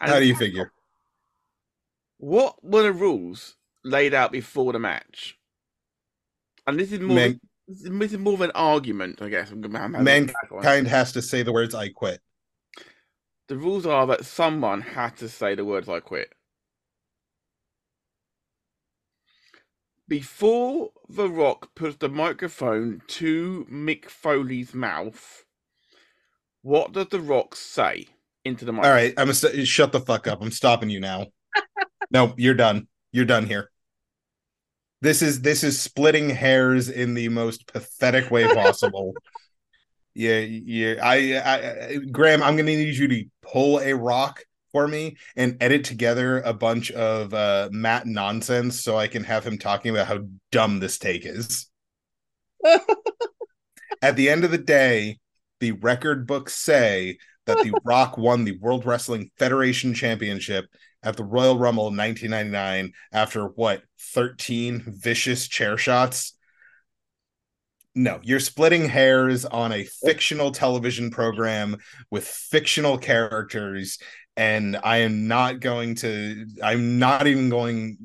How 0.00 0.18
do 0.18 0.26
you 0.26 0.34
figure? 0.34 0.72
What 2.18 2.62
were 2.64 2.82
the 2.82 2.92
rules 2.92 3.56
laid 3.84 4.14
out 4.14 4.32
before 4.32 4.72
the 4.72 4.78
match? 4.78 5.38
And 6.66 6.78
this 6.78 6.92
is 6.92 7.00
more. 7.00 7.16
Man- 7.16 7.40
this 7.66 7.80
is 7.80 7.90
this 7.98 8.12
is 8.12 8.18
more 8.18 8.34
of 8.34 8.40
an 8.42 8.50
argument, 8.54 9.22
I 9.22 9.28
guess. 9.30 9.50
I'm 9.50 9.60
gonna 9.62 9.78
have 9.78 9.94
a. 9.94 10.02
Mankind 10.02 10.86
has 10.86 11.12
to 11.12 11.22
say 11.22 11.42
the 11.42 11.52
words 11.52 11.74
"I 11.74 11.88
quit." 11.88 12.20
The 13.48 13.56
rules 13.56 13.86
are 13.86 14.06
that 14.08 14.24
someone 14.24 14.80
had 14.82 15.16
to 15.18 15.28
say 15.28 15.54
the 15.54 15.64
words 15.64 15.88
"I 15.88 16.00
quit." 16.00 16.32
Before 20.06 20.90
The 21.08 21.28
Rock 21.28 21.74
puts 21.74 21.96
the 21.96 22.10
microphone 22.10 23.00
to 23.08 23.66
Mick 23.70 24.10
Foley's 24.10 24.74
mouth, 24.74 25.44
what 26.60 26.92
does 26.92 27.08
The 27.08 27.20
Rock 27.20 27.56
say 27.56 28.08
into 28.44 28.66
the 28.66 28.72
All 28.72 28.76
microphone? 28.76 28.94
right, 28.94 29.14
I'm 29.16 29.24
gonna 29.26 29.34
st- 29.34 29.66
shut 29.66 29.92
the 29.92 30.00
fuck 30.00 30.26
up. 30.26 30.42
I'm 30.42 30.50
stopping 30.50 30.90
you 30.90 31.00
now. 31.00 31.28
no, 32.14 32.32
you're 32.36 32.54
done. 32.54 32.86
You're 33.12 33.24
done 33.24 33.44
here. 33.44 33.70
This 35.02 35.20
is 35.20 35.42
this 35.42 35.64
is 35.64 35.82
splitting 35.82 36.30
hairs 36.30 36.88
in 36.88 37.12
the 37.14 37.28
most 37.28 37.66
pathetic 37.66 38.30
way 38.30 38.46
possible. 38.54 39.12
yeah, 40.14 40.38
yeah. 40.38 40.94
I, 41.02 41.34
I, 41.34 41.86
I, 41.86 41.96
Graham, 42.10 42.42
I'm 42.42 42.56
gonna 42.56 42.70
need 42.70 42.96
you 42.96 43.08
to 43.08 43.24
pull 43.42 43.80
a 43.80 43.92
rock 43.94 44.44
for 44.72 44.88
me 44.88 45.16
and 45.36 45.56
edit 45.60 45.84
together 45.84 46.40
a 46.40 46.54
bunch 46.54 46.90
of 46.92 47.34
uh, 47.34 47.68
Matt 47.72 48.06
nonsense 48.06 48.80
so 48.80 48.96
I 48.96 49.08
can 49.08 49.24
have 49.24 49.44
him 49.44 49.58
talking 49.58 49.90
about 49.90 50.06
how 50.06 50.20
dumb 50.50 50.78
this 50.78 50.98
take 50.98 51.26
is. 51.26 51.68
At 54.02 54.16
the 54.16 54.30
end 54.30 54.44
of 54.44 54.52
the 54.52 54.58
day, 54.58 55.18
the 55.60 55.72
record 55.72 56.26
books 56.26 56.54
say 56.54 57.18
that 57.46 57.58
The 57.58 57.78
Rock 57.84 58.16
won 58.16 58.44
the 58.44 58.58
World 58.58 58.86
Wrestling 58.86 59.30
Federation 59.38 59.94
Championship 59.94 60.66
at 61.02 61.16
the 61.16 61.24
Royal 61.24 61.58
Rumble 61.58 61.88
in 61.88 61.96
1999 61.96 62.92
after 63.12 63.44
what 63.44 63.82
13 64.00 64.82
vicious 64.86 65.48
chair 65.48 65.76
shots. 65.76 66.32
No, 67.94 68.18
you're 68.22 68.40
splitting 68.40 68.88
hairs 68.88 69.44
on 69.44 69.72
a 69.72 69.84
fictional 69.84 70.50
television 70.50 71.10
program 71.10 71.76
with 72.10 72.26
fictional 72.26 72.98
characters 72.98 73.98
and 74.36 74.76
I 74.82 74.98
am 74.98 75.28
not 75.28 75.60
going 75.60 75.94
to 75.96 76.46
I'm 76.62 76.98
not 76.98 77.26
even 77.26 77.48
going 77.48 77.98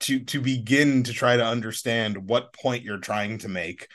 to 0.00 0.20
to 0.20 0.40
begin 0.40 1.02
to 1.04 1.12
try 1.12 1.36
to 1.36 1.44
understand 1.44 2.28
what 2.28 2.52
point 2.52 2.84
you're 2.84 2.98
trying 2.98 3.38
to 3.38 3.48
make. 3.48 3.88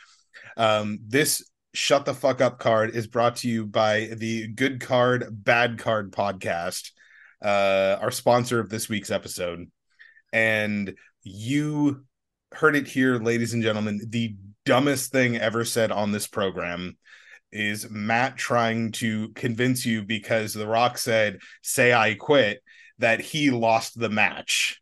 Um, 0.58 1.00
this 1.06 1.44
shut 1.76 2.06
the 2.06 2.14
fuck 2.14 2.42
up 2.42 2.58
card 2.58 2.96
is 2.96 3.06
brought 3.06 3.38
to 3.38 3.50
you 3.50 3.66
by 3.66 4.10
the 4.14 4.48
Good 4.48 4.80
Card 4.80 5.28
Bad 5.30 5.78
Card 5.78 6.12
podcast, 6.12 6.92
uh, 7.44 7.98
our 8.02 8.12
sponsor 8.12 8.60
of 8.60 8.70
this 8.70 8.88
week's 8.88 9.12
episode. 9.12 9.70
And 10.32 10.96
you 11.24 12.06
heard 12.54 12.76
it 12.76 12.88
here, 12.88 13.18
ladies 13.18 13.54
and 13.54 13.62
gentlemen. 13.62 14.02
The 14.08 14.36
dumbest 14.66 15.12
thing 15.12 15.38
ever 15.38 15.66
said 15.66 15.92
on 15.92 16.12
this 16.12 16.28
program 16.28 16.98
is 17.52 17.90
Matt 17.90 18.38
trying 18.38 18.94
to 18.94 19.30
convince 19.30 19.86
you 19.86 20.04
because 20.04 20.54
The 20.54 20.68
Rock 20.68 20.98
said, 20.98 21.40
Say 21.62 21.94
I 21.94 22.16
quit, 22.16 22.62
that 23.00 23.20
he 23.20 23.52
lost 23.52 24.00
the 24.00 24.10
match. 24.10 24.82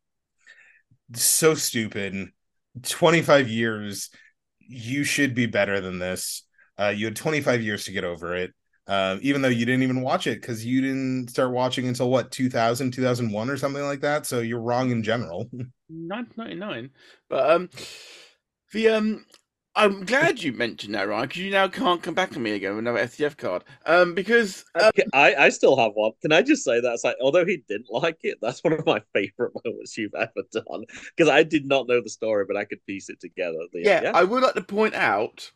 So 1.14 1.56
stupid. 1.56 2.30
25 2.84 3.50
years. 3.50 4.10
You 4.60 5.04
should 5.04 5.36
be 5.36 5.46
better 5.48 5.82
than 5.82 6.00
this. 6.00 6.44
Uh, 6.84 6.90
you 6.90 7.06
had 7.06 7.16
25 7.16 7.62
years 7.62 7.86
to 7.86 7.92
get 7.92 8.04
over 8.04 8.36
it. 8.36 8.54
Uh, 8.86 9.18
even 9.22 9.42
though 9.42 9.48
you 9.48 9.66
didn't 9.66 9.84
even 9.84 10.02
watch 10.02 10.28
it 10.28 10.42
because 10.42 10.66
you 10.66 10.82
didn't 10.82 11.30
start 11.30 11.52
watching 11.52 11.88
until 11.88 12.10
what 12.10 12.32
2000 12.32 12.92
2001 12.92 13.50
or 13.50 13.56
something 13.56 13.84
like 13.84 14.02
that 14.02 14.26
so 14.26 14.42
you're 14.42 14.60
wrong 14.60 14.92
in 14.92 15.02
general 15.02 15.48
1999. 15.88 16.90
But 17.30 17.50
um, 17.50 17.70
the 18.74 18.90
um, 18.90 19.26
I'm 19.76 20.06
glad 20.06 20.44
you 20.44 20.54
mentioned 20.54 20.94
that, 20.94 21.08
Ryan, 21.08 21.28
because 21.28 21.42
you 21.42 21.50
now 21.50 21.68
can't 21.68 22.02
come 22.02 22.14
back 22.14 22.30
to 22.32 22.40
me 22.40 22.52
again 22.52 22.72
with 22.72 22.80
another 22.80 23.08
STF 23.08 23.38
card. 23.38 23.64
Um, 23.88 24.14
because 24.14 24.66
um, 24.80 24.92
I, 25.14 25.34
I 25.36 25.50
still 25.50 25.76
have 25.78 25.94
one. 25.96 26.12
Can 26.22 26.32
I 26.32 26.44
just 26.44 26.64
say 26.64 26.80
that? 26.80 26.94
It's 26.94 27.04
like, 27.04 27.16
although 27.20 27.46
he 27.46 27.64
didn't 27.68 27.88
like 27.90 28.20
it, 28.22 28.38
that's 28.40 28.64
one 28.64 28.74
of 28.74 28.86
my 28.86 29.02
favorite 29.14 29.54
moments 29.66 29.98
you've 29.98 30.14
ever 30.14 30.44
done. 30.52 30.86
Because 31.16 31.30
I 31.30 31.42
did 31.42 31.66
not 31.66 31.88
know 31.88 32.02
the 32.02 32.10
story, 32.10 32.46
but 32.48 32.56
I 32.56 32.66
could 32.66 32.86
piece 32.86 33.10
it 33.10 33.20
together. 33.20 33.58
at 33.64 33.72
the 33.72 33.90
end, 33.90 34.04
yeah, 34.04 34.12
I 34.14 34.24
would 34.24 34.44
like 34.44 34.54
to 34.54 34.62
point 34.62 34.94
out 34.94 35.52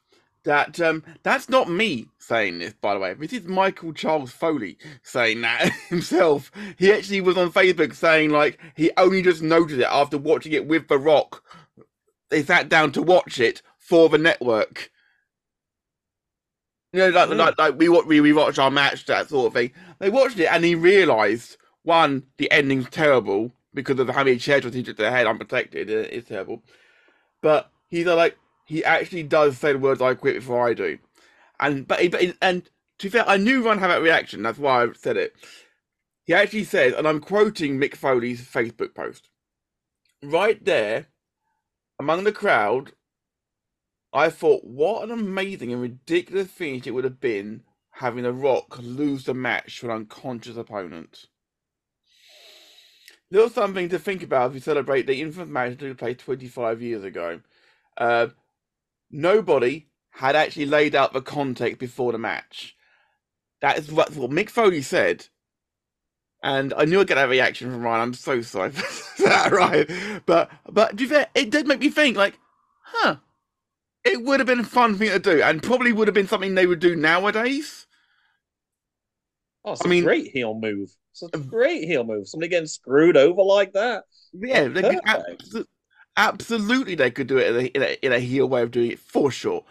that 0.48 0.82
um, 0.82 1.04
that's 1.24 1.50
not 1.50 1.70
me 1.70 2.08
saying 2.20 2.60
this, 2.60 2.74
by 2.82 2.96
the 2.96 3.02
way. 3.02 3.16
This 3.16 3.34
is 3.34 3.46
Michael 3.46 3.94
Charles 3.94 4.32
Foley 4.32 4.78
saying 5.04 5.42
that 5.44 5.72
himself. 5.90 6.52
He 6.80 6.92
actually 6.94 7.22
was 7.22 7.38
on 7.38 7.54
Facebook 7.54 7.96
saying 7.96 8.32
like 8.32 8.60
he 8.76 8.92
only 8.98 9.24
just 9.24 9.44
noticed 9.44 9.80
it 9.82 9.88
after 9.92 10.18
watching 10.20 10.54
it 10.54 10.68
with 10.68 10.90
The 10.90 11.00
Rock. 11.00 11.44
They 12.30 12.44
sat 12.44 12.70
down 12.70 12.92
to 12.94 13.04
watch 13.04 13.40
it 13.40 13.62
for 13.80 14.10
the 14.10 14.20
network. 14.20 14.92
You 16.94 17.02
know, 17.02 17.10
like, 17.10 17.30
Mm. 17.30 17.38
like, 17.38 17.58
like 17.60 17.80
we 17.80 17.90
we 17.90 18.22
we 18.22 18.34
watched 18.34 18.60
our 18.60 18.72
match, 18.72 19.06
that 19.08 19.30
sort 19.30 19.48
of 19.48 19.54
thing. 19.54 19.72
They 20.00 20.10
watched 20.10 20.40
it 20.40 20.48
and 20.52 20.66
he 20.66 20.76
realised 20.76 21.58
one, 21.84 22.24
the 22.38 22.52
ending's 22.52 22.90
terrible 22.90 23.52
because 23.74 24.00
of 24.00 24.10
how 24.10 24.24
many 24.24 24.38
chairs 24.38 24.64
he 24.66 24.84
took 24.84 24.98
to 24.98 25.04
the 25.04 25.12
head 25.12 25.28
unprotected. 25.28 25.90
It's 25.90 26.30
terrible. 26.30 26.64
But 27.42 27.72
he's 27.90 28.06
like, 28.08 28.38
he 28.68 28.84
actually 28.86 29.24
does 29.24 29.58
say 29.58 29.74
the 29.74 29.80
words 29.80 30.02
"I 30.02 30.14
quit" 30.14 30.36
before 30.36 30.68
I 30.68 30.76
do, 30.76 31.00
and 31.60 31.88
but, 31.88 32.12
but 32.12 32.24
and 32.42 32.70
to 33.00 33.08
be 33.08 33.10
fair, 33.10 33.28
I 33.28 33.38
knew 33.38 33.64
Ron 33.66 33.80
had 33.80 33.90
that 33.90 34.02
reaction. 34.02 34.44
That's 34.44 34.60
why 34.60 34.84
I 34.84 34.88
said 34.94 35.18
it. 35.18 35.36
He 36.26 36.34
actually 36.34 36.66
says, 36.66 36.94
and 36.94 37.08
I'm 37.08 37.22
quoting 37.22 37.80
Mick 37.80 37.96
Foley's 37.96 38.42
Facebook 38.42 38.94
post. 38.94 39.30
Right 40.22 40.64
there, 40.64 41.08
among 42.00 42.26
the 42.26 42.34
crowd, 42.34 42.92
I 44.14 44.30
thought, 44.30 44.64
what 44.66 45.04
an 45.04 45.12
amazing 45.12 45.72
and 45.72 45.82
ridiculous 45.82 46.50
finish 46.50 46.88
it 46.88 46.92
would 46.92 47.06
have 47.06 47.22
been 47.22 47.64
having 47.92 48.24
The 48.24 48.34
Rock 48.34 48.78
lose 48.80 49.26
the 49.26 49.34
match 49.34 49.80
to 49.80 49.88
an 49.88 49.92
unconscious 49.94 50.58
opponent. 50.58 51.28
Little 53.32 53.50
something 53.50 53.90
to 53.90 54.00
think 54.00 54.24
about 54.24 54.50
as 54.50 54.54
we 54.54 54.60
celebrate 54.60 55.08
the 55.08 55.22
infamous 55.22 55.50
match 55.50 55.72
that 55.72 55.80
took 55.80 55.98
place 55.98 56.18
25 56.18 56.82
years 56.82 57.04
ago. 57.04 57.42
Uh, 57.98 58.28
nobody 59.12 59.88
had 60.12 60.36
actually 60.36 60.66
laid 60.66 60.96
out 60.96 61.14
the 61.14 61.22
context 61.22 61.80
before 61.80 62.12
the 62.12 62.18
match. 62.18 62.76
That 63.62 63.78
is 63.78 63.92
what, 63.92 64.16
what 64.16 64.32
Mick 64.32 64.50
Foley 64.50 64.82
said. 64.82 65.28
And 66.44 66.74
I 66.76 66.86
knew 66.86 67.00
I'd 67.02 67.08
get 67.08 67.16
that 67.16 67.30
reaction 67.30 67.72
from 67.72 67.82
Ryan. 67.82 68.02
I'm 68.02 68.14
so 68.14 68.42
sorry 68.42 68.72
for 68.72 69.24
that, 69.24 69.52
Ryan. 69.52 70.22
But 70.26 70.52
but 70.70 70.92
to 70.92 70.96
be 70.96 71.06
fair, 71.08 71.28
it 71.34 71.50
did 71.50 71.68
make 71.68 71.80
me 71.80 71.90
think, 71.90 72.16
like, 72.18 72.38
huh. 72.84 73.18
It 74.04 74.24
would 74.24 74.40
have 74.40 74.48
been 74.48 74.60
a 74.62 74.64
fun 74.64 74.96
thing 74.98 75.10
to 75.10 75.20
do, 75.20 75.42
and 75.42 75.62
probably 75.62 75.92
would 75.92 76.08
have 76.08 76.16
been 76.16 76.28
something 76.30 76.56
they 76.56 76.66
would 76.68 76.80
do 76.80 76.96
nowadays. 76.96 77.88
Oh, 79.66 79.74
it's 79.74 79.82
I 79.82 79.86
a 79.86 79.90
mean- 79.90 80.04
great 80.04 80.28
heel 80.32 80.54
move. 80.58 80.90
It's 81.12 81.24
a 81.34 81.38
great 81.40 81.84
heel 81.86 82.04
move. 82.06 82.28
Somebody 82.28 82.50
getting 82.52 82.68
screwed 82.68 83.18
over 83.18 83.42
like 83.42 83.74
that. 83.74 84.04
Yeah, 84.32 84.68
they 86.18 86.32
could 86.32 86.40
Perfect. 86.40 86.68
abso- 86.68 86.68
absolutely 86.68 86.96
they 86.96 87.12
could 87.12 87.28
do 87.28 87.38
it 87.38 87.56
in 87.56 87.56
a, 87.56 87.68
in 87.68 87.84
a 87.84 87.98
in 88.06 88.14
a 88.14 88.20
heel 88.20 88.50
way 88.50 88.62
of 88.62 88.72
doing 88.72 88.92
it 88.92 89.00
for 89.00 89.32
sure. 89.32 89.64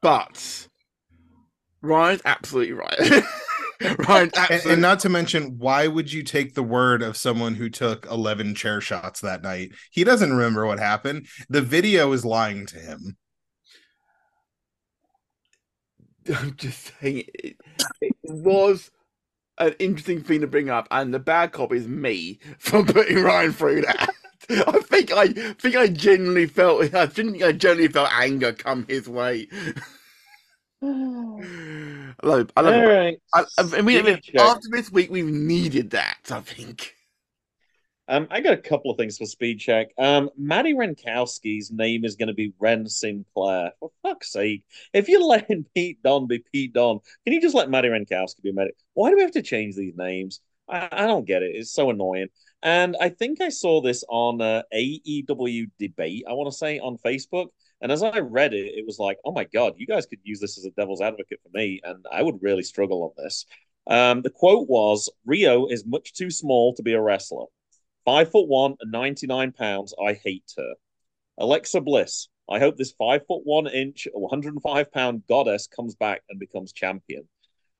But 0.00 0.68
Ryan's 1.82 2.22
absolutely 2.24 2.74
right. 2.74 3.24
Ryan's 4.08 4.32
and, 4.50 4.66
and 4.66 4.82
not 4.82 5.00
to 5.00 5.08
mention 5.08 5.58
why 5.58 5.88
would 5.88 6.12
you 6.12 6.22
take 6.22 6.54
the 6.54 6.62
word 6.62 7.02
of 7.02 7.16
someone 7.16 7.56
who 7.56 7.68
took 7.68 8.06
11 8.06 8.54
chair 8.54 8.80
shots 8.80 9.20
that 9.20 9.42
night 9.42 9.72
he 9.90 10.04
doesn't 10.04 10.30
remember 10.32 10.66
what 10.66 10.78
happened 10.78 11.26
the 11.48 11.62
video 11.62 12.12
is 12.12 12.24
lying 12.24 12.64
to 12.66 12.78
him 12.78 13.16
I'm 16.34 16.54
just 16.56 16.92
saying 17.00 17.24
it, 17.34 17.56
it 18.00 18.16
was 18.24 18.90
an 19.58 19.74
interesting 19.78 20.22
thing 20.22 20.40
to 20.40 20.46
bring 20.46 20.70
up, 20.70 20.88
and 20.90 21.12
the 21.12 21.18
bad 21.18 21.52
cop 21.52 21.72
is 21.72 21.88
me 21.88 22.38
for 22.58 22.84
putting 22.84 23.22
Ryan 23.22 23.52
through 23.52 23.82
that. 23.82 24.10
I 24.50 24.80
think 24.80 25.12
I 25.12 25.28
think 25.28 25.76
I 25.76 25.88
genuinely 25.88 26.46
felt 26.46 26.94
I 26.94 27.06
think 27.06 27.42
I 27.42 27.52
genuinely 27.52 27.92
felt 27.92 28.10
anger 28.12 28.52
come 28.52 28.86
his 28.88 29.08
way. 29.08 29.48
I 30.82 30.86
love 32.24 32.40
it. 32.40 32.52
I 32.56 32.60
love 32.60 32.74
All 32.74 32.86
right. 32.86 33.18
I, 33.32 33.44
I 33.58 33.82
mean, 33.82 34.04
mean, 34.04 34.18
after 34.36 34.68
this 34.70 34.90
week, 34.90 35.10
we've 35.10 35.24
needed 35.24 35.90
that. 35.90 36.18
I 36.30 36.40
think. 36.40 36.94
Um, 38.08 38.26
I 38.30 38.40
got 38.40 38.54
a 38.54 38.58
couple 38.58 38.90
of 38.90 38.98
things 38.98 39.16
for 39.16 39.26
speed 39.26 39.60
check. 39.60 39.88
Um, 39.96 40.28
Maddie 40.36 40.74
Wrenkowski's 40.74 41.70
name 41.70 42.04
is 42.04 42.16
going 42.16 42.28
to 42.28 42.34
be 42.34 42.52
Ren 42.58 42.88
Sinclair. 42.88 43.72
For 43.78 43.90
fuck's 44.02 44.32
sake! 44.32 44.64
If 44.92 45.08
you're 45.08 45.22
letting 45.22 45.64
Pete 45.74 46.02
Dunne 46.02 46.26
be 46.26 46.44
Pete 46.52 46.72
Dunne, 46.72 46.98
can 47.24 47.32
you 47.32 47.40
just 47.40 47.54
let 47.54 47.70
Maddie 47.70 47.88
Wrenkowski 47.88 48.42
be 48.42 48.52
Maddie? 48.52 48.72
Why 48.94 49.10
do 49.10 49.16
we 49.16 49.22
have 49.22 49.32
to 49.32 49.42
change 49.42 49.76
these 49.76 49.94
names? 49.96 50.40
I, 50.68 50.88
I 50.90 51.06
don't 51.06 51.26
get 51.26 51.42
it. 51.42 51.54
It's 51.54 51.72
so 51.72 51.90
annoying. 51.90 52.28
And 52.62 52.96
I 53.00 53.08
think 53.08 53.40
I 53.40 53.48
saw 53.48 53.80
this 53.80 54.04
on 54.08 54.40
uh, 54.40 54.62
AEW 54.72 55.70
debate. 55.78 56.24
I 56.28 56.32
want 56.34 56.50
to 56.50 56.56
say 56.56 56.78
on 56.78 56.96
Facebook. 57.04 57.48
And 57.80 57.90
as 57.90 58.02
I 58.02 58.20
read 58.20 58.54
it, 58.54 58.72
it 58.76 58.86
was 58.86 59.00
like, 59.00 59.18
oh 59.24 59.32
my 59.32 59.44
god, 59.44 59.74
you 59.76 59.86
guys 59.86 60.06
could 60.06 60.20
use 60.22 60.38
this 60.38 60.56
as 60.56 60.64
a 60.64 60.70
devil's 60.70 61.00
advocate 61.00 61.40
for 61.42 61.50
me, 61.52 61.80
and 61.82 62.04
I 62.12 62.22
would 62.22 62.40
really 62.40 62.62
struggle 62.62 63.02
on 63.02 63.24
this. 63.24 63.44
Um, 63.88 64.22
the 64.22 64.30
quote 64.30 64.68
was, 64.68 65.10
"Rio 65.26 65.66
is 65.66 65.84
much 65.84 66.12
too 66.14 66.30
small 66.30 66.74
to 66.74 66.82
be 66.84 66.92
a 66.92 67.00
wrestler." 67.00 67.46
Five 68.04 68.30
foot 68.30 68.48
one 68.48 68.76
and 68.80 68.92
99 68.92 69.52
pounds. 69.52 69.94
I 70.00 70.14
hate 70.14 70.52
her. 70.56 70.74
Alexa 71.38 71.80
Bliss. 71.80 72.28
I 72.48 72.58
hope 72.58 72.76
this 72.76 72.92
five 72.92 73.26
foot 73.26 73.42
one 73.44 73.66
inch, 73.66 74.06
105 74.12 74.92
pound 74.92 75.22
goddess 75.28 75.66
comes 75.66 75.94
back 75.96 76.22
and 76.28 76.38
becomes 76.38 76.72
champion. 76.72 77.28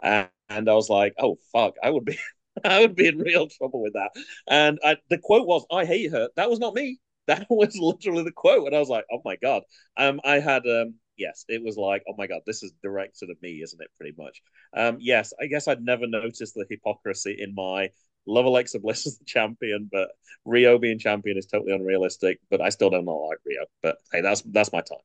And, 0.02 0.28
and 0.48 0.68
I 0.68 0.74
was 0.74 0.88
like, 0.88 1.14
oh 1.18 1.38
fuck, 1.52 1.74
I 1.82 1.90
would 1.90 2.04
be, 2.04 2.18
I 2.64 2.80
would 2.80 2.94
be 2.94 3.08
in 3.08 3.18
real 3.18 3.48
trouble 3.48 3.82
with 3.82 3.94
that. 3.94 4.10
And 4.48 4.78
I, 4.84 4.96
the 5.10 5.18
quote 5.18 5.46
was, 5.46 5.64
I 5.70 5.84
hate 5.84 6.12
her. 6.12 6.28
That 6.36 6.50
was 6.50 6.58
not 6.58 6.74
me. 6.74 6.98
That 7.28 7.46
was 7.48 7.78
literally 7.78 8.24
the 8.24 8.32
quote. 8.32 8.66
And 8.66 8.74
I 8.74 8.80
was 8.80 8.88
like, 8.88 9.04
oh 9.12 9.22
my 9.24 9.36
god. 9.36 9.62
Um, 9.96 10.20
I 10.24 10.40
had 10.40 10.66
um, 10.66 10.94
yes, 11.16 11.44
it 11.48 11.62
was 11.62 11.76
like, 11.76 12.02
oh 12.08 12.14
my 12.18 12.26
god, 12.26 12.40
this 12.46 12.64
is 12.64 12.72
directed 12.82 13.30
at 13.30 13.40
me, 13.40 13.62
isn't 13.62 13.80
it? 13.80 13.88
Pretty 13.96 14.12
much. 14.18 14.42
Um, 14.76 14.96
yes, 15.00 15.32
I 15.40 15.46
guess 15.46 15.68
I'd 15.68 15.84
never 15.84 16.08
noticed 16.08 16.54
the 16.54 16.66
hypocrisy 16.68 17.36
in 17.38 17.54
my 17.54 17.90
love 18.26 18.44
Alexa 18.44 18.80
Bliss 18.80 19.06
as 19.06 19.18
the 19.18 19.24
champion, 19.24 19.88
but 19.90 20.08
Rio 20.44 20.78
being 20.78 20.98
champion 20.98 21.38
is 21.38 21.46
totally 21.46 21.72
unrealistic. 21.72 22.40
But 22.50 22.60
I 22.60 22.70
still 22.70 22.90
don't 22.90 23.04
like 23.06 23.38
Rio. 23.44 23.66
But 23.82 23.98
hey, 24.12 24.20
that's 24.20 24.42
that's 24.42 24.72
my 24.72 24.80
time. 24.80 24.98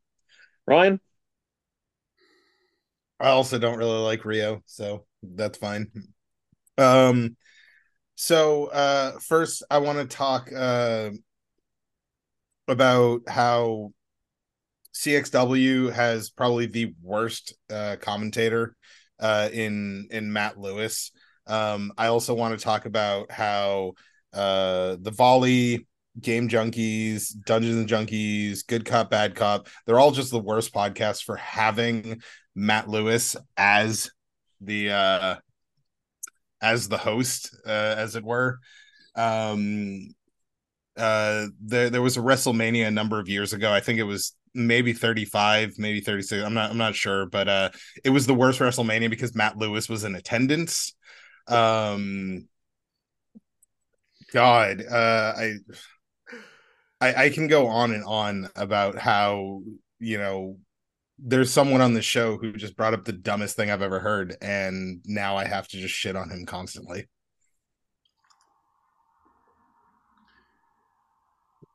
Ryan, 0.65 0.99
I 3.19 3.29
also 3.29 3.57
don't 3.57 3.77
really 3.77 3.99
like 3.99 4.25
Rio, 4.25 4.61
so 4.65 5.05
that's 5.21 5.57
fine. 5.57 5.91
Um 6.77 7.35
So 8.15 8.67
uh 8.67 9.19
first 9.19 9.63
I 9.69 9.79
want 9.79 9.99
to 9.99 10.17
talk 10.17 10.51
uh 10.55 11.11
about 12.67 13.21
how 13.27 13.91
CXW 14.93 15.89
has 15.91 16.29
probably 16.29 16.65
the 16.65 16.93
worst 17.01 17.55
uh 17.71 17.97
commentator 18.01 18.75
uh 19.19 19.49
in 19.51 20.07
in 20.11 20.31
Matt 20.33 20.59
Lewis. 20.59 21.11
Um 21.47 21.93
I 21.97 22.07
also 22.07 22.33
want 22.33 22.57
to 22.57 22.63
talk 22.63 22.85
about 22.85 23.31
how 23.31 23.93
uh 24.33 24.97
the 24.99 25.11
volley 25.11 25.87
game 26.19 26.49
junkies 26.49 27.29
dungeons 27.45 27.77
and 27.77 27.87
junkies 27.87 28.65
good 28.65 28.85
cop 28.85 29.11
bad 29.11 29.35
cop 29.35 29.67
they're 29.85 29.99
all 29.99 30.11
just 30.11 30.31
the 30.31 30.39
worst 30.39 30.73
podcasts 30.73 31.23
for 31.23 31.35
having 31.35 32.21
matt 32.55 32.89
lewis 32.89 33.35
as 33.55 34.09
the 34.59 34.89
uh 34.89 35.35
as 36.61 36.87
the 36.89 36.97
host 36.97 37.55
uh 37.65 37.95
as 37.97 38.15
it 38.15 38.23
were. 38.23 38.59
Um 39.15 40.09
uh 40.97 41.47
there 41.61 41.89
there 41.89 42.01
was 42.01 42.17
a 42.17 42.21
wrestlemania 42.21 42.87
a 42.87 42.91
number 42.91 43.19
of 43.19 43.29
years 43.29 43.53
ago. 43.53 43.71
I 43.71 43.79
think 43.79 43.99
it 43.99 44.03
was 44.03 44.33
maybe 44.53 44.91
35 44.91 45.73
maybe 45.77 45.99
36 46.01 46.43
i'm 46.43 46.55
not 46.55 46.71
i'm 46.71 46.77
not 46.77 46.95
sure 46.95 47.27
but 47.27 47.47
uh 47.47 47.69
it 48.03 48.09
was 48.09 48.25
the 48.25 48.33
worst 48.33 48.59
wrestlemania 48.59 49.07
because 49.07 49.35
matt 49.35 49.55
lewis 49.55 49.87
was 49.87 50.03
in 50.03 50.15
attendance. 50.15 50.93
Um 51.47 52.47
god 54.33 54.81
uh 54.81 55.33
i 55.37 55.53
I, 56.99 57.25
I 57.25 57.29
can 57.29 57.47
go 57.47 57.67
on 57.67 57.93
and 57.93 58.03
on 58.03 58.49
about 58.55 58.97
how 58.97 59.61
you 59.99 60.17
know 60.17 60.57
there's 61.19 61.51
someone 61.51 61.81
on 61.81 61.93
the 61.93 62.01
show 62.01 62.37
who 62.37 62.53
just 62.53 62.77
brought 62.77 62.93
up 62.93 63.05
the 63.05 63.11
dumbest 63.13 63.55
thing 63.55 63.71
I've 63.71 63.81
ever 63.81 63.99
heard, 63.99 64.35
and 64.41 65.01
now 65.05 65.35
I 65.35 65.45
have 65.45 65.67
to 65.69 65.77
just 65.77 65.93
shit 65.93 66.15
on 66.15 66.29
him 66.29 66.45
constantly. 66.45 67.07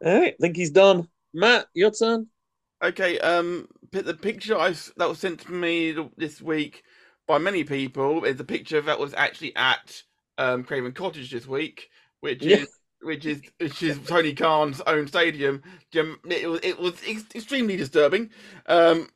All 0.05 0.21
right, 0.21 0.35
think 0.41 0.57
he's 0.57 0.71
done. 0.71 1.09
Matt, 1.33 1.67
your 1.75 1.91
turn. 1.91 2.27
Okay, 2.83 3.19
um, 3.21 3.69
pi- 3.93 4.03
the 4.03 4.15
picture 4.15 4.59
I 4.59 4.71
s- 4.71 4.93
that 4.97 5.09
was 5.09 5.19
sent 5.19 5.41
to 5.41 5.53
me 5.53 5.95
this 6.17 6.43
week 6.43 6.83
by 7.29 7.39
many 7.39 7.63
people 7.63 8.25
is 8.25 8.39
a 8.41 8.45
picture 8.45 8.81
that 8.81 8.99
was 8.99 9.15
actually 9.15 9.55
at 9.55 10.03
um 10.39 10.65
Craven 10.65 10.93
Cottage 10.93 11.31
this 11.31 11.47
week, 11.47 11.89
which 12.21 12.43
Yeah. 12.43 12.59
is 12.59 12.69
which 13.03 13.27
is 13.27 13.43
which 13.59 13.83
is 13.83 13.99
Tony 14.07 14.35
Khan's 14.35 14.81
own 14.83 15.07
stadium. 15.07 15.63
It 15.93 16.49
was 16.49 16.61
it 16.65 16.79
was 16.79 16.95
ex- 17.07 17.25
extremely 17.35 17.77
disturbing. 17.77 18.31
Um, 18.67 19.09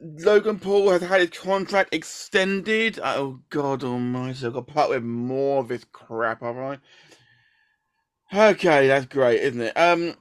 Logan 0.00 0.58
Paul 0.58 0.90
has 0.90 1.02
had 1.02 1.20
his 1.20 1.38
contract 1.38 1.94
extended. 1.94 2.98
Oh 3.02 3.40
God 3.50 3.84
Almighty! 3.84 4.46
I've 4.46 4.54
got 4.54 4.66
to 4.66 4.80
up 4.80 4.90
with 4.90 5.02
more 5.02 5.60
of 5.60 5.68
this 5.68 5.84
crap, 5.92 6.40
have 6.40 6.56
I? 6.56 6.78
Okay, 8.32 8.86
that's 8.86 9.06
great, 9.06 9.40
isn't 9.40 9.60
it? 9.60 9.76
Um, 9.76 10.14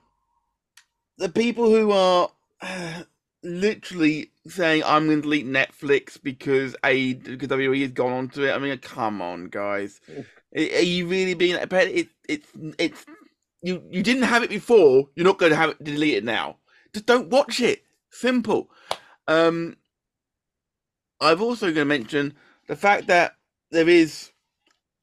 the 1.17 1.29
people 1.29 1.69
who 1.69 1.91
are 1.91 2.29
uh, 2.61 3.03
literally 3.43 4.31
saying 4.47 4.83
I'm 4.85 5.05
going 5.05 5.19
to 5.19 5.21
delete 5.23 5.47
Netflix 5.47 6.21
because 6.21 6.75
a 6.83 7.13
because 7.13 7.47
WWE 7.47 7.81
has 7.81 7.91
gone 7.91 8.11
onto 8.11 8.43
it. 8.43 8.51
I 8.51 8.57
mean, 8.57 8.77
come 8.79 9.21
on, 9.21 9.45
guys. 9.45 10.01
Are 10.55 10.61
you 10.61 11.07
really 11.07 11.35
being 11.35 11.53
that? 11.53 11.71
It, 11.71 12.09
it's 12.27 12.47
it's 12.77 13.05
you 13.61 13.83
you 13.89 14.03
didn't 14.03 14.23
have 14.23 14.43
it 14.43 14.49
before. 14.49 15.07
You're 15.15 15.25
not 15.25 15.37
going 15.37 15.51
to 15.51 15.55
have 15.55 15.69
it 15.69 15.83
delete 15.83 16.15
it 16.15 16.23
now. 16.23 16.57
Just 16.93 17.05
don't 17.05 17.29
watch 17.29 17.61
it. 17.61 17.83
Simple. 18.09 18.69
Um, 19.29 19.77
I've 21.21 21.41
also 21.41 21.67
going 21.67 21.75
to 21.75 21.85
mention 21.85 22.33
the 22.67 22.75
fact 22.75 23.07
that 23.07 23.35
there 23.69 23.87
is 23.87 24.31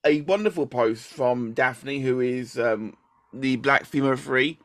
a 0.05 0.23
wonderful 0.23 0.67
post 0.67 1.05
from 1.05 1.53
Daphne, 1.53 2.01
who 2.01 2.21
is 2.21 2.59
um, 2.59 2.97
the 3.33 3.55
black 3.57 3.85
female 3.85 4.11
referee 4.11 4.59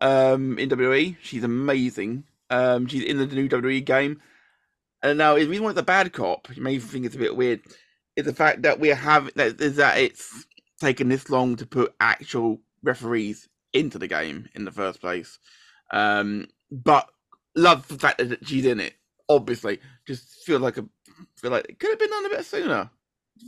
um, 0.00 0.58
in 0.58 0.68
WWE. 0.68 1.16
She's 1.22 1.42
amazing. 1.42 2.24
Um, 2.50 2.86
she's 2.86 3.02
in 3.02 3.18
the 3.18 3.26
new 3.26 3.48
WWE 3.48 3.84
game. 3.84 4.20
And 5.02 5.18
now, 5.18 5.34
the 5.34 5.46
reason 5.46 5.64
why 5.64 5.70
it's 5.70 5.80
a 5.80 5.84
bad 5.84 6.12
cop, 6.12 6.46
you 6.54 6.62
may 6.62 6.78
think 6.78 7.04
it's 7.04 7.16
a 7.16 7.18
bit 7.18 7.36
weird, 7.36 7.62
is 8.16 8.24
the 8.24 8.34
fact 8.34 8.62
that 8.62 8.78
we 8.78 8.88
have 8.88 9.28
that 9.34 9.60
is 9.60 9.76
that 9.76 9.98
it's 9.98 10.46
taken 10.80 11.08
this 11.08 11.30
long 11.30 11.56
to 11.56 11.66
put 11.66 11.94
actual 12.00 12.60
referees 12.82 13.48
into 13.72 13.98
the 13.98 14.08
game 14.08 14.48
in 14.54 14.64
the 14.64 14.70
first 14.70 15.00
place. 15.00 15.38
Um, 15.92 16.46
but 16.70 17.08
love 17.56 17.88
the 17.88 17.98
fact 17.98 18.18
that 18.18 18.46
she's 18.46 18.66
in 18.66 18.78
it. 18.78 18.94
Obviously, 19.30 19.78
just 20.06 20.44
feel 20.44 20.58
like 20.58 20.76
a 20.76 20.84
feel 21.36 21.52
like 21.52 21.66
it 21.68 21.78
could 21.78 21.90
have 21.90 21.98
been 22.00 22.10
done 22.10 22.26
a 22.26 22.30
bit 22.30 22.44
sooner. 22.44 22.90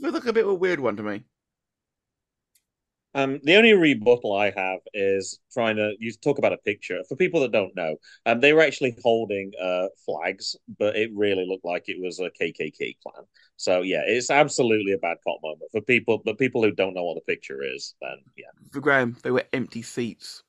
Feels 0.01 0.15
like 0.15 0.27
a 0.27 0.33
bit 0.33 0.45
of 0.45 0.51
a 0.51 0.55
weird 0.55 0.81
one 0.81 0.97
to 0.97 1.03
me. 1.03 1.25
Um, 3.15 3.41
the 3.43 3.57
only 3.57 3.75
rebuttal 3.75 4.35
I 4.35 4.53
have 4.57 4.81
is 4.95 5.39
trying 5.53 5.77
to 5.77 5.93
you 5.99 6.13
talk 6.13 6.39
about 6.39 6.55
a 6.55 6.59
picture. 6.59 7.03
For 7.09 7.17
people 7.17 7.41
that 7.41 7.53
don't 7.53 7.77
know, 7.77 7.97
um, 8.25 8.41
they 8.41 8.53
were 8.55 8.63
actually 8.63 8.97
holding 9.03 9.53
uh 9.61 9.89
flags, 10.07 10.57
but 10.79 10.97
it 10.97 11.11
really 11.15 11.45
looked 11.47 11.65
like 11.65 11.89
it 11.89 12.01
was 12.01 12.21
a 12.21 12.31
KKK 12.31 12.97
Klan. 13.03 13.25
So 13.57 13.83
yeah, 13.83 14.03
it's 14.07 14.31
absolutely 14.31 14.93
a 14.93 14.99
bad 14.99 15.19
cop 15.27 15.41
moment 15.43 15.71
for 15.73 15.83
people. 15.83 16.23
But 16.25 16.39
people 16.39 16.63
who 16.63 16.71
don't 16.73 16.95
know 16.95 17.05
what 17.05 17.17
the 17.17 17.33
picture 17.33 17.63
is, 17.63 17.95
then 18.01 18.17
yeah. 18.37 18.47
For 18.73 18.81
Graham, 18.81 19.17
they 19.23 19.31
were 19.31 19.45
empty 19.53 19.83
seats. 19.83 20.43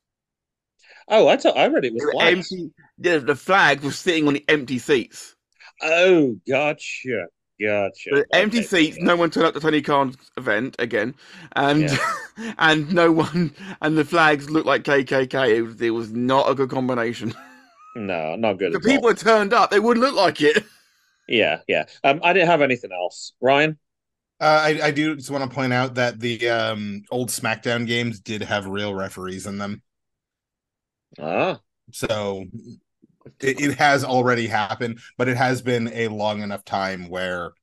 Oh, 1.08 1.28
I 1.30 1.38
thought 1.38 1.58
I 1.58 1.68
read 1.68 1.86
it 1.86 1.94
was 1.94 2.02
They 2.02 2.06
were 2.06 2.16
flags. 2.16 2.52
empty. 2.52 2.72
Yeah, 2.98 3.18
the 3.20 3.36
flag 3.36 3.82
was 3.82 3.98
sitting 3.98 4.28
on 4.28 4.34
the 4.36 4.46
empty 4.50 4.80
seats. 4.80 5.36
Oh, 5.82 6.36
gotcha, 6.48 7.28
gotcha. 7.62 8.10
The 8.12 8.26
empty 8.34 8.60
Okay, 8.60 8.64
seats. 8.64 8.98
No 9.02 9.16
one 9.16 9.30
turned 9.32 9.48
up 9.48 9.54
to 9.56 9.60
Tony 9.60 9.82
Khan's 9.82 10.16
event 10.38 10.76
again, 10.80 11.16
and 11.56 11.90
and 12.58 12.94
no 12.94 13.12
one. 13.12 13.54
And 13.82 13.98
the 13.98 14.06
flags 14.06 14.50
looked 14.50 14.68
like 14.68 14.84
KKK. 14.84 15.50
It 15.56 15.62
was, 15.64 15.82
it 15.82 15.90
was 15.90 16.12
not 16.12 16.50
a 16.50 16.56
good 16.56 16.70
combination. 16.70 17.34
No, 17.96 18.36
not 18.36 18.60
good. 18.60 18.74
The 18.74 18.80
at 18.80 18.86
all. 18.86 18.92
people 18.92 19.08
had 19.10 19.18
turned 19.18 19.54
up. 19.54 19.72
They 19.72 19.80
wouldn't 19.80 20.06
look 20.06 20.16
like 20.16 20.42
it. 20.42 20.66
Yeah, 21.28 21.60
yeah. 21.68 21.86
Um, 22.04 22.20
I 22.24 22.34
didn't 22.34 22.50
have 22.50 22.62
anything 22.62 22.92
else. 22.92 23.34
Ryan. 23.42 23.78
Uh, 24.40 24.62
I, 24.62 24.88
I 24.88 24.92
do 24.92 25.16
just 25.16 25.30
want 25.32 25.50
to 25.50 25.54
point 25.56 25.72
out 25.74 25.96
that 25.96 26.20
the 26.20 26.50
um, 26.50 27.04
old 27.12 27.30
SmackDown 27.30 27.88
games 27.88 28.20
did 28.20 28.42
have 28.42 28.66
real 28.68 28.94
referees 28.94 29.46
in 29.46 29.58
them, 29.58 29.82
Ah, 31.20 31.60
so 31.92 32.46
it, 33.40 33.60
it 33.62 33.78
has 33.78 34.04
already 34.04 34.48
happened, 34.48 35.00
but 35.18 35.28
it 35.28 35.38
has 35.38 35.62
been 35.62 35.90
a 35.94 36.08
long 36.08 36.42
enough 36.42 36.64
time 36.66 37.10
where. 37.10 37.54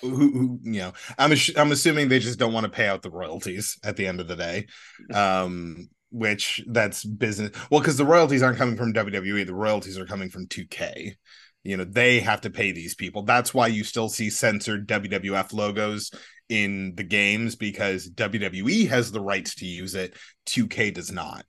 Who, 0.00 0.10
who 0.10 0.60
you 0.62 0.78
know 0.78 0.92
i'm 1.18 1.32
i'm 1.56 1.72
assuming 1.72 2.08
they 2.08 2.20
just 2.20 2.38
don't 2.38 2.52
want 2.52 2.62
to 2.62 2.70
pay 2.70 2.86
out 2.86 3.02
the 3.02 3.10
royalties 3.10 3.76
at 3.82 3.96
the 3.96 4.06
end 4.06 4.20
of 4.20 4.28
the 4.28 4.36
day 4.36 4.66
um 5.12 5.88
which 6.12 6.62
that's 6.68 7.02
business 7.02 7.50
well 7.68 7.80
because 7.80 7.96
the 7.96 8.04
royalties 8.04 8.40
aren't 8.40 8.58
coming 8.58 8.76
from 8.76 8.92
wwe 8.92 9.44
the 9.44 9.52
royalties 9.52 9.98
are 9.98 10.06
coming 10.06 10.30
from 10.30 10.46
2k 10.46 11.16
you 11.64 11.76
know 11.76 11.82
they 11.82 12.20
have 12.20 12.40
to 12.42 12.50
pay 12.50 12.72
these 12.72 12.94
people. 12.94 13.22
That's 13.24 13.52
why 13.52 13.66
you 13.66 13.84
still 13.84 14.08
see 14.08 14.30
censored 14.30 14.86
wwf 14.88 15.52
logos 15.52 16.12
in 16.48 16.94
the 16.94 17.02
games 17.02 17.56
because 17.56 18.08
wwe 18.08 18.88
has 18.88 19.10
the 19.10 19.20
rights 19.20 19.56
to 19.56 19.66
use 19.66 19.94
it 19.94 20.14
2k 20.46 20.90
does 20.90 21.10
not 21.12 21.44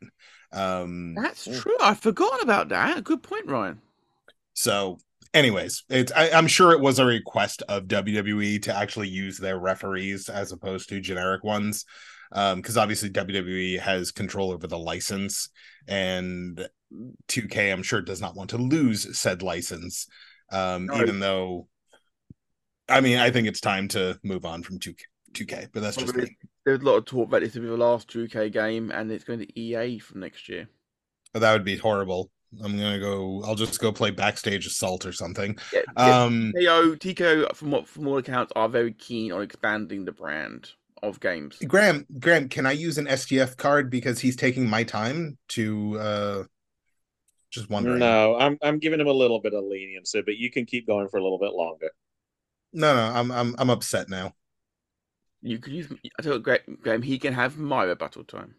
um 0.52 1.14
That's 1.16 1.46
true. 1.46 1.76
I've 1.82 2.00
forgotten 2.00 2.42
about 2.42 2.70
that. 2.70 3.04
Good 3.04 3.24
point, 3.24 3.46
Ryan. 3.48 3.80
so 4.54 4.98
anyways 5.36 5.84
it's 5.90 6.12
I, 6.12 6.32
i'm 6.32 6.48
sure 6.48 6.72
it 6.72 6.80
was 6.80 6.98
a 6.98 7.06
request 7.06 7.62
of 7.70 7.84
wwe 7.84 8.60
to 8.64 8.76
actually 8.76 9.10
use 9.10 9.38
their 9.38 9.60
referees 9.60 10.28
as 10.28 10.52
opposed 10.52 10.90
to 10.90 11.00
generic 11.00 11.44
ones 11.44 11.86
um 12.32 12.60
because 12.60 12.78
obviously 12.78 13.12
wwe 13.12 13.80
has 13.80 14.12
control 14.12 14.50
over 14.52 14.66
the 14.66 14.80
license 14.80 15.50
and 15.88 16.68
2k 17.28 17.72
i'm 17.72 17.84
sure 17.84 18.02
does 18.02 18.20
not 18.22 18.36
want 18.36 18.50
to 18.50 18.58
lose 18.58 19.16
said 19.20 19.44
license 19.44 20.08
um 20.52 20.88
No. 20.88 21.00
even 21.00 21.20
though 21.20 21.68
i 22.90 23.00
mean 23.00 23.20
i 23.20 23.30
think 23.30 23.48
it's 23.48 23.62
time 23.62 23.88
to 23.90 24.18
move 24.24 24.46
on 24.46 24.64
from 24.64 24.80
2k 24.80 24.98
2k 25.34 25.68
but 25.72 25.82
that's 25.84 25.96
just 25.96 26.12
Probably. 26.12 26.36
Me 26.72 26.78
There's 26.78 26.82
a 26.82 26.86
lot 26.86 26.98
of 26.98 27.06
talk 27.06 27.28
about 27.28 27.42
this 27.42 27.56
will 27.56 27.62
be 27.62 27.68
the 27.68 27.78
last 27.78 28.10
2K 28.10 28.52
game, 28.52 28.92
and 28.92 29.12
it's 29.12 29.24
going 29.24 29.40
to 29.40 29.60
EA 29.60 30.00
from 30.00 30.22
next 30.22 30.50
year. 30.50 30.68
But 31.34 31.40
that 31.40 31.54
would 31.54 31.66
be 31.66 31.78
horrible 31.78 32.32
i'm 32.64 32.78
gonna 32.78 33.00
go 33.00 33.44
i'll 33.46 33.54
just 33.54 33.80
go 33.80 33.92
play 33.92 34.10
backstage 34.10 34.66
assault 34.66 35.06
or 35.06 35.12
something 35.12 35.56
Yeah, 35.72 35.82
yeah, 35.98 36.24
um 36.24 36.52
TKO, 36.56 36.98
TKO, 36.98 37.56
from 37.56 37.72
what 37.72 37.88
from 37.88 38.08
all 38.08 38.18
accounts, 38.18 38.52
are 38.56 38.68
very 38.68 38.94
keen 38.94 39.32
on 39.32 39.44
expanding 39.44 40.06
the 40.06 40.12
brand 40.12 40.72
of 41.04 41.20
games. 41.20 41.58
Graham, 41.66 42.06
Graham, 42.20 42.50
can 42.50 42.66
I 42.66 42.72
use 42.72 42.98
an 42.98 43.06
STF 43.06 43.58
card 43.58 43.90
because 43.90 44.20
he's 44.20 44.36
taking 44.36 44.70
my 44.70 44.84
time 44.84 45.38
to 45.50 46.00
uh 46.00 46.44
just 47.52 47.70
wondering. 47.70 48.00
no, 48.00 48.36
I'm 48.36 48.58
I'm 48.62 48.80
giving 48.80 49.00
him 49.00 49.08
a 49.08 49.14
little 49.14 49.42
bit 49.42 49.54
of 49.54 49.64
leniency, 49.64 50.22
but 50.22 50.38
you 50.38 50.52
can 50.52 50.66
keep 50.66 50.86
going 50.86 51.08
for 51.08 51.18
a 51.18 51.24
little 51.24 51.40
bit 51.40 51.54
longer. 51.54 51.90
No, 52.74 52.96
no, 52.96 53.02
I'm 53.02 53.32
I'm 53.32 53.56
I'm 53.58 53.70
upset 53.70 54.10
now. 54.10 54.34
You 55.42 55.58
could 55.60 55.74
use. 55.74 55.88
I 55.92 56.22
tell 56.22 56.34
you, 56.34 56.40
what, 56.40 56.44
Graham, 56.44 56.78
Graham, 56.82 57.02
he 57.02 57.18
can 57.20 57.34
have 57.34 57.58
my 57.58 57.84
rebuttal 57.84 58.24
time. 58.26 58.56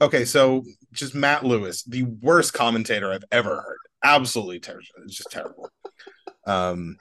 Okay, 0.00 0.24
so 0.24 0.64
just 0.92 1.14
Matt 1.14 1.44
Lewis, 1.44 1.84
the 1.84 2.02
worst 2.02 2.52
commentator 2.52 3.12
I've 3.12 3.24
ever 3.30 3.60
heard. 3.62 3.78
Absolutely 4.04 4.58
terrible. 4.58 4.84
It's 5.04 5.16
just 5.16 5.30
terrible. 5.30 5.70
Um 6.44 6.96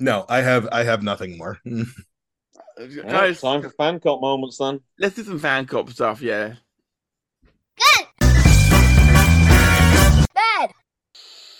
No, 0.00 0.24
I 0.28 0.40
have 0.40 0.68
I 0.72 0.82
have 0.84 1.02
nothing 1.02 1.38
more. 1.38 1.58
Right, 2.78 3.06
Guys, 3.06 3.40
time 3.42 3.60
for 3.62 3.68
fan 3.70 4.00
cop 4.00 4.20
moments 4.22 4.56
then. 4.58 4.80
let's 4.98 5.14
do 5.14 5.22
some 5.24 5.38
fan 5.38 5.66
cop 5.66 5.90
stuff. 5.90 6.22
Yeah. 6.22 6.54
Good. 7.76 8.06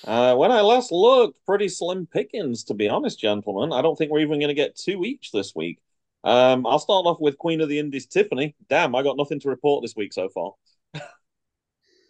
Uh, 0.05 0.35
when 0.35 0.51
I 0.51 0.61
last 0.61 0.91
looked, 0.91 1.45
pretty 1.47 1.69
slim 1.69 2.07
pickings, 2.07 2.65
to 2.65 2.75
be 2.75 2.89
honest, 2.89 3.21
gentlemen. 3.21 3.73
I 3.73 3.83
don't 3.83 3.97
think 3.97 4.11
we're 4.11 4.21
even 4.21 4.41
going 4.41 4.49
to 4.49 4.55
get 4.55 4.77
two 4.77 5.05
each 5.05 5.31
this 5.31 5.55
week. 5.55 5.79
Um, 6.25 6.67
I'll 6.67 6.79
start 6.79 7.07
off 7.07 7.21
with 7.21 7.39
Queen 7.39 7.61
of 7.61 7.69
the 7.69 7.79
Indies, 7.79 8.07
Tiffany. 8.07 8.55
Damn, 8.69 8.95
I 8.95 9.03
got 9.03 9.17
nothing 9.17 9.41
to 9.41 9.49
report 9.49 9.83
this 9.83 9.97
week 9.97 10.13
so 10.13 10.29
far. 10.29 10.53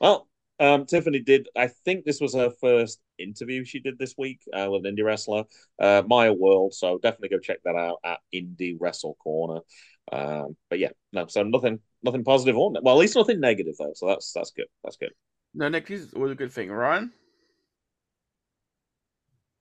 well, 0.00 0.28
um, 0.58 0.86
Tiffany 0.86 1.20
did. 1.20 1.48
I 1.56 1.68
think 1.68 2.04
this 2.04 2.20
was 2.20 2.34
her 2.34 2.50
first 2.60 3.00
interview 3.18 3.64
she 3.64 3.80
did 3.80 3.98
this 3.98 4.14
week 4.16 4.40
uh, 4.52 4.68
with 4.70 4.86
an 4.86 4.96
indie 4.96 5.04
wrestler, 5.04 5.44
uh, 5.78 6.02
Maya 6.06 6.32
World. 6.32 6.74
So 6.74 6.98
definitely 6.98 7.30
go 7.30 7.38
check 7.38 7.58
that 7.64 7.76
out 7.76 7.98
at 8.04 8.20
Indie 8.34 8.76
Wrestle 8.78 9.16
Corner. 9.22 9.60
Um, 10.10 10.56
but 10.68 10.78
yeah, 10.78 10.90
no, 11.12 11.26
so 11.26 11.42
nothing, 11.42 11.80
nothing 12.02 12.24
positive 12.24 12.54
it. 12.56 12.82
Well, 12.82 12.94
at 12.94 13.00
least 13.00 13.16
nothing 13.16 13.40
negative 13.40 13.74
though. 13.78 13.92
So 13.94 14.06
that's 14.06 14.32
that's 14.32 14.50
good. 14.50 14.66
That's 14.82 14.96
good. 14.96 15.12
No, 15.54 15.68
next 15.68 15.90
is 15.90 16.14
always 16.14 16.32
a 16.32 16.36
good 16.36 16.52
thing, 16.52 16.70
Ryan. 16.70 17.12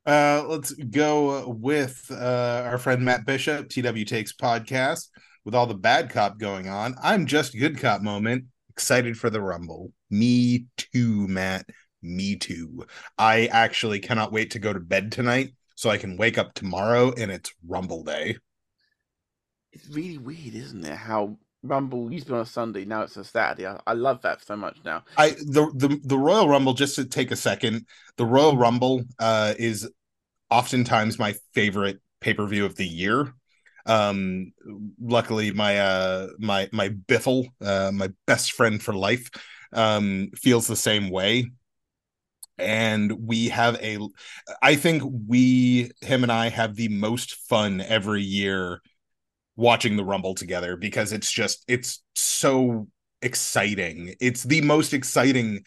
Uh, 0.05 0.43
let's 0.47 0.73
go 0.73 1.47
with 1.47 2.09
uh, 2.11 2.63
our 2.65 2.77
friend 2.77 3.03
Matt 3.03 3.25
Bishop, 3.25 3.69
TW 3.69 4.05
Takes 4.05 4.33
podcast. 4.33 5.07
With 5.43 5.55
all 5.55 5.65
the 5.65 5.73
bad 5.73 6.11
cop 6.11 6.37
going 6.37 6.69
on, 6.69 6.95
I'm 7.01 7.25
just 7.25 7.57
good 7.57 7.79
cop 7.79 8.01
moment. 8.01 8.45
Excited 8.69 9.17
for 9.17 9.29
the 9.29 9.41
Rumble. 9.41 9.91
Me 10.09 10.65
too, 10.77 11.27
Matt. 11.27 11.67
Me 12.01 12.35
too. 12.35 12.85
I 13.17 13.47
actually 13.47 13.99
cannot 13.99 14.31
wait 14.31 14.51
to 14.51 14.59
go 14.59 14.71
to 14.71 14.79
bed 14.79 15.11
tonight 15.11 15.53
so 15.75 15.89
I 15.89 15.97
can 15.97 16.17
wake 16.17 16.37
up 16.37 16.53
tomorrow 16.53 17.11
and 17.17 17.31
it's 17.31 17.51
Rumble 17.67 18.03
Day. 18.03 18.37
It's 19.71 19.87
really 19.89 20.17
weird, 20.17 20.53
isn't 20.53 20.85
it? 20.85 20.95
How 20.95 21.37
Rumble 21.63 22.11
used 22.11 22.25
to 22.25 22.31
be 22.31 22.35
on 22.35 22.41
a 22.41 22.45
Sunday, 22.45 22.85
now 22.85 23.03
it's 23.03 23.17
a 23.17 23.23
Saturday. 23.23 23.67
I, 23.67 23.79
I 23.85 23.93
love 23.93 24.21
that 24.23 24.43
so 24.43 24.55
much 24.55 24.77
now. 24.83 25.03
I 25.17 25.31
the 25.31 25.71
the 25.75 25.99
the 26.03 26.17
Royal 26.17 26.47
Rumble. 26.47 26.73
Just 26.73 26.95
to 26.95 27.05
take 27.05 27.31
a 27.31 27.35
second, 27.35 27.85
the 28.17 28.25
Royal 28.25 28.57
Rumble 28.57 29.03
uh, 29.19 29.53
is 29.57 29.89
oftentimes 30.49 31.19
my 31.19 31.35
favorite 31.53 31.99
pay 32.19 32.33
per 32.33 32.45
view 32.47 32.65
of 32.65 32.75
the 32.75 32.87
year. 32.87 33.33
Um, 33.85 34.53
luckily, 34.99 35.51
my 35.51 35.79
uh 35.79 36.27
my 36.39 36.69
my 36.71 36.89
Biffle, 36.89 37.47
uh, 37.61 37.91
my 37.93 38.09
best 38.25 38.53
friend 38.53 38.81
for 38.81 38.93
life, 38.93 39.29
um, 39.73 40.31
feels 40.35 40.67
the 40.67 40.75
same 40.75 41.09
way. 41.09 41.51
And 42.57 43.27
we 43.27 43.49
have 43.49 43.75
a, 43.81 43.97
I 44.61 44.75
think 44.75 45.01
we, 45.27 45.89
him 46.01 46.21
and 46.21 46.31
I, 46.31 46.49
have 46.49 46.75
the 46.75 46.89
most 46.89 47.33
fun 47.47 47.81
every 47.81 48.21
year 48.21 48.81
watching 49.55 49.97
the 49.97 50.05
Rumble 50.05 50.35
together 50.35 50.75
because 50.77 51.11
it's 51.11 51.31
just 51.31 51.63
it's 51.67 52.03
so 52.15 52.87
exciting. 53.21 54.15
It's 54.19 54.43
the 54.43 54.61
most 54.61 54.93
exciting 54.93 55.63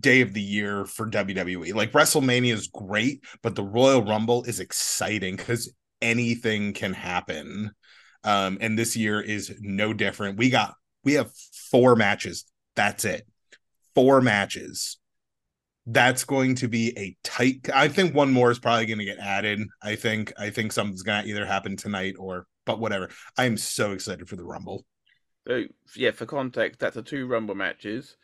day 0.00 0.20
of 0.20 0.32
the 0.32 0.42
year 0.42 0.84
for 0.84 1.08
WWE. 1.08 1.74
Like 1.74 1.92
WrestleMania 1.92 2.52
is 2.52 2.68
great, 2.68 3.24
but 3.42 3.54
the 3.54 3.64
Royal 3.64 4.04
Rumble 4.04 4.44
is 4.44 4.60
exciting 4.60 5.36
because 5.36 5.72
anything 6.00 6.72
can 6.72 6.92
happen. 6.92 7.72
Um, 8.24 8.58
and 8.60 8.78
this 8.78 8.96
year 8.96 9.20
is 9.20 9.54
no 9.60 9.92
different. 9.92 10.38
We 10.38 10.50
got 10.50 10.74
we 11.04 11.14
have 11.14 11.32
four 11.70 11.96
matches. 11.96 12.44
That's 12.76 13.04
it. 13.04 13.26
Four 13.94 14.20
matches. 14.20 14.98
That's 15.86 16.24
going 16.24 16.54
to 16.56 16.68
be 16.68 16.96
a 16.96 17.16
tight. 17.24 17.68
I 17.74 17.88
think 17.88 18.14
one 18.14 18.32
more 18.32 18.52
is 18.52 18.60
probably 18.60 18.86
going 18.86 19.00
to 19.00 19.04
get 19.04 19.18
added. 19.18 19.60
I 19.82 19.96
think. 19.96 20.32
I 20.38 20.50
think 20.50 20.72
something's 20.72 21.02
going 21.02 21.24
to 21.24 21.28
either 21.28 21.46
happen 21.46 21.76
tonight 21.76 22.14
or. 22.18 22.46
But 22.64 22.78
whatever. 22.78 23.10
I 23.36 23.44
am 23.44 23.56
so 23.56 23.92
excited 23.92 24.28
for 24.28 24.36
the 24.36 24.44
Rumble. 24.44 24.84
So 25.46 25.64
yeah, 25.96 26.12
for 26.12 26.26
context, 26.26 26.80
that's 26.80 26.94
the 26.94 27.02
two 27.02 27.26
Rumble 27.26 27.54
matches. 27.54 28.16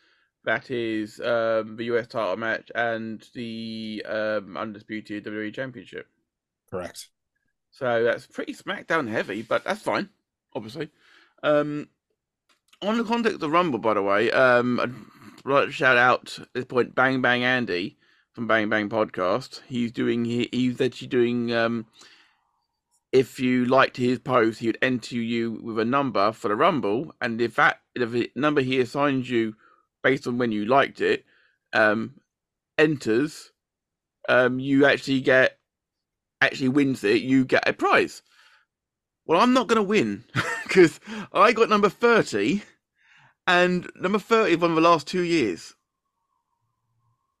That 0.45 0.71
is 0.71 1.19
um, 1.19 1.75
the 1.75 1.85
US 1.85 2.07
title 2.07 2.37
match 2.37 2.71
and 2.73 3.25
the 3.33 4.05
um, 4.07 4.55
undisputed 4.55 5.25
WWE 5.25 5.53
Championship. 5.53 6.07
Correct. 6.71 7.09
So 7.71 8.03
that's 8.03 8.25
pretty 8.25 8.53
SmackDown 8.53 9.09
heavy, 9.09 9.41
but 9.41 9.63
that's 9.63 9.81
fine, 9.81 10.09
obviously. 10.53 10.89
Um, 11.43 11.89
on 12.81 12.97
the 12.97 13.03
context 13.03 13.43
of 13.43 13.51
Rumble, 13.51 13.79
by 13.79 13.93
the 13.93 14.01
way, 14.01 14.31
um, 14.31 14.79
I'd 14.79 14.93
like 15.45 15.65
to 15.65 15.71
shout 15.71 15.97
out 15.97 16.37
at 16.39 16.47
this 16.53 16.65
point 16.65 16.95
Bang 16.95 17.21
Bang 17.21 17.43
Andy 17.43 17.97
from 18.33 18.47
Bang 18.47 18.69
Bang 18.69 18.89
Podcast. 18.89 19.61
He's 19.67 19.91
doing 19.91 20.25
he, 20.25 20.49
he's 20.51 20.79
actually 20.79 21.07
doing 21.07 21.53
um, 21.53 21.85
if 23.11 23.39
you 23.39 23.65
liked 23.65 23.97
his 23.97 24.19
post, 24.19 24.59
he 24.59 24.67
would 24.67 24.77
enter 24.81 25.15
you 25.15 25.59
with 25.63 25.79
a 25.79 25.85
number 25.85 26.31
for 26.31 26.47
the 26.47 26.55
Rumble, 26.55 27.13
and 27.21 27.41
if 27.41 27.55
that 27.55 27.81
if 27.95 28.11
the 28.11 28.31
number 28.35 28.61
he 28.61 28.79
assigns 28.79 29.29
you 29.29 29.55
based 30.03 30.27
on 30.27 30.37
when 30.37 30.51
you 30.51 30.65
liked 30.65 31.01
it 31.01 31.25
um, 31.73 32.15
enters, 32.77 33.51
um, 34.27 34.59
you 34.59 34.85
actually 34.85 35.21
get 35.21 35.57
actually 36.41 36.69
wins 36.69 37.03
it, 37.03 37.21
you 37.21 37.45
get 37.45 37.67
a 37.67 37.73
prize. 37.73 38.21
Well, 39.25 39.41
I'm 39.41 39.53
not 39.53 39.67
going 39.67 39.77
to 39.77 39.83
win 39.83 40.23
because 40.63 40.99
I 41.33 41.51
got 41.51 41.69
number 41.69 41.89
30, 41.89 42.63
and 43.47 43.89
number 43.95 44.19
30 44.19 44.53
is 44.53 44.57
one 44.59 44.71
of 44.71 44.75
the 44.75 44.81
last 44.81 45.07
two 45.07 45.23
years. 45.23 45.73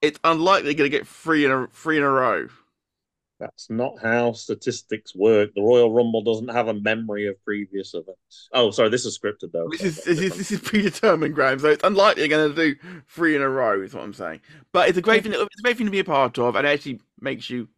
It's 0.01 0.19
unlikely 0.23 0.73
going 0.75 0.89
to 0.89 0.97
get 0.97 1.07
three 1.07 1.45
in 1.45 1.51
a 1.51 1.67
three 1.67 1.97
in 1.97 2.03
a 2.03 2.09
row. 2.09 2.47
That's 3.39 3.69
not 3.69 3.93
how 4.01 4.33
statistics 4.33 5.15
work. 5.15 5.53
The 5.55 5.61
Royal 5.61 5.93
Rumble 5.93 6.21
doesn't 6.21 6.49
have 6.49 6.67
a 6.67 6.73
memory 6.73 7.27
of 7.27 7.41
previous 7.45 7.93
events. 7.93 8.49
Oh, 8.51 8.69
sorry, 8.71 8.89
this 8.89 9.05
is 9.05 9.17
scripted 9.17 9.53
though. 9.53 9.69
This 9.71 9.81
is 9.81 10.03
this 10.03 10.19
is, 10.19 10.37
this 10.37 10.51
is 10.51 10.59
predetermined, 10.59 11.35
Graham. 11.35 11.59
So 11.59 11.69
it's 11.69 11.83
unlikely 11.83 12.23
you're 12.23 12.37
going 12.37 12.53
to 12.53 12.73
do 12.73 12.75
three 13.07 13.35
in 13.37 13.41
a 13.41 13.49
row. 13.49 13.81
Is 13.81 13.93
what 13.93 14.03
I'm 14.03 14.13
saying. 14.13 14.41
But 14.73 14.89
it's 14.89 14.97
a 14.97 15.01
great 15.01 15.23
thing. 15.23 15.31
It's 15.33 15.41
a 15.41 15.63
great 15.63 15.77
thing 15.77 15.85
to 15.85 15.91
be 15.91 15.99
a 15.99 16.03
part 16.03 16.37
of, 16.37 16.55
and 16.55 16.67
it 16.67 16.71
actually 16.71 16.99
makes 17.21 17.49
you. 17.49 17.69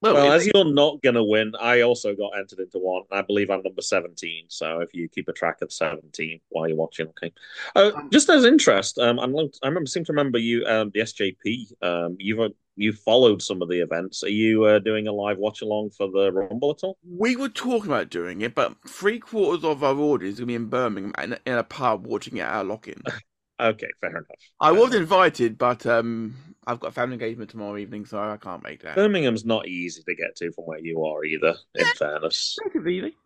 Well, 0.00 0.14
Well, 0.14 0.32
as 0.32 0.46
you're 0.46 0.72
not 0.72 1.02
going 1.02 1.16
to 1.16 1.24
win, 1.24 1.52
I 1.60 1.80
also 1.80 2.14
got 2.14 2.38
entered 2.38 2.60
into 2.60 2.78
one. 2.78 3.02
I 3.10 3.22
believe 3.22 3.50
I'm 3.50 3.62
number 3.62 3.82
17. 3.82 4.44
So 4.48 4.80
if 4.80 4.94
you 4.94 5.08
keep 5.08 5.28
a 5.28 5.32
track 5.32 5.60
of 5.60 5.72
17 5.72 6.40
while 6.50 6.68
you're 6.68 6.76
watching, 6.76 7.08
okay. 7.08 7.32
Uh, 7.74 7.90
just 8.12 8.28
as 8.28 8.44
interest, 8.44 8.98
um, 8.98 9.18
I'm, 9.18 9.36
I 9.36 9.66
remember 9.66 9.86
seem 9.86 10.04
to 10.04 10.12
remember 10.12 10.38
you, 10.38 10.64
um, 10.66 10.92
the 10.94 11.00
SJP. 11.00 11.82
Um, 11.82 12.16
you've 12.18 12.38
uh, 12.38 12.50
you 12.78 12.92
followed 12.92 13.42
some 13.42 13.60
of 13.60 13.68
the 13.68 13.80
events. 13.80 14.22
Are 14.22 14.28
you 14.28 14.64
uh, 14.64 14.78
doing 14.78 15.08
a 15.08 15.12
live 15.12 15.38
watch 15.38 15.62
along 15.62 15.90
for 15.90 16.08
the 16.10 16.30
Rumble 16.32 16.70
at 16.70 16.84
all? 16.84 16.96
we 17.04 17.34
were 17.34 17.48
talking 17.48 17.90
about 17.90 18.08
doing 18.08 18.40
it, 18.42 18.54
but 18.54 18.76
three 18.86 19.18
quarters 19.18 19.64
of 19.64 19.82
our 19.82 19.96
audience 19.96 20.38
are 20.38 20.42
going 20.42 20.46
to 20.46 20.46
be 20.46 20.54
in 20.54 20.66
Birmingham 20.66 21.12
and 21.18 21.40
in 21.44 21.54
a 21.54 21.64
pub 21.64 22.06
watching 22.06 22.36
it 22.36 22.42
at 22.42 22.54
our 22.54 22.64
lock-in. 22.64 23.02
Okay, 23.60 23.88
fair 24.00 24.10
enough. 24.10 24.24
I 24.60 24.70
was 24.72 24.94
invited, 24.94 25.58
but 25.58 25.84
um, 25.86 26.36
I've 26.66 26.78
got 26.78 26.88
a 26.88 26.92
family 26.92 27.14
engagement 27.14 27.50
tomorrow 27.50 27.76
evening, 27.76 28.06
so 28.06 28.18
I 28.18 28.36
can't 28.36 28.62
make 28.62 28.82
that. 28.82 28.94
Birmingham's 28.94 29.44
not 29.44 29.66
easy 29.66 30.02
to 30.02 30.14
get 30.14 30.36
to 30.36 30.52
from 30.52 30.64
where 30.64 30.78
you 30.78 31.04
are 31.04 31.24
either. 31.24 31.54
In 31.74 31.86
fairness. 31.96 32.56
Relatively 32.62 32.98
easy. 32.98 33.16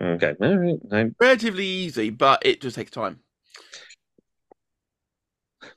Okay, 0.00 0.34
all 0.40 0.56
right. 0.56 0.78
I- 0.92 1.10
Relatively 1.20 1.66
easy, 1.66 2.10
but 2.10 2.44
it 2.46 2.60
just 2.60 2.76
takes 2.76 2.92
time. 2.92 3.18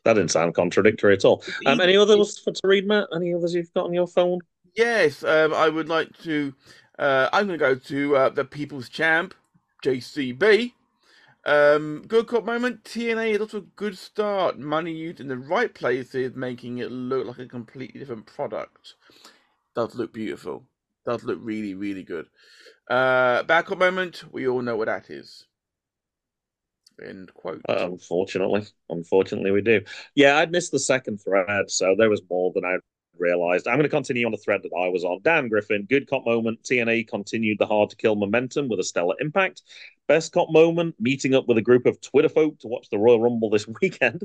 That 0.03 0.13
didn't 0.13 0.29
sound 0.31 0.53
contradictory 0.53 1.13
at 1.15 1.25
all. 1.25 1.43
Um, 1.65 1.81
any 1.81 1.97
others 1.97 2.39
for 2.39 2.51
to 2.51 2.61
read, 2.63 2.87
Matt? 2.87 3.07
Any 3.15 3.33
others 3.33 3.53
you've 3.53 3.73
got 3.73 3.85
on 3.85 3.93
your 3.93 4.07
phone? 4.07 4.39
Yes, 4.75 5.23
um, 5.23 5.53
I 5.53 5.69
would 5.69 5.89
like 5.89 6.15
to. 6.19 6.53
Uh, 6.99 7.29
I'm 7.33 7.47
going 7.47 7.57
to 7.59 7.65
go 7.65 7.75
to 7.75 8.15
uh, 8.15 8.29
the 8.29 8.45
People's 8.45 8.89
Champ, 8.89 9.33
JCB. 9.83 10.73
Um, 11.45 12.03
good 12.07 12.27
cop 12.27 12.45
moment. 12.45 12.83
TNA 12.83 13.39
is 13.39 13.51
to 13.51 13.57
a 13.57 13.61
good 13.61 13.97
start. 13.97 14.59
Money 14.59 14.93
used 14.93 15.19
in 15.19 15.27
the 15.27 15.37
right 15.37 15.73
places, 15.73 16.35
making 16.35 16.77
it 16.79 16.91
look 16.91 17.25
like 17.25 17.39
a 17.39 17.47
completely 17.47 17.99
different 17.99 18.25
product. 18.25 18.95
Does 19.75 19.95
look 19.95 20.13
beautiful. 20.13 20.63
Does 21.05 21.23
look 21.23 21.39
really, 21.41 21.73
really 21.73 22.03
good. 22.03 22.27
Uh, 22.89 23.43
bad 23.43 23.65
cop 23.65 23.79
moment. 23.79 24.23
We 24.31 24.47
all 24.47 24.61
know 24.61 24.75
what 24.75 24.87
that 24.87 25.09
is. 25.09 25.45
End 27.03 27.33
quote. 27.33 27.61
Uh, 27.67 27.89
unfortunately, 27.91 28.65
unfortunately, 28.89 29.51
we 29.51 29.61
do. 29.61 29.81
Yeah, 30.13 30.37
I'd 30.37 30.51
missed 30.51 30.71
the 30.71 30.79
second 30.79 31.17
thread, 31.17 31.71
so 31.71 31.95
there 31.97 32.09
was 32.09 32.21
more 32.29 32.51
than 32.53 32.63
I 32.63 32.77
realized. 33.17 33.67
I'm 33.67 33.75
going 33.75 33.83
to 33.83 33.89
continue 33.89 34.25
on 34.25 34.31
the 34.31 34.37
thread 34.37 34.61
that 34.63 34.75
I 34.77 34.89
was 34.89 35.03
on. 35.03 35.21
Dan 35.23 35.47
Griffin, 35.47 35.85
good 35.89 36.09
cop 36.09 36.25
moment. 36.25 36.63
TNA 36.63 37.07
continued 37.07 37.57
the 37.59 37.65
hard 37.65 37.89
to 37.89 37.95
kill 37.95 38.15
momentum 38.15 38.67
with 38.69 38.79
a 38.79 38.83
stellar 38.83 39.15
impact. 39.19 39.61
Best 40.07 40.31
cop 40.33 40.49
moment, 40.51 40.95
meeting 40.99 41.33
up 41.35 41.47
with 41.47 41.57
a 41.57 41.61
group 41.61 41.85
of 41.85 42.01
Twitter 42.01 42.29
folk 42.29 42.59
to 42.59 42.67
watch 42.67 42.89
the 42.89 42.97
Royal 42.97 43.21
Rumble 43.21 43.49
this 43.49 43.67
weekend. 43.81 44.23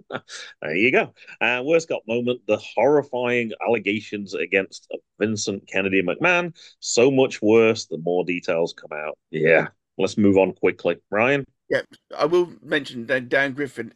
there 0.62 0.74
you 0.76 0.90
go. 0.90 1.14
And 1.40 1.66
worst 1.66 1.88
cop 1.88 2.02
moment, 2.08 2.40
the 2.46 2.56
horrifying 2.58 3.52
allegations 3.66 4.34
against 4.34 4.90
Vincent 5.18 5.68
Kennedy 5.68 6.02
McMahon. 6.02 6.56
So 6.80 7.10
much 7.10 7.40
worse 7.42 7.86
the 7.86 7.98
more 7.98 8.24
details 8.24 8.74
come 8.74 8.98
out. 8.98 9.18
Yeah, 9.30 9.68
let's 9.98 10.18
move 10.18 10.38
on 10.38 10.52
quickly. 10.52 10.96
Ryan? 11.10 11.44
Yeah, 11.68 11.82
I 12.16 12.26
will 12.26 12.52
mention 12.62 13.06
Dan 13.06 13.52
Griffin 13.52 13.92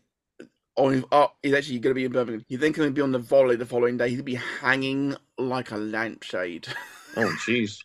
on 0.81 0.93
his 0.93 1.05
art 1.13 1.33
is 1.43 1.53
actually 1.55 1.79
going 1.79 1.91
to 1.93 1.95
be 1.95 2.05
in 2.05 2.13
Birmingham. 2.13 2.45
He's 2.49 2.59
then 2.59 2.73
going 2.73 2.89
to 2.89 2.95
be 2.95 3.01
on 3.01 3.13
the 3.13 3.19
volley 3.19 3.57
the 3.57 3.67
following 3.67 3.97
day. 3.97 4.11
He'll 4.11 4.23
be 4.23 4.35
hanging 4.35 5.15
like 5.39 5.71
a 5.71 5.77
lampshade. 5.77 6.67
Oh, 7.17 7.27
jeez. 7.45 7.77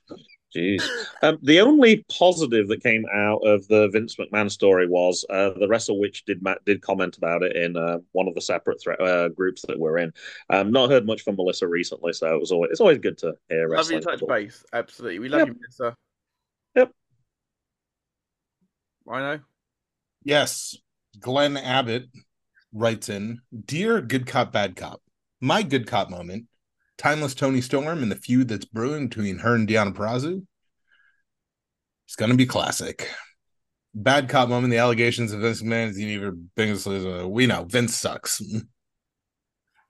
Jeez. 0.56 0.88
Um, 1.24 1.40
the 1.42 1.60
only 1.60 2.06
positive 2.16 2.68
that 2.68 2.84
came 2.84 3.04
out 3.12 3.40
of 3.40 3.68
the 3.70 3.90
Vince 3.92 4.16
McMahon 4.18 4.52
story 4.52 4.88
was 4.88 5.26
uh, 5.32 5.50
the 5.60 5.68
Wrestle 5.68 6.00
Witch 6.00 6.26
did 6.26 6.44
ma- 6.44 6.54
did 6.64 6.84
comment 6.84 7.18
about 7.18 7.42
it 7.42 7.56
in 7.56 7.76
uh, 7.76 7.98
one 8.12 8.28
of 8.28 8.36
the 8.36 8.42
separate 8.42 8.80
thre- 8.80 9.02
uh, 9.02 9.30
groups 9.30 9.64
that 9.68 9.80
we're 9.80 9.98
in. 9.98 10.14
Um, 10.52 10.72
not 10.72 10.92
heard 10.92 11.08
much 11.08 11.24
from 11.24 11.38
Melissa 11.38 11.68
recently, 11.68 12.14
so 12.14 12.36
it 12.36 12.40
was 12.40 12.52
always 12.52 12.70
it's 12.70 12.80
always 12.82 13.00
good 13.00 13.18
to 13.18 13.34
hear 13.50 13.64
Love 13.68 13.72
wrestling. 13.72 14.02
your 14.04 14.12
touch 14.12 14.20
talk. 14.20 14.30
base. 14.30 14.64
Absolutely. 14.72 15.18
We 15.18 15.30
love 15.30 15.40
Yep. 15.40 15.48
you, 15.48 15.56
Melissa. 15.56 15.98
Yep. 16.76 16.92
Rhino? 19.06 19.40
Yes. 20.24 20.76
Glenn 21.20 21.58
Abbott 21.58 22.10
writes 22.76 23.10
in 23.10 23.40
Dear 23.66 24.02
Good 24.02 24.28
Cop, 24.28 24.52
Bad 24.52 24.76
Cop, 24.76 25.02
my 25.42 25.64
good 25.64 25.88
cop 25.88 26.10
moment, 26.10 26.46
timeless 26.98 27.34
Toni 27.34 27.62
Storm 27.62 28.04
and 28.04 28.12
the 28.12 28.16
feud 28.16 28.50
that's 28.50 28.66
brewing 28.66 29.08
between 29.08 29.40
her 29.40 29.56
and 29.56 29.68
Deonna 29.68 29.94
Purrazzo. 29.94 30.46
It's 32.06 32.16
going 32.16 32.32
to 32.32 32.38
be 32.38 32.46
classic. 32.46 33.10
Bad 33.94 34.30
cop 34.30 34.50
moment, 34.50 34.72
the 34.72 34.78
allegations 34.78 35.32
of 35.32 35.40
Vince 35.40 35.62
McMahon 35.62 35.90
is 35.90 36.00
even. 36.00 36.50
Uh, 36.58 37.28
we 37.28 37.48
know 37.48 37.64
Vince 37.64 37.96
sucks. 37.96 38.42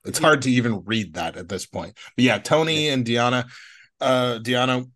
It's 0.07 0.19
hard 0.19 0.43
to 0.43 0.51
even 0.51 0.83
read 0.85 1.15
that 1.15 1.35
at 1.35 1.49
this 1.49 1.65
point. 1.65 1.97
But 2.15 2.25
yeah, 2.25 2.37
Tony 2.37 2.89
and 2.89 3.03
Deonna, 3.03 3.49
uh, 3.99 4.37
Deonna, 4.39 4.87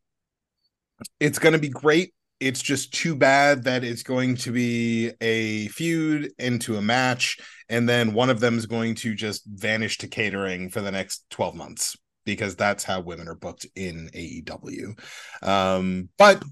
it's 1.20 1.40
going 1.40 1.54
to 1.54 1.60
be 1.60 1.70
great. 1.70 2.14
It's 2.40 2.62
just 2.62 2.94
too 2.94 3.16
bad 3.16 3.64
that 3.66 3.84
it's 3.84 4.04
going 4.04 4.36
to 4.38 4.52
be 4.52 5.12
a 5.22 5.68
feud 5.70 6.32
into 6.40 6.78
a 6.78 6.82
match, 6.82 7.38
and 7.68 7.88
then 7.88 8.14
one 8.14 8.30
of 8.30 8.40
them 8.40 8.58
is 8.58 8.66
going 8.66 8.96
to 8.96 9.14
just 9.14 9.46
vanish 9.46 9.98
to 10.00 10.08
catering 10.08 10.70
for 10.70 10.82
the 10.82 10.92
next 10.92 11.26
12 11.30 11.56
months 11.56 11.98
because 12.26 12.56
that's 12.56 12.84
how 12.84 13.02
women 13.02 13.28
are 13.28 13.36
booked 13.36 13.66
in 13.76 14.10
AEW. 14.14 14.98
Um, 15.42 16.10
but 16.18 16.44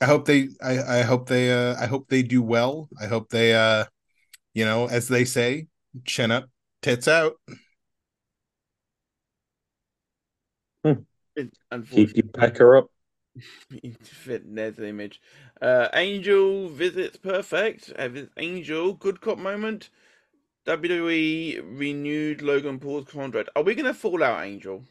I 0.00 0.06
hope 0.06 0.24
they 0.26 0.48
I, 0.62 1.00
I 1.00 1.02
hope 1.02 1.28
they 1.28 1.52
uh 1.52 1.76
I 1.80 1.86
hope 1.86 2.08
they 2.08 2.22
do 2.22 2.42
well. 2.42 2.88
I 3.00 3.06
hope 3.06 3.28
they 3.30 3.54
uh 3.54 3.84
you 4.54 4.64
know, 4.64 4.86
as 4.88 5.08
they 5.08 5.24
say, 5.24 5.66
chin 6.04 6.30
up, 6.30 6.48
tits 6.82 7.08
out. 7.08 7.34
It- 10.84 10.96
Keep 11.36 11.50
Unfortunately, 11.70 12.12
your 12.16 12.32
pecker 12.32 12.76
up. 12.76 12.86
fit 14.02 14.46
Ned's 14.46 14.78
image. 14.78 15.20
Uh, 15.60 15.88
Angel 15.94 16.68
visits 16.68 17.16
perfect. 17.16 17.92
Uh, 17.98 18.08
Angel, 18.36 18.92
good 18.94 19.20
cop 19.20 19.38
moment. 19.38 19.90
WWE 20.66 21.62
renewed 21.78 22.42
Logan 22.42 22.78
Paul's 22.78 23.06
contract. 23.08 23.48
Are 23.56 23.62
we 23.62 23.74
going 23.74 23.86
to 23.86 23.94
fall 23.94 24.22
out, 24.22 24.44
Angel? 24.44 24.84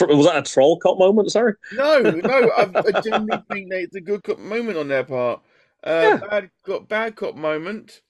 Was 0.00 0.26
that 0.26 0.36
a 0.36 0.42
troll 0.42 0.78
cop 0.78 0.98
moment? 0.98 1.30
Sorry. 1.32 1.54
No, 1.72 2.00
no. 2.00 2.50
I, 2.56 2.62
I 2.62 3.00
genuinely 3.00 3.42
think 3.50 3.70
that 3.70 3.80
it's 3.80 3.96
a 3.96 4.00
good 4.00 4.22
cop 4.22 4.38
moment 4.38 4.76
on 4.78 4.88
their 4.88 5.04
part. 5.04 5.40
Uh, 5.82 6.18
Yeah. 6.22 6.28
Bad 6.28 6.50
cop, 6.64 6.88
bad 6.88 7.16
cop 7.16 7.34
moment. 7.34 8.02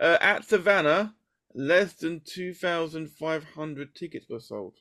Uh, 0.00 0.16
at 0.20 0.44
Savannah, 0.44 1.14
less 1.54 1.92
than 1.94 2.22
two 2.24 2.54
thousand 2.54 3.10
five 3.10 3.44
hundred 3.44 3.94
tickets 3.94 4.26
were 4.28 4.40
sold. 4.40 4.78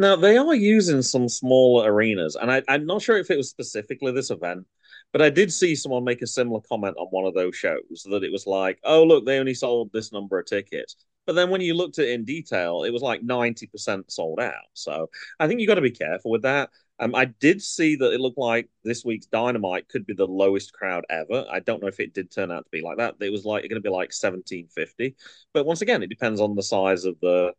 Now 0.00 0.16
they 0.16 0.38
are 0.38 0.54
using 0.54 1.02
some 1.02 1.28
smaller 1.28 1.92
arenas, 1.92 2.34
and 2.34 2.50
I, 2.50 2.62
I'm 2.68 2.86
not 2.86 3.02
sure 3.02 3.18
if 3.18 3.30
it 3.30 3.36
was 3.36 3.50
specifically 3.50 4.10
this 4.12 4.30
event, 4.30 4.66
but 5.12 5.20
I 5.20 5.28
did 5.28 5.52
see 5.52 5.74
someone 5.74 6.04
make 6.04 6.22
a 6.22 6.26
similar 6.26 6.62
comment 6.62 6.96
on 6.98 7.08
one 7.08 7.26
of 7.26 7.34
those 7.34 7.54
shows 7.54 8.06
that 8.10 8.24
it 8.24 8.32
was 8.32 8.46
like, 8.46 8.78
"Oh, 8.82 9.04
look, 9.04 9.26
they 9.26 9.38
only 9.38 9.52
sold 9.52 9.90
this 9.92 10.10
number 10.10 10.38
of 10.38 10.46
tickets." 10.46 10.96
But 11.26 11.34
then 11.34 11.50
when 11.50 11.60
you 11.60 11.74
looked 11.74 11.98
at 11.98 12.06
it 12.06 12.12
in 12.12 12.24
detail, 12.24 12.84
it 12.84 12.94
was 12.94 13.02
like 13.02 13.20
90% 13.22 14.10
sold 14.10 14.40
out. 14.40 14.54
So 14.72 15.10
I 15.38 15.46
think 15.46 15.60
you 15.60 15.66
got 15.66 15.74
to 15.74 15.82
be 15.82 15.90
careful 15.90 16.30
with 16.30 16.42
that. 16.42 16.70
Um, 16.98 17.14
I 17.14 17.26
did 17.26 17.60
see 17.60 17.96
that 17.96 18.14
it 18.14 18.20
looked 18.20 18.38
like 18.38 18.70
this 18.84 19.04
week's 19.04 19.26
Dynamite 19.26 19.88
could 19.90 20.06
be 20.06 20.14
the 20.14 20.26
lowest 20.26 20.72
crowd 20.72 21.04
ever. 21.10 21.44
I 21.52 21.60
don't 21.60 21.82
know 21.82 21.88
if 21.88 22.00
it 22.00 22.14
did 22.14 22.30
turn 22.30 22.50
out 22.50 22.64
to 22.64 22.70
be 22.70 22.80
like 22.80 22.96
that. 22.96 23.16
It 23.20 23.30
was 23.30 23.44
like 23.44 23.64
it's 23.64 23.70
going 23.70 23.82
to 23.82 23.86
be 23.86 23.92
like 23.92 24.14
1750. 24.14 25.14
But 25.52 25.66
once 25.66 25.82
again, 25.82 26.02
it 26.02 26.08
depends 26.08 26.40
on 26.40 26.54
the 26.54 26.62
size 26.62 27.04
of 27.04 27.20
the 27.20 27.52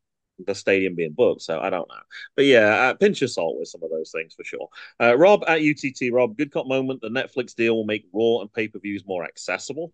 the 0.45 0.55
stadium 0.55 0.95
being 0.95 1.13
booked. 1.13 1.41
So 1.41 1.59
I 1.59 1.69
don't 1.69 1.89
know. 1.89 2.01
But 2.35 2.45
yeah, 2.45 2.89
uh, 2.89 2.93
pinch 2.95 3.21
of 3.21 3.31
salt 3.31 3.57
with 3.59 3.67
some 3.67 3.83
of 3.83 3.89
those 3.89 4.11
things 4.11 4.33
for 4.33 4.43
sure. 4.43 4.69
Uh, 4.99 5.17
Rob 5.17 5.43
at 5.47 5.61
UTT, 5.61 6.11
Rob, 6.11 6.37
good 6.37 6.51
cop 6.51 6.67
moment. 6.67 7.01
The 7.01 7.09
Netflix 7.09 7.55
deal 7.55 7.75
will 7.75 7.85
make 7.85 8.05
Raw 8.13 8.41
and 8.41 8.51
pay 8.51 8.67
per 8.67 8.79
views 8.79 9.03
more 9.05 9.23
accessible. 9.23 9.93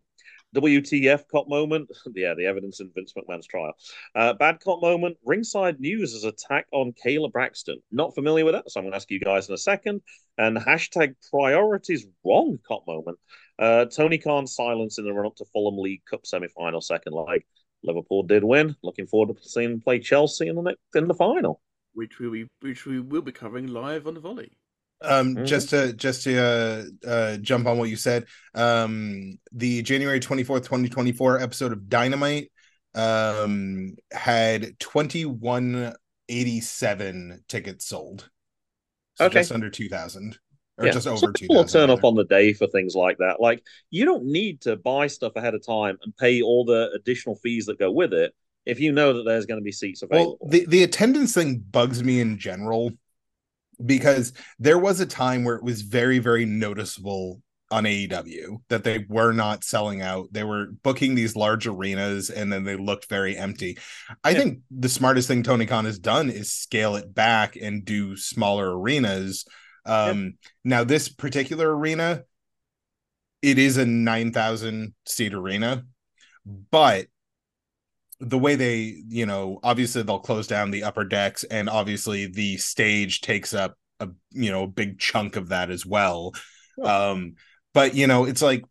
WTF 0.56 1.24
cop 1.32 1.48
moment. 1.48 1.90
Yeah, 2.16 2.34
the 2.36 2.46
evidence 2.46 2.80
in 2.80 2.90
Vince 2.96 3.14
McMahon's 3.14 3.46
trial. 3.46 3.74
Uh, 4.16 4.34
bad 4.34 4.60
cop 4.60 4.82
moment. 4.82 5.18
Ringside 5.24 5.80
News 5.80 6.14
is 6.14 6.24
attack 6.24 6.66
on 6.72 6.94
Kayla 6.94 7.32
Braxton. 7.32 7.80
Not 7.92 8.16
familiar 8.16 8.44
with 8.44 8.56
that, 8.56 8.72
so 8.72 8.80
I'm 8.80 8.86
going 8.86 8.94
to 8.94 8.96
ask 8.96 9.12
you 9.12 9.20
guys 9.20 9.50
in 9.50 9.54
a 9.54 9.58
second. 9.58 10.02
And 10.38 10.58
hashtag 10.58 11.16
priorities 11.30 12.08
wrong 12.26 12.58
cop 12.68 12.86
moment. 12.88 13.20
Uh, 13.60 13.86
Tony 13.86 14.18
Khan's 14.18 14.56
silence 14.56 14.98
in 14.98 15.06
the 15.06 15.14
run 15.14 15.26
up 15.28 15.36
to 15.36 15.46
Fulham 15.54 15.78
League 15.78 16.06
Cup 16.10 16.26
semi 16.26 16.48
final 16.48 16.82
second 16.82 17.14
leg. 17.14 17.44
Liverpool 17.84 18.24
did 18.24 18.44
win. 18.44 18.76
Looking 18.84 19.08
forward 19.08 19.38
to 19.38 19.50
seeing 19.50 19.70
them 19.72 19.82
play 19.82 20.00
Chelsea 20.00 20.48
in 20.48 20.56
the 20.56 20.62
next, 20.62 20.80
in 20.96 21.08
the 21.08 21.14
final. 21.14 21.62
which 21.94 22.20
we 22.20 22.28
will- 22.28 22.48
which 22.60 22.86
we 22.86 23.00
will 23.00 23.24
be 23.24 23.32
covering 23.32 23.66
live 23.68 24.06
on 24.06 24.14
the 24.14 24.20
volley. 24.20 24.56
Um, 25.02 25.36
Mhm. 25.36 25.46
just 25.48 25.70
to 25.72 25.94
just 25.94 26.24
to 26.24 26.38
uh, 26.40 26.84
uh, 27.08 27.38
jump 27.38 27.66
on 27.66 27.80
what 27.80 27.90
you 27.90 27.96
said, 27.96 28.26
um, 28.54 29.40
the 29.52 29.82
January 29.82 30.20
twenty 30.20 30.44
fourth, 30.44 30.64
twenty 30.66 30.90
twenty 30.90 31.12
four 31.12 31.40
episode 31.40 31.72
of 31.72 31.90
Dynamite 31.90 32.52
um 32.94 33.96
had 34.12 34.78
twenty 34.80 35.26
one 35.26 35.94
eighty 36.30 36.60
seven 36.62 37.44
tickets 37.48 37.86
sold, 37.88 38.30
so 39.16 39.26
Okay. 39.26 39.40
just 39.40 39.52
under 39.52 39.70
two 39.70 39.90
thousand, 39.90 40.38
or 40.78 40.86
Yeah, 40.86 40.92
just 40.92 41.08
some 41.08 41.16
over 41.16 41.34
two 41.34 41.48
people 41.48 41.66
turn 41.66 41.90
up 41.90 42.04
on 42.04 42.16
the 42.16 42.26
day 42.26 42.54
for 42.54 42.68
things 42.68 42.96
like 42.96 43.18
that. 43.18 43.40
Like 43.40 43.64
you 43.90 44.06
don't 44.06 44.26
need 44.26 44.62
to 44.62 44.76
buy 44.76 45.08
stuff 45.08 45.36
ahead 45.36 45.56
of 45.56 45.66
time 45.66 45.98
and 46.04 46.16
pay 46.16 46.42
all 46.42 46.66
the 46.66 46.92
additional 46.96 47.36
fees 47.36 47.66
that 47.66 47.80
go 47.80 47.92
with 47.92 48.14
it 48.14 48.34
if 48.66 48.80
you 48.80 48.92
know 48.92 49.14
that 49.14 49.24
there's 49.24 49.46
going 49.46 49.60
to 49.60 49.64
be 49.64 49.72
seats 49.72 50.02
available. 50.02 50.38
Well, 50.42 50.50
the 50.52 50.66
the 50.66 50.84
attendance 50.84 51.34
thing 51.34 51.60
bugs 51.72 52.04
me 52.04 52.20
in 52.20 52.38
general 52.38 52.92
because 53.86 54.34
there 54.60 54.78
was 54.80 55.00
a 55.00 55.06
time 55.06 55.44
where 55.44 55.56
it 55.56 55.64
was 55.64 55.82
very 55.82 56.20
very 56.20 56.46
noticeable 56.46 57.42
on 57.70 57.86
AEW 57.86 58.62
that 58.70 58.86
they 58.86 59.06
were 59.10 59.34
not 59.34 59.64
selling 59.64 60.02
out. 60.02 60.30
They 60.32 60.46
were 60.46 60.68
booking 60.84 61.16
these 61.16 61.36
large 61.36 61.68
arenas 61.68 62.30
and 62.30 62.52
then 62.52 62.64
they 62.64 62.78
looked 62.78 63.10
very 63.10 63.36
empty. 63.38 63.78
I 64.24 64.34
Yeah. 64.34 64.40
think 64.40 64.60
the 64.72 64.88
smartest 64.90 65.28
thing 65.28 65.44
Tony 65.44 65.66
Khan 65.66 65.84
has 65.86 66.00
done 66.00 66.30
is 66.30 66.52
scale 66.52 66.96
it 66.96 67.14
back 67.14 67.58
and 67.58 67.84
do 67.84 68.16
smaller 68.16 68.78
arenas. 68.80 69.46
Um 69.88 70.38
now 70.64 70.84
this 70.84 71.10
particular 71.10 71.76
arena 71.76 72.24
it 73.42 73.60
is 73.60 73.78
a 73.78 73.86
9000 73.86 74.94
seat 75.06 75.34
arena, 75.34 75.86
but 76.72 77.08
the 78.20 78.38
way 78.38 78.56
they, 78.56 78.96
you 79.08 79.26
know, 79.26 79.60
obviously 79.64 80.02
they'll 80.02 80.20
close 80.20 80.48
down 80.48 80.72
the 80.72 80.84
upper 80.84 81.04
decks, 81.04 81.44
and 81.44 81.70
obviously 81.70 82.26
the 82.26 82.58
stage 82.58 83.22
takes 83.22 83.54
up 83.54 83.78
a 84.00 84.10
you 84.32 84.52
know 84.52 84.64
a 84.64 84.68
big 84.68 85.00
chunk 85.00 85.36
of 85.36 85.50
that 85.50 85.70
as 85.70 85.86
well. 85.86 86.34
Sure. 86.76 86.88
Um, 86.88 87.36
but 87.74 87.96
you 87.96 88.08
know, 88.08 88.26
it's 88.26 88.42
like 88.42 88.64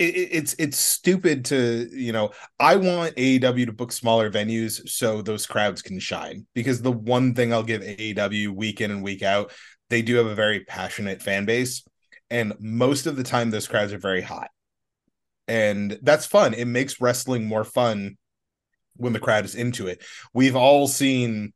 it's 0.00 0.54
it's 0.58 0.78
stupid 0.78 1.44
to 1.46 1.88
you 1.92 2.12
know. 2.12 2.30
I 2.58 2.76
want 2.76 3.16
AEW 3.16 3.66
to 3.66 3.72
book 3.72 3.92
smaller 3.92 4.30
venues 4.30 4.88
so 4.88 5.22
those 5.22 5.46
crowds 5.46 5.82
can 5.82 6.00
shine 6.00 6.46
because 6.54 6.82
the 6.82 6.92
one 6.92 7.34
thing 7.34 7.52
I'll 7.52 7.62
give 7.62 7.82
AEW 7.82 8.48
week 8.48 8.80
in 8.80 8.90
and 8.90 9.02
week 9.02 9.22
out, 9.22 9.52
they 9.90 10.02
do 10.02 10.16
have 10.16 10.26
a 10.26 10.34
very 10.34 10.60
passionate 10.60 11.22
fan 11.22 11.44
base, 11.44 11.84
and 12.30 12.54
most 12.58 13.06
of 13.06 13.16
the 13.16 13.24
time 13.24 13.50
those 13.50 13.68
crowds 13.68 13.92
are 13.92 13.98
very 13.98 14.22
hot 14.22 14.50
and 15.50 15.98
that's 16.02 16.26
fun. 16.26 16.54
It 16.54 16.66
makes 16.66 17.00
wrestling 17.00 17.44
more 17.44 17.64
fun 17.64 18.16
when 18.94 19.12
the 19.12 19.18
crowd 19.18 19.44
is 19.44 19.56
into 19.56 19.88
it. 19.88 20.00
We've 20.32 20.54
all 20.54 20.86
seen 20.86 21.52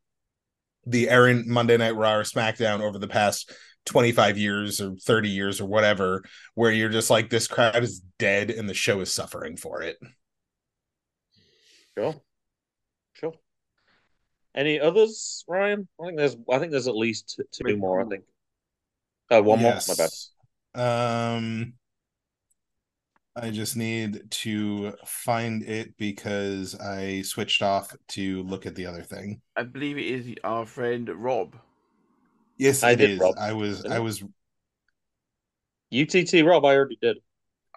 the 0.85 1.09
errant 1.09 1.47
Monday 1.47 1.77
Night 1.77 1.95
Raw 1.95 2.15
or 2.15 2.23
SmackDown 2.23 2.81
over 2.81 2.99
the 2.99 3.07
past 3.07 3.53
25 3.85 4.37
years 4.37 4.81
or 4.81 4.95
30 4.95 5.29
years 5.29 5.61
or 5.61 5.65
whatever, 5.65 6.23
where 6.55 6.71
you're 6.71 6.89
just 6.89 7.09
like, 7.09 7.29
this 7.29 7.47
crowd 7.47 7.83
is 7.83 8.01
dead 8.19 8.49
and 8.51 8.67
the 8.69 8.73
show 8.73 8.99
is 9.01 9.11
suffering 9.11 9.57
for 9.57 9.81
it. 9.81 9.97
Sure. 11.97 12.21
Sure. 13.13 13.33
Any 14.55 14.79
others, 14.79 15.43
Ryan? 15.47 15.87
I 16.01 16.05
think 16.05 16.17
there's 16.17 16.37
I 16.49 16.59
think 16.59 16.71
there's 16.71 16.87
at 16.87 16.95
least 16.95 17.39
two 17.51 17.63
Maybe 17.63 17.79
more, 17.79 17.99
I 17.99 18.03
one 18.03 18.09
think. 18.09 18.23
Oh, 19.31 19.41
one 19.41 19.59
Yes. 19.61 19.87
more. 19.87 19.95
My 19.97 20.03
bad. 20.75 21.37
Um, 21.37 21.73
I 23.35 23.49
just 23.49 23.75
need 23.75 24.31
to 24.31 24.93
find 25.05 25.61
it 25.63 25.97
because 25.97 26.75
I 26.79 27.21
switched 27.23 27.61
off 27.61 27.93
to 28.09 28.43
look 28.43 28.65
at 28.65 28.75
the 28.75 28.85
other 28.85 29.03
thing. 29.03 29.41
I 29.57 29.63
believe 29.63 29.97
it 29.97 30.05
is 30.05 30.35
our 30.45 30.65
friend 30.65 31.09
Rob. 31.09 31.57
Yes, 32.57 32.83
I 32.83 32.91
it 32.91 32.97
did, 32.97 33.09
is. 33.11 33.19
Rob. 33.19 33.35
I 33.37 33.53
was, 33.53 33.85
I 33.85 33.99
was 33.99 34.23
UTT 35.91 36.45
Rob, 36.45 36.65
I 36.65 36.75
already 36.75 36.97
did. 37.01 37.17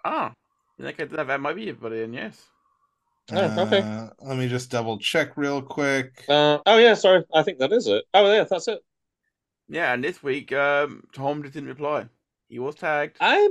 Ah, 0.03 0.33
in 0.77 0.85
that 0.85 0.97
case, 0.97 1.09
that, 1.11 1.27
that 1.27 1.41
might 1.41 1.55
be 1.55 1.69
everybody, 1.69 1.99
then 1.99 2.13
yes. 2.13 2.41
Oh, 3.31 3.61
okay. 3.63 3.81
Uh, 3.81 4.09
let 4.21 4.37
me 4.37 4.47
just 4.47 4.71
double 4.71 4.97
check 4.97 5.37
real 5.37 5.61
quick. 5.61 6.25
Uh, 6.27 6.59
oh 6.65 6.77
yeah, 6.77 6.95
sorry. 6.95 7.23
I 7.33 7.43
think 7.43 7.59
that 7.59 7.71
is 7.71 7.87
it. 7.87 8.03
Oh 8.13 8.31
yeah, 8.31 8.43
that's 8.43 8.67
it. 8.67 8.79
Yeah, 9.67 9.93
and 9.93 10.03
this 10.03 10.23
week, 10.23 10.51
um, 10.51 11.03
Tom 11.13 11.43
just 11.43 11.53
didn't 11.53 11.69
reply. 11.69 12.07
He 12.49 12.57
was 12.57 12.73
tagged. 12.73 13.17
I, 13.19 13.49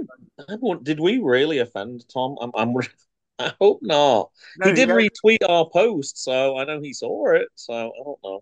I 0.48 0.56
want, 0.56 0.82
did 0.82 0.98
we 0.98 1.18
really 1.18 1.58
offend 1.58 2.04
Tom? 2.12 2.36
I'm, 2.40 2.50
I'm 2.54 2.74
I 3.38 3.52
hope 3.60 3.78
not. 3.82 4.30
No, 4.58 4.66
he 4.66 4.72
did 4.72 4.88
retweet 4.88 5.48
our 5.48 5.68
post, 5.70 6.18
so 6.22 6.58
I 6.58 6.64
know 6.64 6.80
he 6.80 6.92
saw 6.92 7.34
it. 7.34 7.46
So 7.54 7.72
I 7.72 8.02
don't 8.04 8.18
know. 8.24 8.40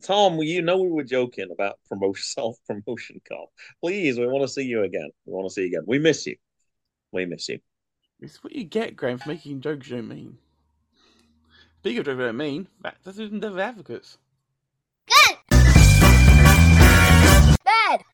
Tom, 0.00 0.38
you 0.38 0.62
know 0.62 0.78
we 0.78 0.88
were 0.90 1.04
joking 1.04 1.48
about 1.52 1.78
promotion, 1.88 2.22
self 2.26 2.56
promotion 2.66 3.20
call. 3.28 3.52
Please, 3.82 4.18
we 4.18 4.26
want 4.26 4.42
to 4.42 4.48
see 4.48 4.62
you 4.62 4.82
again. 4.84 5.10
We 5.26 5.32
want 5.34 5.48
to 5.48 5.52
see 5.54 5.62
you 5.62 5.66
again. 5.68 5.84
We 5.86 5.98
miss 5.98 6.26
you. 6.26 6.36
We 7.12 7.26
miss 7.26 7.48
you. 7.48 7.58
It's 8.20 8.42
what 8.42 8.54
you 8.54 8.64
get, 8.64 8.96
Graham, 8.96 9.18
for 9.18 9.28
making 9.28 9.60
jokes 9.60 9.88
you 9.90 9.96
don't 9.96 10.08
mean. 10.08 10.38
Speaking 11.80 11.98
of 12.00 12.06
jokes 12.06 12.18
you 12.18 12.24
don't 12.26 12.36
mean, 12.36 12.68
that- 12.82 12.96
that's 13.04 13.18
even 13.18 13.40
Devil 13.40 13.60
Advocates. 13.60 14.16
Good. 15.06 15.36
Bad. 17.64 18.04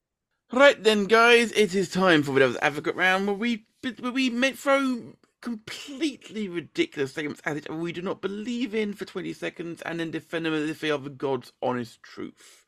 Right 0.53 0.83
then, 0.83 1.05
guys, 1.05 1.53
it 1.53 1.75
is 1.75 1.91
time 1.91 2.23
for 2.23 2.33
the 2.33 2.41
Devil's 2.41 2.59
Advocate 2.63 2.97
round 2.97 3.27
where 3.27 3.37
we 3.37 3.67
where 4.01 4.11
we 4.11 4.31
may 4.31 4.53
throw 4.53 5.13
completely 5.41 6.49
ridiculous 6.49 7.13
statements 7.13 7.41
at 7.45 7.57
it 7.57 7.73
we 7.73 7.93
do 7.93 8.03
not 8.03 8.21
believe 8.21 8.75
in 8.75 8.93
for 8.93 9.05
20 9.05 9.33
seconds 9.33 9.83
and 9.83 10.01
then 10.01 10.11
defend 10.11 10.45
them 10.45 10.55
as 10.55 10.69
if 10.69 10.81
they 10.81 10.91
are 10.91 10.99
the 10.99 11.11
God's 11.11 11.53
honest 11.63 12.03
truth. 12.03 12.65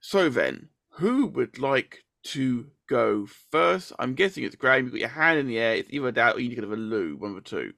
So 0.00 0.28
then, 0.28 0.68
who 0.90 1.26
would 1.26 1.58
like 1.58 2.04
to 2.24 2.66
go 2.88 3.26
first? 3.50 3.92
I'm 3.98 4.14
guessing 4.14 4.44
it's 4.44 4.56
Graham. 4.56 4.84
You've 4.84 4.92
got 4.92 5.00
your 5.00 5.08
hand 5.08 5.38
in 5.38 5.46
the 5.46 5.58
air. 5.58 5.74
It's 5.74 5.90
either 5.90 6.12
that 6.12 6.36
or 6.36 6.40
you 6.40 6.48
need 6.48 6.54
to 6.54 6.60
give 6.62 6.72
a 6.72 6.76
loo, 6.76 7.16
one 7.16 7.30
of 7.30 7.36
the 7.36 7.42
two. 7.42 7.72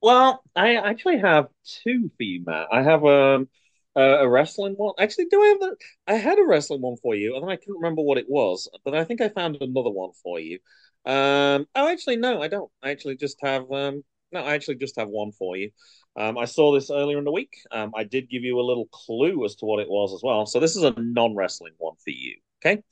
Well, 0.00 0.42
I 0.54 0.76
actually 0.76 1.18
have 1.18 1.48
two 1.64 2.10
for 2.16 2.22
you, 2.22 2.44
Matt. 2.46 2.68
I 2.72 2.82
have 2.82 3.04
um, 3.04 3.48
a 3.96 4.00
a 4.00 4.28
wrestling 4.28 4.74
one. 4.74 4.94
Actually, 4.98 5.26
do 5.26 5.42
I 5.42 5.46
have 5.48 5.60
that? 5.60 5.76
I 6.06 6.14
had 6.14 6.38
a 6.38 6.44
wrestling 6.44 6.80
one 6.80 6.96
for 7.02 7.14
you, 7.14 7.34
and 7.34 7.42
then 7.42 7.50
I 7.50 7.56
couldn't 7.56 7.80
remember 7.80 8.02
what 8.02 8.18
it 8.18 8.26
was. 8.28 8.70
But 8.84 8.94
I 8.94 9.04
think 9.04 9.20
I 9.20 9.28
found 9.28 9.56
another 9.60 9.90
one 9.90 10.10
for 10.22 10.38
you. 10.38 10.60
Um, 11.08 11.66
oh, 11.74 11.88
actually, 11.88 12.16
no, 12.16 12.42
I 12.42 12.48
don't. 12.48 12.70
I 12.82 12.90
actually 12.90 13.16
just 13.16 13.38
have 13.42 13.70
um, 13.72 14.04
no, 14.32 14.42
I 14.42 14.54
actually 14.54 14.76
just 14.76 14.98
have 14.98 15.08
one 15.08 15.32
for 15.32 15.56
you. 15.56 15.70
Um, 16.16 16.38
I 16.38 16.44
saw 16.46 16.72
this 16.72 16.90
earlier 16.90 17.18
in 17.18 17.24
the 17.24 17.32
week. 17.32 17.54
Um, 17.72 17.92
I 17.96 18.04
did 18.04 18.30
give 18.30 18.44
you 18.44 18.60
a 18.60 18.62
little 18.62 18.86
clue 18.92 19.44
as 19.44 19.56
to 19.56 19.66
what 19.66 19.80
it 19.80 19.88
was 19.88 20.14
as 20.14 20.22
well. 20.22 20.46
So 20.46 20.60
this 20.60 20.76
is 20.76 20.84
a 20.84 20.94
non-wrestling 20.98 21.74
one 21.78 21.94
for 22.04 22.10
you. 22.10 22.36
Okay. 22.64 22.82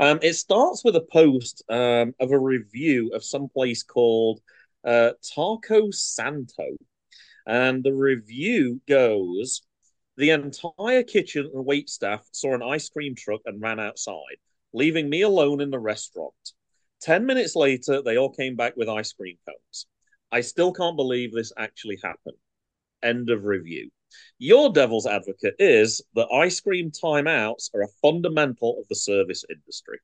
Um, 0.00 0.20
it 0.22 0.34
starts 0.34 0.84
with 0.84 0.96
a 0.96 1.06
post 1.12 1.64
um, 1.68 2.14
of 2.20 2.32
a 2.32 2.38
review 2.38 3.10
of 3.14 3.24
some 3.24 3.48
place 3.48 3.82
called 3.82 4.40
uh, 4.84 5.12
Taco 5.34 5.90
Santo. 5.90 6.76
And 7.46 7.84
the 7.84 7.94
review 7.94 8.80
goes 8.88 9.62
The 10.18 10.30
entire 10.32 11.04
kitchen 11.04 11.50
and 11.54 11.66
wait 11.66 11.90
staff 11.90 12.26
saw 12.32 12.54
an 12.54 12.62
ice 12.62 12.90
cream 12.90 13.14
truck 13.16 13.42
and 13.46 13.62
ran 13.62 13.80
outside, 13.80 14.38
leaving 14.74 15.08
me 15.10 15.22
alone 15.22 15.60
in 15.62 15.70
the 15.70 15.80
restaurant. 15.80 16.34
10 17.02 17.26
minutes 17.26 17.54
later, 17.54 18.02
they 18.02 18.16
all 18.16 18.32
came 18.32 18.56
back 18.56 18.76
with 18.76 18.88
ice 18.88 19.12
cream 19.12 19.36
cones. 19.46 19.86
I 20.32 20.40
still 20.40 20.72
can't 20.72 20.96
believe 20.96 21.32
this 21.32 21.52
actually 21.56 21.98
happened. 22.02 22.36
End 23.02 23.30
of 23.30 23.44
review. 23.44 23.90
Your 24.38 24.72
devil's 24.72 25.06
advocate 25.06 25.56
is 25.58 26.02
that 26.14 26.32
ice 26.32 26.60
cream 26.60 26.90
timeouts 26.90 27.70
are 27.74 27.82
a 27.82 27.88
fundamental 28.02 28.78
of 28.78 28.88
the 28.88 28.94
service 28.94 29.44
industry. 29.50 29.98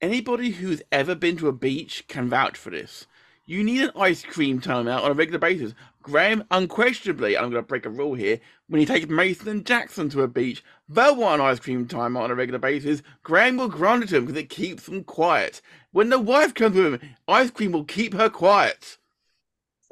Anybody 0.00 0.50
who's 0.50 0.82
ever 0.90 1.14
been 1.14 1.36
to 1.36 1.48
a 1.48 1.52
beach 1.52 2.04
can 2.08 2.28
vouch 2.28 2.56
for 2.56 2.70
this. 2.70 3.06
You 3.44 3.64
need 3.64 3.82
an 3.82 3.90
ice 3.96 4.22
cream 4.22 4.60
timeout 4.60 5.02
on 5.02 5.10
a 5.10 5.14
regular 5.14 5.40
basis. 5.40 5.74
Graham, 6.00 6.44
unquestionably, 6.52 7.36
I'm 7.36 7.50
going 7.50 7.60
to 7.60 7.66
break 7.66 7.84
a 7.84 7.90
rule 7.90 8.14
here, 8.14 8.38
when 8.68 8.78
he 8.78 8.86
takes 8.86 9.08
Mason 9.08 9.48
and 9.48 9.66
Jackson 9.66 10.08
to 10.10 10.22
a 10.22 10.28
beach, 10.28 10.62
they'll 10.88 11.16
want 11.16 11.40
an 11.40 11.48
ice 11.48 11.58
cream 11.58 11.88
timeout 11.88 12.22
on 12.22 12.30
a 12.30 12.36
regular 12.36 12.60
basis. 12.60 13.02
Graham 13.24 13.56
will 13.56 13.68
grant 13.68 14.04
it 14.04 14.10
to 14.10 14.14
them 14.14 14.26
because 14.26 14.40
it 14.40 14.48
keeps 14.48 14.86
them 14.86 15.02
quiet. 15.02 15.60
When 15.90 16.08
the 16.08 16.20
wife 16.20 16.54
comes 16.54 16.76
with 16.76 16.94
him, 16.94 17.14
ice 17.26 17.50
cream 17.50 17.72
will 17.72 17.84
keep 17.84 18.14
her 18.14 18.30
quiet. 18.30 18.98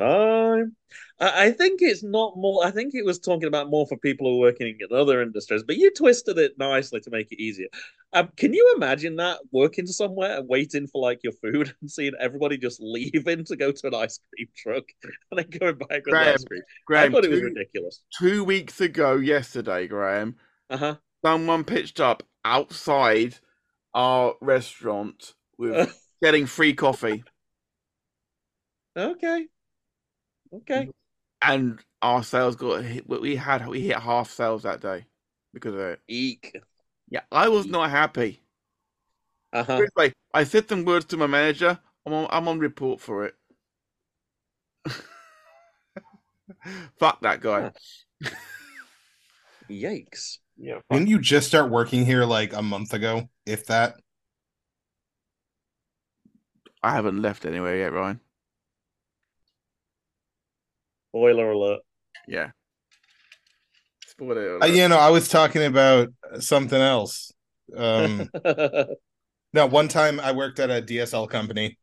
Time. 0.00 0.76
I 1.20 1.46
I 1.46 1.50
think 1.52 1.80
it's 1.82 2.02
not 2.02 2.36
more. 2.36 2.64
I 2.64 2.70
think 2.70 2.94
it 2.94 3.04
was 3.04 3.18
talking 3.18 3.48
about 3.48 3.68
more 3.70 3.86
for 3.86 3.98
people 3.98 4.26
who 4.28 4.36
are 4.38 4.48
working 4.48 4.78
in 4.80 4.96
other 4.96 5.20
industries, 5.22 5.62
but 5.62 5.76
you 5.76 5.90
twisted 5.92 6.38
it 6.38 6.58
nicely 6.58 7.00
to 7.00 7.10
make 7.10 7.30
it 7.32 7.40
easier. 7.42 7.68
Um, 8.12 8.30
can 8.36 8.54
you 8.54 8.72
imagine 8.76 9.16
that 9.16 9.40
working 9.52 9.86
somewhere 9.86 10.38
and 10.38 10.48
waiting 10.48 10.86
for 10.86 11.02
like 11.02 11.20
your 11.22 11.34
food 11.34 11.74
and 11.82 11.90
seeing 11.90 12.14
everybody 12.18 12.56
just 12.58 12.80
leaving 12.80 13.44
to 13.44 13.56
go 13.56 13.72
to 13.72 13.86
an 13.88 13.94
ice 13.94 14.18
cream 14.34 14.48
truck 14.56 14.84
and 15.30 15.38
then 15.38 15.50
going 15.58 15.76
back 15.78 16.06
with 16.06 16.18
Graham, 16.18 16.22
ice 16.22 16.44
cream? 16.44 16.62
I 16.94 17.06
Graham, 17.06 17.08
thought 17.08 17.24
it 17.24 17.30
was 17.30 17.40
two, 17.40 17.42
ridiculous. 17.42 18.02
two 18.18 18.44
weeks 18.44 18.80
ago, 18.80 19.16
yesterday, 19.16 19.86
Graham, 19.88 20.36
Uh 20.70 20.76
huh. 20.78 20.96
someone 21.24 21.64
pitched 21.64 22.00
up 22.00 22.22
outside 22.44 23.38
our 23.94 24.36
restaurant 24.40 25.34
with 25.58 26.00
getting 26.22 26.46
free 26.46 26.74
coffee. 26.74 27.24
okay. 28.96 29.48
Okay. 30.52 30.90
and 31.42 31.78
our 32.02 32.22
sales 32.22 32.56
got 32.56 32.82
hit. 32.84 33.08
We 33.08 33.36
had 33.36 33.66
we 33.66 33.80
hit 33.80 33.98
half 33.98 34.30
sales 34.30 34.62
that 34.64 34.80
day 34.80 35.06
because 35.52 35.74
of 35.74 35.80
it. 35.80 36.00
Eek. 36.08 36.60
Yeah, 37.08 37.22
I 37.30 37.48
was 37.48 37.66
not 37.66 37.90
happy. 37.90 38.40
Uh 39.52 39.64
huh. 39.64 39.76
Seriously, 39.76 40.12
I 40.32 40.44
said 40.44 40.68
some 40.68 40.84
words 40.84 41.06
to 41.06 41.16
my 41.16 41.26
manager. 41.26 41.78
I'm 42.06 42.12
on, 42.12 42.28
I'm 42.30 42.48
on 42.48 42.58
report 42.58 43.00
for 43.00 43.26
it. 43.26 43.34
Fuck 46.98 47.20
that 47.22 47.40
guy. 47.40 47.72
Yikes. 49.70 50.38
Yeah. 50.56 50.80
Didn't 50.90 51.08
you 51.08 51.18
just 51.18 51.48
start 51.48 51.70
working 51.70 52.04
here 52.04 52.24
like 52.24 52.52
a 52.52 52.62
month 52.62 52.92
ago, 52.92 53.28
if 53.46 53.66
that? 53.66 53.96
I 56.82 56.92
haven't 56.92 57.20
left 57.22 57.44
anywhere 57.44 57.76
yet, 57.76 57.92
Ryan. 57.92 58.20
Spoiler 61.10 61.50
alert. 61.50 61.80
Yeah. 62.28 62.50
Spoiler 64.06 64.62
Uh, 64.62 64.66
you 64.66 64.86
know, 64.86 64.98
I 64.98 65.10
was 65.10 65.28
talking 65.28 65.64
about 65.64 66.08
something 66.38 66.80
else. 66.80 67.32
Um, 67.76 68.30
no, 69.52 69.66
one 69.66 69.88
time 69.88 70.20
I 70.20 70.30
worked 70.32 70.60
at 70.60 70.70
a 70.70 70.80
DSL 70.80 71.28
company. 71.28 71.76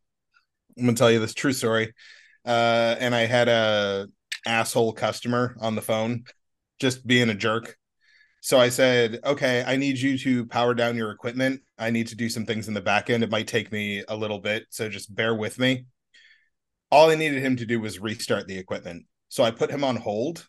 I'm 0.78 0.86
gonna 0.86 0.96
tell 0.96 1.12
you 1.12 1.20
this 1.20 1.34
true 1.34 1.52
story. 1.52 1.94
Uh, 2.46 2.96
and 3.00 3.14
I 3.14 3.26
had 3.26 3.50
a 3.50 4.08
asshole 4.46 4.94
customer 4.94 5.58
on 5.60 5.76
the 5.76 5.82
phone, 5.82 6.24
just 6.80 7.06
being 7.06 7.30
a 7.30 7.36
jerk. 7.36 7.76
So 8.40 8.60
I 8.60 8.70
said, 8.70 9.20
"Okay, 9.26 9.62
I 9.66 9.76
need 9.76 10.00
you 10.00 10.18
to 10.20 10.46
power 10.46 10.74
down 10.74 10.96
your 10.96 11.12
equipment. 11.12 11.64
I 11.78 11.90
need 11.90 12.08
to 12.08 12.16
do 12.16 12.30
some 12.30 12.46
things 12.46 12.70
in 12.70 12.74
the 12.74 12.82
back 12.82 13.10
end. 13.10 13.24
It 13.24 13.32
might 13.32 13.48
take 13.48 13.74
me 13.74 14.06
a 14.08 14.16
little 14.16 14.40
bit, 14.40 14.68
so 14.70 14.88
just 14.88 15.14
bear 15.14 15.36
with 15.36 15.60
me." 15.60 15.86
All 16.92 17.10
I 17.10 17.16
needed 17.16 17.44
him 17.44 17.58
to 17.58 17.66
do 17.66 17.82
was 17.82 18.00
restart 18.00 18.48
the 18.48 18.58
equipment. 18.58 19.06
So 19.30 19.44
I 19.44 19.52
put 19.52 19.72
him 19.72 19.84
on 19.84 19.96
hold. 19.96 20.48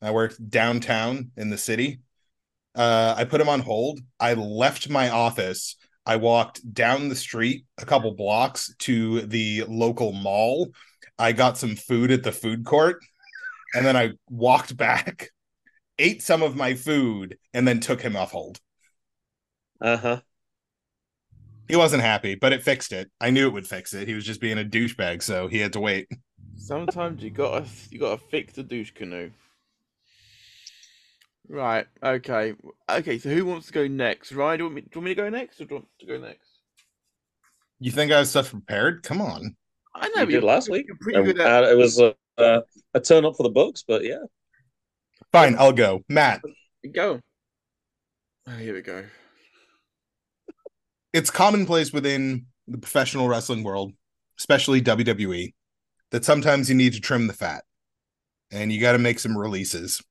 I 0.00 0.10
worked 0.10 0.50
downtown 0.50 1.30
in 1.36 1.50
the 1.50 1.58
city. 1.58 2.00
Uh, 2.74 3.14
I 3.16 3.24
put 3.24 3.40
him 3.40 3.48
on 3.48 3.60
hold. 3.60 4.00
I 4.20 4.34
left 4.34 4.88
my 4.88 5.10
office. 5.10 5.76
I 6.06 6.16
walked 6.16 6.72
down 6.72 7.08
the 7.08 7.16
street 7.16 7.64
a 7.76 7.84
couple 7.84 8.14
blocks 8.14 8.74
to 8.80 9.22
the 9.22 9.64
local 9.68 10.12
mall. 10.12 10.70
I 11.18 11.32
got 11.32 11.58
some 11.58 11.76
food 11.76 12.10
at 12.12 12.22
the 12.22 12.32
food 12.32 12.64
court, 12.64 13.00
and 13.74 13.84
then 13.84 13.96
I 13.96 14.12
walked 14.30 14.76
back, 14.76 15.30
ate 15.98 16.22
some 16.22 16.42
of 16.42 16.56
my 16.56 16.74
food, 16.74 17.38
and 17.52 17.66
then 17.66 17.80
took 17.80 18.00
him 18.00 18.16
off 18.16 18.30
hold. 18.32 18.60
uh 19.80 19.96
huh. 19.96 20.20
He 21.68 21.76
wasn't 21.76 22.02
happy, 22.02 22.34
but 22.34 22.52
it 22.52 22.62
fixed 22.62 22.92
it. 22.92 23.10
I 23.20 23.30
knew 23.30 23.46
it 23.46 23.52
would 23.52 23.66
fix 23.68 23.92
it. 23.92 24.08
He 24.08 24.14
was 24.14 24.24
just 24.24 24.40
being 24.40 24.58
a 24.58 24.64
douchebag, 24.64 25.22
so 25.22 25.48
he 25.48 25.58
had 25.58 25.72
to 25.74 25.80
wait. 25.80 26.08
Sometimes 26.58 27.22
you 27.22 27.30
gotta 27.30 27.66
you 27.90 27.98
gotta 27.98 28.20
fix 28.30 28.54
the 28.54 28.62
douche 28.62 28.90
canoe. 28.90 29.30
Right. 31.48 31.86
Okay. 32.02 32.54
Okay. 32.90 33.18
So 33.18 33.30
who 33.30 33.46
wants 33.46 33.68
to 33.68 33.72
go 33.72 33.86
next? 33.88 34.32
Ryan, 34.32 34.58
do 34.58 34.64
you 34.64 34.66
want 34.66 34.74
me, 34.74 34.80
do 34.82 34.88
you 34.92 35.00
want 35.00 35.04
me 35.04 35.14
to 35.14 35.22
go 35.22 35.28
next, 35.30 35.60
or 35.60 35.64
do 35.64 35.74
you 35.74 35.76
want 35.76 35.88
to 36.00 36.06
go 36.06 36.18
next? 36.18 36.48
You 37.80 37.90
think 37.90 38.12
I 38.12 38.18
have 38.18 38.28
stuff 38.28 38.50
prepared? 38.50 39.02
Come 39.02 39.20
on. 39.22 39.56
I 39.94 40.08
know 40.08 40.20
You 40.22 40.26
but 40.26 40.32
did 40.32 40.42
last 40.44 40.68
week. 40.68 40.86
You're 40.88 40.96
pretty 41.00 41.22
good 41.22 41.40
at. 41.40 41.64
Uh, 41.64 41.68
it 41.68 41.76
was 41.76 41.98
a, 41.98 42.14
uh, 42.36 42.60
a 42.94 43.00
turn 43.00 43.24
up 43.24 43.36
for 43.36 43.44
the 43.44 43.48
books, 43.50 43.84
but 43.86 44.04
yeah. 44.04 44.18
Fine, 45.32 45.56
I'll 45.58 45.72
go. 45.72 46.02
Matt, 46.08 46.40
Go. 46.92 47.20
Oh, 48.46 48.50
here 48.52 48.74
we 48.74 48.82
go. 48.82 49.04
it's 51.12 51.30
commonplace 51.30 51.92
within 51.92 52.46
the 52.66 52.78
professional 52.78 53.28
wrestling 53.28 53.62
world, 53.62 53.92
especially 54.38 54.80
WWE, 54.80 55.52
that 56.10 56.24
sometimes 56.24 56.68
you 56.68 56.74
need 56.74 56.92
to 56.94 57.00
trim 57.00 57.26
the 57.26 57.32
fat 57.32 57.64
and 58.50 58.72
you 58.72 58.80
got 58.80 58.92
to 58.92 58.98
make 58.98 59.18
some 59.18 59.36
releases. 59.36 60.02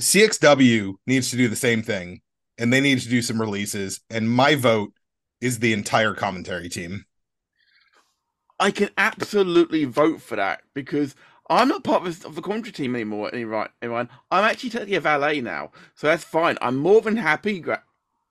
CXW 0.00 0.94
needs 1.06 1.30
to 1.30 1.36
do 1.36 1.48
the 1.48 1.56
same 1.56 1.82
thing 1.82 2.20
and 2.58 2.72
they 2.72 2.80
need 2.80 3.00
to 3.00 3.08
do 3.08 3.22
some 3.22 3.40
releases. 3.40 4.00
And 4.10 4.30
my 4.30 4.54
vote 4.54 4.92
is 5.40 5.58
the 5.58 5.72
entire 5.72 6.14
commentary 6.14 6.68
team. 6.68 7.04
I 8.58 8.70
can 8.70 8.90
absolutely 8.96 9.84
vote 9.84 10.22
for 10.22 10.36
that 10.36 10.62
because 10.74 11.14
I'm 11.48 11.68
not 11.68 11.84
part 11.84 12.06
of, 12.06 12.34
the 12.34 12.42
commentary 12.42 12.72
team 12.72 12.94
anymore. 12.94 13.30
Any 13.32 13.44
right, 13.44 13.70
everyone. 13.82 14.08
I'm 14.30 14.44
actually 14.44 14.70
technically 14.70 14.96
a 14.96 15.00
valet 15.00 15.40
now, 15.40 15.72
so 15.94 16.06
that's 16.06 16.24
fine. 16.24 16.56
I'm 16.60 16.76
more 16.76 17.00
than 17.00 17.16
happy. 17.16 17.62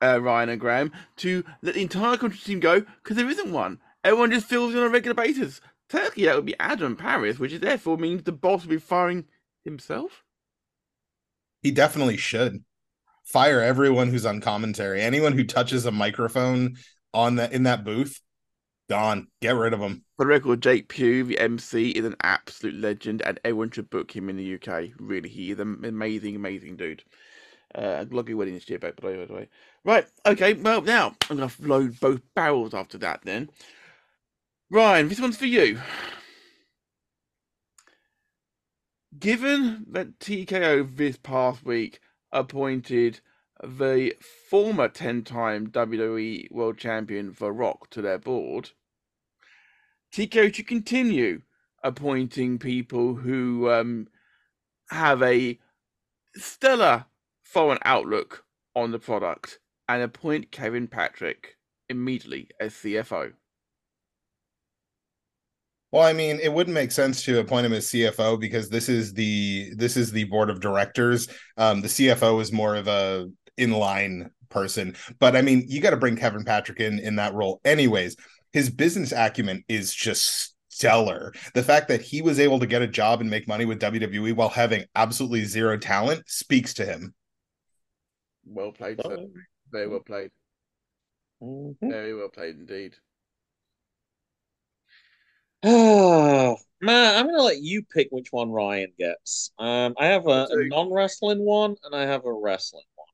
Uh, 0.01 0.19
Ryan 0.21 0.49
and 0.49 0.59
Graham, 0.59 0.91
to 1.17 1.43
let 1.61 1.75
the 1.75 1.81
entire 1.81 2.17
country 2.17 2.39
team 2.39 2.59
go 2.59 2.81
because 2.81 3.15
there 3.15 3.29
isn't 3.29 3.51
one. 3.51 3.79
Everyone 4.03 4.31
just 4.31 4.47
fills 4.47 4.73
in 4.73 4.79
on 4.79 4.87
a 4.87 4.89
regular 4.89 5.15
basis. 5.15 5.61
Technically, 5.89 6.25
that 6.25 6.35
would 6.35 6.45
be 6.45 6.59
Adam 6.59 6.95
Paris, 6.95 7.37
which 7.39 7.53
is 7.53 7.59
therefore 7.59 7.97
means 7.97 8.23
the 8.23 8.31
boss 8.31 8.63
will 8.63 8.71
be 8.71 8.77
firing 8.77 9.25
himself. 9.63 10.23
He 11.61 11.71
definitely 11.71 12.17
should 12.17 12.63
fire 13.23 13.61
everyone 13.61 14.09
who's 14.09 14.25
on 14.25 14.41
commentary. 14.41 15.01
Anyone 15.01 15.33
who 15.33 15.43
touches 15.43 15.85
a 15.85 15.91
microphone 15.91 16.77
on 17.13 17.35
that 17.35 17.53
in 17.53 17.63
that 17.63 17.83
booth, 17.83 18.21
gone. 18.89 19.27
Get 19.41 19.55
rid 19.55 19.73
of 19.73 19.79
them. 19.79 20.03
For 20.17 20.25
the 20.25 20.29
record, 20.29 20.61
Jake 20.61 20.89
Pugh, 20.89 21.23
the 21.23 21.39
MC, 21.39 21.89
is 21.89 22.05
an 22.05 22.15
absolute 22.21 22.75
legend, 22.75 23.21
and 23.23 23.39
everyone 23.43 23.71
should 23.71 23.89
book 23.89 24.15
him 24.15 24.29
in 24.29 24.37
the 24.37 24.55
UK. 24.55 24.91
Really, 24.99 25.29
he 25.29 25.51
is 25.51 25.59
an 25.59 25.83
amazing, 25.83 26.35
amazing 26.35 26.77
dude. 26.77 27.03
Uh, 27.73 28.05
lucky 28.09 28.33
wedding 28.33 28.53
this 28.53 28.69
year, 28.69 28.79
but 28.79 28.95
by 29.01 29.11
the 29.11 29.33
way. 29.33 29.49
Right, 29.83 30.05
okay, 30.25 30.53
well, 30.53 30.81
now 30.81 31.15
I'm 31.29 31.37
going 31.37 31.49
to 31.49 31.67
load 31.67 31.99
both 31.99 32.21
barrels 32.33 32.73
after 32.73 32.97
that 32.99 33.21
then. 33.23 33.49
Ryan, 34.71 35.09
this 35.09 35.21
one's 35.21 35.37
for 35.37 35.45
you. 35.45 35.79
Given 39.17 39.85
that 39.91 40.19
TKO 40.19 40.95
this 40.95 41.17
past 41.17 41.63
week 41.63 41.99
appointed 42.31 43.21
the 43.63 44.13
former 44.49 44.89
10 44.89 45.23
time 45.23 45.67
WWE 45.67 46.51
World 46.51 46.77
Champion 46.77 47.35
The 47.37 47.51
Rock 47.51 47.89
to 47.91 48.01
their 48.01 48.17
board, 48.17 48.71
TKO 50.11 50.53
should 50.53 50.67
continue 50.67 51.43
appointing 51.83 52.57
people 52.57 53.15
who 53.15 53.69
um, 53.69 54.07
have 54.89 55.21
a 55.21 55.59
stellar 56.35 57.05
foreign 57.43 57.79
outlook 57.85 58.45
on 58.75 58.91
the 58.91 58.99
product 58.99 59.59
and 59.87 60.01
appoint 60.01 60.51
Kevin 60.51 60.87
Patrick 60.87 61.57
immediately 61.87 62.49
as 62.59 62.73
CFO. 62.73 63.33
Well, 65.95 66.03
I 66.03 66.11
mean, 66.11 66.41
it 66.43 66.51
wouldn't 66.51 66.73
make 66.73 66.91
sense 66.91 67.23
to 67.23 67.39
appoint 67.39 67.65
him 67.65 67.71
as 67.71 67.87
CFO 67.87 68.37
because 68.37 68.67
this 68.67 68.89
is 68.89 69.13
the 69.13 69.71
this 69.77 69.95
is 69.95 70.11
the 70.11 70.25
board 70.25 70.49
of 70.49 70.59
directors. 70.59 71.29
Um, 71.55 71.79
the 71.79 71.87
CFO 71.87 72.41
is 72.41 72.51
more 72.51 72.75
of 72.75 72.89
a 72.89 73.29
inline 73.57 74.29
person, 74.49 74.97
but 75.21 75.37
I 75.37 75.41
mean, 75.41 75.63
you 75.69 75.79
got 75.79 75.91
to 75.91 75.97
bring 75.97 76.17
Kevin 76.17 76.43
Patrick 76.43 76.81
in 76.81 76.99
in 76.99 77.15
that 77.15 77.33
role, 77.33 77.61
anyways. 77.63 78.17
His 78.51 78.69
business 78.69 79.13
acumen 79.13 79.63
is 79.69 79.95
just 79.95 80.53
stellar. 80.67 81.31
The 81.53 81.63
fact 81.63 81.87
that 81.87 82.01
he 82.01 82.21
was 82.21 82.41
able 82.41 82.59
to 82.59 82.67
get 82.67 82.81
a 82.81 82.87
job 82.87 83.21
and 83.21 83.29
make 83.29 83.47
money 83.47 83.63
with 83.63 83.79
WWE 83.79 84.35
while 84.35 84.49
having 84.49 84.83
absolutely 84.95 85.45
zero 85.45 85.77
talent 85.77 86.23
speaks 86.27 86.73
to 86.73 86.85
him. 86.85 87.13
Well 88.45 88.73
played, 88.73 88.99
sir. 89.01 89.27
Very 89.71 89.87
well 89.87 90.01
played. 90.01 90.31
Mhm. 91.41 91.77
Very 91.81 92.13
well 92.13 92.27
played 92.27 92.55
indeed. 92.55 92.97
Oh, 95.67 96.57
man, 96.79 97.15
I'm 97.17 97.25
gonna 97.25 97.41
let 97.41 97.59
you 97.61 97.81
pick 97.81 98.09
which 98.11 98.31
one 98.31 98.51
Ryan 98.51 98.91
gets. 98.99 99.51
Um, 99.57 99.95
I 99.97 100.05
have 100.07 100.27
a, 100.27 100.47
a 100.51 100.67
non-wrestling 100.67 101.39
one 101.39 101.75
and 101.83 101.95
I 101.95 102.03
have 102.05 102.25
a 102.25 102.31
wrestling 102.31 102.83
one. 102.95 103.07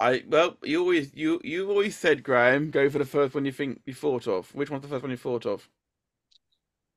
I 0.00 0.24
well, 0.28 0.56
you 0.64 0.80
always 0.80 1.12
you 1.14 1.40
you 1.44 1.68
always 1.70 1.94
said 1.96 2.24
Graham, 2.24 2.70
go 2.72 2.90
for 2.90 2.98
the 2.98 3.04
first 3.04 3.32
one 3.34 3.44
you 3.44 3.52
think 3.52 3.80
you 3.86 3.94
thought 3.94 4.26
of. 4.26 4.52
Which 4.56 4.70
one's 4.70 4.82
the 4.82 4.88
first 4.88 5.02
one 5.02 5.12
you 5.12 5.16
thought 5.16 5.46
of? 5.46 5.68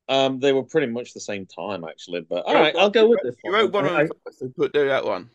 Um, 0.09 0.39
they 0.39 0.51
were 0.51 0.63
pretty 0.63 0.87
much 0.87 1.13
the 1.13 1.19
same 1.19 1.45
time 1.45 1.83
actually, 1.83 2.21
but 2.21 2.43
all 2.45 2.55
right, 2.55 2.75
I'll 2.75 2.89
go 2.89 3.07
with 3.07 3.19
this 3.23 3.35
You 3.43 3.51
one. 3.51 3.61
wrote 3.61 3.71
one 3.73 3.85
I- 3.85 4.01
on 4.01 4.07
first, 4.25 4.39
so 4.39 4.49
put 4.49 4.73
do 4.73 4.87
that 4.87 5.05
one. 5.05 5.29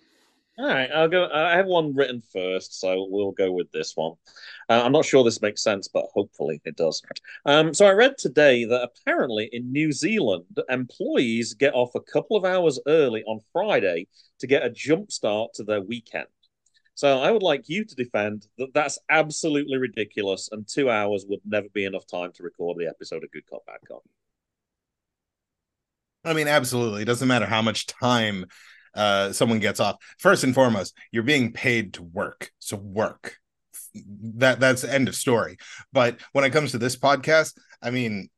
All 0.58 0.66
right, 0.66 0.90
I'll 0.90 1.08
go. 1.08 1.28
I 1.30 1.54
have 1.56 1.66
one 1.66 1.94
written 1.94 2.22
first, 2.32 2.80
so 2.80 3.06
we'll 3.10 3.32
go 3.32 3.52
with 3.52 3.70
this 3.72 3.94
one. 3.94 4.14
Uh, 4.70 4.80
I'm 4.82 4.92
not 4.92 5.04
sure 5.04 5.22
this 5.22 5.42
makes 5.42 5.62
sense, 5.62 5.86
but 5.86 6.06
hopefully 6.14 6.62
it 6.64 6.76
does. 6.76 7.02
Um, 7.44 7.74
so 7.74 7.84
I 7.84 7.90
read 7.90 8.16
today 8.16 8.64
that 8.64 8.82
apparently 8.82 9.50
in 9.52 9.70
New 9.70 9.92
Zealand, 9.92 10.46
employees 10.70 11.52
get 11.52 11.74
off 11.74 11.94
a 11.94 12.00
couple 12.00 12.38
of 12.38 12.46
hours 12.46 12.80
early 12.86 13.22
on 13.24 13.40
Friday 13.52 14.08
to 14.38 14.46
get 14.46 14.64
a 14.64 14.70
jump 14.70 15.12
start 15.12 15.52
to 15.54 15.62
their 15.62 15.82
weekend. 15.82 16.26
So 16.94 17.20
I 17.20 17.30
would 17.30 17.42
like 17.42 17.68
you 17.68 17.84
to 17.84 17.94
defend 17.94 18.46
that 18.56 18.72
that's 18.72 18.98
absolutely 19.10 19.76
ridiculous, 19.76 20.48
and 20.50 20.66
two 20.66 20.88
hours 20.88 21.26
would 21.28 21.40
never 21.44 21.68
be 21.68 21.84
enough 21.84 22.06
time 22.06 22.32
to 22.32 22.42
record 22.42 22.78
the 22.78 22.88
episode 22.88 23.24
of 23.24 23.30
Good 23.30 23.46
Cop 23.50 23.66
Bad 23.66 23.80
Cop. 23.86 24.02
I 26.24 26.32
mean, 26.32 26.48
absolutely. 26.48 27.02
It 27.02 27.04
doesn't 27.06 27.28
matter 27.28 27.44
how 27.44 27.60
much 27.60 27.86
time 27.86 28.46
uh, 28.96 29.32
someone 29.32 29.60
gets 29.60 29.80
off. 29.80 29.96
First 30.18 30.44
and 30.44 30.54
foremost, 30.54 30.96
you're 31.12 31.22
being 31.22 31.52
paid 31.52 31.94
to 31.94 32.02
work. 32.02 32.50
So 32.58 32.76
work. 32.76 33.36
That 33.94 34.60
that's 34.60 34.82
the 34.82 34.92
end 34.92 35.08
of 35.08 35.14
story. 35.14 35.56
But 35.92 36.20
when 36.32 36.44
it 36.44 36.50
comes 36.50 36.72
to 36.72 36.78
this 36.78 36.96
podcast, 36.96 37.56
I 37.82 37.90
mean, 37.90 38.28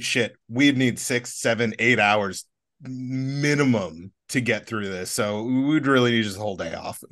shit, 0.00 0.36
we'd 0.48 0.76
need 0.76 0.98
six, 0.98 1.34
seven, 1.34 1.74
eight 1.78 1.98
hours 1.98 2.44
minimum 2.82 4.12
to 4.30 4.40
get 4.40 4.66
through 4.66 4.88
this. 4.88 5.10
So 5.10 5.42
we'd 5.42 5.86
really 5.86 6.10
need 6.10 6.24
just 6.24 6.36
a 6.36 6.40
whole 6.40 6.56
day 6.56 6.74
off. 6.74 7.02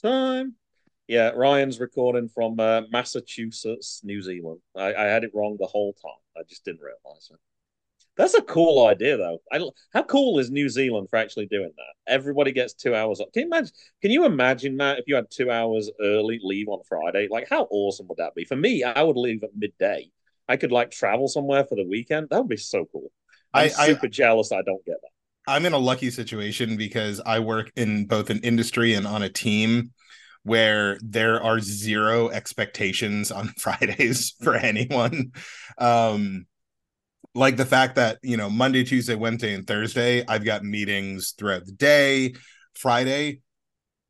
time. 0.00 0.54
Yeah, 1.08 1.30
Ryan's 1.30 1.78
recording 1.80 2.28
from 2.28 2.58
uh, 2.58 2.82
Massachusetts, 2.90 4.00
New 4.02 4.22
Zealand. 4.22 4.60
I, 4.76 4.94
I 4.94 5.04
had 5.04 5.24
it 5.24 5.32
wrong 5.34 5.56
the 5.58 5.66
whole 5.66 5.92
time. 5.92 6.12
I 6.36 6.42
just 6.48 6.64
didn't 6.64 6.80
realize 6.80 7.30
it. 7.30 7.38
That's 8.16 8.34
a 8.34 8.42
cool 8.42 8.86
idea, 8.86 9.16
though. 9.16 9.38
I, 9.50 9.60
how 9.92 10.02
cool 10.02 10.38
is 10.38 10.50
New 10.50 10.68
Zealand 10.68 11.08
for 11.08 11.16
actually 11.16 11.46
doing 11.46 11.72
that? 11.76 12.12
Everybody 12.12 12.52
gets 12.52 12.74
two 12.74 12.94
hours. 12.94 13.22
Can 13.32 13.42
you 13.42 13.46
imagine? 13.46 13.72
Can 14.02 14.10
you 14.10 14.24
imagine 14.26 14.76
Matt 14.76 14.98
if 14.98 15.04
you 15.06 15.14
had 15.14 15.30
two 15.30 15.50
hours 15.50 15.90
early 16.00 16.38
leave 16.42 16.68
on 16.68 16.82
Friday? 16.86 17.28
Like, 17.30 17.48
how 17.48 17.64
awesome 17.70 18.08
would 18.08 18.18
that 18.18 18.34
be? 18.34 18.44
For 18.44 18.56
me, 18.56 18.84
I 18.84 19.02
would 19.02 19.16
leave 19.16 19.42
at 19.42 19.50
midday. 19.56 20.10
I 20.46 20.56
could 20.58 20.72
like 20.72 20.90
travel 20.90 21.28
somewhere 21.28 21.64
for 21.64 21.76
the 21.76 21.86
weekend. 21.88 22.28
That 22.30 22.38
would 22.38 22.48
be 22.48 22.56
so 22.58 22.86
cool. 22.92 23.10
I'm 23.54 23.70
I- 23.70 23.82
I- 23.82 23.86
super 23.88 24.08
jealous. 24.08 24.52
I 24.52 24.62
don't 24.62 24.84
get 24.84 24.96
that. 25.00 25.08
I'm 25.46 25.66
in 25.66 25.72
a 25.72 25.78
lucky 25.78 26.10
situation 26.10 26.76
because 26.76 27.20
I 27.24 27.40
work 27.40 27.72
in 27.74 28.06
both 28.06 28.30
an 28.30 28.38
industry 28.40 28.94
and 28.94 29.06
on 29.08 29.22
a 29.22 29.28
team 29.28 29.90
where 30.44 30.98
there 31.02 31.42
are 31.42 31.58
zero 31.60 32.28
expectations 32.28 33.32
on 33.32 33.48
Fridays 33.58 34.34
for 34.42 34.54
anyone. 34.54 35.32
Um, 35.78 36.46
like 37.34 37.56
the 37.56 37.64
fact 37.64 37.96
that, 37.96 38.18
you 38.22 38.36
know, 38.36 38.50
Monday, 38.50 38.84
Tuesday, 38.84 39.14
Wednesday, 39.14 39.54
and 39.54 39.66
Thursday, 39.66 40.24
I've 40.26 40.44
got 40.44 40.64
meetings 40.64 41.32
throughout 41.36 41.64
the 41.64 41.72
day. 41.72 42.34
Friday, 42.74 43.40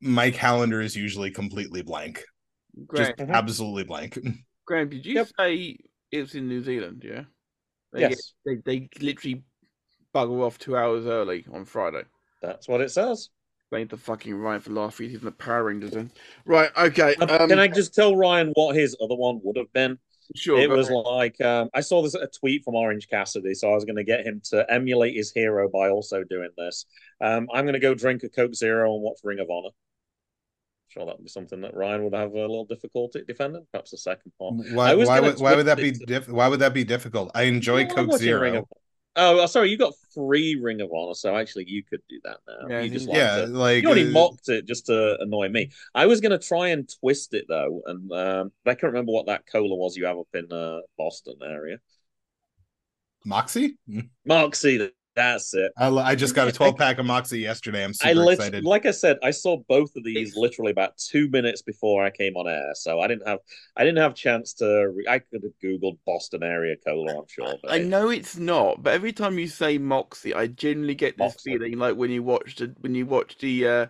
my 0.01 0.31
calendar 0.31 0.81
is 0.81 0.95
usually 0.95 1.31
completely 1.31 1.81
blank, 1.81 2.23
Graham, 2.87 3.13
just 3.17 3.29
absolutely 3.29 3.83
blank. 3.83 4.17
Graham, 4.65 4.89
did 4.89 5.05
you 5.05 5.15
Yep. 5.15 5.27
say 5.39 5.77
it 6.11 6.19
was 6.19 6.35
in 6.35 6.47
New 6.47 6.63
Zealand? 6.63 7.03
Yeah. 7.05 7.23
They 7.91 8.01
Yes, 8.01 8.33
Get, 8.45 8.63
they 8.65 8.77
they 8.79 8.89
literally 8.99 9.43
bugger 10.13 10.45
off 10.45 10.57
two 10.57 10.75
hours 10.77 11.05
early 11.05 11.45
on 11.53 11.65
Friday. 11.65 12.03
that's 12.41 12.67
what 12.67 12.81
it 12.81 12.91
says. 12.91 13.29
Blame 13.71 13.87
the 13.87 13.97
fucking 13.97 14.35
Ryan 14.35 14.61
for 14.61 14.71
last 14.71 14.99
week. 14.99 15.09
He's 15.09 15.19
in 15.19 15.25
the 15.25 15.31
Power 15.31 15.63
Rangers 15.63 15.91
then. 15.91 16.11
Right. 16.45 16.69
Okay. 16.77 17.15
Um, 17.15 17.29
Um, 17.29 17.49
Can 17.49 17.59
I 17.59 17.67
just 17.67 17.95
tell 17.95 18.15
Ryan 18.15 18.51
what 18.53 18.75
his 18.75 18.95
other 19.01 19.15
one 19.15 19.39
would 19.43 19.57
have 19.57 19.71
been? 19.73 19.97
Sure. 20.35 20.59
it 20.59 20.69
was 20.69 20.89
ahead. 20.89 21.03
like 21.05 21.41
um, 21.41 21.69
I 21.73 21.81
saw 21.81 22.01
this 22.01 22.15
a 22.15 22.27
tweet 22.27 22.63
from 22.63 22.75
Orange 22.75 23.07
Cassidy, 23.07 23.53
so 23.53 23.71
I 23.71 23.75
was 23.75 23.85
going 23.85 23.97
to 23.97 24.03
get 24.03 24.25
him 24.25 24.41
to 24.45 24.65
emulate 24.69 25.15
his 25.15 25.31
hero 25.31 25.69
by 25.69 25.89
also 25.89 26.23
doing 26.23 26.49
this. 26.57 26.85
Um, 27.21 27.47
I'm 27.53 27.65
going 27.65 27.73
to 27.73 27.79
go 27.79 27.93
drink 27.93 28.23
a 28.23 28.29
Coke 28.29 28.55
Zero 28.55 28.93
and 28.93 29.03
watch 29.03 29.19
Ring 29.23 29.39
of 29.39 29.49
Honor. 29.49 29.69
Sure, 30.89 31.05
that 31.05 31.17
would 31.17 31.23
be 31.23 31.29
something 31.29 31.61
that 31.61 31.75
Ryan 31.75 32.03
would 32.03 32.13
have 32.13 32.33
a 32.33 32.39
little 32.39 32.65
difficulty 32.65 33.23
defending. 33.27 33.65
Perhaps 33.71 33.91
the 33.91 33.97
second 33.97 34.31
part. 34.37 34.53
Why, 34.73 34.93
why, 34.93 35.19
would, 35.19 35.39
why 35.39 35.55
would 35.55 35.65
that 35.65 35.77
be 35.77 35.91
twist 35.91 36.03
it 36.03 36.07
diff- 36.07 36.29
why 36.29 36.47
would 36.47 36.59
that 36.59 36.73
be 36.73 36.83
difficult? 36.83 37.31
I 37.33 37.43
enjoy 37.43 37.81
I'm 37.81 37.87
Coke 37.89 38.09
watching 38.09 38.35
Ring 38.35 38.53
Zero. 38.53 38.67
Of- 39.15 39.37
Oh, 39.37 39.45
sorry, 39.45 39.69
you 39.69 39.77
got 39.77 39.93
free 40.13 40.55
Ring 40.55 40.81
of 40.81 40.91
Honor, 40.91 41.13
so 41.13 41.35
actually 41.35 41.65
you 41.67 41.83
could 41.83 42.01
do 42.09 42.19
that 42.23 42.37
now. 42.47 42.67
Yeah, 42.69 42.81
you 42.81 42.89
just 42.89 43.07
Yeah, 43.07 43.43
it. 43.43 43.49
like 43.49 43.83
You 43.83 43.89
already 43.89 44.07
uh, 44.07 44.11
mocked 44.11 44.49
it 44.49 44.65
just 44.65 44.87
to 44.87 45.17
annoy 45.19 45.49
me. 45.49 45.71
I 45.93 46.05
was 46.05 46.21
going 46.21 46.31
to 46.37 46.45
try 46.45 46.69
and 46.69 46.89
twist 46.99 47.33
it 47.33 47.45
though, 47.47 47.81
and 47.85 48.11
um, 48.11 48.51
I 48.65 48.73
can't 48.73 48.93
remember 48.93 49.11
what 49.11 49.27
that 49.27 49.45
cola 49.45 49.75
was 49.75 49.95
you 49.95 50.05
have 50.05 50.17
up 50.17 50.27
in 50.33 50.51
uh, 50.51 50.79
Boston 50.97 51.35
area. 51.43 51.77
Moxie. 53.25 53.77
Moxie, 54.25 54.91
that's 55.15 55.53
it. 55.53 55.71
I, 55.77 55.89
I 55.89 56.15
just 56.15 56.35
got 56.35 56.47
a 56.47 56.51
12 56.53 56.75
pack 56.77 56.97
of 56.99 57.05
Moxie 57.05 57.39
yesterday. 57.39 57.83
I'm 57.83 57.93
super 57.93 58.09
I 58.09 58.13
lit- 58.13 58.33
excited. 58.39 58.63
like 58.63 58.85
I 58.85 58.91
said, 58.91 59.17
I 59.23 59.31
saw 59.31 59.57
both 59.69 59.95
of 59.95 60.03
these 60.03 60.35
literally 60.35 60.71
about 60.71 60.97
two 60.97 61.29
minutes 61.29 61.61
before 61.61 62.03
I 62.03 62.09
came 62.09 62.35
on 62.35 62.47
air, 62.47 62.71
so 62.73 62.99
I 62.99 63.07
didn't 63.07 63.27
have 63.27 63.39
I 63.77 63.83
didn't 63.83 63.99
have 63.99 64.15
chance 64.15 64.53
to. 64.55 64.91
Re- 64.95 65.07
I 65.07 65.19
could 65.19 65.43
have 65.43 65.53
googled 65.63 65.97
Boston 66.05 66.43
area 66.43 66.75
cola, 66.85 67.19
I'm 67.19 67.27
sure. 67.27 67.55
But 67.61 67.71
I 67.71 67.77
know 67.79 68.09
it's 68.09 68.37
not, 68.37 68.81
but 68.83 68.93
every 68.93 69.13
time 69.13 69.37
you 69.37 69.47
say 69.47 69.77
Moxie, 69.77 70.33
I 70.33 70.47
generally 70.47 70.95
get 70.95 71.17
this 71.17 71.33
Moxie. 71.33 71.51
feeling 71.53 71.77
like 71.77 71.95
when 71.95 72.11
you 72.11 72.23
watch 72.23 72.55
the 72.55 72.75
when 72.81 72.95
you 72.95 73.05
watch 73.05 73.37
the 73.37 73.67
uh, 73.67 73.85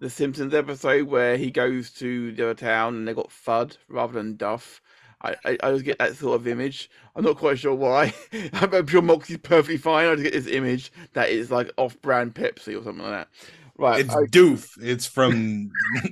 the 0.00 0.10
Simpsons 0.10 0.54
episode 0.54 1.08
where 1.08 1.36
he 1.36 1.50
goes 1.50 1.90
to 1.94 2.32
the 2.32 2.44
other 2.44 2.54
town 2.54 2.94
and 2.96 3.08
they 3.08 3.14
got 3.14 3.30
Fudd 3.30 3.76
rather 3.88 4.12
than 4.12 4.36
Duff. 4.36 4.80
I, 5.20 5.34
I, 5.44 5.50
I 5.62 5.66
always 5.66 5.82
get 5.82 5.98
that 5.98 6.16
sort 6.16 6.40
of 6.40 6.46
image. 6.46 6.90
I'm 7.16 7.24
not 7.24 7.36
quite 7.36 7.58
sure 7.58 7.74
why. 7.74 8.14
I'm, 8.52 8.86
sure 8.86 9.02
Moxie's 9.02 9.38
perfectly 9.38 9.76
fine. 9.76 10.06
I 10.06 10.14
just 10.14 10.24
get 10.24 10.32
this 10.32 10.46
image 10.46 10.92
that 11.14 11.30
is 11.30 11.50
like 11.50 11.70
off-brand 11.76 12.34
Pepsi 12.34 12.78
or 12.78 12.84
something 12.84 13.02
like 13.02 13.12
that. 13.12 13.28
Right. 13.76 14.00
it's 14.00 14.14
I- 14.14 14.24
doof. 14.24 14.70
It's 14.80 15.06
from 15.06 15.70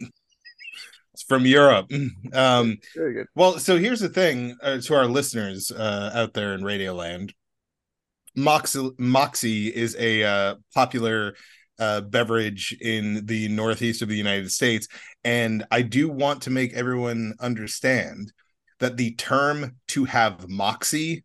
it's 1.13 1.23
from 1.23 1.47
Europe. 1.47 1.91
Um, 2.33 2.79
Very 2.95 3.15
good. 3.15 3.27
well, 3.35 3.59
so 3.59 3.79
here's 3.79 4.01
the 4.01 4.09
thing 4.09 4.57
uh, 4.63 4.79
to 4.79 4.95
our 4.95 5.07
listeners 5.07 5.71
uh, 5.71 6.11
out 6.13 6.35
there 6.35 6.55
in 6.55 6.63
Radioland. 6.63 7.33
Moxie, 8.35 8.91
Moxie 8.99 9.69
is 9.69 9.97
a 9.99 10.23
uh, 10.23 10.55
popular 10.75 11.35
uh, 11.79 12.03
beverage 12.03 12.77
in 12.81 13.25
the 13.25 13.49
northeast 13.49 14.03
of 14.03 14.09
the 14.09 14.17
United 14.17 14.51
States, 14.53 14.89
and 15.25 15.65
I 15.71 15.83
do 15.83 16.11
want 16.11 16.43
to 16.43 16.51
make 16.51 16.75
everyone 16.75 17.35
understand 17.41 18.33
that 18.81 18.97
the 18.97 19.15
term 19.15 19.77
"to 19.89 20.05
have 20.05 20.49
moxie" 20.49 21.25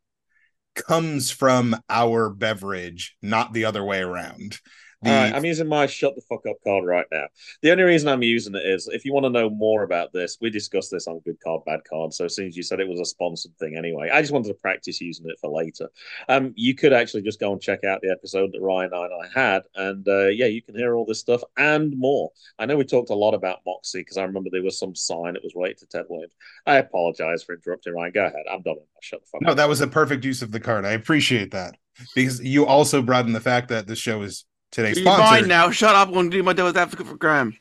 comes 0.75 1.31
from 1.31 1.75
our 1.89 2.29
beverage, 2.29 3.15
not 3.21 3.53
the 3.53 3.65
other 3.65 3.83
way 3.83 4.01
around. 4.01 4.57
The, 5.01 5.09
All 5.09 5.15
right, 5.15 5.33
I'm 5.33 5.45
using 5.45 5.67
my 5.67 5.87
shut 5.87 6.15
the 6.15 6.21
fuck 6.21 6.45
up 6.47 6.57
card 6.63 6.85
right 6.85 7.07
now. 7.11 7.25
The 7.61 7.71
only 7.71 7.83
reason 7.83 8.07
I'm 8.07 8.21
using 8.21 8.53
it 8.53 8.65
is 8.65 8.87
if 8.87 9.03
you 9.03 9.13
want 9.13 9.25
to 9.25 9.31
know 9.31 9.49
more 9.49 9.81
about 9.81 10.13
this, 10.13 10.37
we 10.39 10.51
discussed 10.51 10.91
this 10.91 11.07
on 11.07 11.21
Good 11.25 11.39
Card, 11.43 11.61
Bad 11.65 11.81
Card. 11.89 12.13
So 12.13 12.25
as 12.25 12.35
soon 12.35 12.47
as 12.47 12.55
you 12.55 12.61
said 12.61 12.79
it 12.79 12.87
was 12.87 12.99
a 12.99 13.05
sponsored 13.05 13.57
thing 13.57 13.75
anyway, 13.75 14.09
I 14.11 14.21
just 14.21 14.31
wanted 14.31 14.49
to 14.49 14.53
practice 14.55 15.01
using 15.01 15.27
it 15.27 15.39
for 15.41 15.49
later. 15.49 15.89
Um, 16.29 16.53
you 16.55 16.75
could 16.75 16.93
actually 16.93 17.23
just 17.23 17.39
go 17.39 17.51
and 17.51 17.59
check 17.59 17.83
out 17.83 18.01
the 18.01 18.11
episode 18.11 18.51
that 18.53 18.61
Ryan 18.61 18.91
and 18.93 19.11
I 19.13 19.39
had, 19.39 19.63
and 19.75 20.07
uh, 20.07 20.27
yeah, 20.27 20.45
you 20.45 20.61
can 20.61 20.75
hear 20.75 20.93
all 20.95 21.05
this 21.05 21.19
stuff 21.19 21.41
and 21.57 21.97
more. 21.97 22.29
I 22.59 22.67
know 22.67 22.77
we 22.77 22.83
talked 22.83 23.09
a 23.09 23.15
lot 23.15 23.33
about 23.33 23.61
Moxie 23.65 24.01
because 24.01 24.17
I 24.17 24.23
remember 24.23 24.49
there 24.51 24.61
was 24.61 24.77
some 24.77 24.93
sign 24.93 25.33
that 25.33 25.43
was 25.43 25.55
related 25.55 25.79
to 25.79 25.87
Ted 25.87 26.05
Williams. 26.09 26.33
I 26.67 26.75
apologize 26.75 27.43
for 27.43 27.55
interrupting 27.55 27.93
Ryan. 27.93 28.11
Go 28.11 28.25
ahead. 28.25 28.45
I'm 28.51 28.61
done. 28.61 28.75
Shut 29.01 29.21
the 29.21 29.27
fuck 29.31 29.41
no, 29.41 29.51
up. 29.51 29.57
that 29.57 29.69
was 29.69 29.81
a 29.81 29.87
perfect 29.87 30.23
use 30.23 30.43
of 30.43 30.51
the 30.51 30.59
card. 30.59 30.85
I 30.85 30.91
appreciate 30.91 31.51
that 31.51 31.75
because 32.13 32.39
you 32.39 32.67
also 32.67 33.01
brought 33.01 33.25
in 33.25 33.33
the 33.33 33.39
fact 33.39 33.69
that 33.69 33.87
this 33.87 33.97
show 33.97 34.21
is 34.21 34.45
today 34.71 34.93
You're 34.95 35.17
fine 35.17 35.47
now. 35.47 35.69
Shut 35.71 35.95
up. 35.95 36.09
I 36.09 36.11
want 36.11 36.31
to 36.31 36.37
do 36.37 36.43
my 36.43 36.53
devil's 36.53 36.75
advocate 36.75 37.07
for 37.07 37.17
Graham. 37.17 37.57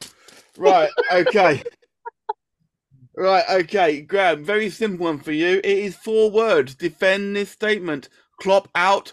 Right. 0.56 0.90
Okay. 1.12 1.62
right. 3.16 3.44
Okay, 3.50 4.00
Graham. 4.02 4.44
Very 4.44 4.70
simple 4.70 5.06
one 5.06 5.18
for 5.18 5.32
you. 5.32 5.58
It 5.58 5.64
is 5.64 5.96
four 5.96 6.30
words. 6.30 6.74
Defend 6.74 7.36
this 7.36 7.50
statement. 7.50 8.08
Klopp 8.40 8.68
out. 8.74 9.12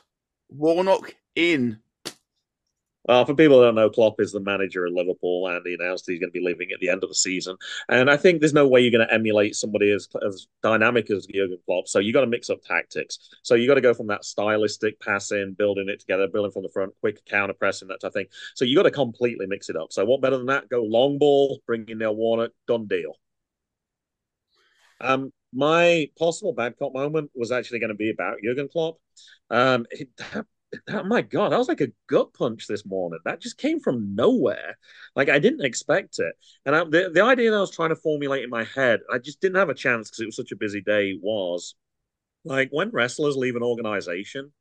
Warnock 0.50 1.16
in. 1.36 1.80
Well, 3.08 3.26
for 3.26 3.34
people 3.34 3.58
who 3.58 3.64
don't 3.64 3.76
know, 3.76 3.90
Klopp 3.90 4.20
is 4.20 4.34
the 4.34 4.42
manager 4.42 4.86
of 4.86 4.94
Liverpool, 4.94 5.48
and 5.48 5.66
he 5.66 5.76
announced 5.76 6.06
he's 6.08 6.20
going 6.20 6.32
to 6.32 6.40
be 6.40 6.46
leaving 6.46 6.72
at 6.74 6.80
the 6.82 6.90
end 6.90 7.04
of 7.04 7.10
the 7.10 7.16
season. 7.16 7.56
And 7.88 8.10
I 8.10 8.18
think 8.18 8.40
there's 8.40 8.54
no 8.54 8.68
way 8.68 8.82
you're 8.82 8.92
going 8.92 9.08
to 9.08 9.14
emulate 9.14 9.56
somebody 9.56 9.92
as, 9.92 10.10
as 10.26 10.48
dynamic 10.62 11.10
as 11.10 11.26
Jurgen 11.26 11.58
Klopp. 11.66 11.88
So 11.88 12.00
you 12.00 12.12
got 12.12 12.22
to 12.22 12.28
mix 12.28 12.50
up 12.50 12.62
tactics. 12.64 13.20
So 13.44 13.56
you 13.56 13.68
got 13.68 13.76
to 13.76 13.82
go 13.82 13.94
from 13.94 14.08
that 14.08 14.26
stylistic 14.26 15.00
passing, 15.00 15.56
building 15.58 15.88
it 15.88 16.02
together, 16.02 16.28
building 16.28 16.52
from 16.52 16.64
the 16.64 16.70
front, 16.70 16.94
quick 17.00 17.24
counter 17.26 17.54
pressing, 17.54 17.88
that 17.88 18.02
type 18.02 18.10
of 18.10 18.14
thing. 18.14 18.28
So 18.56 18.66
you 18.66 18.76
got 18.76 18.84
to 18.84 18.92
completely 18.92 19.46
mix 19.48 19.70
it 19.70 19.78
up. 19.78 19.94
So 19.94 20.04
what 20.04 20.22
better 20.22 20.38
than 20.38 20.48
that? 20.48 20.68
Go 20.68 20.84
long 20.84 21.18
ball, 21.18 21.60
bring 21.66 21.88
in 21.88 22.00
Neil 22.00 22.16
Warnock, 22.16 22.52
done 22.68 22.88
deal. 22.88 23.14
Um, 25.00 25.32
my 25.54 26.10
possible 26.20 26.54
bad 26.54 26.78
cop 26.78 26.94
moment 26.94 27.32
was 27.34 27.52
actually 27.52 27.80
going 27.80 27.90
to 27.90 27.96
be 27.96 28.10
about 28.10 28.38
Jurgen 28.44 28.68
Klopp. 28.68 28.98
Um, 29.50 29.86
it, 29.92 30.10
that, 30.88 31.06
my 31.06 31.22
god, 31.22 31.52
that 31.52 31.58
was 31.58 31.68
like 31.68 31.82
a 31.82 31.92
gut 32.08 32.34
punch 32.34 32.68
this 32.68 32.86
morning. 32.86 33.20
That 33.26 33.42
just 33.42 33.58
came 33.58 33.80
from 33.80 34.16
nowhere. 34.16 34.78
Like 35.16 35.30
I 35.30 35.40
didn't 35.40 35.66
expect 35.66 36.20
it. 36.20 36.34
And 36.66 36.76
I, 36.76 36.84
the 36.84 37.12
the 37.14 37.24
idea 37.24 37.52
that 37.52 37.58
I 37.58 37.62
was 37.62 37.72
trying 37.72 37.90
to 37.90 37.96
formulate 37.96 38.44
in 38.44 38.50
my 38.50 38.64
head, 38.64 39.02
I 39.12 39.18
just 39.20 39.40
didn't 39.42 39.58
have 39.58 39.70
a 39.70 39.74
chance 39.74 40.10
because 40.10 40.22
it 40.22 40.26
was 40.26 40.36
such 40.36 40.52
a 40.52 40.58
busy 40.58 40.82
day. 40.82 41.18
Was 41.22 41.76
like 42.44 42.70
when 42.72 42.92
wrestlers 42.92 43.38
leave 43.38 43.56
an 43.56 43.64
organization, 43.64 44.52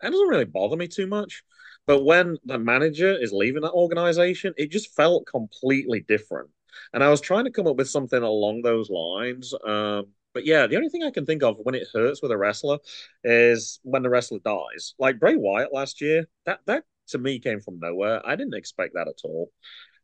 that 0.00 0.10
doesn't 0.10 0.28
really 0.28 0.44
bother 0.44 0.76
me 0.76 0.88
too 0.88 1.06
much. 1.06 1.42
But 1.86 2.04
when 2.04 2.36
the 2.44 2.58
manager 2.58 3.12
is 3.12 3.32
leaving 3.32 3.62
that 3.62 3.72
organization, 3.72 4.54
it 4.56 4.70
just 4.70 4.94
felt 4.94 5.26
completely 5.26 6.00
different. 6.00 6.50
And 6.92 7.02
I 7.02 7.08
was 7.08 7.20
trying 7.20 7.44
to 7.44 7.50
come 7.50 7.66
up 7.66 7.76
with 7.76 7.88
something 7.88 8.22
along 8.22 8.62
those 8.62 8.90
lines. 8.90 9.52
Um, 9.66 10.06
but 10.32 10.46
yeah, 10.46 10.66
the 10.66 10.76
only 10.76 10.88
thing 10.88 11.02
I 11.02 11.10
can 11.10 11.26
think 11.26 11.42
of 11.42 11.56
when 11.62 11.74
it 11.74 11.88
hurts 11.92 12.22
with 12.22 12.30
a 12.30 12.36
wrestler 12.36 12.78
is 13.24 13.80
when 13.82 14.02
the 14.02 14.10
wrestler 14.10 14.38
dies. 14.38 14.94
Like 14.98 15.18
Bray 15.18 15.36
Wyatt 15.36 15.72
last 15.72 16.00
year, 16.00 16.26
that 16.46 16.60
that 16.66 16.84
to 17.08 17.18
me 17.18 17.38
came 17.38 17.60
from 17.60 17.78
nowhere. 17.80 18.20
I 18.26 18.36
didn't 18.36 18.54
expect 18.54 18.94
that 18.94 19.08
at 19.08 19.20
all. 19.24 19.50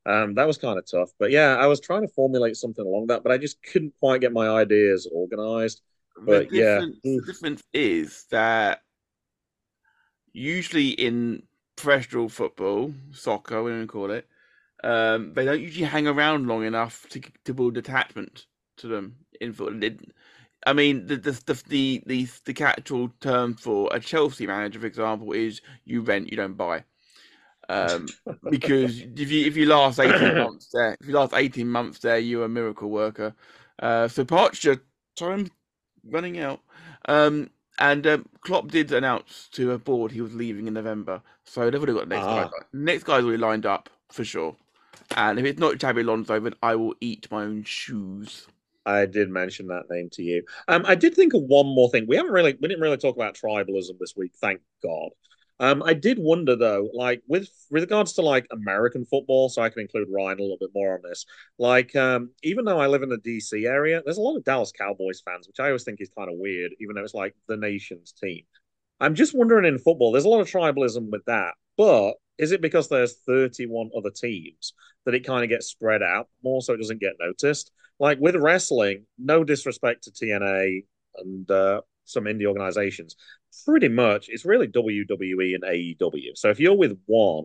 Um, 0.04 0.34
that 0.34 0.46
was 0.46 0.58
kind 0.58 0.78
of 0.78 0.88
tough. 0.88 1.10
But 1.18 1.30
yeah, 1.30 1.56
I 1.56 1.66
was 1.66 1.80
trying 1.80 2.02
to 2.02 2.12
formulate 2.14 2.56
something 2.56 2.84
along 2.84 3.08
that, 3.08 3.22
but 3.22 3.32
I 3.32 3.38
just 3.38 3.62
couldn't 3.62 3.94
quite 3.98 4.20
get 4.20 4.32
my 4.32 4.48
ideas 4.48 5.08
organized. 5.12 5.80
But 6.24 6.50
the 6.50 6.56
yeah. 6.56 6.74
difference, 6.74 6.98
the 7.02 7.22
difference 7.26 7.62
is 7.72 8.24
that 8.30 8.80
usually 10.32 10.90
in 10.90 11.42
professional 11.76 12.28
football, 12.28 12.94
soccer, 13.12 13.62
whatever 13.62 13.80
you 13.80 13.86
call 13.86 14.10
it, 14.10 14.26
um, 14.82 15.32
they 15.34 15.44
don't 15.44 15.60
usually 15.60 15.86
hang 15.86 16.06
around 16.06 16.46
long 16.46 16.64
enough 16.64 17.06
to 17.10 17.20
to 17.44 17.54
build 17.54 17.76
attachment 17.76 18.46
to 18.78 18.88
them 18.88 19.16
in 19.40 19.52
football. 19.52 19.90
I 20.66 20.72
mean, 20.72 21.06
the 21.06 21.16
the 21.16 21.32
the 21.32 21.62
the 21.68 22.02
the, 22.06 22.28
the 22.44 22.64
actual 22.64 23.10
term 23.20 23.54
for 23.54 23.88
a 23.92 24.00
Chelsea 24.00 24.46
manager, 24.46 24.80
for 24.80 24.86
example, 24.86 25.32
is 25.32 25.60
you 25.84 26.00
rent, 26.00 26.30
you 26.30 26.36
don't 26.36 26.54
buy. 26.54 26.84
Um, 27.68 28.06
because 28.50 29.00
if 29.00 29.30
you 29.30 29.46
if 29.46 29.56
you 29.56 29.66
last 29.66 30.00
eighteen 30.00 30.38
months 30.38 30.68
there, 30.72 30.96
if 31.00 31.06
you 31.06 31.14
last 31.14 31.34
eighteen 31.34 31.68
months 31.68 32.00
there, 32.00 32.18
you're 32.18 32.44
a 32.44 32.48
miracle 32.48 32.90
worker. 32.90 33.34
Uh, 33.78 34.08
so 34.08 34.24
Parcher, 34.24 34.82
time 35.16 35.50
running 36.04 36.38
out. 36.38 36.60
Um, 37.08 37.50
and 37.78 38.06
um, 38.06 38.28
Klopp 38.40 38.68
did 38.68 38.90
announce 38.92 39.48
to 39.52 39.72
a 39.72 39.78
board 39.78 40.10
he 40.12 40.20
was 40.22 40.34
leaving 40.34 40.66
in 40.66 40.74
November, 40.74 41.22
so 41.44 41.70
they've 41.70 41.74
already 41.80 41.92
got 41.92 42.08
the 42.08 42.14
next 42.14 42.26
Ah. 42.26 42.44
guy. 42.48 42.66
Next 42.72 43.04
guy's 43.04 43.22
already 43.22 43.38
lined 43.38 43.66
up 43.66 43.90
for 44.10 44.24
sure. 44.24 44.56
And 45.16 45.38
if 45.38 45.44
it's 45.44 45.60
not 45.60 45.74
Xabi 45.74 46.00
Alonso, 46.00 46.40
then 46.40 46.54
I 46.62 46.74
will 46.74 46.94
eat 47.00 47.30
my 47.30 47.42
own 47.42 47.64
shoes. 47.64 48.46
I 48.86 49.04
did 49.06 49.28
mention 49.28 49.66
that 49.66 49.90
name 49.90 50.08
to 50.12 50.22
you. 50.22 50.44
Um, 50.68 50.84
I 50.86 50.94
did 50.94 51.14
think 51.14 51.34
of 51.34 51.42
one 51.42 51.66
more 51.66 51.90
thing. 51.90 52.06
We 52.06 52.16
haven't 52.16 52.32
really, 52.32 52.56
we 52.60 52.68
didn't 52.68 52.80
really 52.80 52.96
talk 52.96 53.16
about 53.16 53.34
tribalism 53.34 53.98
this 53.98 54.14
week, 54.16 54.32
thank 54.40 54.60
God. 54.82 55.10
Um, 55.58 55.82
I 55.82 55.94
did 55.94 56.18
wonder 56.18 56.54
though, 56.54 56.90
like 56.92 57.22
with, 57.26 57.48
with 57.70 57.82
regards 57.82 58.12
to 58.14 58.22
like 58.22 58.46
American 58.52 59.04
football, 59.04 59.48
so 59.48 59.62
I 59.62 59.70
can 59.70 59.80
include 59.80 60.08
Ryan 60.10 60.38
a 60.38 60.42
little 60.42 60.58
bit 60.60 60.70
more 60.74 60.94
on 60.94 61.00
this. 61.02 61.24
Like, 61.58 61.96
um, 61.96 62.30
even 62.42 62.64
though 62.64 62.78
I 62.78 62.86
live 62.86 63.02
in 63.02 63.08
the 63.08 63.18
DC 63.18 63.66
area, 63.66 64.02
there's 64.04 64.18
a 64.18 64.22
lot 64.22 64.36
of 64.36 64.44
Dallas 64.44 64.72
Cowboys 64.72 65.22
fans, 65.24 65.48
which 65.48 65.58
I 65.58 65.66
always 65.66 65.82
think 65.82 66.00
is 66.00 66.10
kind 66.16 66.30
of 66.30 66.38
weird, 66.38 66.72
even 66.78 66.94
though 66.94 67.02
it's 67.02 67.14
like 67.14 67.34
the 67.48 67.56
nation's 67.56 68.12
team. 68.12 68.44
I'm 69.00 69.14
just 69.14 69.34
wondering 69.34 69.66
in 69.66 69.78
football, 69.78 70.12
there's 70.12 70.24
a 70.24 70.28
lot 70.28 70.40
of 70.40 70.50
tribalism 70.50 71.10
with 71.10 71.24
that, 71.24 71.54
but 71.76 72.14
is 72.38 72.52
it 72.52 72.60
because 72.60 72.88
there's 72.88 73.16
31 73.26 73.90
other 73.96 74.10
teams 74.10 74.74
that 75.06 75.14
it 75.14 75.26
kind 75.26 75.42
of 75.42 75.48
gets 75.48 75.66
spread 75.66 76.02
out 76.02 76.28
more 76.44 76.60
so 76.60 76.74
it 76.74 76.78
doesn't 76.78 77.00
get 77.00 77.14
noticed? 77.18 77.72
Like 77.98 78.18
with 78.20 78.36
wrestling, 78.36 79.06
no 79.18 79.44
disrespect 79.44 80.04
to 80.04 80.10
TNA 80.10 80.84
and 81.16 81.50
uh, 81.50 81.80
some 82.04 82.24
indie 82.24 82.46
organizations, 82.46 83.16
pretty 83.64 83.88
much 83.88 84.28
it's 84.28 84.44
really 84.44 84.68
WWE 84.68 85.54
and 85.54 85.64
AEW. 85.64 86.36
So 86.36 86.50
if 86.50 86.60
you're 86.60 86.76
with 86.76 86.98
one, 87.06 87.44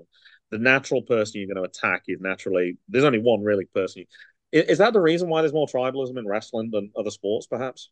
the 0.50 0.58
natural 0.58 1.02
person 1.02 1.40
you're 1.40 1.54
going 1.54 1.64
to 1.64 1.70
attack 1.70 2.04
is 2.08 2.20
naturally 2.20 2.78
there's 2.90 3.06
only 3.06 3.20
one 3.20 3.42
really 3.42 3.66
person. 3.66 4.06
Is, 4.52 4.66
is 4.66 4.78
that 4.80 4.94
the 4.94 5.02
reason 5.02 5.30
why 5.30 5.42
there's 5.42 5.54
more 5.54 5.68
tribalism 5.68 6.18
in 6.18 6.28
wrestling 6.28 6.70
than 6.72 6.92
other 6.98 7.12
sports, 7.12 7.48
perhaps? 7.48 7.90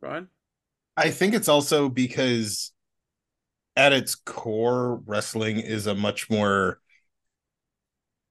Ryan? 0.00 0.28
I 0.96 1.10
think 1.10 1.34
it's 1.34 1.48
also 1.48 1.88
because 1.88 2.72
at 3.76 3.92
its 3.92 4.14
core, 4.14 4.96
wrestling 5.06 5.58
is 5.60 5.86
a 5.86 5.94
much 5.94 6.28
more 6.28 6.80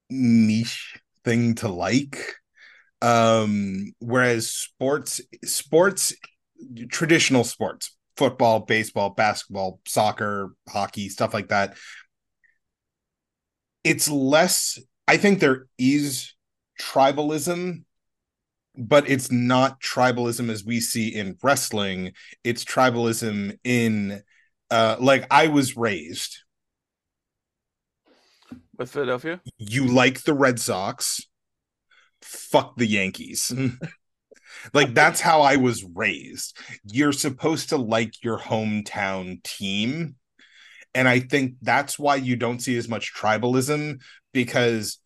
niche 0.09 0.99
thing 1.23 1.55
to 1.55 1.67
like. 1.67 2.35
Um, 3.01 3.93
whereas 3.99 4.51
sports, 4.51 5.21
sports, 5.45 6.13
traditional 6.89 7.43
sports, 7.43 7.95
football, 8.17 8.61
baseball, 8.61 9.11
basketball, 9.11 9.80
soccer, 9.88 10.53
hockey, 10.67 11.09
stuff 11.09 11.34
like 11.34 11.49
that, 11.49 11.77
it's 13.84 14.09
less, 14.09 14.77
I 15.07 15.17
think 15.17 15.39
there 15.39 15.67
is 15.77 16.34
tribalism 16.80 17.84
but 18.80 19.09
it's 19.09 19.30
not 19.30 19.81
tribalism 19.81 20.49
as 20.49 20.63
we 20.63 20.80
see 20.80 21.13
in 21.13 21.38
wrestling 21.43 22.13
it's 22.45 22.63
tribalism 22.63 23.57
in 23.65 24.21
uh 24.71 24.95
like 24.99 25.26
i 25.30 25.47
was 25.47 25.76
raised 25.76 26.39
with 28.77 28.89
Philadelphia? 28.89 29.41
you 29.57 29.85
like 29.85 30.23
the 30.23 30.34
red 30.34 30.59
sox 30.59 31.27
fuck 32.21 32.75
the 32.77 32.87
yankees. 32.87 33.51
Like 34.73 34.93
that's 34.93 35.21
how 35.21 35.41
i 35.41 35.55
was 35.55 35.85
raised. 35.95 36.57
You're 36.83 37.13
supposed 37.13 37.69
to 37.69 37.77
like 37.77 38.23
your 38.23 38.37
hometown 38.37 39.41
team. 39.43 40.15
And 40.93 41.07
i 41.07 41.19
think 41.19 41.55
that's 41.61 41.99
why 41.99 42.15
you 42.15 42.35
don't 42.35 42.59
see 42.59 42.77
as 42.77 42.89
much 42.89 43.13
tribalism 43.13 44.01
because 44.33 44.99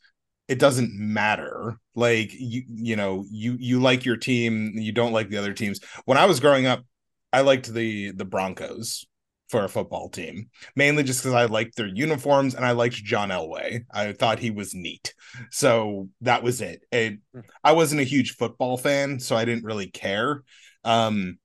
it 0.48 0.60
doesn't 0.60 0.94
matter. 0.94 1.77
Like 1.95 2.31
you 2.34 2.64
you 2.68 2.95
know 2.95 3.26
you 3.30 3.56
you 3.60 3.81
like 3.81 4.06
your 4.06 4.18
team 4.18 4.73
you 4.76 4.91
don't 4.91 5.14
like 5.14 5.30
the 5.30 5.38
other 5.38 5.53
teams. 5.53 5.80
When 6.06 6.18
i 6.18 6.26
was 6.26 6.40
growing 6.40 6.65
up 6.65 6.84
i 7.31 7.41
liked 7.41 7.72
the 7.73 8.11
the 8.11 8.26
broncos 8.26 9.06
for 9.54 9.64
a 9.64 9.70
football 9.70 10.10
team, 10.10 10.50
mainly 10.76 11.04
just 11.04 11.22
because 11.22 11.36
I 11.36 11.46
liked 11.46 11.76
their 11.76 11.86
uniforms 11.86 12.56
and 12.56 12.66
I 12.66 12.72
liked 12.72 12.96
John 12.96 13.30
Elway. 13.30 13.86
I 13.94 14.12
thought 14.14 14.40
he 14.40 14.50
was 14.50 14.74
neat. 14.74 15.14
So 15.52 16.10
that 16.22 16.42
was 16.42 16.60
it. 16.60 16.82
it 16.92 17.20
I 17.64 17.74
wasn't 17.74 18.02
a 18.02 18.04
huge 18.04 18.32
football 18.32 18.78
fan, 18.78 19.20
so 19.20 19.36
I 19.36 19.46
didn't 19.46 19.64
really 19.64 19.92
care. 19.92 20.42
Um, 20.84 21.38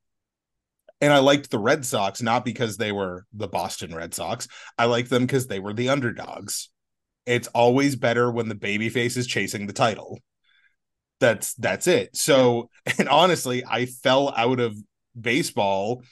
and 1.02 1.12
I 1.12 1.18
liked 1.18 1.50
the 1.50 1.58
Red 1.58 1.84
Sox 1.84 2.22
not 2.22 2.46
because 2.46 2.78
they 2.78 2.92
were 2.92 3.26
the 3.34 3.46
Boston 3.46 3.94
Red 3.94 4.14
Sox. 4.14 4.48
I 4.78 4.86
liked 4.86 5.10
them 5.10 5.26
because 5.26 5.46
they 5.46 5.60
were 5.60 5.74
the 5.74 5.90
underdogs. 5.90 6.70
It's 7.26 7.48
always 7.48 7.94
better 7.94 8.30
when 8.30 8.48
the 8.48 8.54
babyface 8.54 9.18
is 9.18 9.26
chasing 9.26 9.66
the 9.66 9.74
title. 9.74 10.18
That's 11.20 11.52
that's 11.56 11.86
it. 11.86 12.16
So, 12.16 12.70
and 12.98 13.06
honestly, 13.06 13.66
I 13.68 13.84
fell 13.84 14.32
out 14.34 14.60
of 14.60 14.74
baseball 15.20 16.02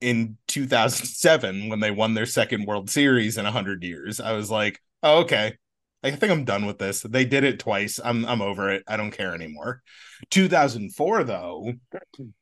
in 0.00 0.36
2007 0.46 1.68
when 1.68 1.80
they 1.80 1.90
won 1.90 2.14
their 2.14 2.26
second 2.26 2.66
World 2.66 2.90
Series 2.90 3.36
in 3.36 3.44
100 3.44 3.82
years. 3.82 4.20
I 4.20 4.32
was 4.32 4.50
like, 4.50 4.80
oh, 5.02 5.20
okay. 5.20 5.54
I 6.02 6.12
think 6.12 6.30
I'm 6.30 6.44
done 6.44 6.64
with 6.66 6.78
this. 6.78 7.02
They 7.02 7.24
did 7.24 7.42
it 7.42 7.58
twice. 7.58 7.98
I'm 8.02 8.24
I'm 8.24 8.40
over 8.40 8.70
it. 8.70 8.84
I 8.86 8.96
don't 8.96 9.10
care 9.10 9.34
anymore. 9.34 9.82
2004 10.30 11.24
though, 11.24 11.72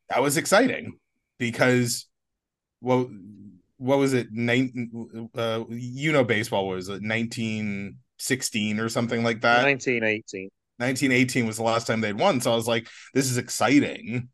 that 0.09 0.21
was 0.21 0.37
exciting 0.37 0.99
because 1.39 2.07
well 2.81 3.09
what 3.77 3.97
was 3.97 4.13
it 4.13 4.27
nine 4.31 5.27
uh 5.35 5.63
you 5.69 6.11
know 6.11 6.23
baseball 6.23 6.67
was 6.67 6.89
it 6.89 7.03
1916 7.03 8.79
or 8.79 8.89
something 8.89 9.23
like 9.23 9.41
that 9.41 9.63
1918. 9.63 10.49
1918 10.77 11.47
was 11.47 11.57
the 11.57 11.63
last 11.63 11.87
time 11.87 12.01
they'd 12.01 12.19
won 12.19 12.41
so 12.41 12.51
i 12.51 12.55
was 12.55 12.67
like 12.67 12.87
this 13.13 13.29
is 13.29 13.37
exciting 13.37 14.29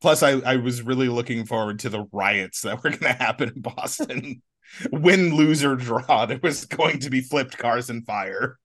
plus 0.00 0.22
i 0.22 0.32
i 0.40 0.56
was 0.56 0.82
really 0.82 1.08
looking 1.08 1.44
forward 1.44 1.78
to 1.78 1.88
the 1.88 2.06
riots 2.12 2.62
that 2.62 2.82
were 2.82 2.90
going 2.90 3.00
to 3.00 3.12
happen 3.12 3.52
in 3.54 3.60
boston 3.60 4.42
win 4.90 5.34
lose 5.34 5.64
or 5.64 5.76
draw 5.76 6.26
there 6.26 6.40
was 6.42 6.64
going 6.64 6.98
to 6.98 7.10
be 7.10 7.20
flipped 7.20 7.56
cars 7.56 7.90
and 7.90 8.04
fire 8.06 8.58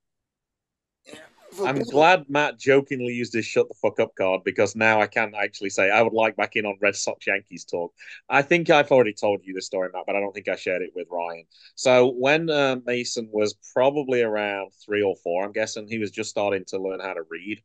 I'm 1.66 1.80
glad 1.84 2.30
Matt 2.30 2.58
jokingly 2.58 3.14
used 3.14 3.34
his 3.34 3.46
shut 3.46 3.68
the 3.68 3.76
fuck 3.76 4.00
up 4.00 4.16
card 4.16 4.42
because 4.46 4.76
now 4.76 5.02
I 5.02 5.08
can 5.08 5.34
actually 5.36 5.70
say 5.70 5.90
I 5.90 6.02
would 6.02 6.14
like 6.14 6.36
back 6.38 6.56
in 6.56 6.66
on 6.66 6.78
Red 6.80 6.96
Sox 6.96 7.28
Yankees 7.28 7.66
talk. 7.66 7.94
I 8.30 8.42
think 8.42 8.70
I've 8.70 8.92
already 8.92 9.14
told 9.14 9.42
you 9.44 9.54
this 9.54 9.66
story, 9.66 9.90
Matt, 9.94 10.04
but 10.08 10.16
I 10.16 10.20
don't 10.20 10.34
think 10.34 10.48
I 10.48 10.56
shared 10.56 10.82
it 10.82 10.92
with 10.96 11.08
Ryan. 11.12 11.44
So 11.76 12.14
when 12.18 12.50
uh, 12.50 12.78
Mason 12.86 13.30
was 13.32 13.56
probably 13.74 14.22
around 14.22 14.72
three 14.86 15.04
or 15.04 15.16
four, 15.18 15.44
I'm 15.44 15.52
guessing 15.52 15.88
he 15.88 16.00
was 16.00 16.12
just 16.12 16.30
starting 16.30 16.64
to 16.68 16.82
learn 16.82 17.02
how 17.02 17.14
to 17.14 17.24
read. 17.30 17.62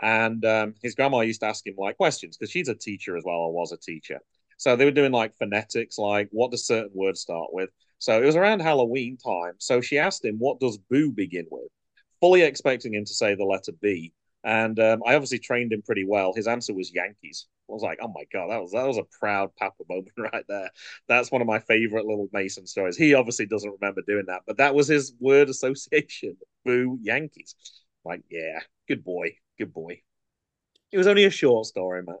And 0.00 0.44
um, 0.44 0.74
his 0.82 0.94
grandma 0.94 1.20
used 1.20 1.40
to 1.40 1.46
ask 1.46 1.66
him 1.66 1.74
like 1.76 1.96
questions 1.96 2.36
because 2.36 2.50
she's 2.50 2.68
a 2.68 2.74
teacher 2.74 3.16
as 3.16 3.24
well, 3.24 3.36
or 3.36 3.52
was 3.52 3.72
a 3.72 3.76
teacher. 3.76 4.20
So 4.56 4.76
they 4.76 4.84
were 4.84 4.90
doing 4.90 5.12
like 5.12 5.36
phonetics, 5.36 5.98
like 5.98 6.28
what 6.32 6.50
does 6.50 6.66
certain 6.66 6.90
words 6.94 7.20
start 7.20 7.48
with? 7.52 7.70
So 7.98 8.20
it 8.22 8.26
was 8.26 8.36
around 8.36 8.60
Halloween 8.60 9.16
time. 9.16 9.54
So 9.58 9.80
she 9.80 9.98
asked 9.98 10.24
him, 10.24 10.36
what 10.38 10.60
does 10.60 10.78
boo 10.78 11.10
begin 11.12 11.46
with? 11.50 11.68
fully 12.20 12.42
expecting 12.42 12.94
him 12.94 13.04
to 13.04 13.14
say 13.14 13.34
the 13.34 13.44
letter 13.44 13.72
B. 13.80 14.12
And 14.44 14.78
um, 14.78 15.02
I 15.04 15.14
obviously 15.14 15.40
trained 15.40 15.72
him 15.72 15.82
pretty 15.82 16.04
well. 16.04 16.32
His 16.32 16.46
answer 16.46 16.72
was 16.72 16.94
Yankees. 16.94 17.46
I 17.68 17.72
was 17.72 17.82
like, 17.82 17.98
oh 18.00 18.08
my 18.08 18.24
god, 18.32 18.48
that 18.50 18.62
was 18.62 18.72
that 18.72 18.86
was 18.86 18.96
a 18.96 19.04
proud 19.18 19.50
papa 19.56 19.82
moment 19.88 20.12
right 20.16 20.44
there. 20.48 20.70
That's 21.06 21.30
one 21.30 21.42
of 21.42 21.46
my 21.46 21.58
favorite 21.58 22.06
little 22.06 22.28
Mason 22.32 22.66
stories. 22.66 22.96
He 22.96 23.14
obviously 23.14 23.46
doesn't 23.46 23.76
remember 23.80 24.02
doing 24.06 24.24
that, 24.28 24.42
but 24.46 24.56
that 24.56 24.74
was 24.74 24.88
his 24.88 25.12
word 25.20 25.48
association. 25.50 26.36
Boo 26.64 26.98
Yankees. 27.02 27.54
Like, 28.04 28.22
yeah, 28.30 28.60
good 28.86 29.04
boy, 29.04 29.32
good 29.58 29.72
boy. 29.72 30.00
It 30.92 30.98
was 30.98 31.06
only 31.06 31.24
a 31.24 31.30
short 31.30 31.66
story, 31.66 32.02
Matt. 32.02 32.16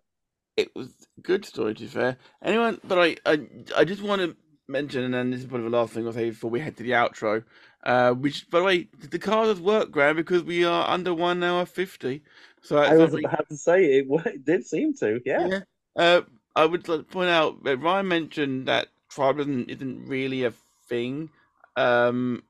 It 0.56 0.74
was 0.74 0.88
a 1.16 1.20
good 1.22 1.44
story, 1.44 1.74
to 1.74 1.80
be 1.80 1.86
fair. 1.86 2.16
Anyone, 2.42 2.80
but 2.84 2.98
I, 2.98 3.16
I, 3.24 3.46
I 3.76 3.84
just 3.84 4.02
want 4.02 4.20
to 4.20 4.36
mention, 4.66 5.04
and 5.04 5.14
then 5.14 5.30
this 5.30 5.40
is 5.40 5.46
probably 5.46 5.70
the 5.70 5.76
last 5.76 5.92
thing 5.92 6.06
I'll 6.06 6.12
say 6.12 6.30
before 6.30 6.50
we 6.50 6.60
head 6.60 6.76
to 6.76 6.82
the 6.82 6.90
outro. 6.90 7.44
Uh, 7.84 8.12
which, 8.12 8.50
by 8.50 8.58
the 8.58 8.64
way, 8.64 8.88
the 9.10 9.18
car 9.20 9.46
does 9.46 9.60
work, 9.60 9.90
Graham, 9.90 10.16
because 10.16 10.42
we 10.42 10.64
are 10.64 10.90
under 10.90 11.14
one 11.14 11.42
hour 11.42 11.64
fifty. 11.64 12.22
So 12.60 12.76
I 12.76 12.96
was 12.96 13.14
about 13.14 13.48
to 13.48 13.56
say 13.56 13.84
it, 13.84 14.06
it 14.26 14.44
did 14.44 14.66
seem 14.66 14.94
to, 14.94 15.20
yeah. 15.24 15.46
yeah. 15.46 15.60
Uh, 15.96 16.22
I 16.56 16.66
would 16.66 16.88
like 16.88 16.98
to 16.98 17.04
point 17.04 17.30
out 17.30 17.62
that 17.62 17.78
Ryan 17.78 18.08
mentioned 18.08 18.66
that 18.66 18.88
tribalism 19.12 19.68
isn't 19.68 20.06
really 20.06 20.42
a 20.44 20.52
thing 20.88 21.30
um, 21.76 22.42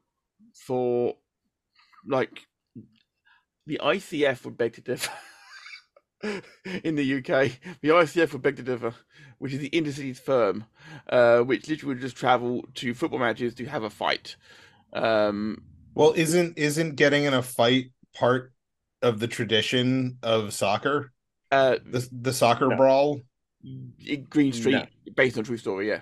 for 0.54 1.14
like 2.06 2.47
the 3.68 3.78
ICF 3.82 4.44
would 4.44 4.56
beg 4.56 4.72
to 4.72 4.80
differ. 4.80 5.12
in 6.82 6.96
the 6.96 7.18
UK, 7.18 7.52
the 7.82 7.90
ICF 7.90 8.32
would 8.32 8.42
beg 8.42 8.56
to 8.56 8.62
differ, 8.62 8.94
which 9.38 9.52
is 9.52 9.60
the 9.60 9.70
intercities 9.70 10.16
firm, 10.18 10.64
uh, 11.10 11.40
which 11.40 11.68
literally 11.68 11.94
would 11.94 12.00
just 12.02 12.16
travel 12.16 12.64
to 12.74 12.94
football 12.94 13.20
matches 13.20 13.54
to 13.54 13.66
have 13.66 13.82
a 13.82 13.90
fight. 13.90 14.36
Um, 14.94 15.62
well, 15.94 16.14
isn't 16.16 16.56
isn't 16.56 16.96
getting 16.96 17.24
in 17.24 17.34
a 17.34 17.42
fight 17.42 17.92
part 18.14 18.52
of 19.02 19.20
the 19.20 19.28
tradition 19.28 20.18
of 20.22 20.54
soccer? 20.54 21.12
uh, 21.52 21.76
The 21.84 22.08
the 22.10 22.32
soccer 22.32 22.68
No. 22.68 22.76
brawl. 22.76 23.20
Green 24.30 24.52
Street, 24.52 24.72
No. 24.72 24.86
based 25.14 25.36
on 25.36 25.44
true 25.44 25.58
story, 25.58 25.88
yeah. 25.88 26.00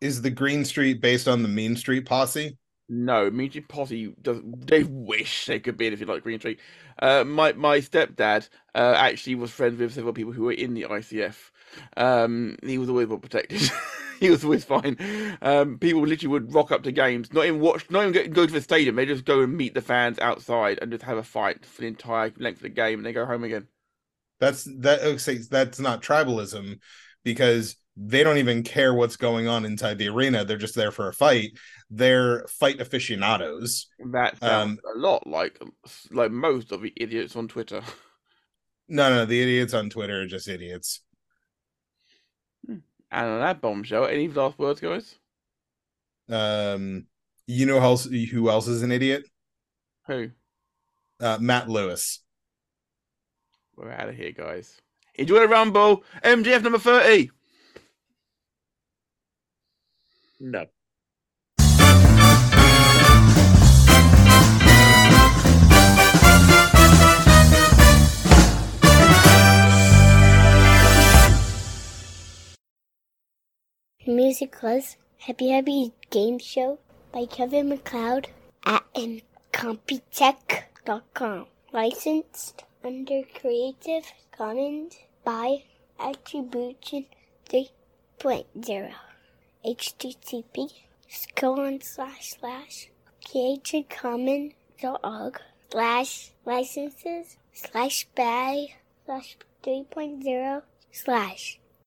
Is 0.00 0.22
the 0.22 0.30
Green 0.30 0.64
Street 0.64 1.00
based 1.00 1.28
on 1.28 1.42
the 1.42 1.48
Mean 1.48 1.76
Street 1.76 2.04
posse? 2.04 2.58
No, 2.92 3.30
Street 3.30 3.68
Posse 3.68 4.12
does. 4.20 4.40
They 4.44 4.82
wish 4.82 5.46
they 5.46 5.60
could 5.60 5.76
be 5.76 5.86
anything 5.86 6.08
like 6.08 6.24
Green 6.24 6.40
Tree. 6.40 6.58
Uh, 6.98 7.22
my 7.22 7.52
my 7.52 7.78
stepdad 7.78 8.48
uh, 8.74 8.94
actually 8.96 9.36
was 9.36 9.52
friends 9.52 9.78
with 9.78 9.94
several 9.94 10.12
people 10.12 10.32
who 10.32 10.42
were 10.42 10.52
in 10.52 10.74
the 10.74 10.82
ICF. 10.82 11.52
Um, 11.96 12.56
he 12.64 12.78
was 12.78 12.88
always 12.88 13.06
well 13.06 13.18
protected. 13.18 13.62
he 14.20 14.28
was 14.28 14.42
always 14.42 14.64
fine. 14.64 14.96
Um, 15.40 15.78
people 15.78 16.04
literally 16.04 16.32
would 16.32 16.52
rock 16.52 16.72
up 16.72 16.82
to 16.82 16.90
games, 16.90 17.32
not 17.32 17.44
even 17.44 17.60
watch, 17.60 17.88
not 17.90 18.08
even 18.08 18.32
go 18.32 18.44
to 18.44 18.52
the 18.52 18.60
stadium. 18.60 18.96
They 18.96 19.06
just 19.06 19.24
go 19.24 19.40
and 19.40 19.56
meet 19.56 19.74
the 19.74 19.82
fans 19.82 20.18
outside 20.18 20.80
and 20.82 20.90
just 20.90 21.04
have 21.04 21.16
a 21.16 21.22
fight 21.22 21.64
for 21.64 21.82
the 21.82 21.86
entire 21.86 22.32
length 22.38 22.58
of 22.58 22.62
the 22.62 22.70
game, 22.70 22.98
and 22.98 23.06
they 23.06 23.12
go 23.12 23.24
home 23.24 23.44
again. 23.44 23.68
That's 24.40 24.64
that. 24.64 25.48
That's 25.48 25.78
not 25.78 26.02
tribalism 26.02 26.80
because 27.22 27.76
they 28.02 28.24
don't 28.24 28.38
even 28.38 28.62
care 28.62 28.94
what's 28.94 29.16
going 29.16 29.46
on 29.46 29.64
inside 29.66 29.98
the 29.98 30.08
arena. 30.08 30.44
They're 30.44 30.56
just 30.56 30.74
there 30.74 30.90
for 30.90 31.08
a 31.08 31.12
fight. 31.12 31.50
They're 31.90 32.46
fight 32.48 32.80
aficionados. 32.80 33.88
That 34.12 34.38
sounds 34.38 34.78
Um, 34.84 34.96
a 34.96 34.98
lot 34.98 35.26
like 35.26 35.60
like 36.10 36.30
most 36.30 36.72
of 36.72 36.80
the 36.80 36.92
idiots 36.96 37.36
on 37.36 37.48
Twitter. 37.48 37.82
No, 38.92 39.08
no, 39.08 39.24
the 39.24 39.40
idiots 39.40 39.72
on 39.72 39.88
Twitter 39.88 40.22
are 40.22 40.26
just 40.26 40.48
idiots. 40.48 41.00
And 42.68 42.82
on 43.12 43.40
that 43.40 43.60
bombshell, 43.60 44.06
any 44.06 44.26
last 44.26 44.58
words, 44.58 44.80
guys? 44.80 45.16
Um, 46.28 47.06
you 47.46 47.66
know 47.66 47.78
who 47.78 47.84
else, 47.84 48.04
who 48.06 48.50
else 48.50 48.66
is 48.66 48.82
an 48.82 48.90
idiot? 48.90 49.28
Who? 50.08 50.30
Uh, 51.20 51.38
Matt 51.40 51.68
Lewis. 51.68 52.20
We're 53.76 53.92
out 53.92 54.08
of 54.08 54.16
here, 54.16 54.32
guys. 54.32 54.80
Enjoy 55.14 55.38
the 55.40 55.48
Rumble. 55.48 56.02
MJF 56.24 56.62
number 56.62 56.78
30. 56.78 57.30
No. 60.40 60.64
The 74.06 74.06
music 74.06 74.62
was 74.62 74.96
Happy 75.18 75.50
Happy 75.50 75.92
Game 76.08 76.38
Show 76.38 76.78
by 77.12 77.26
Kevin 77.26 77.68
MacLeod 77.68 78.28
at 78.64 78.82
Incompetech.com. 78.94 81.46
Licensed 81.70 82.64
under 82.82 83.24
Creative 83.38 84.10
Commons 84.32 84.96
by 85.22 85.64
Attribution 85.98 87.04
3.0. 87.46 88.94
HTTP 89.64 90.72
colon 91.36 91.80
slash 91.82 92.30
slash 92.30 92.88
creativecommons.org 93.26 95.40
slash 95.70 96.30
licenses 96.46 97.36
slash 97.52 98.06
by 98.16 98.68
slash 99.04 99.36
3.0 99.62 100.62
slash 100.90 101.60